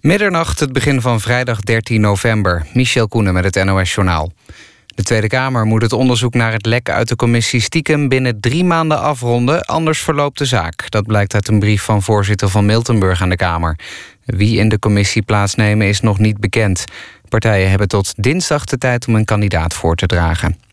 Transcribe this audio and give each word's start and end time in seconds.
Middernacht, 0.00 0.60
het 0.60 0.72
begin 0.72 1.00
van 1.00 1.20
vrijdag 1.20 1.60
13 1.60 2.00
november. 2.00 2.66
Michel 2.72 3.08
Koenen 3.08 3.34
met 3.34 3.44
het 3.44 3.64
NOS-journaal. 3.64 4.32
De 4.86 5.02
Tweede 5.02 5.26
Kamer 5.26 5.64
moet 5.64 5.82
het 5.82 5.92
onderzoek 5.92 6.34
naar 6.34 6.52
het 6.52 6.66
lek 6.66 6.90
uit 6.90 7.08
de 7.08 7.16
commissie 7.16 7.60
stiekem 7.60 8.08
binnen 8.08 8.40
drie 8.40 8.64
maanden 8.64 9.00
afronden, 9.00 9.62
anders 9.62 9.98
verloopt 9.98 10.38
de 10.38 10.44
zaak. 10.44 10.90
Dat 10.90 11.06
blijkt 11.06 11.34
uit 11.34 11.48
een 11.48 11.58
brief 11.58 11.82
van 11.82 12.02
voorzitter 12.02 12.48
van 12.48 12.66
Miltenburg 12.66 13.22
aan 13.22 13.28
de 13.28 13.36
Kamer. 13.36 13.78
Wie 14.24 14.58
in 14.58 14.68
de 14.68 14.78
commissie 14.78 15.22
plaatsnemen 15.22 15.86
is 15.86 16.00
nog 16.00 16.18
niet 16.18 16.38
bekend. 16.38 16.84
Partijen 17.28 17.70
hebben 17.70 17.88
tot 17.88 18.12
dinsdag 18.16 18.64
de 18.64 18.78
tijd 18.78 19.06
om 19.06 19.14
een 19.14 19.24
kandidaat 19.24 19.74
voor 19.74 19.94
te 19.94 20.06
dragen. 20.06 20.69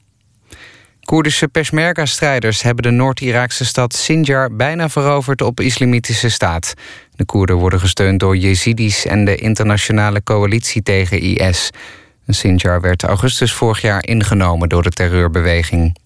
Koerdische 1.08 1.48
Peshmerga-strijders 1.48 2.62
hebben 2.62 2.84
de 2.84 2.90
Noord-Iraakse 2.90 3.66
stad 3.66 3.96
Sinjar 3.96 4.56
bijna 4.56 4.90
veroverd 4.90 5.42
op 5.42 5.60
islamitische 5.60 6.30
staat. 6.30 6.74
De 7.16 7.26
Koerden 7.26 7.56
worden 7.56 7.80
gesteund 7.80 8.20
door 8.20 8.38
Jezidis 8.38 9.06
en 9.06 9.26
de 9.26 9.36
internationale 9.36 10.24
coalitie 10.24 10.84
tegen 10.84 11.20
IS. 11.22 11.70
Sinjar 12.28 12.82
werd 12.82 13.04
augustus 13.04 13.54
vorig 13.54 13.82
jaar 13.82 14.06
ingenomen 14.06 14.70
door 14.70 14.84
de 14.84 14.90
terreurbeweging. 14.90 15.98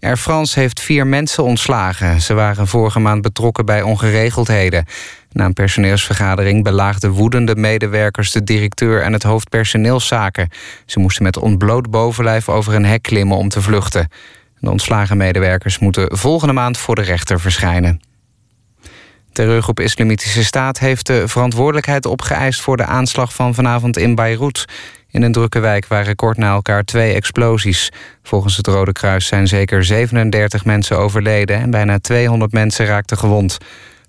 Air 0.00 0.16
France 0.16 0.60
heeft 0.60 0.80
vier 0.80 1.06
mensen 1.06 1.44
ontslagen. 1.44 2.20
Ze 2.20 2.34
waren 2.34 2.66
vorige 2.66 2.98
maand 2.98 3.22
betrokken 3.22 3.66
bij 3.66 3.82
ongeregeldheden. 3.82 4.84
Na 5.34 5.44
een 5.44 5.52
personeelsvergadering 5.52 6.62
belaagden 6.62 7.10
woedende 7.10 7.56
medewerkers... 7.56 8.32
de 8.32 8.44
directeur 8.44 9.02
en 9.02 9.12
het 9.12 9.22
hoofd 9.22 9.48
personeelszaken. 9.48 10.48
Ze 10.86 10.98
moesten 10.98 11.22
met 11.22 11.36
ontbloot 11.36 11.90
bovenlijf 11.90 12.48
over 12.48 12.74
een 12.74 12.84
hek 12.84 13.02
klimmen 13.02 13.36
om 13.36 13.48
te 13.48 13.62
vluchten. 13.62 14.08
De 14.58 14.70
ontslagen 14.70 15.16
medewerkers 15.16 15.78
moeten 15.78 16.16
volgende 16.18 16.54
maand 16.54 16.78
voor 16.78 16.94
de 16.94 17.02
rechter 17.02 17.40
verschijnen. 17.40 18.00
Terreurgroep 19.32 19.80
Islamitische 19.80 20.44
Staat 20.44 20.78
heeft 20.78 21.06
de 21.06 21.28
verantwoordelijkheid 21.28 22.06
opgeëist... 22.06 22.60
voor 22.60 22.76
de 22.76 22.84
aanslag 22.84 23.34
van 23.34 23.54
vanavond 23.54 23.96
in 23.96 24.14
Beirut. 24.14 24.64
In 25.10 25.22
een 25.22 25.32
drukke 25.32 25.60
wijk 25.60 25.86
waren 25.86 26.16
kort 26.16 26.36
na 26.36 26.52
elkaar 26.52 26.84
twee 26.84 27.14
explosies. 27.14 27.92
Volgens 28.22 28.56
het 28.56 28.66
Rode 28.66 28.92
Kruis 28.92 29.26
zijn 29.26 29.48
zeker 29.48 29.84
37 29.84 30.64
mensen 30.64 30.98
overleden... 30.98 31.56
en 31.56 31.70
bijna 31.70 31.98
200 31.98 32.52
mensen 32.52 32.86
raakten 32.86 33.18
gewond. 33.18 33.58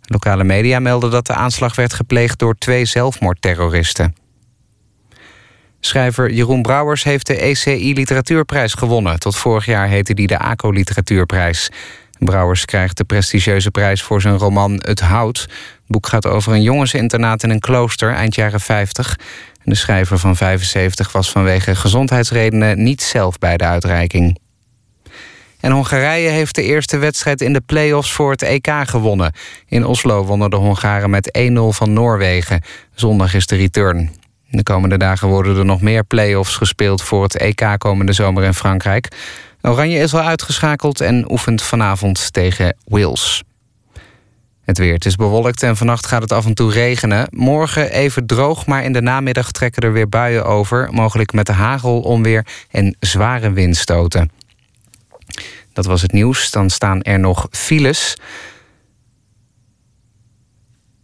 Lokale 0.06 0.44
media 0.44 0.80
melden 0.80 1.12
dat 1.12 1.28
de 1.28 1.34
aanslag 1.34 1.76
werd 1.76 1.94
gepleegd... 1.94 2.40
door 2.40 2.56
twee 2.58 2.86
zelfmoordterroristen. 2.86 4.16
Schrijver 5.80 6.32
Jeroen 6.32 6.62
Brouwers 6.62 7.04
heeft 7.04 7.28
de 7.28 7.38
ECI 7.38 7.94
Literatuurprijs 7.94 8.74
gewonnen. 8.74 9.20
Tot 9.20 9.36
vorig 9.36 9.66
jaar 9.66 9.88
heette 9.88 10.14
die 10.14 10.28
de 10.28 10.38
ACO 10.38 10.70
Literatuurprijs. 10.72 11.70
Brouwers 12.20 12.66
krijgt 12.66 12.98
de 12.98 13.04
prestigieuze 13.04 13.72
prijs 13.72 14.02
voor 14.04 14.22
zijn 14.22 14.38
roman 14.38 14.74
Het 14.86 15.00
Hout. 15.00 15.40
Het 15.40 15.50
boek 15.88 16.08
gaat 16.08 16.26
over 16.26 16.54
een 16.54 16.62
jongensinternaat 16.62 17.44
in 17.44 17.50
een 17.50 17.60
klooster 17.60 18.14
eind 18.14 18.36
jaren 18.36 18.60
50. 18.60 19.16
De 19.64 19.76
schrijver 19.76 20.20
van 20.20 20.36
75 20.36 21.12
was 21.12 21.32
vanwege 21.32 21.76
gezondheidsredenen 21.76 22.84
niet 22.84 23.02
zelf 23.02 23.38
bij 23.38 23.58
de 23.58 23.64
uitreiking. 23.64 24.40
En 25.66 25.72
Hongarije 25.72 26.30
heeft 26.30 26.56
de 26.56 26.64
eerste 26.64 26.98
wedstrijd 26.98 27.42
in 27.42 27.54
de 27.54 27.62
play-offs 27.62 28.12
voor 28.12 28.32
het 28.32 28.42
EK 28.42 28.68
gewonnen. 28.84 29.34
In 29.68 29.86
Oslo 29.86 30.26
wonnen 30.26 30.50
de 30.50 30.56
Hongaren 30.56 31.10
met 31.10 31.40
1-0 31.40 31.54
van 31.54 31.94
Noorwegen. 31.94 32.62
Zondag 32.94 33.34
is 33.34 33.48
de 33.48 33.56
return. 33.56 34.12
De 34.50 34.64
komende 34.64 34.98
dagen 34.98 35.28
worden 35.28 35.58
er 35.58 35.66
nog 35.66 35.82
meer 35.82 36.04
play-offs 36.04 36.56
gespeeld... 36.56 37.02
voor 37.02 37.24
het 37.24 37.38
EK 37.38 37.76
komende 37.78 38.14
zomer 38.14 38.44
in 38.44 38.54
Frankrijk. 38.54 39.08
Oranje 39.62 40.00
is 40.00 40.14
al 40.14 40.22
uitgeschakeld 40.22 41.02
en 41.02 41.32
oefent 41.32 41.62
vanavond 41.62 42.34
tegen 42.34 42.76
Wales. 42.84 43.44
Het 44.62 44.78
weer. 44.78 44.94
Het 44.94 45.06
is 45.06 45.16
bewolkt 45.16 45.64
en 45.64 45.78
vannacht 45.78 46.06
gaat 46.06 46.22
het 46.22 46.32
af 46.32 46.46
en 46.46 46.54
toe 46.54 46.72
regenen. 46.72 47.28
Morgen 47.30 47.92
even 47.92 48.26
droog, 48.26 48.66
maar 48.66 48.84
in 48.84 48.94
de 48.94 49.02
namiddag 49.02 49.52
trekken 49.52 49.82
er 49.82 49.94
weer 49.94 50.10
buien 50.10 50.46
over. 50.46 50.88
Mogelijk 50.92 51.34
met 51.34 51.46
de 51.46 51.54
hagel, 51.54 52.00
onweer 52.00 52.46
en 52.72 52.96
zware 53.00 53.52
windstoten. 53.52 54.35
Dat 55.74 55.86
was 55.86 56.02
het 56.02 56.12
nieuws. 56.12 56.52
Dan 56.52 56.70
staan 56.70 57.02
er 57.02 57.20
nog 57.20 57.48
files. 57.52 58.16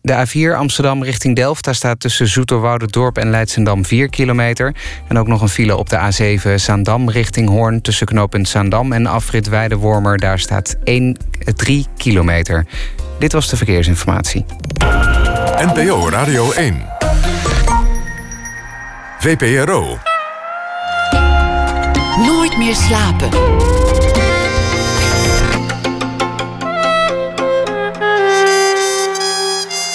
De 0.01 0.25
A4 0.27 0.57
Amsterdam 0.57 1.03
richting 1.03 1.35
Delft. 1.35 1.63
Daar 1.63 1.75
staat 1.75 1.99
tussen 1.99 2.45
Dorp 2.87 3.17
en 3.17 3.29
Leidsendam 3.29 3.85
4 3.85 4.09
kilometer. 4.09 4.75
En 5.07 5.17
ook 5.17 5.27
nog 5.27 5.41
een 5.41 5.49
file 5.49 5.75
op 5.75 5.89
de 5.89 5.97
A7 5.97 6.53
Zaandam 6.55 7.09
richting 7.09 7.49
Hoorn... 7.49 7.81
tussen 7.81 8.07
knooppunt 8.07 8.49
Zaandam 8.49 8.91
en 8.91 9.05
afrit 9.05 9.47
Weidewormer. 9.47 10.17
Daar 10.17 10.39
staat 10.39 10.75
1, 10.83 11.17
3 11.55 11.85
kilometer. 11.97 12.65
Dit 13.19 13.33
was 13.33 13.49
de 13.49 13.57
verkeersinformatie. 13.57 14.45
NPO 15.55 16.09
Radio 16.09 16.51
1. 16.51 16.85
VPRO. 19.19 19.97
Nooit 22.17 22.57
meer 22.57 22.75
slapen. 22.75 23.29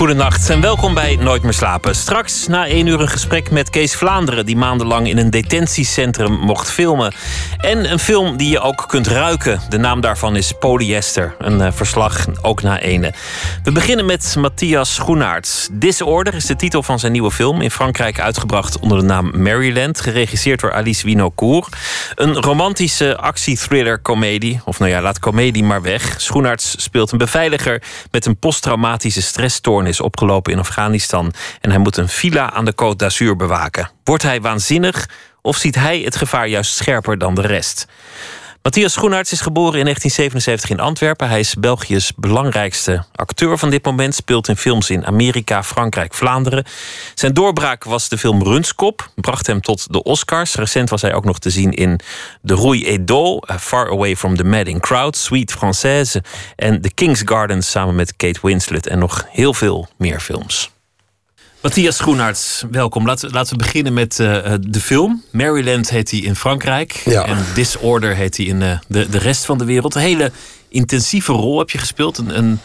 Goedenacht 0.00 0.50
en 0.50 0.60
welkom 0.60 0.94
bij 0.94 1.16
Nooit 1.16 1.42
meer 1.42 1.52
slapen. 1.52 1.94
Straks 1.94 2.46
na 2.46 2.66
één 2.66 2.86
uur 2.86 3.00
een 3.00 3.08
gesprek 3.08 3.50
met 3.50 3.70
Kees 3.70 3.94
Vlaanderen... 3.94 4.46
die 4.46 4.56
maandenlang 4.56 5.08
in 5.08 5.18
een 5.18 5.30
detentiecentrum 5.30 6.32
mocht 6.32 6.70
filmen. 6.70 7.12
En 7.56 7.92
een 7.92 7.98
film 7.98 8.36
die 8.36 8.50
je 8.50 8.60
ook 8.60 8.84
kunt 8.88 9.06
ruiken. 9.06 9.60
De 9.68 9.78
naam 9.78 10.00
daarvan 10.00 10.36
is 10.36 10.52
Polyester. 10.58 11.34
Een 11.38 11.58
uh, 11.58 11.68
verslag 11.72 12.26
ook 12.42 12.62
na 12.62 12.78
ene. 12.78 13.12
We 13.64 13.72
beginnen 13.72 14.06
met 14.06 14.34
Matthias 14.38 14.94
Schoenaerts. 14.94 15.68
Disorder 15.72 16.34
is 16.34 16.46
de 16.46 16.56
titel 16.56 16.82
van 16.82 16.98
zijn 16.98 17.12
nieuwe 17.12 17.30
film. 17.30 17.60
In 17.60 17.70
Frankrijk 17.70 18.20
uitgebracht 18.20 18.78
onder 18.78 18.98
de 18.98 19.04
naam 19.04 19.42
Maryland. 19.42 20.00
Geregisseerd 20.00 20.60
door 20.60 20.72
Alice 20.72 21.06
Winocourt. 21.06 21.76
Een 22.14 22.34
romantische 22.34 23.16
actie-thriller-comedie. 23.16 24.60
Of 24.64 24.78
nou 24.78 24.90
ja, 24.90 25.00
laat 25.00 25.18
comedie 25.18 25.64
maar 25.64 25.82
weg. 25.82 26.14
Schoenaerts 26.16 26.74
speelt 26.82 27.12
een 27.12 27.18
beveiliger... 27.18 27.82
met 28.10 28.26
een 28.26 28.36
posttraumatische 28.36 29.22
stressstoornis 29.22 29.88
is 29.90 30.00
opgelopen 30.00 30.52
in 30.52 30.58
Afghanistan 30.58 31.32
en 31.60 31.70
hij 31.70 31.78
moet 31.78 31.96
een 31.96 32.08
villa 32.08 32.52
aan 32.52 32.64
de 32.64 32.72
Côte 32.72 32.96
d'Azur 32.96 33.36
bewaken. 33.36 33.90
Wordt 34.04 34.22
hij 34.22 34.40
waanzinnig 34.40 35.08
of 35.42 35.56
ziet 35.56 35.74
hij 35.74 36.00
het 36.00 36.16
gevaar 36.16 36.48
juist 36.48 36.74
scherper 36.74 37.18
dan 37.18 37.34
de 37.34 37.40
rest? 37.40 37.86
Matthias 38.62 38.92
Schoenaerts 38.92 39.32
is 39.32 39.40
geboren 39.40 39.78
in 39.78 39.84
1977 39.84 40.70
in 40.70 40.80
Antwerpen. 40.80 41.28
Hij 41.28 41.40
is 41.40 41.54
België's 41.54 42.12
belangrijkste 42.16 43.04
acteur 43.14 43.58
van 43.58 43.70
dit 43.70 43.84
moment. 43.84 44.14
Speelt 44.14 44.48
in 44.48 44.56
films 44.56 44.90
in 44.90 45.06
Amerika, 45.06 45.62
Frankrijk, 45.62 46.14
Vlaanderen. 46.14 46.64
Zijn 47.14 47.34
doorbraak 47.34 47.84
was 47.84 48.08
de 48.08 48.18
film 48.18 48.42
Runskop. 48.42 49.10
Bracht 49.14 49.46
hem 49.46 49.60
tot 49.60 49.92
de 49.92 50.02
Oscars. 50.02 50.54
Recent 50.54 50.90
was 50.90 51.02
hij 51.02 51.14
ook 51.14 51.24
nog 51.24 51.38
te 51.38 51.50
zien 51.50 51.72
in 51.72 52.00
De 52.40 52.54
Rouille 52.54 52.86
et. 52.86 53.60
Far 53.60 53.90
Away 53.90 54.16
from 54.16 54.36
the 54.36 54.44
Madding 54.44 54.80
Crowd. 54.80 55.16
Sweet 55.16 55.54
Française. 55.54 56.24
En 56.56 56.80
The 56.80 56.94
King's 56.94 57.22
Garden 57.24 57.62
samen 57.62 57.94
met 57.94 58.16
Kate 58.16 58.38
Winslet. 58.42 58.86
En 58.86 58.98
nog 58.98 59.26
heel 59.30 59.54
veel 59.54 59.88
meer 59.96 60.20
films. 60.20 60.70
Matthias 61.62 62.00
Groenarts, 62.00 62.64
welkom. 62.70 63.06
Laten, 63.06 63.30
laten 63.30 63.52
we 63.52 63.64
beginnen 63.64 63.92
met 63.92 64.18
uh, 64.18 64.54
de 64.60 64.80
film. 64.80 65.22
Maryland 65.32 65.90
heet 65.90 66.10
hij 66.10 66.20
in 66.20 66.36
Frankrijk. 66.36 66.92
En 66.92 67.38
Disorder 67.54 68.14
heet 68.14 68.36
hij 68.36 68.46
in 68.46 68.60
uh, 68.60 68.78
de, 68.88 69.08
de 69.08 69.18
rest 69.18 69.44
van 69.44 69.58
de 69.58 69.64
wereld. 69.64 69.94
Een 69.94 70.00
hele 70.00 70.32
intensieve 70.68 71.32
rol 71.32 71.58
heb 71.58 71.70
je 71.70 71.78
gespeeld. 71.78 72.18
Een, 72.18 72.38
een, 72.38 72.58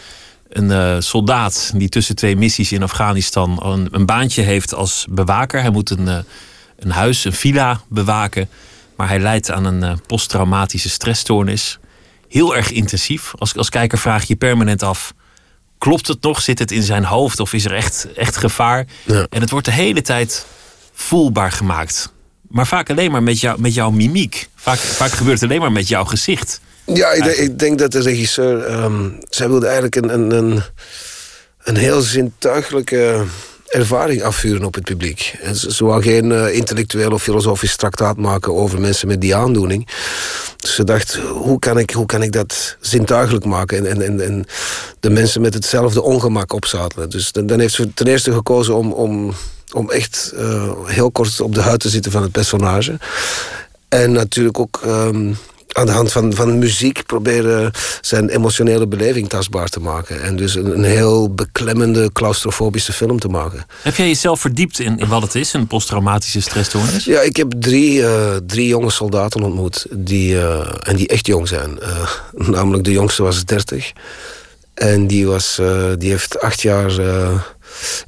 een 0.48 0.70
uh, 0.70 1.00
soldaat 1.00 1.72
die 1.74 1.88
tussen 1.88 2.16
twee 2.16 2.36
missies 2.36 2.72
in 2.72 2.82
Afghanistan 2.82 3.62
een, 3.62 3.88
een 3.90 4.06
baantje 4.06 4.42
heeft 4.42 4.74
als 4.74 5.06
bewaker. 5.10 5.60
Hij 5.60 5.70
moet 5.70 5.90
een, 5.90 6.24
een 6.78 6.90
huis, 6.90 7.24
een 7.24 7.32
villa 7.32 7.80
bewaken. 7.88 8.48
Maar 8.96 9.08
hij 9.08 9.18
leidt 9.18 9.50
aan 9.50 9.64
een 9.64 10.00
posttraumatische 10.06 10.88
stressstoornis. 10.88 11.78
Heel 12.28 12.56
erg 12.56 12.70
intensief. 12.70 13.32
Als, 13.38 13.56
als 13.56 13.68
kijker 13.68 13.98
vraag 13.98 14.24
je 14.24 14.36
permanent 14.36 14.82
af 14.82 15.14
klopt 15.78 16.08
het 16.08 16.22
nog? 16.22 16.42
Zit 16.42 16.58
het 16.58 16.70
in 16.70 16.82
zijn 16.82 17.04
hoofd 17.04 17.40
of 17.40 17.52
is 17.52 17.64
er 17.64 17.74
echt, 17.74 18.06
echt 18.14 18.36
gevaar? 18.36 18.86
En 19.06 19.40
het 19.40 19.50
wordt 19.50 19.66
de 19.66 19.72
hele 19.72 20.02
tijd 20.02 20.46
voelbaar 20.92 21.52
gemaakt. 21.52 22.12
Maar 22.48 22.66
vaak 22.66 22.90
alleen 22.90 23.10
maar 23.10 23.22
met, 23.22 23.40
jou, 23.40 23.60
met 23.60 23.74
jouw 23.74 23.90
mimiek. 23.90 24.48
Vaak, 24.54 24.78
vaak 24.78 25.10
gebeurt 25.10 25.40
het 25.40 25.50
alleen 25.50 25.60
maar 25.60 25.72
met 25.72 25.88
jouw 25.88 26.04
gezicht. 26.04 26.60
Ja, 26.84 27.12
ik, 27.12 27.22
denk, 27.22 27.36
ik 27.36 27.58
denk 27.58 27.78
dat 27.78 27.92
de 27.92 28.00
regisseur... 28.00 28.72
Um, 28.72 29.18
zij 29.28 29.48
wilde 29.48 29.66
eigenlijk 29.66 29.96
een, 29.96 30.14
een, 30.14 30.30
een, 30.30 30.62
een 31.62 31.76
heel 31.76 32.00
zintuigelijke 32.00 33.24
ervaring 33.66 34.22
afvuren 34.22 34.64
op 34.64 34.74
het 34.74 34.84
publiek. 34.84 35.38
Ze, 35.54 35.84
wou 35.84 36.02
geen 36.02 36.30
uh, 36.30 36.54
intellectueel 36.54 37.10
of 37.10 37.22
filosofisch 37.22 37.76
traktaat 37.76 38.16
maken 38.16 38.54
over 38.54 38.80
mensen 38.80 39.08
met 39.08 39.20
die 39.20 39.36
aandoening. 39.36 39.88
Dus 40.56 40.74
ze 40.74 40.84
dacht, 40.84 41.14
hoe 41.14 41.58
kan 41.58 41.78
ik, 41.78 41.90
hoe 41.90 42.06
kan 42.06 42.22
ik 42.22 42.32
dat 42.32 42.76
zintuigelijk 42.80 43.44
maken 43.44 43.86
en, 43.86 44.02
en, 44.02 44.20
en 44.20 44.46
de 45.00 45.10
mensen 45.10 45.40
met 45.40 45.54
hetzelfde 45.54 46.02
ongemak 46.02 46.52
opzadelen. 46.52 47.10
Dus 47.10 47.32
dan, 47.32 47.60
heeft 47.60 47.74
ze 47.74 47.94
ten 47.94 48.06
eerste 48.06 48.32
gekozen 48.32 48.76
om, 48.76 48.92
om, 48.92 49.34
om 49.72 49.90
echt 49.90 50.32
uh, 50.34 50.72
heel 50.84 51.10
kort 51.10 51.40
op 51.40 51.54
de 51.54 51.60
huid 51.60 51.80
te 51.80 51.88
zitten 51.88 52.12
van 52.12 52.22
het 52.22 52.32
personage. 52.32 52.98
En 53.88 54.12
natuurlijk 54.12 54.58
ook 54.58 54.80
um, 54.86 55.36
aan 55.76 55.86
de 55.86 55.92
hand 55.92 56.12
van, 56.12 56.34
van 56.34 56.58
muziek 56.58 57.06
proberen 57.06 57.70
zijn 58.00 58.28
emotionele 58.28 58.86
beleving 58.86 59.28
tastbaar 59.28 59.68
te 59.68 59.80
maken. 59.80 60.22
En 60.22 60.36
dus 60.36 60.54
een, 60.54 60.72
een 60.72 60.84
heel 60.84 61.34
beklemmende, 61.34 62.12
claustrofobische 62.12 62.92
film 62.92 63.18
te 63.18 63.28
maken. 63.28 63.66
Heb 63.82 63.94
jij 63.94 64.06
jezelf 64.06 64.40
verdiept 64.40 64.78
in, 64.78 64.98
in 64.98 65.08
wat 65.08 65.22
het 65.22 65.34
is, 65.34 65.52
een 65.52 65.66
posttraumatische 65.66 66.40
stressstoornis? 66.40 67.04
Ja, 67.04 67.20
ik 67.20 67.36
heb 67.36 67.52
drie, 67.58 67.98
uh, 67.98 68.36
drie 68.46 68.66
jonge 68.66 68.90
soldaten 68.90 69.42
ontmoet. 69.42 69.86
Die, 69.90 70.34
uh, 70.34 70.68
en 70.82 70.96
die 70.96 71.08
echt 71.08 71.26
jong 71.26 71.48
zijn. 71.48 71.78
Uh, 71.82 72.10
namelijk 72.32 72.84
de 72.84 72.92
jongste 72.92 73.22
was 73.22 73.44
30. 73.44 73.92
En 74.74 75.06
die, 75.06 75.26
was, 75.26 75.60
die 75.98 76.10
heeft 76.10 76.40
acht 76.40 76.62
jaar 76.62 76.90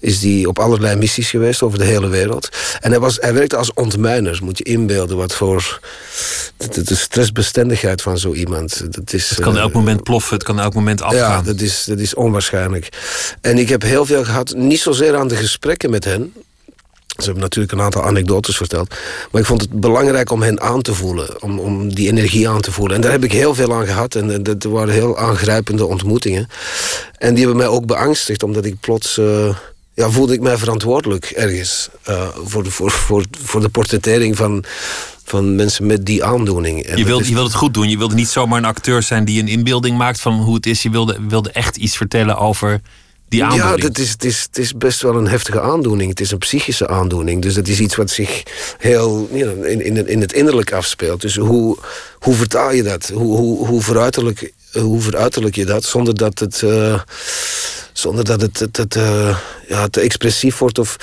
is 0.00 0.20
die 0.20 0.48
op 0.48 0.58
allerlei 0.58 0.96
missies 0.96 1.30
geweest 1.30 1.62
over 1.62 1.78
de 1.78 1.84
hele 1.84 2.08
wereld. 2.08 2.48
En 2.80 2.90
hij, 2.90 3.00
was, 3.00 3.16
hij 3.20 3.34
werkte 3.34 3.56
als 3.56 3.72
ontmijner. 3.72 4.38
Moet 4.42 4.58
je 4.58 4.64
inbeelden 4.64 5.16
wat 5.16 5.34
voor 5.34 5.80
de, 6.56 6.82
de 6.82 6.96
stressbestendigheid 6.96 8.02
van 8.02 8.18
zo 8.18 8.32
iemand. 8.32 8.94
Dat 8.94 9.12
is, 9.12 9.30
het 9.30 9.40
kan 9.40 9.58
elk 9.58 9.72
moment 9.72 10.02
ploffen, 10.02 10.34
het 10.34 10.44
kan 10.44 10.60
elk 10.60 10.74
moment 10.74 11.02
afgaan. 11.02 11.20
Ja, 11.20 11.42
dat 11.42 11.60
is, 11.60 11.84
dat 11.84 11.98
is 11.98 12.14
onwaarschijnlijk. 12.14 12.88
En 13.40 13.58
ik 13.58 13.68
heb 13.68 13.82
heel 13.82 14.06
veel 14.06 14.24
gehad, 14.24 14.54
niet 14.56 14.80
zozeer 14.80 15.16
aan 15.16 15.28
de 15.28 15.36
gesprekken 15.36 15.90
met 15.90 16.04
hen. 16.04 16.32
Ze 17.18 17.24
hebben 17.24 17.42
natuurlijk 17.42 17.72
een 17.72 17.80
aantal 17.80 18.02
anekdotes 18.02 18.56
verteld. 18.56 18.94
Maar 19.30 19.40
ik 19.40 19.46
vond 19.46 19.60
het 19.60 19.80
belangrijk 19.80 20.30
om 20.30 20.42
hen 20.42 20.60
aan 20.60 20.82
te 20.82 20.94
voelen. 20.94 21.42
Om, 21.42 21.58
om 21.58 21.94
die 21.94 22.08
energie 22.08 22.48
aan 22.48 22.60
te 22.60 22.72
voelen. 22.72 22.96
En 22.96 23.02
daar 23.02 23.10
heb 23.10 23.24
ik 23.24 23.32
heel 23.32 23.54
veel 23.54 23.74
aan 23.74 23.86
gehad. 23.86 24.14
En 24.14 24.42
dat 24.42 24.62
waren 24.62 24.94
heel 24.94 25.18
aangrijpende 25.18 25.86
ontmoetingen. 25.86 26.48
En 27.16 27.34
die 27.34 27.44
hebben 27.44 27.62
mij 27.62 27.72
ook 27.72 27.86
beangstigd. 27.86 28.42
Omdat 28.42 28.64
ik 28.64 28.80
plots... 28.80 29.18
Uh, 29.18 29.56
ja, 29.94 30.10
voelde 30.10 30.32
ik 30.32 30.40
mij 30.40 30.56
verantwoordelijk 30.58 31.24
ergens. 31.24 31.88
Uh, 32.08 32.28
voor, 32.44 32.62
de, 32.62 32.70
voor, 32.70 32.90
voor, 32.90 33.24
voor 33.42 33.60
de 33.60 33.68
portrettering 33.68 34.36
van, 34.36 34.64
van 35.24 35.54
mensen 35.54 35.86
met 35.86 36.06
die 36.06 36.24
aandoening. 36.24 36.82
En 36.82 36.98
je, 36.98 37.04
wilde, 37.04 37.24
je 37.24 37.32
wilde 37.32 37.48
het 37.48 37.58
goed 37.58 37.74
doen. 37.74 37.88
Je 37.88 37.98
wilde 37.98 38.14
niet 38.14 38.28
zomaar 38.28 38.58
een 38.58 38.64
acteur 38.64 39.02
zijn 39.02 39.24
die 39.24 39.40
een 39.40 39.48
inbeelding 39.48 39.96
maakt 39.96 40.20
van 40.20 40.34
hoe 40.34 40.54
het 40.54 40.66
is. 40.66 40.82
Je 40.82 40.90
wilde, 40.90 41.16
wilde 41.28 41.50
echt 41.50 41.76
iets 41.76 41.96
vertellen 41.96 42.38
over 42.38 42.80
die 43.28 43.44
aandoening. 43.44 43.80
Ja, 43.80 43.86
het 43.86 43.98
is, 43.98 44.10
het, 44.10 44.24
is, 44.24 44.42
het 44.42 44.58
is 44.58 44.76
best 44.76 45.02
wel 45.02 45.14
een 45.14 45.28
heftige 45.28 45.60
aandoening. 45.60 46.10
Het 46.10 46.20
is 46.20 46.30
een 46.30 46.38
psychische 46.38 46.88
aandoening. 46.88 47.42
Dus 47.42 47.54
dat 47.54 47.68
is 47.68 47.80
iets 47.80 47.96
wat 47.96 48.10
zich 48.10 48.42
heel 48.78 49.28
you 49.32 49.66
in, 49.66 49.80
in, 49.80 50.08
in 50.08 50.20
het 50.20 50.32
innerlijk 50.32 50.72
afspeelt. 50.72 51.20
Dus 51.20 51.36
hoe, 51.36 51.78
hoe 52.18 52.34
vertaal 52.34 52.72
je 52.72 52.82
dat? 52.82 53.08
Hoe, 53.08 53.36
hoe, 53.36 53.66
hoe, 53.66 53.82
veruiterlijk, 53.82 54.52
hoe 54.72 55.00
veruiterlijk 55.00 55.54
je 55.54 55.64
dat 55.64 55.84
zonder 55.84 56.14
dat 56.14 56.38
het, 56.38 56.62
uh, 56.64 57.00
zonder 57.92 58.24
dat 58.24 58.40
het, 58.40 58.58
het, 58.58 58.76
het 58.76 58.96
uh, 58.96 59.38
ja, 59.68 59.88
te 59.88 60.00
expressief 60.00 60.58
wordt? 60.58 60.78
Of, 60.78 60.96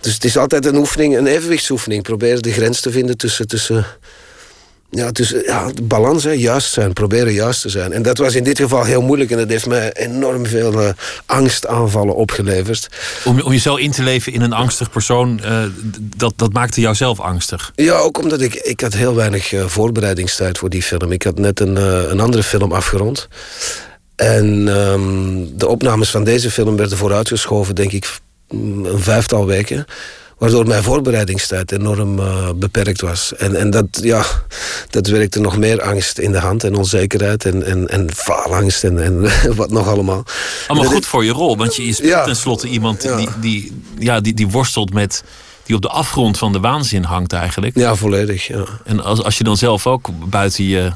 dus 0.00 0.14
het 0.14 0.24
is 0.24 0.36
altijd 0.36 0.66
een 0.66 0.76
oefening, 0.76 1.16
een 1.16 1.26
evenwichtsoefening. 1.26 2.02
Probeer 2.02 2.40
de 2.40 2.52
grens 2.52 2.80
te 2.80 2.90
vinden 2.90 3.16
tussen... 3.16 3.46
tussen 3.48 3.86
ja, 4.90 5.10
dus 5.10 5.34
ja, 5.46 5.72
de 5.72 5.82
balans, 5.82 6.24
hè, 6.24 6.30
juist 6.30 6.72
zijn, 6.72 6.92
proberen 6.92 7.32
juist 7.32 7.60
te 7.60 7.68
zijn. 7.68 7.92
En 7.92 8.02
dat 8.02 8.18
was 8.18 8.34
in 8.34 8.44
dit 8.44 8.58
geval 8.58 8.84
heel 8.84 9.02
moeilijk 9.02 9.30
en 9.30 9.36
dat 9.36 9.48
heeft 9.48 9.66
mij 9.66 9.92
enorm 9.92 10.46
veel 10.46 10.72
uh, 10.72 10.88
angstaanvallen 11.26 12.14
opgeleverd. 12.14 12.88
Om, 13.24 13.40
om 13.40 13.52
je 13.52 13.58
zo 13.58 13.74
in 13.74 13.90
te 13.90 14.02
leven 14.02 14.32
in 14.32 14.40
een 14.40 14.52
angstig 14.52 14.90
persoon, 14.90 15.40
uh, 15.44 15.62
dat, 16.16 16.32
dat 16.36 16.52
maakte 16.52 16.80
jou 16.80 16.94
zelf 16.94 17.20
angstig? 17.20 17.72
Ja, 17.74 17.96
ook 17.96 18.18
omdat 18.22 18.40
ik, 18.40 18.54
ik 18.54 18.80
had 18.80 18.94
heel 18.94 19.14
weinig 19.14 19.52
uh, 19.52 19.66
voorbereidingstijd 19.66 20.58
voor 20.58 20.70
die 20.70 20.82
film. 20.82 21.12
Ik 21.12 21.22
had 21.22 21.38
net 21.38 21.60
een, 21.60 21.76
een 22.10 22.20
andere 22.20 22.42
film 22.42 22.72
afgerond. 22.72 23.28
En 24.16 24.68
um, 24.68 25.58
de 25.58 25.68
opnames 25.68 26.10
van 26.10 26.24
deze 26.24 26.50
film 26.50 26.76
werden 26.76 26.98
vooruitgeschoven, 26.98 27.74
denk 27.74 27.92
ik, 27.92 28.18
een 28.48 28.86
vijftal 28.94 29.46
weken. 29.46 29.86
Waardoor 30.38 30.66
mijn 30.66 30.82
voorbereidingstijd 30.82 31.72
enorm 31.72 32.18
uh, 32.18 32.50
beperkt 32.54 33.00
was. 33.00 33.34
En, 33.36 33.54
en 33.54 33.70
dat, 33.70 33.86
ja, 33.90 34.24
dat 34.90 35.06
werkte 35.06 35.40
nog 35.40 35.56
meer 35.56 35.82
angst 35.82 36.18
in 36.18 36.32
de 36.32 36.38
hand 36.38 36.64
en 36.64 36.74
onzekerheid 36.74 37.44
en, 37.44 37.62
en, 37.62 37.88
en 37.88 38.12
faalangst 38.14 38.84
en, 38.84 39.02
en 39.02 39.30
wat 39.56 39.70
nog 39.70 39.88
allemaal. 39.88 40.24
Allemaal 40.66 40.90
goed 40.90 41.06
voor 41.06 41.24
je 41.24 41.32
rol, 41.32 41.56
want 41.56 41.76
je 41.76 41.82
is 41.82 41.98
ja, 41.98 42.24
tenslotte 42.24 42.68
iemand 42.68 43.02
ja. 43.02 43.16
Die, 43.16 43.28
die, 43.40 43.82
ja, 43.98 44.20
die, 44.20 44.34
die 44.34 44.48
worstelt 44.48 44.92
met 44.92 45.22
die 45.68 45.76
op 45.76 45.82
de 45.82 45.88
afgrond 45.88 46.38
van 46.38 46.52
de 46.52 46.60
waanzin 46.60 47.02
hangt 47.02 47.32
eigenlijk. 47.32 47.76
Ja, 47.76 47.94
volledig. 47.94 48.46
Ja. 48.46 48.64
En 48.84 49.04
als, 49.04 49.22
als 49.22 49.38
je 49.38 49.44
dan 49.44 49.56
zelf 49.56 49.86
ook 49.86 50.08
buiten 50.28 50.64
je, 50.64 50.92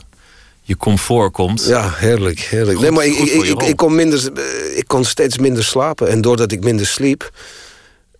je 0.62 0.76
comfort 0.76 1.32
komt. 1.32 1.64
Ja, 1.64 1.92
heerlijk. 1.94 2.40
heerlijk. 2.40 2.78
Goed, 2.78 2.86
nee, 2.86 2.90
maar 2.90 3.06
ik, 3.06 3.16
ik, 3.16 3.42
ik, 3.42 3.62
ik, 3.62 3.76
kon 3.76 3.94
minder, 3.94 4.30
ik 4.74 4.84
kon 4.86 5.04
steeds 5.04 5.38
minder 5.38 5.64
slapen. 5.64 6.08
En 6.08 6.20
doordat 6.20 6.52
ik 6.52 6.64
minder 6.64 6.86
sliep, 6.86 7.30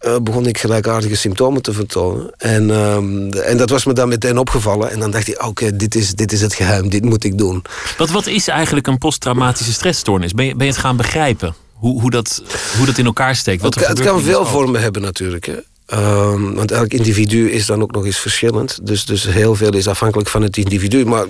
uh, 0.02 0.16
begon 0.22 0.46
ik 0.46 0.58
gelijkaardige 0.58 1.16
symptomen 1.16 1.62
te 1.62 1.72
vertonen. 1.72 2.30
En, 2.36 2.70
um, 2.70 3.32
en 3.32 3.56
dat 3.56 3.70
was 3.70 3.84
me 3.84 3.92
dan 3.92 4.08
meteen 4.08 4.38
opgevallen. 4.38 4.90
En 4.90 5.00
dan 5.00 5.10
dacht 5.10 5.28
ik, 5.28 5.44
oké, 5.44 5.76
dit, 5.76 5.94
is, 5.94 6.14
dit 6.14 6.32
is 6.32 6.40
het 6.40 6.54
geheim, 6.54 6.88
dit 6.88 7.04
moet 7.04 7.24
ik 7.24 7.38
doen. 7.38 7.62
Wat, 7.98 8.10
wat 8.10 8.26
is 8.26 8.48
eigenlijk 8.48 8.86
een 8.86 8.98
posttraumatische 8.98 9.72
stressstoornis? 9.72 10.32
Ben 10.32 10.44
je, 10.44 10.56
ben 10.56 10.66
je 10.66 10.72
het 10.72 10.80
gaan 10.80 10.96
begrijpen? 10.96 11.54
Hoe, 11.72 12.00
hoe, 12.00 12.10
dat, 12.10 12.42
hoe 12.76 12.86
dat 12.86 12.98
in 12.98 13.04
elkaar 13.04 13.36
steekt? 13.36 13.62
Wat 13.62 13.74
het, 13.74 14.00
kan 14.00 14.22
veel 14.22 14.46
vormen 14.46 14.80
hebben 14.80 15.02
natuurlijk. 15.02 15.46
Hè. 15.46 15.56
Um, 15.94 16.54
want 16.54 16.70
elk 16.70 16.92
individu 16.92 17.50
is 17.50 17.66
dan 17.66 17.82
ook 17.82 17.92
nog 17.92 18.04
eens 18.04 18.18
verschillend. 18.18 18.86
Dus, 18.86 19.04
dus 19.04 19.24
heel 19.24 19.54
veel 19.54 19.74
is 19.74 19.88
afhankelijk 19.88 20.28
van 20.28 20.42
het 20.42 20.56
individu. 20.56 21.06
Maar 21.06 21.26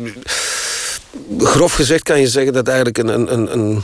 grof 1.39 1.73
gezegd 1.75 2.03
kan 2.03 2.21
je 2.21 2.29
zeggen 2.29 2.53
dat 2.53 2.69
eigenlijk 2.69 2.99
een, 2.99 3.09
een, 3.09 3.33
een, 3.33 3.53
een 3.53 3.83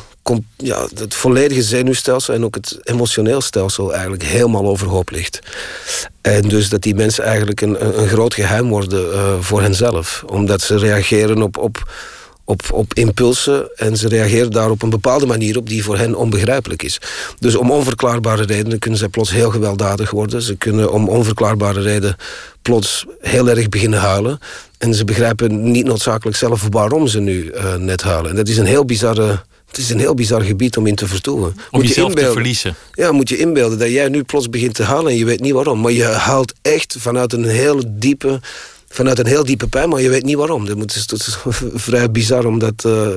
ja, 0.57 0.87
het 0.95 1.15
volledige 1.15 1.63
zenuwstelsel 1.63 2.35
en 2.35 2.45
ook 2.45 2.55
het 2.55 2.79
emotioneel 2.83 3.41
stelsel 3.41 3.93
eigenlijk 3.93 4.23
helemaal 4.23 4.67
overhoop 4.67 5.11
ligt. 5.11 5.39
En 6.21 6.49
dus 6.49 6.69
dat 6.69 6.83
die 6.83 6.95
mensen 6.95 7.25
eigenlijk 7.25 7.61
een, 7.61 7.99
een 7.99 8.09
groot 8.09 8.35
geheim 8.35 8.69
worden 8.69 9.13
uh, 9.13 9.35
voor 9.41 9.63
henzelf. 9.63 10.25
Omdat 10.27 10.61
ze 10.61 10.79
reageren 10.79 11.43
op, 11.43 11.57
op, 11.57 11.93
op, 12.45 12.63
op 12.73 12.95
impulsen 12.95 13.71
en 13.77 13.97
ze 13.97 14.09
reageren 14.09 14.51
daar 14.51 14.71
op 14.71 14.83
een 14.83 14.91
bepaalde 14.91 15.27
manier 15.27 15.57
op 15.57 15.69
die 15.69 15.85
voor 15.85 15.99
hen 15.99 16.15
onbegrijpelijk 16.15 16.83
is. 16.83 17.01
Dus 17.39 17.55
om 17.55 17.71
onverklaarbare 17.71 18.45
redenen 18.45 18.79
kunnen 18.79 18.99
zij 18.99 19.09
plots 19.09 19.31
heel 19.31 19.51
gewelddadig 19.51 20.11
worden. 20.11 20.43
Ze 20.43 20.57
kunnen 20.57 20.93
om 20.93 21.09
onverklaarbare 21.09 21.81
redenen 21.81 22.17
plots 22.63 23.07
heel 23.21 23.49
erg 23.49 23.69
beginnen 23.69 23.99
huilen. 23.99 24.39
En 24.79 24.95
ze 24.95 25.05
begrijpen 25.05 25.71
niet 25.71 25.85
noodzakelijk 25.85 26.37
zelf 26.37 26.67
waarom 26.71 27.07
ze 27.07 27.21
nu 27.21 27.53
uh, 27.55 27.75
net 27.75 28.03
huilen. 28.03 28.31
En 28.31 28.37
dat 28.37 28.49
is 28.49 28.57
een 28.57 28.67
heel 28.67 28.85
bizarre 28.85 29.41
het 29.69 29.79
is 29.79 29.91
een 29.91 29.99
heel 29.99 30.15
bizar 30.15 30.43
gebied 30.43 30.77
om 30.77 30.87
in 30.87 30.95
te 30.95 31.07
vertoeven. 31.07 31.57
Om 31.71 31.83
jezelf 31.83 32.15
te 32.15 32.33
verliezen. 32.33 32.75
Ja, 32.93 33.13
moet 33.13 33.29
je 33.29 33.39
inbeelden 33.39 33.79
dat 33.79 33.89
jij 33.91 34.09
nu 34.09 34.23
plots 34.23 34.51
begint 34.51 34.75
te 34.75 34.83
huilen 34.83 35.11
en 35.11 35.19
je 35.19 35.25
weet 35.25 35.41
niet 35.41 35.53
waarom. 35.53 35.81
Maar 35.81 35.93
je 35.93 36.05
huilt 36.05 36.55
echt 36.63 36.97
vanuit 36.99 37.33
een 37.33 37.45
heel 37.45 37.83
diepe, 37.87 38.41
vanuit 38.89 39.19
een 39.19 39.27
heel 39.27 39.45
diepe 39.45 39.67
pijn, 39.67 39.89
maar 39.89 40.01
je 40.01 40.09
weet 40.09 40.25
niet 40.25 40.37
waarom. 40.37 40.67
Dat 40.67 40.95
is 40.95 41.39
vrij 41.89 42.11
bizar 42.11 42.45
om 42.45 42.59
dat, 42.59 42.85
uh, 42.87 43.09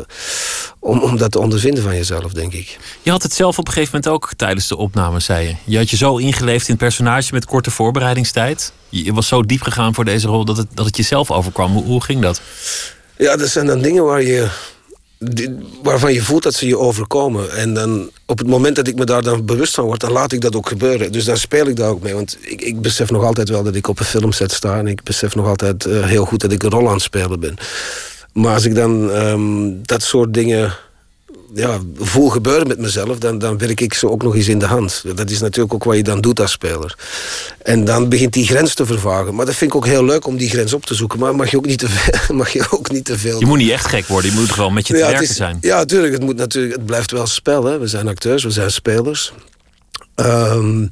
om, 0.80 1.00
om 1.00 1.18
dat 1.18 1.32
te 1.32 1.40
ondervinden 1.40 1.84
van 1.84 1.96
jezelf, 1.96 2.34
denk 2.34 2.54
ik. 2.54 2.80
Je 3.02 3.12
had 3.12 3.24
het 3.24 3.34
zelf 3.34 3.58
op 3.58 3.68
een 3.68 3.74
gegeven 3.74 3.96
moment 3.96 4.14
ook 4.14 4.32
tijdens 4.36 4.68
de 4.68 4.78
opname, 4.78 5.20
zei 5.20 5.48
je. 5.48 5.56
Je 5.66 5.78
had 5.78 5.90
je 5.90 5.98
zo 5.98 6.18
ingeleefd 6.18 6.68
in 6.68 6.74
het 6.74 6.84
personage 6.84 7.34
met 7.34 7.46
korte 7.46 7.72
voorbereidingstijd. 7.72 8.74
Je 8.90 9.14
was 9.14 9.28
zo 9.28 9.44
diep 9.44 9.62
gegaan 9.62 9.94
voor 9.94 10.06
deze 10.06 10.28
rol 10.28 10.46
dat 10.46 10.58
het, 10.58 10.68
dat 10.74 10.86
het 10.86 10.98
jezelf 10.98 11.32
overkwam. 11.32 11.72
Hoe, 11.72 11.84
hoe 11.84 12.04
ging 12.04 12.22
dat? 12.22 12.42
Ja, 13.18 13.36
dat 13.36 13.50
zijn 13.50 13.66
dan 13.66 13.82
dingen 13.82 14.04
waar 14.04 14.22
je, 14.22 14.48
waarvan 15.84 16.14
je 16.14 16.22
voelt 16.22 16.44
dat 16.44 16.54
ze 16.54 16.68
je 16.68 16.78
overkomen. 16.78 17.52
En 17.52 17.74
dan 17.74 18.10
op 18.26 18.38
het 18.38 18.48
moment 18.48 18.76
dat 18.76 18.88
ik 18.88 18.96
me 18.96 19.06
daar 19.06 19.22
dan 19.22 19.46
bewust 19.46 19.74
van 19.74 19.86
word, 19.86 20.00
dan 20.00 20.12
laat 20.12 20.32
ik 20.32 20.42
dat 20.42 20.56
ook 20.56 20.68
gebeuren. 20.68 21.12
Dus 21.12 21.26
dan 21.26 21.38
speel 21.38 21.68
ik 21.68 21.76
daar 21.76 21.90
ook 21.90 22.02
mee. 22.02 22.14
Want 22.14 22.38
ik, 22.42 22.62
ik 22.62 22.82
besef 22.82 23.12
nog 23.12 23.24
altijd 23.24 23.50
wel 23.50 23.64
dat 23.64 23.76
ik 23.76 23.88
op 23.88 24.00
een 24.00 24.06
filmset 24.06 24.52
sta. 24.52 24.78
En 24.78 24.88
ik 24.88 25.04
besef 25.04 25.36
nog 25.36 25.48
altijd 25.48 25.86
eh, 25.86 26.06
heel 26.06 26.26
goed 26.26 26.42
dat 26.42 26.52
ik 26.52 26.64
een 26.64 26.70
rol 26.70 26.88
aan 26.88 26.94
het 26.94 27.02
spelen 27.02 27.40
ben. 27.40 27.56
Maar 28.34 28.54
als 28.54 28.66
ik 28.66 28.76
dan 28.76 29.12
ehm, 29.12 29.72
dat 29.82 30.04
soort 30.04 30.34
dingen 30.34 30.74
ja, 31.54 31.80
voel 31.98 32.30
gebeuren 32.30 32.68
met 32.68 32.80
mezelf, 32.80 33.18
dan, 33.18 33.40
dan 33.40 33.58
werk 33.58 33.82
ik 33.82 33.94
ze 33.94 34.10
ook 34.10 34.24
nog 34.24 34.36
eens 34.36 34.48
in 34.48 34.60
de 34.60 34.66
hand. 34.66 35.04
Dat 35.16 35.30
is 35.30 35.40
natuurlijk 35.40 35.74
ook 35.74 35.84
wat 35.84 35.96
je 35.96 36.04
dan 36.04 36.22
doet 36.22 36.40
als 36.40 36.52
speler. 36.52 36.98
En 37.64 37.86
dan 37.86 38.10
begint 38.10 38.34
die 38.34 38.46
grens 38.46 38.74
te 38.74 38.86
vervagen. 38.86 39.36
Maar 39.36 39.46
dat 39.46 39.56
vind 39.56 39.72
ik 39.72 39.78
ook 39.78 39.86
heel 39.86 40.06
leuk 40.06 40.28
om 40.28 40.38
die 40.38 40.50
grens 40.50 40.74
op 40.74 40.86
te 40.86 40.96
zoeken. 40.96 41.20
Maar 41.20 41.36
mag 41.36 41.52
je 41.52 41.58
ook 41.58 41.66
niet 41.66 41.80
te 41.80 41.90
veel. 41.90 42.36
Mag 42.42 42.50
je 42.50 42.66
ook 42.70 42.92
niet 42.92 43.06
te 43.06 43.18
veel 43.18 43.40
Je 43.40 43.46
moet 43.46 43.58
niet 43.58 43.70
echt 43.72 43.88
gek 43.88 44.08
worden. 44.08 44.32
Je 44.32 44.40
moet 44.40 44.52
gewoon 44.52 44.74
met 44.74 44.88
je 44.88 44.94
te 44.94 45.00
ja, 45.00 45.06
werken 45.08 45.24
is- 45.24 45.36
zijn. 45.36 45.58
Ja, 45.62 45.78
natuurlijk. 45.78 46.14
Het, 46.14 46.24
moet 46.24 46.36
natuurlijk, 46.38 46.76
het 46.76 46.86
blijft 46.86 47.12
wel 47.12 47.28
spel. 47.28 47.64
Hè. 47.66 47.80
We 47.80 47.88
zijn 47.88 48.08
acteurs, 48.08 48.44
we 48.44 48.52
zijn 48.52 48.72
spelers. 48.72 49.34
Ehm, 50.26 50.88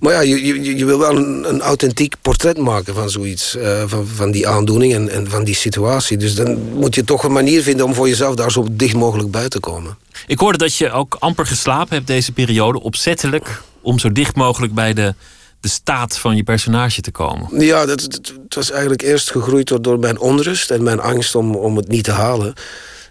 maar 0.00 0.12
ja, 0.12 0.20
je, 0.20 0.46
je, 0.46 0.76
je 0.76 0.84
wil 0.84 0.98
wel 0.98 1.16
een, 1.16 1.48
een 1.48 1.60
authentiek 1.60 2.14
portret 2.22 2.58
maken 2.58 2.94
van 2.94 3.10
zoiets. 3.10 3.56
eh, 3.56 3.82
van, 3.86 4.06
van 4.06 4.30
die 4.30 4.48
aandoening 4.48 4.94
en, 4.94 5.08
en 5.08 5.30
van 5.30 5.44
die 5.44 5.54
situatie. 5.54 6.16
Dus 6.16 6.34
dan 6.34 6.58
moet 6.72 6.94
je 6.94 7.04
toch 7.04 7.22
een 7.24 7.32
manier 7.32 7.62
vinden 7.62 7.86
om 7.86 7.94
voor 7.94 8.08
jezelf 8.08 8.34
daar 8.34 8.50
zo 8.52 8.66
dicht 8.70 8.94
mogelijk 8.94 9.30
bij 9.30 9.48
te 9.48 9.60
komen. 9.60 9.96
Ik 10.26 10.38
hoorde 10.38 10.58
dat 10.58 10.74
je 10.74 10.90
ook 10.90 11.16
amper 11.18 11.46
geslapen 11.46 11.94
hebt 11.94 12.06
deze 12.06 12.32
periode. 12.32 12.80
Opzettelijk 12.82 13.62
om 13.80 13.98
zo 13.98 14.12
dicht 14.12 14.34
mogelijk 14.36 14.74
bij 14.74 14.92
de, 14.92 15.14
de 15.60 15.68
staat 15.68 16.18
van 16.18 16.36
je 16.36 16.42
personage 16.42 17.00
te 17.00 17.10
komen. 17.10 17.60
Ja, 17.64 17.86
dat, 17.86 18.08
was 18.48 18.70
eigenlijk 18.70 19.02
eerst 19.02 19.30
gegroeid 19.30 19.68
door, 19.68 19.82
door 19.82 19.98
mijn 19.98 20.18
onrust 20.18 20.70
en 20.70 20.82
mijn 20.82 21.00
angst 21.00 21.34
om, 21.34 21.54
om 21.54 21.76
het 21.76 21.88
niet 21.88 22.04
te 22.04 22.10
halen. 22.12 22.54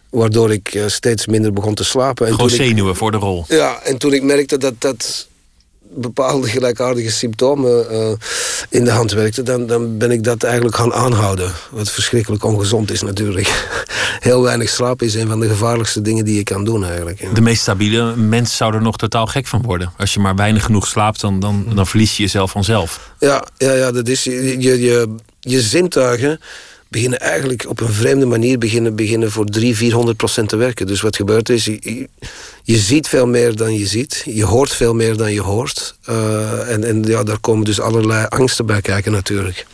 Waardoor 0.10 0.52
ik 0.52 0.74
eh, 0.74 0.84
steeds 0.88 1.26
minder 1.26 1.54
begon 1.54 1.74
te 1.74 1.84
slapen. 1.84 2.28
En 2.28 2.34
Gewoon 2.34 2.50
zenuwen 2.50 2.96
voor 2.96 3.12
de 3.12 3.18
rol. 3.18 3.46
Ja, 3.48 3.80
en 3.84 3.98
toen 3.98 4.14
ik 4.14 4.24
merkte 4.24 4.58
dat 4.58 4.74
dat, 4.78 5.28
bepaalde 5.96 6.48
gelijkaardige 6.48 7.12
symptomen 7.12 7.86
uh, 7.92 8.12
in 8.70 8.84
de 8.84 8.92
hand 8.92 9.12
werkte, 9.12 9.44
dan, 9.44 9.68
dan 9.68 9.98
ben 9.98 10.12
ik 10.12 10.24
dat 10.24 10.44
eigenlijk 10.44 10.76
gaan 10.76 10.94
aanhouden. 10.94 11.52
Wat 11.72 11.92
verschrikkelijk 11.92 12.44
ongezond 12.44 12.92
is 12.92 13.02
natuurlijk. 13.02 13.48
Heel 14.20 14.42
weinig 14.42 14.70
slaap 14.70 15.02
is 15.02 15.14
een 15.14 15.28
van 15.28 15.40
de 15.40 15.48
gevaarlijkste 15.48 16.02
dingen 16.02 16.26
die 16.26 16.36
je 16.36 16.44
kan 16.44 16.64
doen 16.64 16.86
eigenlijk. 16.86 17.36
De 17.36 17.42
meest 17.42 17.62
stabiele 17.62 18.16
mens 18.16 18.58
zou 18.58 18.74
er 18.74 18.82
nog 18.82 18.98
totaal 18.98 19.28
gek 19.28 19.48
van 19.48 19.62
worden. 19.62 19.94
Als 19.98 20.14
je 20.14 20.20
maar 20.20 20.36
weinig 20.36 20.64
genoeg 20.64 20.88
slaapt, 20.88 21.22
dan, 21.22 21.40
dan, 21.40 21.66
dan 21.76 21.88
verlies 21.88 22.18
je 22.18 22.24
jezelf 22.24 22.52
vanzelf. 22.52 23.14
Ja, 23.20 23.46
ja, 23.58 23.74
ja 23.74 23.92
dat 23.92 24.08
is 24.08 24.24
je, 24.24 24.60
je, 24.60 25.16
je 25.40 25.62
zintuigen 25.62 26.40
beginnen 26.92 27.20
eigenlijk 27.20 27.66
op 27.70 27.80
een 27.80 27.94
vreemde 27.94 28.26
manier 28.26 28.58
beginnen, 28.58 28.96
beginnen 28.96 29.32
voor 29.32 29.46
300, 29.46 29.78
400 29.78 30.18
procent 30.18 30.50
te 30.50 30.56
werken. 30.56 30.88
Dus 30.88 31.02
wat 31.02 31.16
gebeurt 31.16 31.50
is, 31.50 31.66
je, 31.66 32.08
je, 32.64 32.78
ziet 32.78 33.08
veel 33.08 33.28
meer 33.28 33.56
dan 33.56 33.74
je 33.74 33.88
ziet. 33.88 34.24
Je 34.26 34.44
hoort 34.44 34.74
veel 34.74 34.94
meer 34.94 35.18
dan 35.18 35.34
je 35.34 35.42
hoort. 35.42 35.96
Uh, 36.10 36.72
en 36.72 36.84
en 36.84 37.04
ja, 37.04 37.24
daar 37.24 37.40
komen 37.40 37.66
dus 37.66 37.80
allerlei 37.80 38.26
angsten 38.30 38.66
bij 38.66 38.82
kijken 38.82 39.12
natuurlijk. 39.12 39.66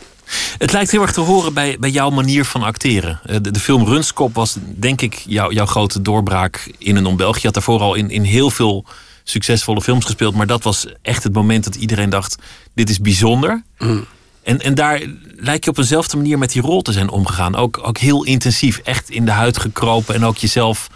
Het 0.58 0.72
lijkt 0.72 0.90
heel 0.90 1.02
erg 1.02 1.12
te 1.12 1.20
horen 1.20 1.54
bij, 1.54 1.76
bij 1.80 1.90
jouw 1.90 2.10
manier 2.10 2.44
van 2.44 2.62
acteren. 2.62 3.20
Eh, 3.24 3.36
de, 3.42 3.50
de 3.50 3.60
film 3.60 3.84
Runskop 3.84 4.34
was 4.34 4.56
denk 4.76 5.00
ik 5.00 5.14
jou, 5.26 5.54
jouw 5.54 5.66
grote 5.66 6.02
doorbraak 6.02 6.70
in 6.78 6.96
een 6.96 7.06
om 7.06 7.18
Je 7.18 7.24
had 7.24 7.54
daarvoor 7.54 7.80
al 7.80 7.94
in, 7.94 8.10
in 8.10 8.22
heel 8.22 8.50
veel 8.50 8.84
succesvolle 9.24 9.80
films 9.80 10.04
gespeeld. 10.04 10.34
Maar 10.34 10.46
dat 10.46 10.62
was 10.62 10.86
echt 11.02 11.22
het 11.22 11.32
moment 11.32 11.64
dat 11.64 11.74
iedereen 11.74 12.10
dacht, 12.10 12.36
dit 12.74 12.90
is 12.90 13.00
bijzonder. 13.00 13.62
Mm. 13.78 14.06
En, 14.48 14.60
en 14.60 14.74
daar 14.74 15.02
lijkt 15.36 15.64
je 15.64 15.70
op 15.70 15.78
eenzelfde 15.78 16.16
manier 16.16 16.38
met 16.38 16.52
die 16.52 16.62
rol 16.62 16.82
te 16.82 16.92
zijn 16.92 17.10
omgegaan. 17.10 17.56
Ook, 17.56 17.80
ook 17.82 17.98
heel 17.98 18.24
intensief, 18.24 18.80
echt 18.84 19.10
in 19.10 19.24
de 19.24 19.30
huid 19.30 19.58
gekropen 19.58 20.14
en 20.14 20.24
ook 20.24 20.36
jezelf 20.36 20.88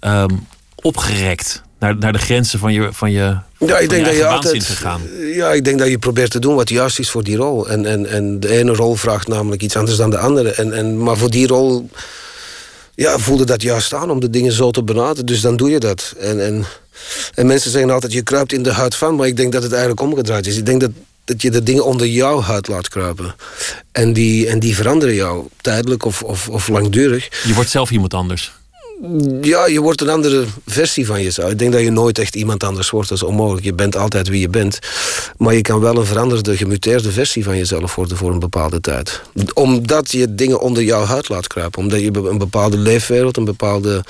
um, 0.00 0.46
opgerekt. 0.74 1.62
Naar, 1.78 1.96
naar 1.96 2.12
de 2.12 2.18
grenzen 2.18 2.58
van 2.58 2.72
je, 2.72 2.88
van 2.92 3.10
je, 3.10 3.36
ja, 3.58 3.78
ik 3.78 3.88
denk 3.88 4.04
dat 4.04 4.16
je 4.16 4.26
altijd. 4.26 4.82
Ja, 5.34 5.52
ik 5.52 5.64
denk 5.64 5.78
dat 5.78 5.88
je 5.88 5.98
probeert 5.98 6.30
te 6.30 6.38
doen 6.38 6.54
wat 6.54 6.68
juist 6.68 6.98
is 6.98 7.10
voor 7.10 7.24
die 7.24 7.36
rol. 7.36 7.68
En, 7.68 7.86
en, 7.86 8.06
en 8.06 8.40
de 8.40 8.48
ene 8.48 8.72
rol 8.72 8.94
vraagt 8.94 9.28
namelijk 9.28 9.62
iets 9.62 9.76
anders 9.76 9.96
dan 9.96 10.10
de 10.10 10.18
andere. 10.18 10.50
En, 10.50 10.72
en, 10.72 11.02
maar 11.02 11.16
voor 11.16 11.30
die 11.30 11.46
rol 11.46 11.90
ja, 12.94 13.18
voelde 13.18 13.44
dat 13.44 13.62
juist 13.62 13.94
aan 13.94 14.10
om 14.10 14.20
de 14.20 14.30
dingen 14.30 14.52
zo 14.52 14.70
te 14.70 14.82
benaderen. 14.82 15.26
Dus 15.26 15.40
dan 15.40 15.56
doe 15.56 15.70
je 15.70 15.80
dat. 15.80 16.14
En, 16.20 16.44
en, 16.44 16.64
en 17.34 17.46
mensen 17.46 17.70
zeggen 17.70 17.90
altijd, 17.90 18.12
je 18.12 18.22
kruipt 18.22 18.52
in 18.52 18.62
de 18.62 18.72
huid 18.72 18.94
van. 18.94 19.14
Maar 19.14 19.26
ik 19.26 19.36
denk 19.36 19.52
dat 19.52 19.62
het 19.62 19.72
eigenlijk 19.72 20.00
omgedraaid 20.00 20.46
is. 20.46 20.56
Ik 20.56 20.66
denk 20.66 20.80
dat 20.80 20.90
dat 21.26 21.42
je 21.42 21.50
de 21.50 21.62
dingen 21.62 21.84
onder 21.84 22.06
jouw 22.06 22.40
huid 22.40 22.68
laat 22.68 22.88
kruipen. 22.88 23.34
En 23.92 24.12
die, 24.12 24.46
en 24.46 24.58
die 24.58 24.76
veranderen 24.76 25.14
jou, 25.14 25.46
tijdelijk 25.60 26.04
of, 26.04 26.22
of, 26.22 26.48
of 26.48 26.68
langdurig. 26.68 27.28
Je 27.46 27.54
wordt 27.54 27.70
zelf 27.70 27.90
iemand 27.90 28.14
anders. 28.14 28.52
Ja, 29.40 29.66
je 29.66 29.80
wordt 29.80 30.00
een 30.00 30.08
andere 30.08 30.44
versie 30.66 31.06
van 31.06 31.22
jezelf. 31.22 31.50
Ik 31.50 31.58
denk 31.58 31.72
dat 31.72 31.80
je 31.80 31.90
nooit 31.90 32.18
echt 32.18 32.34
iemand 32.34 32.64
anders 32.64 32.90
wordt. 32.90 33.08
Dat 33.08 33.18
is 33.18 33.24
onmogelijk. 33.24 33.64
Je 33.64 33.74
bent 33.74 33.96
altijd 33.96 34.28
wie 34.28 34.40
je 34.40 34.48
bent. 34.48 34.78
Maar 35.36 35.54
je 35.54 35.60
kan 35.60 35.80
wel 35.80 35.96
een 35.96 36.06
veranderde, 36.06 36.56
gemuteerde 36.56 37.10
versie 37.12 37.44
van 37.44 37.56
jezelf 37.56 37.94
worden 37.94 38.16
voor 38.16 38.30
een 38.30 38.38
bepaalde 38.38 38.80
tijd. 38.80 39.22
Omdat 39.54 40.10
je 40.10 40.34
dingen 40.34 40.60
onder 40.60 40.82
jouw 40.82 41.04
huid 41.04 41.28
laat 41.28 41.46
kruipen. 41.46 41.82
Omdat 41.82 42.00
je 42.00 42.10
een 42.14 42.38
bepaalde 42.38 42.76
leefwereld, 42.76 43.36
een 43.36 43.44
bepaalde 43.44 44.04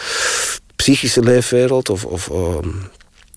psychische 0.76 1.22
leefwereld 1.22 1.90
of, 1.90 2.04
of 2.04 2.30
ehm, 2.30 2.68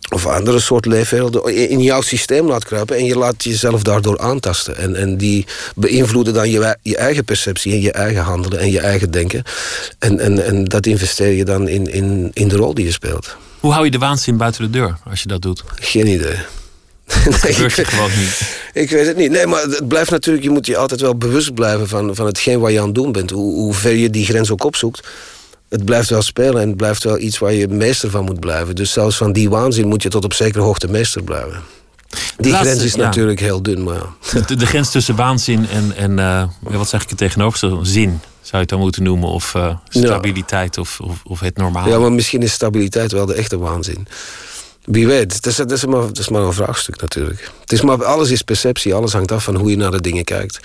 of 0.09 0.25
andere 0.25 0.59
soort 0.59 0.85
leefwerelden 0.85 1.69
in 1.69 1.81
jouw 1.81 2.01
systeem 2.01 2.47
laat 2.47 2.65
kruipen 2.65 2.97
en 2.97 3.05
je 3.05 3.17
laat 3.17 3.43
jezelf 3.43 3.83
daardoor 3.83 4.17
aantasten. 4.17 4.77
En, 4.77 4.95
en 4.95 5.17
die 5.17 5.45
beïnvloeden 5.75 6.33
dan 6.33 6.49
je, 6.49 6.77
je 6.81 6.97
eigen 6.97 7.25
perceptie 7.25 7.73
en 7.73 7.81
je 7.81 7.91
eigen 7.91 8.23
handelen 8.23 8.59
en 8.59 8.71
je 8.71 8.79
eigen 8.79 9.11
denken. 9.11 9.43
En, 9.99 10.19
en, 10.19 10.45
en 10.45 10.65
dat 10.65 10.85
investeer 10.85 11.31
je 11.31 11.45
dan 11.45 11.67
in, 11.67 11.91
in, 11.91 12.31
in 12.33 12.47
de 12.47 12.55
rol 12.55 12.73
die 12.73 12.85
je 12.85 12.91
speelt. 12.91 13.35
Hoe 13.59 13.71
hou 13.71 13.85
je 13.85 13.91
de 13.91 13.97
waanzin 13.97 14.37
buiten 14.37 14.61
de 14.61 14.69
deur 14.69 14.97
als 15.09 15.21
je 15.21 15.27
dat 15.27 15.41
doet? 15.41 15.63
Geen 15.75 16.07
idee. 16.07 16.35
Dat 17.05 17.35
gebeurt 17.53 17.75
je 17.75 17.85
gewoon 17.85 18.11
niet. 18.17 18.57
Ik 18.73 18.89
weet 18.89 19.07
het 19.07 19.17
niet. 19.17 19.31
Nee, 19.31 19.47
maar 19.47 19.61
het 19.61 19.87
blijft 19.87 20.11
natuurlijk, 20.11 20.45
je 20.45 20.51
moet 20.51 20.65
je 20.65 20.77
altijd 20.77 21.01
wel 21.01 21.15
bewust 21.15 21.53
blijven 21.53 21.87
van, 21.87 22.15
van 22.15 22.25
hetgeen 22.25 22.59
wat 22.59 22.71
je 22.71 22.79
aan 22.79 22.85
het 22.85 22.95
doen 22.95 23.11
bent. 23.11 23.29
Hoe, 23.29 23.53
hoe 23.53 23.73
ver 23.73 23.95
je 23.95 24.09
die 24.09 24.25
grens 24.25 24.51
ook 24.51 24.63
opzoekt 24.63 25.07
het 25.69 25.85
blijft 25.85 26.09
wel 26.09 26.21
spelen 26.21 26.61
en 26.61 26.67
het 26.67 26.77
blijft 26.77 27.03
wel 27.03 27.19
iets 27.19 27.39
waar 27.39 27.53
je 27.53 27.67
meester 27.67 28.09
van 28.09 28.25
moet 28.25 28.39
blijven. 28.39 28.75
Dus 28.75 28.91
zelfs 28.91 29.17
van 29.17 29.31
die 29.31 29.49
waanzin 29.49 29.88
moet 29.88 30.03
je 30.03 30.09
tot 30.09 30.23
op 30.23 30.33
zekere 30.33 30.63
hoogte 30.63 30.88
meester 30.88 31.23
blijven. 31.23 31.61
Die 32.38 32.53
grens 32.53 32.83
is 32.83 32.95
natuurlijk 32.95 33.39
heel 33.39 33.61
dun, 33.61 33.83
maar 33.83 34.01
de, 34.47 34.55
de, 34.55 34.65
grens 34.65 34.91
tussen 34.91 35.15
waanzin 35.15 35.67
en, 35.67 35.95
en 35.95 36.17
uh, 36.17 36.43
wat 36.59 36.89
zeg 36.89 37.03
ik 37.03 37.09
er 37.09 37.15
tegenover? 37.15 37.85
Zin 37.85 38.19
zou 38.41 38.51
je 38.51 38.57
het 38.57 38.69
dan 38.69 38.79
moeten 38.79 39.03
noemen. 39.03 39.29
Of 39.29 39.53
uh, 39.53 39.75
stabiliteit 39.88 40.77
of, 40.77 40.99
of, 40.99 41.21
of, 41.23 41.39
het 41.39 41.57
normale. 41.57 41.89
Ja, 41.89 41.99
maar 41.99 42.11
misschien 42.11 42.41
is 42.41 42.51
stabiliteit 42.51 43.11
wel 43.11 43.25
de 43.25 43.33
echte 43.33 43.57
waanzin. 43.57 44.07
Wie 44.91 45.08
weet, 45.08 45.34
het 45.34 45.46
is, 45.46 45.58
het, 45.58 45.72
is 45.72 45.86
maar, 45.86 46.01
het 46.01 46.17
is 46.17 46.29
maar 46.29 46.41
een 46.41 46.53
vraagstuk 46.53 47.01
natuurlijk. 47.01 47.51
Het 47.62 47.72
is 47.72 47.81
maar, 47.81 48.05
alles 48.05 48.29
is 48.29 48.41
perceptie, 48.41 48.93
alles 48.93 49.13
hangt 49.13 49.31
af 49.31 49.43
van 49.43 49.55
hoe 49.55 49.69
je 49.69 49.77
naar 49.77 49.91
de 49.91 50.01
dingen 50.01 50.24
kijkt. 50.24 50.60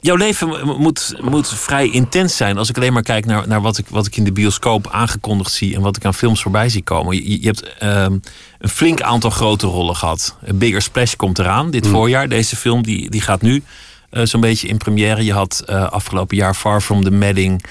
Jouw 0.00 0.16
leven 0.16 0.66
moet, 0.78 1.14
moet 1.20 1.48
vrij 1.48 1.90
intens 1.90 2.36
zijn. 2.36 2.58
Als 2.58 2.68
ik 2.68 2.76
alleen 2.76 2.92
maar 2.92 3.02
kijk 3.02 3.26
naar, 3.26 3.48
naar 3.48 3.60
wat, 3.60 3.78
ik, 3.78 3.86
wat 3.88 4.06
ik 4.06 4.16
in 4.16 4.24
de 4.24 4.32
bioscoop 4.32 4.88
aangekondigd 4.90 5.52
zie... 5.52 5.74
en 5.74 5.80
wat 5.80 5.96
ik 5.96 6.04
aan 6.04 6.14
films 6.14 6.42
voorbij 6.42 6.68
zie 6.68 6.82
komen. 6.82 7.16
Je, 7.16 7.40
je 7.40 7.46
hebt 7.46 7.62
um, 7.82 8.20
een 8.58 8.68
flink 8.68 9.00
aantal 9.00 9.30
grote 9.30 9.66
rollen 9.66 9.96
gehad. 9.96 10.36
Bigger 10.54 10.82
Splash 10.82 11.14
komt 11.14 11.38
eraan 11.38 11.70
dit 11.70 11.84
mm. 11.84 11.90
voorjaar. 11.90 12.28
Deze 12.28 12.56
film 12.56 12.82
die, 12.82 13.10
die 13.10 13.20
gaat 13.20 13.42
nu 13.42 13.62
uh, 14.10 14.24
zo'n 14.24 14.40
beetje 14.40 14.68
in 14.68 14.76
première. 14.76 15.24
Je 15.24 15.32
had 15.32 15.62
uh, 15.70 15.92
afgelopen 15.92 16.36
jaar 16.36 16.54
Far 16.54 16.80
From 16.80 17.04
The 17.04 17.10
Madding... 17.10 17.64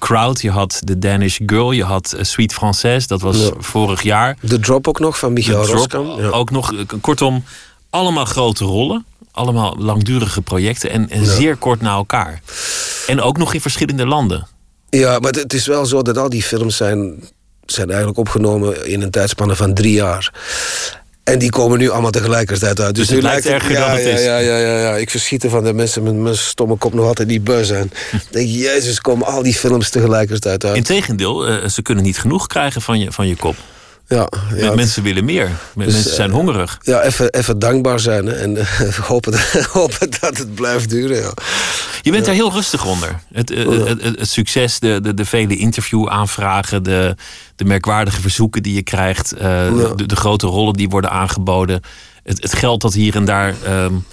Crowd, 0.00 0.40
je 0.40 0.50
had 0.50 0.80
The 0.84 0.98
Danish 0.98 1.38
Girl, 1.46 1.72
je 1.72 1.84
had 1.84 2.14
uh, 2.16 2.22
Sweet 2.22 2.54
Française, 2.54 3.06
dat 3.06 3.20
was 3.20 3.36
ja. 3.36 3.50
vorig 3.58 4.02
jaar. 4.02 4.36
De 4.40 4.58
Drop 4.58 4.88
ook 4.88 4.98
nog 4.98 5.18
van 5.18 5.32
Michael 5.32 5.66
Roskam. 5.66 6.20
Ja. 6.20 6.28
Ook 6.28 6.50
nog, 6.50 6.74
kortom, 7.00 7.44
allemaal 7.90 8.24
grote 8.24 8.64
rollen. 8.64 9.04
Allemaal 9.32 9.76
langdurige 9.78 10.42
projecten 10.42 10.90
en, 10.90 11.10
en 11.10 11.26
zeer 11.26 11.56
kort 11.56 11.80
na 11.80 11.94
elkaar. 11.94 12.40
En 13.06 13.20
ook 13.20 13.38
nog 13.38 13.54
in 13.54 13.60
verschillende 13.60 14.06
landen. 14.06 14.46
Ja, 14.90 15.18
maar 15.18 15.32
het 15.32 15.52
is 15.52 15.66
wel 15.66 15.86
zo 15.86 16.02
dat 16.02 16.16
al 16.18 16.28
die 16.28 16.42
films 16.42 16.76
zijn, 16.76 17.24
zijn 17.66 17.88
eigenlijk 17.88 18.18
opgenomen 18.18 18.86
in 18.86 19.02
een 19.02 19.10
tijdspanne 19.10 19.56
van 19.56 19.74
drie 19.74 19.92
jaar. 19.92 20.32
En 21.32 21.38
die 21.38 21.50
komen 21.50 21.78
nu 21.78 21.90
allemaal 21.90 22.10
tegelijkertijd 22.10 22.80
uit. 22.80 22.94
Dus, 22.94 23.06
dus 23.06 23.16
het 23.16 23.24
lijkt 23.24 23.46
erger 23.46 23.70
ja, 23.70 23.80
dan 23.80 23.90
het 23.90 24.04
ja, 24.04 24.10
is. 24.10 24.24
Ja, 24.24 24.38
ja, 24.38 24.56
ja, 24.56 24.78
ja. 24.78 24.96
Ik 24.96 25.10
verschiet 25.10 25.44
ervan 25.44 25.64
dat 25.64 25.74
mensen 25.74 26.02
met 26.02 26.14
mijn 26.14 26.36
stomme 26.36 26.76
kop 26.76 26.94
nog 26.94 27.06
altijd 27.06 27.28
niet 27.28 27.44
beu 27.44 27.64
zijn. 27.64 27.92
Ik 28.12 28.26
denk, 28.30 28.48
jezus, 28.48 29.00
komen 29.00 29.26
al 29.26 29.42
die 29.42 29.54
films 29.54 29.90
tegelijkertijd 29.90 30.64
uit. 30.64 30.76
Integendeel, 30.76 31.48
uh, 31.48 31.66
ze 31.66 31.82
kunnen 31.82 32.04
niet 32.04 32.18
genoeg 32.18 32.46
krijgen 32.46 32.82
van 32.82 32.98
je, 33.00 33.12
van 33.12 33.28
je 33.28 33.36
kop. 33.36 33.56
Ja, 34.10 34.28
ja, 34.54 34.74
mensen 34.74 35.02
willen 35.02 35.24
meer. 35.24 35.46
Dus, 35.46 35.56
mensen 35.74 36.14
zijn 36.14 36.30
hongerig. 36.30 36.78
Ja, 36.82 37.02
even, 37.02 37.30
even 37.30 37.58
dankbaar 37.58 38.00
zijn 38.00 38.26
hè, 38.26 38.32
en 38.32 38.56
uh, 38.56 38.78
hopen, 39.10 39.40
hopen 39.72 40.10
dat 40.20 40.38
het 40.38 40.54
blijft 40.54 40.90
duren. 40.90 41.16
Ja. 41.16 41.32
Je 42.02 42.10
bent 42.10 42.24
daar 42.24 42.34
heel 42.34 42.52
rustig 42.52 42.86
onder. 42.86 43.20
Het, 43.32 43.50
uh, 43.50 43.84
het, 43.84 44.02
het, 44.02 44.28
succes, 44.28 44.78
de, 44.78 45.00
de, 45.02 45.14
de 45.14 45.24
vele 45.24 45.56
interviewaanvragen, 45.56 46.82
de, 46.82 47.16
de 47.56 47.64
merkwaardige 47.64 48.20
verzoeken 48.20 48.62
die 48.62 48.74
je 48.74 48.82
krijgt, 48.82 49.28
de, 49.38 50.02
de, 50.06 50.16
grote 50.16 50.46
rollen 50.46 50.74
die 50.74 50.88
worden 50.88 51.10
aangeboden, 51.10 51.80
het, 52.22 52.42
het 52.42 52.54
geld 52.54 52.80
dat 52.80 52.94
hier 52.94 53.14
en 53.14 53.24
daar 53.24 53.54
um, 53.68 54.04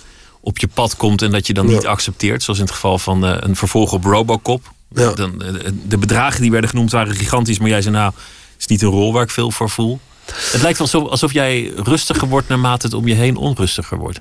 op 0.42 0.58
je 0.58 0.68
pad 0.68 0.96
komt 0.96 1.22
en 1.22 1.32
dat 1.32 1.48
je 1.48 1.54
dan 1.54 1.66
niet 1.66 1.86
accepteert, 1.86 2.44
zoals 2.44 2.60
in 2.60 2.66
het 2.66 2.74
geval 2.74 2.98
van 2.98 3.24
een 3.24 3.56
vervolg 3.56 3.94
op 3.94 4.04
Robocop. 4.04 4.74
Dan, 4.90 5.44
de 5.88 5.98
bedragen 5.98 6.42
die 6.42 6.52
werden 6.52 6.70
genoemd 6.70 6.92
waren 6.92 7.16
gigantisch, 7.16 7.60
maar 7.60 7.70
jij 7.70 7.82
zei 7.82 7.96
nou 7.96 8.14
is 8.60 8.68
niet 8.68 8.82
een 8.82 8.90
rol 8.90 9.14
waar 9.14 9.24
ik 9.24 9.30
veel 9.30 9.52
voor 9.52 9.70
voel. 9.70 10.00
Het 10.32 10.62
lijkt 10.62 10.92
wel 10.92 11.10
alsof, 11.10 11.34
jij 11.34 11.72
rustiger 11.76 12.28
wordt 12.28 12.48
naarmate 12.48 12.86
het 12.86 12.96
om 12.96 13.08
je 13.08 13.14
heen 13.14 13.36
onrustiger 13.36 13.98
wordt. 13.98 14.20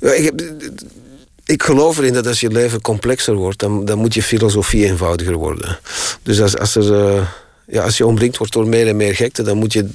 Ja, 0.00 0.12
ik, 0.12 0.24
heb, 0.24 0.42
ik 1.44 1.62
geloof 1.62 1.98
erin 1.98 2.12
dat 2.12 2.26
als 2.26 2.40
je 2.40 2.50
leven 2.50 2.80
complexer 2.80 3.34
wordt, 3.34 3.58
dan, 3.58 3.84
dan 3.84 3.98
moet 3.98 4.14
je 4.14 4.22
filosofie 4.22 4.86
eenvoudiger 4.86 5.34
worden. 5.34 5.78
Dus 6.22 6.40
als, 6.40 6.58
als, 6.58 6.74
er, 6.74 7.16
uh, 7.16 7.26
ja, 7.66 7.82
als 7.82 7.96
je 7.96 8.06
omringd 8.06 8.36
wordt 8.36 8.52
door 8.52 8.68
meer 8.68 8.88
en 8.88 8.96
meer 8.96 9.14
gekte, 9.14 9.42
dan 9.42 9.56
moet 9.56 9.72
je 9.72 9.88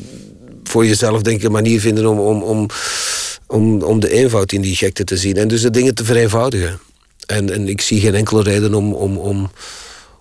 voor 0.63 0.86
jezelf 0.86 1.22
denk 1.22 1.38
ik 1.38 1.44
een 1.44 1.51
manier 1.51 1.79
vinden 1.79 2.06
om, 2.06 2.20
om, 2.20 2.44
om, 2.44 2.67
om, 3.48 3.82
om 3.82 4.00
de 4.00 4.10
eenvoud 4.10 4.51
in 4.51 4.62
die 4.62 4.75
gekte 4.75 5.03
te 5.03 5.17
zien. 5.17 5.36
En 5.36 5.48
dus 5.48 5.62
de 5.62 5.70
dingen 5.70 5.96
te 5.96 6.06
vereenvoudigen. 6.06 6.79
En, 7.25 7.53
en 7.53 7.67
ik 7.67 7.82
zie 7.82 8.00
geen 8.00 8.15
enkele 8.15 8.44
reden 8.44 8.74
om, 8.74 8.94
om, 8.94 9.17
om 9.17 9.51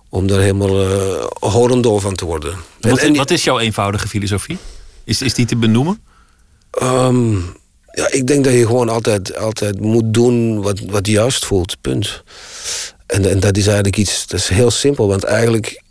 om 0.09 0.27
daar 0.27 0.39
helemaal 0.39 0.81
uh, 0.83 1.25
horendol 1.39 1.99
van 1.99 2.15
te 2.15 2.25
worden. 2.25 2.55
Wat, 2.79 2.99
en, 2.99 3.15
wat, 3.15 3.31
is 3.31 3.43
jouw 3.43 3.59
eenvoudige 3.59 4.07
filosofie? 4.07 4.57
Is, 5.03 5.21
is 5.21 5.33
die 5.33 5.45
te 5.45 5.55
benoemen? 5.55 6.01
Um, 6.83 7.55
ja, 7.91 8.11
ik 8.11 8.27
denk 8.27 8.43
dat 8.43 8.53
je 8.53 8.65
gewoon 8.65 8.89
altijd, 8.89 9.37
altijd 9.37 9.79
moet 9.79 10.13
doen 10.13 10.61
wat, 10.61 10.79
wat 10.79 11.07
juist 11.07 11.45
voelt. 11.45 11.81
Punt. 11.81 12.23
En, 13.05 13.29
en 13.29 13.39
dat 13.39 13.57
is 13.57 13.65
eigenlijk 13.65 13.97
iets, 13.97 14.27
dat 14.27 14.39
is 14.39 14.47
heel 14.47 14.71
simpel. 14.71 15.07
Want 15.07 15.23
eigenlijk 15.23 15.83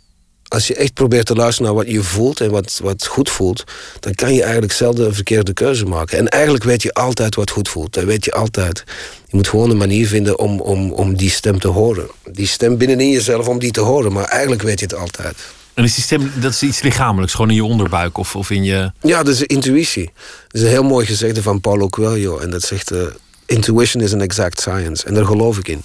als 0.47 0.67
je 0.67 0.75
echt 0.75 0.93
probeert 0.93 1.25
te 1.25 1.35
luisteren 1.35 1.71
naar 1.71 1.83
wat 1.83 1.93
je 1.93 2.03
voelt 2.03 2.41
en 2.41 2.51
wat, 2.51 2.79
wat 2.83 3.05
goed 3.05 3.29
voelt, 3.29 3.63
dan 3.99 4.13
kan 4.15 4.33
je 4.33 4.41
eigenlijk 4.43 4.73
zelden 4.73 5.05
een 5.05 5.13
verkeerde 5.13 5.53
keuze 5.53 5.85
maken. 5.85 6.17
En 6.17 6.27
eigenlijk 6.27 6.63
weet 6.63 6.81
je 6.81 6.93
altijd 6.93 7.35
wat 7.35 7.49
goed 7.49 7.69
voelt. 7.69 7.93
Dat 7.93 8.03
weet 8.03 8.25
je 8.25 8.31
altijd. 8.31 8.83
Je 9.27 9.35
moet 9.35 9.47
gewoon 9.47 9.69
een 9.69 9.77
manier 9.77 10.07
vinden 10.07 10.39
om, 10.39 10.61
om, 10.61 10.91
om 10.91 11.15
die 11.15 11.29
stem 11.29 11.59
te 11.59 11.67
horen. 11.67 12.07
Die 12.31 12.47
stem 12.47 12.77
binnenin 12.77 13.09
jezelf 13.09 13.47
om 13.47 13.59
die 13.59 13.71
te 13.71 13.81
horen, 13.81 14.13
maar 14.13 14.25
eigenlijk 14.25 14.61
weet 14.61 14.79
je 14.79 14.85
het 14.85 14.95
altijd. 14.95 15.37
En 15.73 15.83
is 15.83 15.95
die 15.95 16.03
stem, 16.03 16.31
dat 16.39 16.51
is 16.51 16.63
iets 16.63 16.81
lichamelijks, 16.81 17.33
gewoon 17.33 17.49
in 17.49 17.55
je 17.55 17.63
onderbuik 17.63 18.17
of, 18.17 18.35
of 18.35 18.49
in 18.49 18.63
je... 18.63 18.91
Ja, 19.01 19.23
dat 19.23 19.33
is 19.33 19.41
intuïtie. 19.43 20.11
Dat 20.47 20.53
is 20.53 20.61
een 20.61 20.67
heel 20.67 20.83
mooi 20.83 21.05
gezegde 21.05 21.41
van 21.41 21.61
Paulo 21.61 21.87
Coelho. 21.87 22.39
En 22.39 22.49
dat 22.49 22.61
zegt, 22.61 22.91
uh, 22.91 23.01
intuition 23.45 24.03
is 24.03 24.13
an 24.13 24.21
exact 24.21 24.59
science. 24.59 25.05
En 25.05 25.13
daar 25.13 25.25
geloof 25.25 25.57
ik 25.57 25.67
in. 25.67 25.81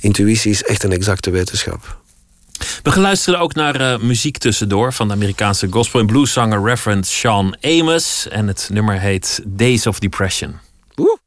Intuïtie 0.00 0.50
is 0.50 0.62
echt 0.62 0.82
een 0.82 0.92
exacte 0.92 1.30
wetenschap. 1.30 2.02
We 2.82 2.90
gaan 2.90 3.02
luisteren 3.02 3.40
ook 3.40 3.54
naar 3.54 3.80
uh, 3.80 3.98
muziek 3.98 4.38
tussendoor 4.38 4.92
van 4.92 5.08
de 5.08 5.14
Amerikaanse 5.14 5.66
gospel 5.70 6.00
en 6.00 6.06
blueszanger 6.06 6.64
Reverend 6.64 7.06
Sean 7.06 7.56
Amos. 7.60 8.28
En 8.28 8.46
het 8.46 8.68
nummer 8.72 9.00
heet 9.00 9.40
Days 9.46 9.86
of 9.86 9.98
Depression. 9.98 10.60
Woe! 10.94 11.18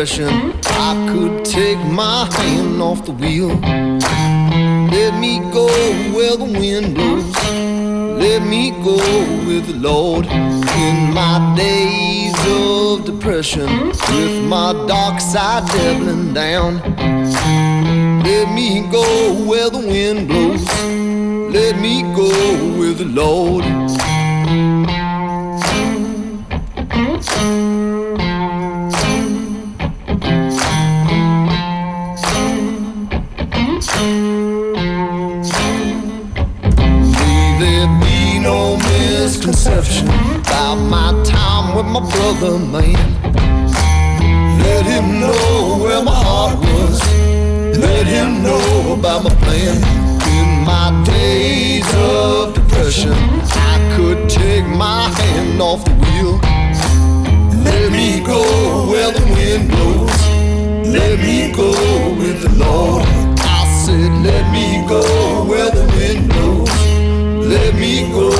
depression, 0.00 0.52
I 0.64 1.06
could 1.10 1.44
take 1.44 1.76
my 1.78 2.24
hand 2.32 2.80
off 2.80 3.04
the 3.04 3.12
wheel. 3.12 3.50
With 9.60 9.74
the 9.74 9.88
Lord 9.88 10.26
in 10.26 11.12
my 11.12 11.54
days 11.56 12.34
of 12.46 13.04
depression, 13.04 13.88
with 13.88 14.44
my 14.46 14.72
dark 14.86 15.20
side 15.20 15.66
doubling 15.68 16.32
down. 16.32 16.76
Let 18.22 18.54
me 18.54 18.88
go 18.90 19.04
where 19.44 19.68
the 19.68 19.78
wind 19.78 20.28
blows. 20.28 20.64
Let 21.52 21.78
me 21.78 22.02
go 22.14 22.30
with 22.78 22.98
the 22.98 23.04
Lord. 23.04 23.79
Brother, 42.40 42.58
man. 42.58 42.96
Let 44.62 44.86
him 44.86 45.20
know 45.20 45.78
where 45.82 46.02
my 46.02 46.14
heart 46.14 46.58
was. 46.58 46.98
Let 47.78 48.06
him 48.06 48.42
know 48.42 48.94
about 48.98 49.24
my 49.24 49.34
plan. 49.42 49.76
In 50.38 50.64
my 50.64 50.88
days 51.04 51.84
of 51.96 52.54
depression, 52.54 53.12
I 53.12 53.76
could 53.94 54.28
take 54.30 54.66
my 54.66 55.08
hand 55.20 55.60
off 55.60 55.84
the 55.84 55.92
wheel. 56.02 56.40
Let 57.62 57.92
me 57.92 58.24
go 58.24 58.40
where 58.90 59.12
the 59.12 59.24
wind 59.34 59.68
blows. 59.70 60.20
Let 60.96 61.18
me 61.20 61.52
go 61.52 61.70
with 62.20 62.38
the 62.42 62.52
Lord. 62.64 63.04
I 63.58 63.62
said, 63.84 64.10
let 64.28 64.44
me 64.50 64.66
go 64.88 65.02
where 65.44 65.70
the 65.70 65.84
wind 65.94 66.30
blows. 66.30 66.70
Let 67.54 67.74
me 67.74 68.10
go 68.10 68.30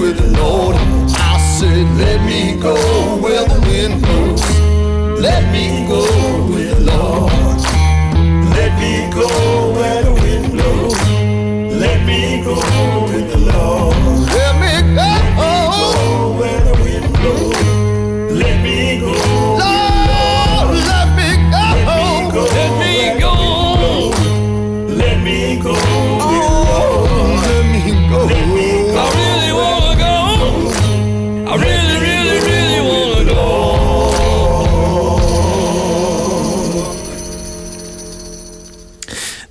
with 0.00 0.16
the 0.16 0.30
Lord. 0.40 0.76
I 0.76 1.36
said, 1.58 1.86
let 1.98 2.24
me 2.24 2.58
go 2.58 2.99
Let 5.52 6.09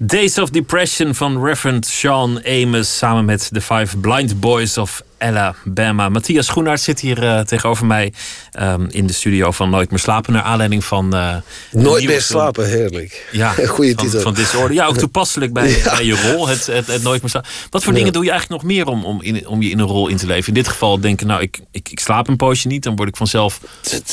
Days 0.10 0.40
of 0.40 0.50
Depression 0.50 1.16
van 1.16 1.44
Reverend 1.44 1.86
Sean 1.86 2.44
Amos 2.44 2.98
samen 2.98 3.26
met 3.26 3.50
de 3.52 3.62
Five 3.62 3.98
Blind 3.98 4.40
Boys 4.40 4.78
of 4.78 5.04
Alabama. 5.20 6.10
Matthias 6.10 6.46
Schoenaert 6.46 6.82
zit 6.82 7.00
hier 7.00 7.24
uh, 7.24 7.40
tegenover 7.40 7.86
mij 7.86 8.14
um, 8.60 8.88
in 8.90 9.08
de 9.08 9.14
studio 9.14 9.52
van 9.52 9.70
Nooit 9.70 9.90
meer 9.90 10.00
slapen. 10.00 10.34
Naar 10.34 10.42
aanleiding 10.42 10.84
van. 10.84 11.16
Uh, 11.16 11.36
Nooit 11.72 12.06
meer 12.06 12.22
slapen, 12.22 12.68
heerlijk. 12.68 13.28
Ja, 13.32 13.54
goede 13.66 13.96
titel. 13.96 14.22
Van 14.22 14.34
Disorder. 14.34 14.74
Ja, 14.74 14.86
ook 14.86 14.98
toepasselijk 15.08 15.54
bij, 15.54 15.70
ja. 15.70 15.96
bij 15.96 16.06
je 16.06 16.32
rol. 16.32 16.48
Het, 16.48 16.66
het, 16.66 16.88
het, 16.88 17.04
Nooit 17.04 17.22
meer 17.22 17.30
slapen. 17.30 17.50
Wat 17.70 17.84
voor 17.84 17.92
ja. 17.92 17.98
dingen 17.98 18.14
doe 18.14 18.24
je 18.24 18.30
eigenlijk 18.30 18.62
nog 18.62 18.72
meer 18.72 18.88
om, 18.88 19.06
om, 19.06 19.22
in, 19.22 19.48
om 19.48 19.62
je 19.62 19.70
in 19.70 19.80
een 19.80 19.86
rol 19.86 20.08
in 20.08 20.18
te 20.18 20.26
leven? 20.26 20.48
In 20.48 20.54
dit 20.54 20.68
geval 20.68 21.00
denken, 21.00 21.28
nou, 21.28 21.42
ik, 21.42 21.60
ik, 21.72 21.90
ik 21.90 22.00
slaap 22.00 22.28
een 22.28 22.36
poosje 22.36 22.68
niet. 22.68 22.84
Dan 22.84 22.96
word 22.96 23.10
ik 23.10 23.18
vanzelf 23.18 23.60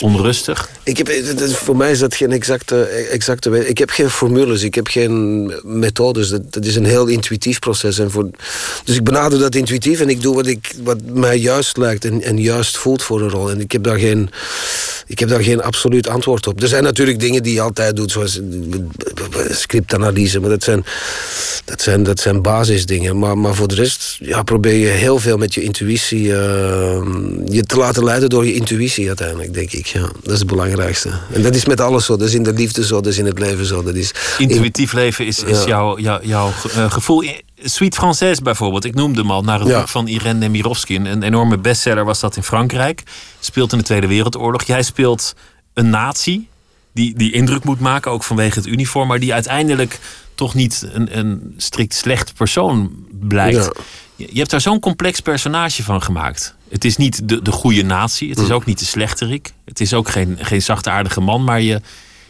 onrustig. 0.01 0.69
Ik 0.83 0.97
heb, 0.97 1.11
voor 1.53 1.77
mij 1.77 1.90
is 1.90 1.99
dat 1.99 2.14
geen 2.14 2.33
exacte, 2.33 2.85
exacte. 2.85 3.69
Ik 3.69 3.79
heb 3.79 3.90
geen 3.90 4.11
formules, 4.11 4.62
ik 4.62 4.75
heb 4.75 4.87
geen 4.87 5.53
methodes. 5.62 6.29
Dat, 6.29 6.53
dat 6.53 6.64
is 6.64 6.77
een 6.77 6.85
heel 6.85 7.07
intuïtief 7.07 7.59
proces. 7.59 7.99
En 7.99 8.11
voor, 8.11 8.31
dus 8.85 8.97
ik 8.97 9.05
benader 9.05 9.38
dat 9.38 9.55
intuïtief 9.55 10.01
en 10.01 10.09
ik 10.09 10.21
doe 10.21 10.35
wat 10.35 10.47
ik. 10.47 10.75
Wat 10.83 10.95
mij 11.04 11.38
juist 11.38 11.76
lijkt 11.76 12.04
en, 12.04 12.22
en 12.22 12.38
juist 12.38 12.76
voelt 12.76 13.02
voor 13.02 13.20
een 13.20 13.30
rol. 13.30 13.50
En 13.50 13.61
ik 13.61 13.72
heb 13.72 13.82
daar 13.82 13.98
geen, 13.98 14.30
ik 15.06 15.18
heb 15.18 15.28
daar 15.28 15.42
geen 15.42 15.62
absoluut 15.62 16.09
antwoord 16.09 16.46
op. 16.46 16.62
Er 16.62 16.68
zijn 16.68 16.82
natuurlijk 16.82 17.20
dingen 17.20 17.42
die 17.42 17.54
je 17.54 17.61
altijd 17.61 17.96
doet, 17.96 18.11
zoals 18.11 18.40
scriptanalyse, 19.50 20.40
maar 20.40 20.50
dat 20.50 20.62
zijn, 20.62 20.85
dat 21.64 21.80
zijn, 21.80 22.02
dat 22.02 22.20
zijn 22.20 22.42
basisdingen. 22.42 23.18
Maar, 23.18 23.38
maar 23.38 23.54
voor 23.54 23.68
de 23.68 23.74
rest 23.74 24.16
ja, 24.20 24.42
probeer 24.42 24.74
je 24.74 24.87
heel 24.87 25.18
veel 25.18 25.37
met 25.37 25.54
je 25.54 25.62
intuïtie 25.62 26.22
uh, 26.22 26.35
je 27.44 27.62
te 27.66 27.76
laten 27.76 28.04
leiden 28.04 28.28
door 28.28 28.46
je 28.46 28.54
intuïtie 28.54 29.06
uiteindelijk, 29.06 29.54
denk 29.54 29.72
ik. 29.72 29.87
Ja, 29.87 30.00
dat 30.22 30.32
is 30.32 30.38
het 30.38 30.46
belangrijkste. 30.46 31.11
En 31.32 31.42
dat 31.42 31.54
is 31.54 31.64
met 31.64 31.80
alles 31.80 32.04
zo. 32.04 32.16
Dat 32.16 32.28
is 32.28 32.35
in 32.35 32.42
de 32.42 32.52
liefde 32.52 32.85
zo, 32.85 33.00
dat 33.00 33.12
is 33.12 33.18
in 33.18 33.26
het 33.26 33.38
leven 33.38 33.66
zo. 33.66 33.82
Dat 33.82 33.94
is 33.94 34.11
Intuïtief 34.38 34.92
leven 34.92 35.26
is, 35.26 35.42
is 35.42 35.59
ja. 35.59 35.66
jouw, 35.66 35.98
jouw, 35.98 36.18
jouw 36.22 36.52
uh, 36.76 36.90
gevoel. 36.90 37.24
Suite 37.62 37.97
Française 38.01 38.42
bijvoorbeeld, 38.42 38.85
ik 38.85 38.95
noemde 38.95 39.21
hem 39.21 39.31
al, 39.31 39.42
naar 39.42 39.59
het 39.59 39.69
ja. 39.69 39.79
boek 39.79 39.88
van 39.88 40.07
Irene 40.07 40.38
Nemirovsky. 40.38 40.97
Een 40.97 41.23
enorme 41.23 41.59
bestseller 41.59 42.05
was 42.05 42.21
dat 42.21 42.37
in 42.37 42.42
Frankrijk. 42.42 43.03
Speelt 43.40 43.73
in 43.73 43.79
de 43.79 43.85
Tweede 43.85 44.07
Wereldoorlog. 44.07 44.62
Jij 44.62 44.83
speelt 44.83 45.35
een 45.75 45.90
natie 45.90 46.49
die, 46.92 47.14
die 47.16 47.33
indruk 47.33 47.64
moet 47.64 47.81
maken, 47.81 48.11
ook 48.11 48.23
vanwege 48.23 48.59
het 48.59 48.69
uniform, 48.69 49.09
maar 49.09 49.19
die 49.19 49.33
uiteindelijk 49.33 49.99
toch 50.35 50.55
niet 50.55 50.88
een, 50.92 51.19
een 51.19 51.55
strikt 51.57 51.95
slecht 51.95 52.35
persoon 52.35 53.07
blijkt. 53.21 53.64
Ja. 53.64 53.73
Je, 54.16 54.29
je 54.33 54.38
hebt 54.38 54.51
daar 54.51 54.61
zo'n 54.61 54.81
complex 54.81 55.21
personage 55.21 55.83
van 55.83 56.03
gemaakt. 56.03 56.55
Het 56.69 56.85
is 56.85 56.97
niet 56.97 57.29
de, 57.29 57.42
de 57.42 57.53
goede 57.53 57.83
natie, 57.83 58.31
het 58.31 58.38
is 58.38 58.51
ook 58.51 58.64
niet 58.64 58.79
de 58.79 58.85
slechterik. 58.85 59.53
Het 59.64 59.81
is 59.81 59.95
ook 59.95 60.09
geen, 60.09 60.38
geen 60.40 60.62
zachtaardige 60.62 61.21
man, 61.21 61.45
maar 61.45 61.61
je, 61.61 61.81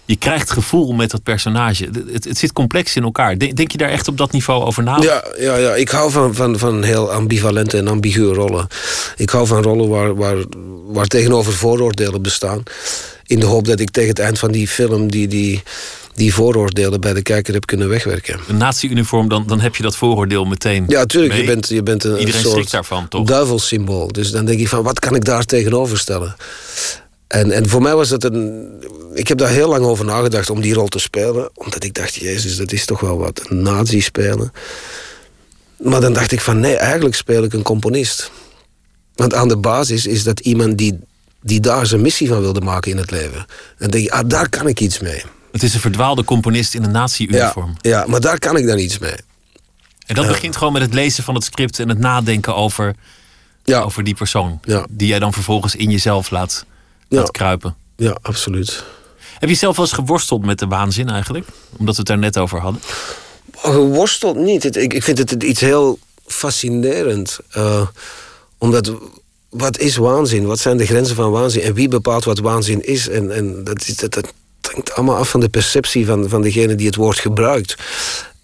je 0.06 0.16
krijgt 0.16 0.50
gevoel 0.50 0.92
met 0.92 1.10
dat 1.10 1.22
personage. 1.22 1.88
Het, 2.12 2.24
het, 2.24 2.38
zit 2.38 2.52
complex 2.52 2.96
in 2.96 3.02
elkaar. 3.02 3.38
Denk, 3.38 3.56
denk, 3.56 3.72
je 3.72 3.78
daar 3.78 3.90
echt 3.90 4.08
op 4.08 4.16
dat 4.16 4.32
niveau 4.32 4.64
over 4.64 4.82
na? 4.82 4.98
Ja, 5.00 5.24
ja, 5.38 5.56
ja. 5.56 5.74
ik 5.74 5.88
hou 5.88 6.10
van, 6.10 6.34
van, 6.34 6.58
van 6.58 6.82
heel 6.82 7.12
ambivalente 7.12 7.76
en 7.76 7.88
ambiguë 7.88 8.32
rollen. 8.32 8.66
Ik 9.16 9.30
hou 9.30 9.46
van 9.46 9.62
rollen 9.62 9.88
waar, 9.88 10.14
waar, 10.14 10.36
waar 10.86 11.06
tegenover 11.06 11.52
vooroordelen 11.52 12.22
bestaan. 12.22 12.62
In 13.26 13.40
de 13.40 13.46
hoop 13.46 13.64
dat 13.64 13.80
ik 13.80 13.90
tegen 13.90 14.08
het 14.08 14.18
eind 14.18 14.38
van 14.38 14.52
die 14.52 14.68
film 14.68 15.10
die, 15.10 15.28
die, 15.28 15.62
die 16.14 16.34
vooroordelen 16.34 17.00
bij 17.00 17.12
de 17.12 17.22
kijker 17.22 17.54
heb 17.54 17.66
kunnen 17.66 17.88
wegwerken. 17.88 18.40
Een 18.48 18.56
nazi-uniform, 18.56 19.28
dan, 19.28 19.44
dan 19.46 19.60
heb 19.60 19.76
je 19.76 19.82
dat 19.82 19.96
vooroordeel 19.96 20.44
meteen. 20.44 20.84
Ja, 20.88 21.04
tuurlijk. 21.04 21.34
Je 21.34 21.44
bent, 21.44 21.68
je 21.68 21.82
bent 21.82 22.04
een, 22.04 22.18
Iedereen 22.18 22.44
een 22.44 22.50
soort 22.50 22.70
daarvan, 22.70 23.08
toch? 23.08 23.26
duivelsymbool. 23.26 24.12
Dus 24.12 24.30
dan 24.30 24.44
denk 24.44 24.60
ik 24.60 24.68
van, 24.68 24.82
wat 24.82 24.98
kan 24.98 25.14
ik 25.14 25.24
daar 25.24 25.44
tegenover 25.44 25.98
stellen? 25.98 26.36
En, 27.28 27.50
en 27.50 27.68
voor 27.68 27.82
mij 27.82 27.94
was 27.94 28.10
het 28.10 28.24
een. 28.24 28.68
Ik 29.14 29.28
heb 29.28 29.38
daar 29.38 29.48
heel 29.48 29.68
lang 29.68 29.84
over 29.84 30.04
nagedacht 30.04 30.50
om 30.50 30.60
die 30.60 30.74
rol 30.74 30.88
te 30.88 30.98
spelen. 30.98 31.50
Omdat 31.54 31.84
ik 31.84 31.94
dacht, 31.94 32.14
Jezus, 32.14 32.56
dat 32.56 32.72
is 32.72 32.84
toch 32.84 33.00
wel 33.00 33.18
wat. 33.18 33.42
Een 33.48 33.62
nazi 33.62 34.00
spelen. 34.00 34.52
Maar 35.76 36.00
dan 36.00 36.12
dacht 36.12 36.32
ik 36.32 36.40
van 36.40 36.60
nee, 36.60 36.76
eigenlijk 36.76 37.14
speel 37.14 37.42
ik 37.42 37.52
een 37.52 37.62
componist. 37.62 38.30
Want 39.14 39.34
aan 39.34 39.48
de 39.48 39.56
basis 39.56 40.06
is 40.06 40.22
dat 40.22 40.40
iemand 40.40 40.78
die, 40.78 40.98
die 41.40 41.60
daar 41.60 41.86
zijn 41.86 42.00
missie 42.00 42.28
van 42.28 42.40
wilde 42.40 42.60
maken 42.60 42.90
in 42.90 42.96
het 42.96 43.10
leven. 43.10 43.38
En 43.38 43.46
dan 43.78 43.90
denk 43.90 44.04
je, 44.04 44.10
ah, 44.10 44.28
daar 44.28 44.48
kan 44.48 44.68
ik 44.68 44.80
iets 44.80 44.98
mee. 44.98 45.22
Het 45.52 45.62
is 45.62 45.74
een 45.74 45.80
verdwaalde 45.80 46.24
componist 46.24 46.74
in 46.74 46.84
een 46.84 46.90
nazi-uniform. 46.90 47.74
Ja, 47.80 47.90
ja, 47.90 48.04
maar 48.06 48.20
daar 48.20 48.38
kan 48.38 48.56
ik 48.56 48.66
dan 48.66 48.78
iets 48.78 48.98
mee. 48.98 49.16
En 50.06 50.14
dat 50.14 50.24
uh, 50.24 50.30
begint 50.30 50.56
gewoon 50.56 50.72
met 50.72 50.82
het 50.82 50.94
lezen 50.94 51.24
van 51.24 51.34
het 51.34 51.44
script 51.44 51.78
en 51.78 51.88
het 51.88 51.98
nadenken 51.98 52.54
over, 52.54 52.94
ja. 53.64 53.80
over 53.80 54.04
die 54.04 54.14
persoon. 54.14 54.60
Ja. 54.62 54.86
Die 54.90 55.08
jij 55.08 55.18
dan 55.18 55.32
vervolgens 55.32 55.76
in 55.76 55.90
jezelf 55.90 56.30
laat 56.30 56.64
ja. 57.08 57.22
kruipen. 57.22 57.76
Ja, 57.96 58.16
absoluut. 58.22 58.84
Heb 59.38 59.48
je 59.48 59.54
zelf 59.54 59.76
wel 59.76 59.84
eens 59.84 59.94
geworsteld 59.94 60.44
met 60.44 60.58
de 60.58 60.66
waanzin 60.66 61.08
eigenlijk? 61.08 61.46
Omdat 61.76 61.94
we 61.94 62.00
het 62.00 62.06
daar 62.06 62.18
net 62.18 62.38
over 62.38 62.60
hadden. 62.60 62.80
geworsteld 63.56 64.36
niet. 64.36 64.76
Ik, 64.76 64.92
ik 64.92 65.02
vind 65.02 65.18
het 65.18 65.42
iets 65.42 65.60
heel 65.60 65.98
fascinerend. 66.26 67.38
eh, 67.50 67.86
omdat, 68.58 68.92
wat 69.48 69.78
is 69.78 69.96
waanzin? 69.96 70.46
Wat 70.46 70.58
zijn 70.58 70.76
de 70.76 70.86
grenzen 70.86 71.16
van 71.16 71.30
waanzin? 71.30 71.62
En 71.62 71.74
wie 71.74 71.88
bepaalt 71.88 72.24
wat 72.24 72.38
waanzin 72.38 72.86
is? 72.86 73.08
En, 73.08 73.30
en 73.34 73.64
dat, 73.64 73.92
dat, 73.96 74.12
dat 74.12 74.32
hangt 74.60 74.94
allemaal 74.94 75.16
af 75.16 75.28
van 75.28 75.40
de 75.40 75.48
perceptie 75.48 76.06
van, 76.06 76.28
van 76.28 76.42
degene 76.42 76.74
die 76.74 76.86
het 76.86 76.96
woord 76.96 77.18
gebruikt. 77.18 77.76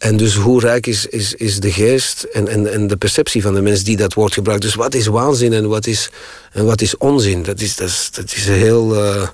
En 0.03 0.17
dus 0.17 0.35
hoe 0.35 0.61
rijk 0.61 0.87
is, 0.87 1.07
is, 1.07 1.35
is 1.35 1.61
de 1.61 1.73
geest 1.73 2.23
en, 2.23 2.49
en, 2.49 2.73
en 2.73 2.87
de 2.87 2.97
perceptie 2.97 3.43
van 3.43 3.55
de 3.55 3.61
mens 3.61 3.85
die 3.85 3.97
dat 3.97 4.15
woord 4.15 4.35
gebruikt. 4.35 4.63
Dus 4.63 4.75
wat 4.75 4.95
is 4.95 5.07
waanzin 5.07 5.53
en 5.53 5.69
wat 5.69 5.87
is, 5.87 6.11
en 6.53 6.65
wat 6.65 6.81
is 6.81 6.97
onzin? 6.97 7.43
Dat 7.43 7.61
is, 7.61 7.77
dat 7.77 7.89
is, 7.89 8.09
dat 8.13 8.25
is 8.25 8.45
heel... 8.47 8.97
eh, 8.97 9.29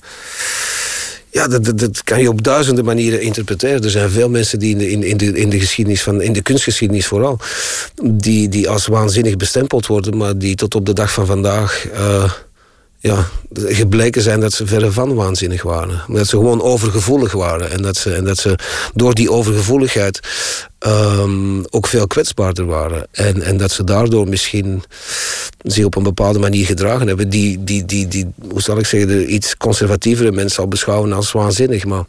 ja, 1.30 1.48
dat, 1.48 1.78
dat, 1.78 2.04
kan 2.04 2.20
je 2.20 2.28
op 2.28 2.42
duizenden 2.42 2.84
manieren 2.84 3.20
interpreteren. 3.20 3.82
Er 3.82 3.90
zijn 3.90 4.10
veel 4.10 4.28
mensen 4.28 4.58
die 4.58 4.70
in 4.70 4.78
de, 4.78 4.90
in, 4.90 5.02
in 5.02 5.16
de, 5.16 5.32
in 5.32 5.50
de 5.50 5.58
geschiedenis 5.58 6.02
van, 6.02 6.22
in 6.22 6.32
de 6.32 6.42
kunstgeschiedenis 6.42 7.06
vooral, 7.06 7.38
die, 8.02 8.48
die 8.48 8.68
als 8.68 8.86
waanzinnig 8.86 9.36
bestempeld 9.36 9.86
worden, 9.86 10.16
maar 10.16 10.38
die 10.38 10.54
tot 10.54 10.74
op 10.74 10.86
de 10.86 10.92
dag 10.92 11.12
van 11.12 11.26
vandaag 11.26 11.88
eh, 11.88 12.32
ja, 13.00 13.26
gebleken 13.52 14.22
zijn 14.22 14.40
dat 14.40 14.52
ze 14.52 14.66
verre 14.66 14.92
van 14.92 15.14
waanzinnig 15.14 15.62
waren. 15.62 16.02
Dat 16.08 16.26
ze 16.26 16.36
gewoon 16.36 16.62
overgevoelig 16.62 17.32
waren. 17.32 17.70
En 17.70 17.82
dat 17.82 17.96
ze, 17.96 18.14
en 18.14 18.24
dat 18.24 18.38
ze 18.38 18.58
door 18.94 19.14
die 19.14 19.30
overgevoeligheid 19.30 20.20
ehm, 20.78 21.62
ook 21.70 21.86
veel 21.86 22.06
kwetsbaarder 22.06 22.66
waren. 22.66 23.06
En, 23.10 23.42
en 23.42 23.56
dat 23.56 23.70
ze 23.70 23.84
daardoor 23.84 24.28
misschien 24.28 24.82
zich 25.62 25.84
op 25.84 25.96
een 25.96 26.02
bepaalde 26.02 26.38
manier 26.38 26.66
gedragen 26.66 27.06
hebben. 27.06 27.28
Die, 27.28 27.64
die, 27.64 27.84
die, 27.84 28.08
die 28.08 28.26
hoe 28.48 28.62
zal 28.62 28.78
ik 28.78 28.86
zeggen, 28.86 29.08
de 29.08 29.26
iets 29.26 29.56
conservatievere 29.56 30.32
mensen 30.32 30.62
al 30.62 30.68
beschouwen 30.68 31.12
als 31.12 31.32
waanzinnig. 31.32 31.84
Maar 31.84 32.04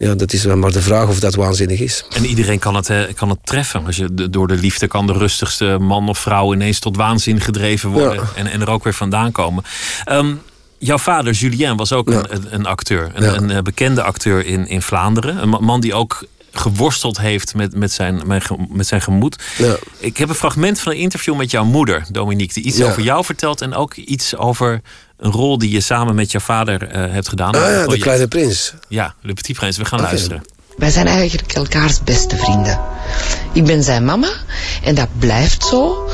ja, 0.00 0.14
dat 0.14 0.32
is 0.32 0.44
wel 0.44 0.56
maar 0.56 0.72
de 0.72 0.82
vraag 0.82 1.08
of 1.08 1.20
dat 1.20 1.34
waanzinnig 1.34 1.80
is. 1.80 2.04
En 2.16 2.26
iedereen 2.26 2.58
kan 2.58 2.74
het, 2.74 2.88
hè, 2.88 3.12
kan 3.12 3.28
het 3.28 3.38
treffen. 3.44 3.86
Als 3.86 3.96
je 3.96 4.28
door 4.30 4.46
de 4.46 4.54
liefde 4.56 4.86
kan 4.86 5.06
de 5.06 5.12
rustigste 5.12 5.76
man 5.80 6.08
of 6.08 6.18
vrouw 6.18 6.54
ineens 6.54 6.78
tot 6.78 6.96
waanzin 6.96 7.40
gedreven 7.40 7.90
worden. 7.90 8.14
Ja. 8.14 8.28
En, 8.34 8.46
en 8.46 8.60
er 8.60 8.70
ook 8.70 8.84
weer 8.84 8.94
vandaan 8.94 9.32
komen. 9.32 9.64
Ehm, 10.04 10.34
jouw 10.78 10.98
vader, 10.98 11.32
Julien, 11.32 11.76
was 11.76 11.92
ook 11.92 12.10
Ja. 12.10 12.22
een, 12.28 12.46
een, 12.50 12.66
acteur. 12.66 13.10
Een, 13.14 13.24
Ja. 13.24 13.34
een 13.34 13.50
eh, 13.50 13.62
bekende 13.62 14.02
acteur 14.02 14.46
in, 14.46 14.66
in 14.68 14.82
Vlaanderen. 14.82 15.42
Een 15.42 15.48
ma- 15.48 15.58
man 15.60 15.80
die 15.80 15.94
ook 15.94 16.24
geworsteld 16.52 17.18
heeft 17.18 17.54
met, 17.54 17.74
met, 17.74 17.92
zijn, 17.92 18.22
met 18.70 18.86
zijn 18.86 19.00
gemoed. 19.02 19.42
Ja. 19.58 19.76
Ik 19.98 20.16
heb 20.16 20.28
een 20.28 20.34
fragment 20.34 20.80
van 20.80 20.92
een 20.92 20.98
interview 20.98 21.36
met 21.36 21.50
jouw 21.50 21.64
moeder, 21.64 22.04
Dominique. 22.12 22.54
Die 22.54 22.64
iets 22.64 22.82
over 22.82 23.02
jou 23.02 23.24
vertelt. 23.24 23.60
En 23.60 23.74
ook 23.74 23.94
iets 23.94 24.36
over 24.36 24.80
een 25.20 25.30
rol 25.30 25.58
die 25.58 25.70
je 25.70 25.80
samen 25.80 26.14
met 26.14 26.30
jouw 26.30 26.40
vader 26.40 26.88
eh, 26.88 27.12
hebt 27.12 27.28
gedaan. 27.28 27.54
Ah 27.54 27.60
ja, 27.60 27.86
de 27.86 27.98
kleine 27.98 28.28
prins. 28.28 28.74
Ja, 28.88 29.14
Le 29.20 29.32
Petit 29.32 29.56
Prince. 29.56 29.80
We 29.80 29.86
gaan 29.86 29.98
Oké. 29.98 30.08
luisteren. 30.08 30.42
Wij 30.76 30.90
zijn 30.90 31.06
eigenlijk 31.06 31.52
elkaars 31.52 32.02
beste 32.02 32.36
vrienden. 32.36 32.80
Ik 33.52 33.64
ben 33.64 33.82
zijn 33.82 34.04
mama 34.04 34.30
en 34.82 34.94
dat 34.94 35.08
blijft 35.18 35.64
zo. 35.64 36.08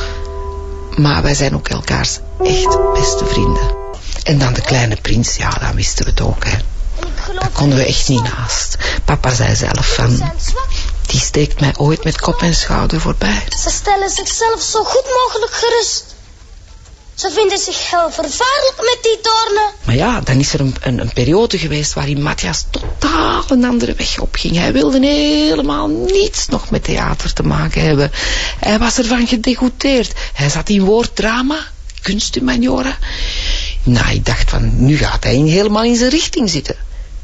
Maar 0.97 1.23
wij 1.23 1.35
zijn 1.35 1.55
ook 1.55 1.69
elkaars 1.69 2.19
echt 2.43 2.79
beste 2.95 3.25
vrienden. 3.25 3.75
En 4.23 4.39
dan 4.39 4.53
de 4.53 4.61
kleine 4.61 4.97
prins, 5.03 5.37
ja, 5.37 5.51
dan 5.51 5.75
wisten 5.75 6.05
we 6.05 6.11
het 6.11 6.21
ook. 6.21 6.45
Hè. 6.45 6.59
Dat 7.41 7.53
konden 7.53 7.79
we 7.79 7.85
echt 7.85 8.09
niet 8.09 8.23
naast. 8.23 8.77
Papa 9.05 9.35
zei 9.35 9.57
zelf 9.57 9.95
van, 9.95 10.33
die 11.07 11.21
steekt 11.21 11.61
mij 11.61 11.75
ooit 11.77 12.05
met 12.05 12.21
kop 12.21 12.41
en 12.41 12.55
schouder 12.55 13.01
voorbij. 13.01 13.43
Ze 13.59 13.71
stellen 13.71 14.11
zichzelf 14.11 14.63
zo 14.63 14.85
goed 14.85 15.05
mogelijk 15.25 15.53
gerust. 15.53 16.15
Ze 17.17 17.31
vinden 17.31 17.59
zich 17.59 17.91
heel 17.91 18.11
vervaarlijk 18.11 18.75
met 18.77 18.99
die 19.03 19.19
doornen. 19.23 19.73
Maar 19.85 19.95
ja, 19.95 20.21
dan 20.21 20.39
is 20.39 20.53
er 20.53 20.61
een, 20.61 20.75
een, 20.81 21.13
periode 21.13 21.59
geweest 21.59 21.93
waarin 21.93 22.23
Matthias 22.23 22.65
totaal 22.71 23.45
een 23.49 23.65
andere 23.65 23.95
weg 23.95 24.21
opging. 24.21 24.57
Hij 24.57 24.73
wilde 24.73 25.07
helemaal 25.07 25.89
niets 25.89 26.47
nog 26.47 26.71
met 26.71 26.85
theater 26.85 27.33
te 27.33 27.43
maken 27.43 27.83
hebben. 27.83 28.11
Hij 28.61 28.79
was 28.79 28.99
ervan 28.99 29.27
gedegoûteerd. 29.27 30.13
Hij 30.33 30.49
zat 30.49 30.69
in 30.69 30.85
woorddrama, 30.85 31.59
kunsthumaniora. 32.03 32.99
Nou, 33.83 34.15
ik 34.15 34.25
dacht 34.25 34.51
van, 34.51 34.85
nu 34.85 34.97
gaat 34.97 35.25
hij 35.25 35.35
helemaal 35.35 35.85
in 35.85 35.97
zijn 35.97 36.11
richting 36.11 36.51
zitten. 36.51 36.77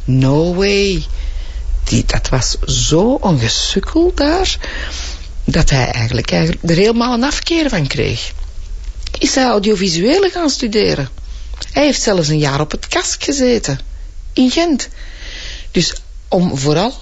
No 0.05 0.55
way. 0.55 1.05
Die, 1.85 2.05
dat 2.07 2.29
was 2.29 2.57
zo 2.67 3.19
ongesukkel 3.21 4.13
daar, 4.15 4.57
dat 5.45 5.71
hij 5.71 5.91
eigenlijk, 5.91 6.31
eigenlijk 6.31 6.63
er 6.71 6.77
helemaal 6.77 7.13
een 7.13 7.25
afkeer 7.25 7.69
van 7.69 7.87
kreeg 7.87 8.33
is 9.23 9.35
hij 9.35 9.45
audiovisuele 9.45 10.31
gaan 10.31 10.51
studeren. 10.51 11.09
Hij 11.73 11.85
heeft 11.85 12.03
zelfs 12.03 12.29
een 12.29 12.39
jaar 12.39 12.61
op 12.61 12.71
het 12.71 12.89
kast 12.89 13.25
gezeten. 13.25 13.79
In 14.33 14.51
Gent. 14.51 14.89
Dus 15.71 15.95
om 16.29 16.59
vooral 16.59 16.95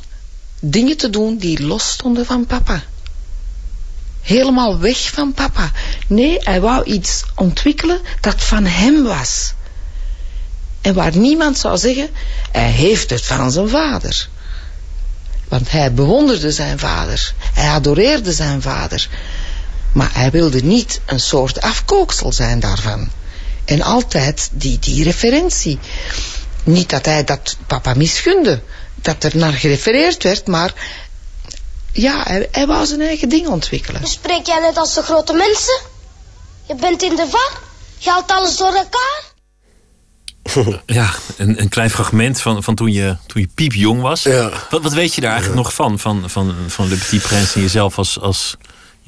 dingen 0.60 0.96
te 0.96 1.10
doen 1.10 1.36
die 1.36 1.62
los 1.62 1.90
stonden 1.90 2.26
van 2.26 2.46
papa. 2.46 2.82
Helemaal 4.20 4.78
weg 4.78 5.10
van 5.10 5.32
papa. 5.32 5.72
Nee, 6.06 6.36
hij 6.40 6.60
wou 6.60 6.84
iets 6.84 7.24
ontwikkelen 7.34 8.00
dat 8.20 8.42
van 8.42 8.64
hem 8.64 9.02
was. 9.02 9.52
En 10.80 10.94
waar 10.94 11.16
niemand 11.16 11.58
zou 11.58 11.78
zeggen, 11.78 12.08
hij 12.52 12.70
heeft 12.70 13.10
het 13.10 13.22
van 13.24 13.50
zijn 13.50 13.68
vader. 13.68 14.28
Want 15.48 15.70
hij 15.70 15.94
bewonderde 15.94 16.52
zijn 16.52 16.78
vader. 16.78 17.34
Hij 17.54 17.68
adoreerde 17.68 18.32
zijn 18.32 18.62
vader. 18.62 19.08
Maar 19.92 20.10
hij 20.12 20.30
wilde 20.30 20.60
niet 20.62 21.00
een 21.06 21.20
soort 21.20 21.60
afkooksel 21.60 22.32
zijn 22.32 22.60
daarvan. 22.60 23.10
En 23.64 23.82
altijd 23.82 24.48
die, 24.52 24.78
die 24.78 25.04
referentie. 25.04 25.78
Niet 26.64 26.90
dat 26.90 27.04
hij 27.04 27.24
dat 27.24 27.56
papa 27.66 27.94
misgunde. 27.94 28.62
Dat 28.94 29.24
er 29.24 29.36
naar 29.36 29.52
gerefereerd 29.52 30.22
werd, 30.22 30.46
maar... 30.46 30.74
Ja, 31.92 32.22
hij, 32.22 32.48
hij 32.52 32.66
wou 32.66 32.86
zijn 32.86 33.00
eigen 33.00 33.28
ding 33.28 33.46
ontwikkelen. 33.48 34.00
Nu 34.00 34.06
spreek 34.06 34.46
jij 34.46 34.60
net 34.60 34.76
als 34.76 34.94
de 34.94 35.02
grote 35.02 35.32
mensen. 35.32 35.80
Je 36.66 36.74
bent 36.74 37.02
in 37.02 37.16
de 37.16 37.28
war. 37.30 37.58
Je 37.98 38.10
haalt 38.10 38.30
alles 38.30 38.56
door 38.56 38.74
elkaar. 38.74 39.28
Ja, 40.86 41.14
een, 41.36 41.60
een 41.60 41.68
klein 41.68 41.90
fragment 41.90 42.40
van, 42.40 42.62
van 42.62 42.74
toen, 42.74 42.92
je, 42.92 43.16
toen 43.26 43.40
je 43.40 43.48
piepjong 43.54 44.00
was. 44.00 44.22
Ja. 44.22 44.50
Wat, 44.70 44.82
wat 44.82 44.92
weet 44.92 45.14
je 45.14 45.20
daar 45.20 45.32
eigenlijk 45.32 45.62
nog 45.62 45.74
van? 45.74 45.98
Van, 45.98 46.30
van, 46.30 46.54
van 46.66 46.88
Le 46.88 46.96
Petit 46.96 47.22
Prince 47.22 47.54
en 47.54 47.60
jezelf 47.60 47.98
als, 47.98 48.20
als 48.20 48.56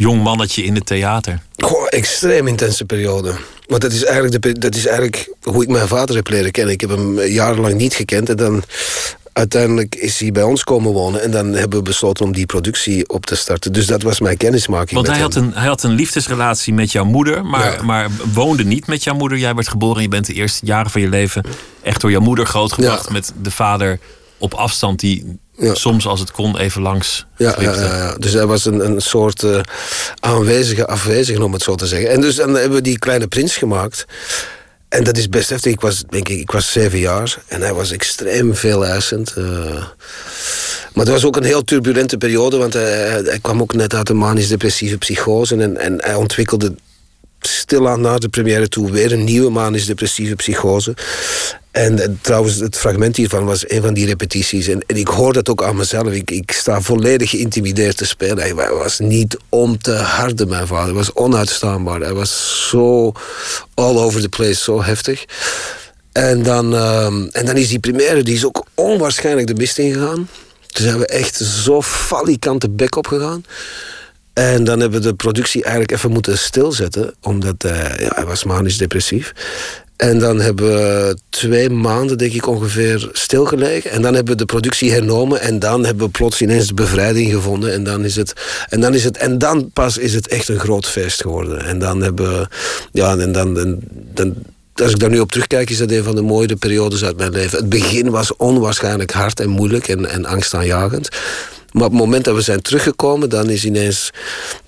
jong 0.03 0.23
mannetje 0.23 0.63
in 0.65 0.75
het 0.75 0.87
theater. 0.87 1.41
Goh, 1.57 1.87
extreem 1.89 2.47
intense 2.47 2.85
periode. 2.85 3.35
Want 3.67 3.83
dat 3.83 3.93
is, 3.93 4.05
eigenlijk 4.05 4.43
de, 4.43 4.59
dat 4.59 4.75
is 4.75 4.87
eigenlijk 4.87 5.33
hoe 5.43 5.63
ik 5.63 5.69
mijn 5.69 5.89
vader 5.89 6.17
heb 6.17 6.29
leren 6.29 6.51
kennen. 6.51 6.75
Ik 6.75 6.81
heb 6.81 6.91
hem 6.91 7.19
eh, 7.19 7.35
jarenlang 7.35 7.75
niet 7.75 7.95
gekend. 7.95 8.29
En 8.29 8.37
dan 8.37 8.63
uiteindelijk 9.33 9.95
is 9.95 10.21
hij 10.21 10.33
bij 10.33 10.43
ons 10.43 10.65
komen 10.65 10.93
wonen. 10.93 11.23
En 11.23 11.31
dan 11.31 11.53
hebben 11.53 11.79
we 11.79 11.85
besloten 11.85 12.25
om 12.25 12.33
die 12.33 12.47
productie 12.47 13.09
op 13.09 13.27
te 13.27 13.35
starten. 13.37 13.73
Dus 13.73 13.87
dat 13.87 14.03
was 14.03 14.21
mijn 14.21 14.37
kennismaking 14.37 14.93
Want 14.93 15.07
hij 15.07 15.17
hem. 15.17 15.25
had, 15.25 15.35
een, 15.35 15.53
hij 15.55 15.67
had 15.67 15.83
een 15.83 15.91
liefdesrelatie 15.95 16.75
met 16.75 16.93
jouw 16.93 17.05
moeder, 17.05 17.45
maar, 17.45 17.73
Ja. 17.77 17.83
maar 17.83 18.09
woonde 18.33 18.65
niet 18.65 18.87
met 18.87 19.05
jouw 19.05 19.15
moeder. 19.15 19.39
Jij 19.39 19.55
werd 19.55 19.69
geboren 19.69 19.97
en 19.97 20.03
je 20.03 20.09
bent 20.09 20.27
de 20.27 20.33
eerste 20.35 20.67
jaren 20.67 20.91
van 20.91 21.01
je 21.01 21.09
leven 21.09 21.45
echt 21.83 22.01
door 22.01 22.11
jouw 22.11 22.21
moeder 22.21 22.47
grootgebracht. 22.47 23.07
Ja. 23.07 23.13
Met 23.13 23.33
de 23.43 23.51
vader 23.51 23.99
op 24.39 24.55
afstand 24.55 25.01
die 25.01 25.39
Ja. 25.63 25.75
soms 25.75 26.07
als 26.07 26.21
het 26.21 26.31
kon 26.31 26.59
even 26.59 26.83
langs 26.83 27.27
Ja, 27.37 28.15
dus 28.19 28.33
hij 28.33 28.47
was 28.47 28.65
een, 28.65 28.85
een 28.87 29.01
soort 29.01 29.43
eh, 29.43 29.61
aanwezige 30.21 30.87
afwezige, 30.87 31.45
om 31.45 31.53
het 31.53 31.63
zo 31.63 31.75
te 31.75 31.87
zeggen. 31.87 32.11
En 32.11 32.21
dus 32.21 32.35
dan 32.35 32.55
hebben 32.55 32.73
we 32.77 32.81
die 32.83 32.99
kleine 32.99 33.27
prins 33.27 33.57
gemaakt. 33.57 34.05
En 34.89 35.05
dat 35.05 35.17
is 35.17 35.29
best 35.29 35.49
heftig. 35.51 35.73
Ik 35.73 35.81
was, 35.81 36.03
denk 36.09 36.29
ik, 36.29 36.39
ik 36.39 36.51
was 36.51 36.73
zeven 36.73 36.99
jaar 36.99 37.37
en 37.49 37.61
hij 37.61 37.73
was 37.75 37.91
extreem 37.91 38.55
veel 38.55 38.87
eisend. 38.87 39.33
eh. 39.37 39.45
maar 40.93 41.05
het 41.05 41.09
was 41.09 41.25
ook 41.25 41.37
een 41.37 41.45
heel 41.45 41.65
turbulente 41.65 42.19
periode, 42.19 42.57
want 42.57 42.73
hij, 42.73 42.83
hij- 42.93 43.23
hij 43.25 43.39
kwam 43.43 43.61
ook 43.61 43.75
net 43.75 43.95
uit 43.95 44.09
een 44.09 44.17
manisch-depressieve 44.17 44.99
psychose. 44.99 45.57
En, 45.57 45.77
en 45.77 45.97
hij 46.01 46.15
ontwikkelde 46.15 46.75
stilaan 47.47 48.01
na 48.01 48.19
de 48.19 48.29
première 48.29 48.69
toe 48.69 48.91
weer 48.91 49.13
een 49.13 49.25
nieuwe 49.25 49.51
manisch-depressieve 49.51 50.35
psychose. 50.35 50.95
En 51.71 51.99
eh, 51.99 52.09
trouwens, 52.21 52.57
het 52.57 52.77
fragment 52.77 53.17
hiervan 53.17 53.45
was 53.45 53.71
een 53.71 53.83
van 53.83 53.95
die 53.95 54.07
repetities. 54.07 54.67
En, 54.69 54.85
en 54.87 54.97
ik 54.97 55.09
hoor 55.09 55.33
dat 55.33 55.49
ook 55.49 55.63
aan 55.63 55.77
mezelf. 55.77 56.13
Ik, 56.13 56.31
ik 56.31 56.53
sta 56.53 56.81
volledig 56.81 57.31
geïntimideerd 57.31 57.97
te 57.97 58.07
spelen. 58.07 58.39
Hij 58.39 58.55
wa- 58.55 58.73
was 58.75 58.99
niet 58.99 59.37
om 59.49 59.79
te 59.79 59.93
harden, 59.93 60.49
mijn 60.49 60.67
vader. 60.67 60.85
Hij 60.85 60.95
was 60.95 61.13
onuitstaanbaar. 61.13 62.01
Hij 62.01 62.13
was 62.15 62.67
zo 62.71 63.13
all 63.75 63.97
over 63.97 64.21
the 64.21 64.29
place, 64.29 64.63
zo 64.63 64.83
heftig. 64.83 65.25
En 66.13 66.43
dan, 66.43 66.75
ehm, 66.75 67.27
en 67.31 67.47
dan 67.47 67.57
is 67.57 67.69
die 67.69 67.79
première, 67.79 68.23
die 68.23 68.35
is 68.35 68.45
ook 68.45 68.65
onwaarschijnlijk 68.75 69.47
de 69.47 69.55
mist 69.55 69.79
ingegaan. 69.79 70.29
Toen 70.67 70.85
zijn 70.87 70.99
we 70.99 71.07
echt 71.07 71.37
zo 71.37 71.83
falikant 71.83 72.61
de 72.61 72.71
bek 72.71 72.97
opgegaan. 72.97 73.45
En 74.33 74.65
dan 74.65 74.81
hebben 74.81 75.01
we 75.01 75.09
de 75.09 75.15
productie 75.15 75.63
eigenlijk 75.63 75.93
even 75.93 76.11
moeten 76.11 76.39
stilzetten, 76.39 77.15
omdat 77.21 77.65
eh, 77.65 77.99
ja, 77.99 78.13
hij 78.15 78.25
was 78.25 78.45
manisch 78.45 78.79
depressief. 78.79 79.33
En 79.97 80.19
dan 80.19 80.41
hebben 80.41 80.67
we 80.67 81.17
twee 81.29 81.71
maanden, 81.71 82.19
denk 82.19 82.33
ik, 82.33 82.47
ongeveer 82.47 83.09
stilgelegen. 83.13 83.91
En 83.91 84.03
dan 84.03 84.15
hebben 84.15 84.33
we 84.33 84.39
de 84.39 84.45
productie 84.45 84.93
hernomen. 84.93 85.41
En 85.41 85.59
dan 85.59 85.85
hebben 85.85 86.07
we 86.07 86.13
plots 86.13 86.43
ineens 86.43 86.67
de 86.67 86.75
bevrijding 86.75 87.33
gevonden. 87.33 87.73
En 87.73 87.85
dan 87.85 88.05
is 88.05 88.17
het. 88.17 88.33
En 88.69 88.81
dan, 88.81 88.95
is 88.95 89.05
het, 89.05 89.17
en 89.17 89.39
dan 89.39 89.71
pas 89.73 89.99
is 89.99 90.15
het 90.15 90.29
echt 90.29 90.49
een 90.49 90.59
groot 90.59 90.87
feest 90.87 91.21
geworden. 91.21 91.65
En 91.65 91.79
dan 91.79 92.03
hebben 92.03 92.39
we. 92.39 92.49
Ja, 92.93 93.17
en 93.17 93.33
dan. 93.33 93.59
En, 93.59 93.81
dan 94.15 94.35
als 94.75 94.91
ik 94.91 94.99
daar 94.99 95.11
nu 95.11 95.21
op 95.21 95.31
terugkijk, 95.31 95.71
is 95.71 95.79
dat 95.79 95.91
een 95.91 96.05
van 96.05 96.15
de 96.15 96.23
mooiste 96.23 96.57
periodes 96.57 97.05
uit 97.05 97.17
mijn 97.17 97.33
leven. 97.33 97.59
Het 97.59 97.69
begin 97.69 98.11
was 98.11 98.37
onwaarschijnlijk 98.37 99.13
hard 99.13 99.41
en 99.41 99.49
moeilijk 99.49 99.89
en, 99.89 100.11
en 100.11 100.25
angstaanjagend. 100.25 101.09
Maar 101.73 101.85
op 101.85 101.91
het 101.91 102.01
moment 102.01 102.25
dat 102.25 102.35
we 102.35 102.41
zijn 102.41 102.63
teruggekomen, 102.63 103.29
dan 103.29 103.51
is 103.51 103.65
ineens 103.65 104.11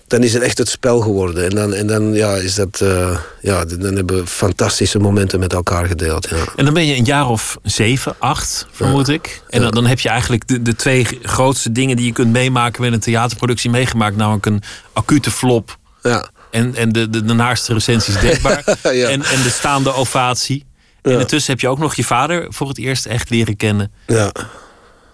dan 0.06 0.22
is 0.22 0.32
het 0.32 0.42
echt 0.42 0.58
het 0.58 0.68
spel 0.68 1.00
geworden. 1.00 1.44
En 1.44 1.54
dan, 1.54 1.72
en 1.74 1.86
dan, 1.86 2.12
ja, 2.12 2.34
is 2.34 2.54
dat, 2.54 2.80
uh, 2.82 3.18
ja, 3.40 3.64
dan 3.64 3.94
hebben 3.94 4.16
we 4.16 4.26
fantastische 4.26 4.98
momenten 4.98 5.40
met 5.40 5.52
elkaar 5.52 5.86
gedeeld. 5.86 6.28
Ja. 6.28 6.36
En 6.56 6.64
dan 6.64 6.74
ben 6.74 6.86
je 6.86 6.96
een 6.96 7.04
jaar 7.04 7.28
of 7.28 7.58
zeven, 7.62 8.14
acht, 8.18 8.66
vermoed 8.70 9.08
ik. 9.08 9.42
En 9.48 9.60
dan, 9.60 9.70
dan 9.70 9.86
heb 9.86 10.00
je 10.00 10.08
eigenlijk 10.08 10.48
de, 10.48 10.62
de 10.62 10.74
twee 10.74 11.06
grootste 11.22 11.72
dingen 11.72 11.96
die 11.96 12.06
je 12.06 12.12
kunt 12.12 12.32
meemaken 12.32 12.82
met 12.82 12.92
een 12.92 13.00
theaterproductie 13.00 13.70
meegemaakt. 13.70 14.16
Namelijk 14.16 14.46
een 14.46 14.62
acute 14.92 15.30
flop. 15.30 15.78
Ja. 16.02 16.28
En, 16.50 16.74
en 16.74 16.92
de, 16.92 17.10
de, 17.10 17.24
de 17.24 17.34
naarste 17.34 17.72
recensies 17.72 18.20
denkbaar. 18.20 18.64
ja. 18.82 19.08
en, 19.08 19.22
en 19.22 19.42
de 19.42 19.50
staande 19.50 19.94
ovatie. 19.94 20.64
En 21.02 21.18
intussen 21.20 21.52
heb 21.52 21.60
je 21.60 21.68
ook 21.68 21.78
nog 21.78 21.94
je 21.94 22.04
vader 22.04 22.46
voor 22.48 22.68
het 22.68 22.78
eerst 22.78 23.06
echt 23.06 23.30
leren 23.30 23.56
kennen. 23.56 23.92
Ja. 24.06 24.32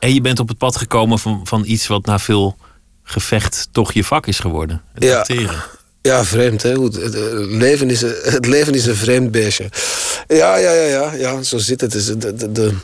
En 0.01 0.15
je 0.15 0.21
bent 0.21 0.39
op 0.39 0.49
het 0.49 0.59
pad 0.59 0.77
gekomen 0.77 1.19
van, 1.19 1.41
van 1.45 1.65
iets 1.67 1.87
wat 1.87 2.07
na 2.07 2.19
veel 2.19 2.57
gevecht 3.03 3.69
toch 3.73 3.93
je 3.93 4.05
vak 4.05 4.27
is 4.27 4.39
geworden. 4.39 4.83
Het 4.95 5.05
ja. 5.05 5.19
acteren. 5.19 5.63
Ja, 6.03 6.25
vreemd. 6.25 6.63
Hè? 6.63 6.83
Het, 6.83 7.15
leven 7.51 7.91
is, 7.91 8.01
het 8.01 8.47
leven 8.47 8.75
is 8.75 8.87
een 8.87 8.97
vreemd 8.97 9.31
beestje. 9.31 9.69
Ja, 10.29 10.57
ja, 10.57 10.73
ja, 10.73 10.87
ja, 10.87 11.13
ja 11.15 11.43
zo 11.43 11.59
zit 11.59 11.81
het. 11.81 11.93
De, 11.93 12.17
de, 12.19 12.53
de, 12.53 12.75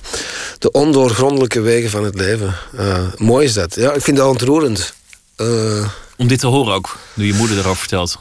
de 0.58 0.70
ondoorgrondelijke 0.70 1.60
wegen 1.60 1.90
van 1.90 2.04
het 2.04 2.14
leven. 2.14 2.54
Uh, 2.74 2.98
mooi 3.16 3.46
is 3.46 3.52
dat. 3.52 3.74
Ja, 3.74 3.92
ik 3.92 4.02
vind 4.02 4.16
dat 4.16 4.28
ontroerend. 4.28 4.94
Uh, 5.36 5.88
om 6.16 6.26
dit 6.28 6.40
te 6.40 6.46
horen 6.46 6.74
ook, 6.74 6.96
nu 7.14 7.26
je 7.26 7.34
moeder 7.34 7.58
erover 7.58 7.78
vertelt. 7.78 8.18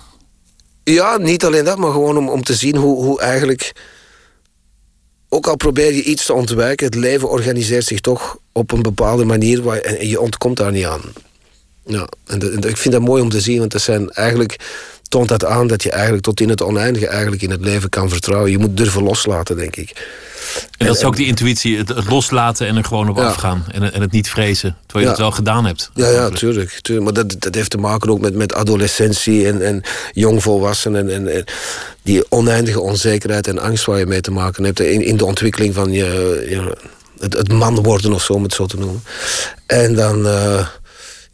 Ja, 0.83 1.17
niet 1.17 1.45
alleen 1.45 1.65
dat, 1.65 1.77
maar 1.77 1.91
gewoon 1.91 2.17
om, 2.17 2.29
om 2.29 2.43
te 2.43 2.55
zien 2.55 2.75
hoe, 2.75 3.03
hoe 3.03 3.21
eigenlijk... 3.21 3.73
Ook 5.35 5.47
al 5.47 5.55
probeer 5.55 5.93
je 5.93 6.03
iets 6.03 6.25
te 6.25 6.33
ontwijken, 6.33 6.85
het 6.85 6.95
leven 6.95 7.29
organiseert 7.29 7.85
zich 7.85 7.99
toch 7.99 8.37
op 8.51 8.71
een 8.71 8.81
bepaalde 8.81 9.25
manier 9.25 9.61
waar, 9.61 9.77
en 9.77 10.07
je 10.07 10.19
ontkomt 10.19 10.57
daar 10.57 10.71
niet 10.71 10.85
aan. 10.85 11.01
Ja, 11.85 12.09
en, 12.25 12.61
ik 12.61 12.77
vind 12.77 12.93
dat 12.93 13.03
mooi 13.03 13.21
om 13.21 13.29
te 13.29 13.39
zien, 13.39 13.59
want 13.59 13.71
dat 13.71 13.81
zijn 13.81 14.11
eigenlijk 14.11 14.59
toont 15.07 15.27
dat 15.27 15.45
aan 15.45 15.67
dat 15.67 15.83
je 15.83 15.91
eigenlijk 15.91 16.23
tot 16.23 16.39
in 16.39 16.49
het 16.49 16.61
oneindige 16.61 17.07
eigenlijk 17.07 17.41
in 17.41 17.51
het 17.51 17.61
leven 17.61 17.89
kan 17.89 18.09
vertrouwen. 18.09 18.51
Je 18.51 18.57
moet 18.57 18.77
durven 18.77 19.03
loslaten, 19.03 19.57
denk 19.57 19.75
ik. 19.75 20.09
En 20.77 20.85
dat 20.87 20.95
is 20.95 21.03
ook 21.03 21.15
die 21.15 21.27
intuïtie, 21.27 21.77
het, 21.77 22.09
loslaten 22.09 22.67
en 22.67 22.75
er 22.75 22.83
gewoon 22.83 23.09
op 23.09 23.17
afgaan. 23.17 23.65
En, 23.71 23.93
en, 23.93 24.01
het 24.01 24.11
niet 24.11 24.29
vrezen, 24.29 24.77
terwijl 24.85 25.05
je 25.05 25.11
het 25.11 25.21
wel 25.21 25.31
gedaan 25.31 25.65
hebt. 25.65 25.89
Ja, 25.93 26.09
ja 26.09 26.29
tuurlijk, 26.29 26.79
tuurlijk. 26.81 27.05
Maar 27.05 27.25
dat, 27.25 27.41
dat 27.41 27.55
heeft 27.55 27.69
te 27.69 27.77
maken 27.77 28.09
ook 28.09 28.19
met, 28.19 28.35
met 28.35 28.53
adolescentie 28.53 29.47
en, 29.47 29.61
en 29.61 29.81
jongvolwassenen. 30.13 31.09
En, 31.09 31.27
en, 31.27 31.45
die 32.01 32.31
oneindige 32.31 32.79
onzekerheid 32.79 33.47
en 33.47 33.59
angst 33.59 33.85
waar 33.85 33.99
je 33.99 34.05
mee 34.05 34.21
te 34.21 34.31
maken 34.31 34.63
hebt. 34.63 34.79
In, 34.79 35.01
in 35.01 35.17
de 35.17 35.25
ontwikkeling 35.25 35.73
van 35.73 35.91
je, 35.91 36.45
je 36.49 36.77
het, 37.19 37.33
het, 37.33 37.51
man 37.51 37.83
worden 37.83 38.13
of 38.13 38.23
zo, 38.23 38.33
om 38.33 38.43
het 38.43 38.53
zo 38.53 38.65
te 38.65 38.77
noemen. 38.77 39.03
En 39.65 39.95
dan... 39.95 40.25
Uh, 40.25 40.67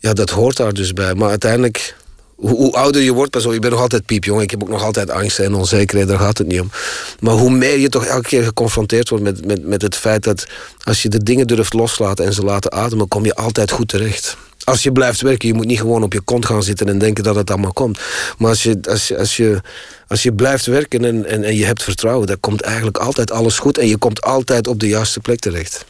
ja, 0.02 0.14
dat 0.14 0.30
hoort 0.30 0.58
daar 0.58 0.74
dus 0.74 0.94
bij. 0.94 1.14
Maar 1.14 1.30
uiteindelijk, 1.30 1.96
hoe, 2.42 2.56
hoe 2.56 2.72
ouder 2.72 3.02
je 3.02 3.14
wordt, 3.14 3.32
pas 3.32 3.46
op, 3.46 3.54
je 3.54 3.60
bent 3.60 3.74
nog 3.74 3.82
altijd 3.82 4.06
piepjong. 4.06 4.42
Ik 4.42 4.52
heb 4.52 4.62
ook 4.62 4.70
nog 4.70 4.84
altijd 4.84 5.10
angst 5.10 5.40
en 5.40 5.54
onzekerheid, 5.54 6.08
daar 6.10 6.20
gaat 6.20 6.38
het 6.38 6.48
niet 6.48 6.62
om. 6.62 6.72
Maar 7.20 7.34
hoe 7.34 7.52
meer 7.52 7.80
je 7.80 7.90
toch 7.90 8.06
elke 8.06 8.28
keer 8.28 8.44
geconfronteerd 8.44 9.10
wordt 9.10 9.24
met, 9.24 9.46
met, 9.46 9.66
met 9.66 9.82
het 9.82 9.96
feit 9.96 10.24
dat 10.24 10.48
als 10.84 11.02
je 11.02 11.10
de 11.10 11.24
dingen 11.24 11.48
durft 11.48 11.74
loslaten 11.74 12.26
en 12.26 12.34
ze 12.34 12.44
laten 12.44 12.72
ademen, 12.72 13.08
kom 13.08 13.26
je 13.26 13.36
altijd 13.36 13.72
goed 13.72 13.88
terecht. 13.88 14.38
Als 14.64 14.84
je 14.84 14.92
blijft 14.92 15.22
werken, 15.22 15.48
je 15.48 15.54
moet 15.54 15.66
niet 15.66 15.80
gewoon 15.80 16.04
op 16.04 16.14
je 16.14 16.22
kont 16.22 16.46
gaan 16.46 16.64
zitten 16.64 16.88
en 16.88 16.98
denken 16.98 17.24
dat 17.24 17.36
het 17.36 17.50
allemaal 17.50 17.74
komt. 17.74 18.00
Maar 18.38 18.50
als 18.50 18.64
je, 18.64 18.80
als 18.90 19.08
je, 19.08 19.18
als 19.18 19.38
je, 19.38 19.62
als 20.08 20.24
je 20.24 20.34
blijft 20.34 20.66
werken 20.66 21.06
en, 21.06 21.26
en, 21.26 21.44
en 21.44 21.56
je 21.56 21.66
hebt 21.66 21.84
vertrouwen, 21.84 22.28
dan 22.28 22.40
komt 22.40 22.62
eigenlijk 22.62 22.98
altijd 22.98 23.32
alles 23.32 23.60
goed 23.60 23.78
en 23.78 23.88
je 23.88 23.98
komt 23.98 24.22
altijd 24.22 24.68
op 24.68 24.80
de 24.80 24.88
juiste 24.88 25.20
plek 25.20 25.40
terecht. 25.40 25.86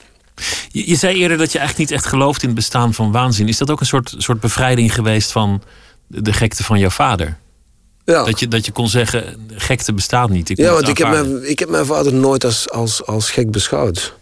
Je, 0.72 0.90
je, 0.90 0.96
zei 0.96 1.18
eerder 1.18 1.38
dat 1.38 1.52
je 1.52 1.58
eigenlijk 1.58 1.90
niet 1.90 2.00
echt 2.00 2.10
gelooft 2.10 2.42
in 2.42 2.48
het 2.48 2.58
bestaan 2.58 2.94
van 2.94 3.12
waanzin. 3.12 3.48
Is 3.48 3.58
dat 3.58 3.70
ook 3.70 3.80
een 3.80 3.86
soort, 3.86 4.16
soort 4.18 4.40
bevrijding 4.40 4.94
geweest 4.94 5.32
van 5.32 5.62
de 6.12 6.34
gekte 6.34 6.64
van 6.64 6.80
jouw 6.80 6.90
vader? 6.90 7.38
Ja. 8.06 8.24
Dat, 8.24 8.40
je, 8.40 8.48
dat 8.48 8.66
je 8.66 8.72
kon 8.72 8.88
zeggen, 8.88 9.48
gekte 9.56 9.94
bestaat 9.94 10.30
niet. 10.30 10.50
Ik 10.50 10.58
ja, 10.58 10.74
want 10.74 10.88
ik 10.88 10.98
heb, 10.98 11.10
mijn, 11.10 11.50
ik 11.50 11.60
heb 11.60 11.70
mijn 11.70 11.86
vader 11.86 12.14
nooit 12.14 12.46
als, 12.46 12.70
als, 12.70 13.06
als 13.06 13.32
gek 13.32 13.52
beschouwd. 13.52 14.14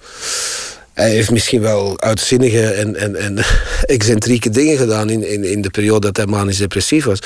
Hij 0.94 1.10
heeft 1.10 1.32
misschien 1.32 1.62
wel 1.62 2.00
uitzinnige 2.00 2.66
en, 2.66 2.96
en, 2.96 3.16
en 3.16 3.38
excentrieke 3.96 4.50
dingen 4.50 4.78
gedaan 4.78 5.10
in, 5.10 5.28
in, 5.28 5.44
in 5.44 5.62
de 5.62 5.70
periode 5.70 6.00
dat 6.00 6.18
hij 6.18 6.26
manisch 6.26 6.58
depressief 6.58 7.06
was. 7.06 7.20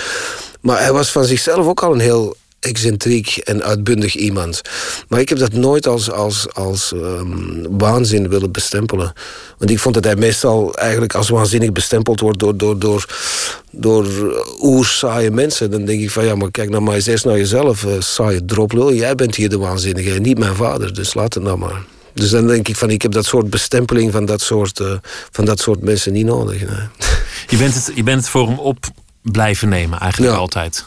Maar 0.62 0.80
hij 0.80 0.92
was 0.92 1.10
van 1.10 1.26
zichzelf 1.26 1.68
ook 1.68 1.84
al 1.84 1.94
een 1.94 2.00
heel 2.00 2.36
excentriek 2.64 3.38
en 3.38 3.64
uitbundig 3.64 4.16
iemand. 4.16 4.62
Maar 5.08 5.20
ik 5.20 5.30
heb 5.30 5.38
dat 5.38 5.54
nooit 5.54 5.88
als, 5.88 6.12
als, 6.12 6.54
als 6.54 6.92
um, 6.92 7.78
waanzin 7.78 8.30
willen 8.30 8.52
bestempelen. 8.52 9.14
Want 9.58 9.72
ik 9.72 9.80
vond 9.80 9.96
dat 9.96 10.04
hij 10.04 10.16
meestal 10.16 10.76
eigenlijk 10.76 11.16
als 11.16 11.30
waanzinnig 11.30 11.72
bestempeld 11.72 12.20
wordt 12.20 12.40
door, 12.40 12.58
door, 12.58 12.80
door, 12.80 13.06
door 13.72 14.06
oersaaie 14.62 15.32
mensen. 15.32 15.72
Dan 15.72 15.86
denk 15.86 16.02
ik 16.02 16.12
van 16.12 16.26
ja, 16.26 16.36
maar 16.36 16.52
kijk 16.52 16.70
nou 16.70 16.82
maar 16.82 16.96
eens 16.96 17.06
eerst 17.06 17.26
naar 17.26 17.38
jezelf, 17.38 17.84
uh, 17.84 17.92
saaie 18.00 18.46
droplul. 18.46 18.94
Jij 18.94 19.16
bent 19.16 19.36
hier 19.36 19.50
de 19.50 19.58
waanzinnige 19.58 20.14
en 20.14 20.22
niet 20.22 20.40
mijn 20.40 20.56
vader, 20.56 20.94
dus 20.94 21.14
laat 21.14 21.34
het 21.34 21.44
nou 21.44 21.58
maar. 21.58 21.82
Dus 22.14 22.30
dan 22.30 22.48
denk 22.48 22.68
ik 22.68 22.76
van, 22.76 22.90
ik 22.90 23.02
heb 23.02 23.12
dat 23.12 23.26
soort 23.26 23.50
bestempeling 23.50 24.12
van 24.12 24.26
dat 24.26 24.42
soort, 24.42 24.80
uh, 24.80 24.94
van 25.32 25.46
dat 25.46 25.60
soort 25.60 25.82
mensen 25.82 26.14
niet 26.14 26.26
nodig. 26.26 26.60
Nee. 26.60 26.88
Je, 27.48 27.58
bent 27.58 27.74
het, 27.74 27.92
je 27.96 28.04
bent 28.04 28.20
het 28.20 28.30
voor 28.30 28.48
hem 28.48 28.60
op 28.60 28.86
blijven 29.22 29.70
nemen, 29.70 30.00
eigenlijk 30.00 30.34
ja. 30.34 30.40
altijd. 30.40 30.86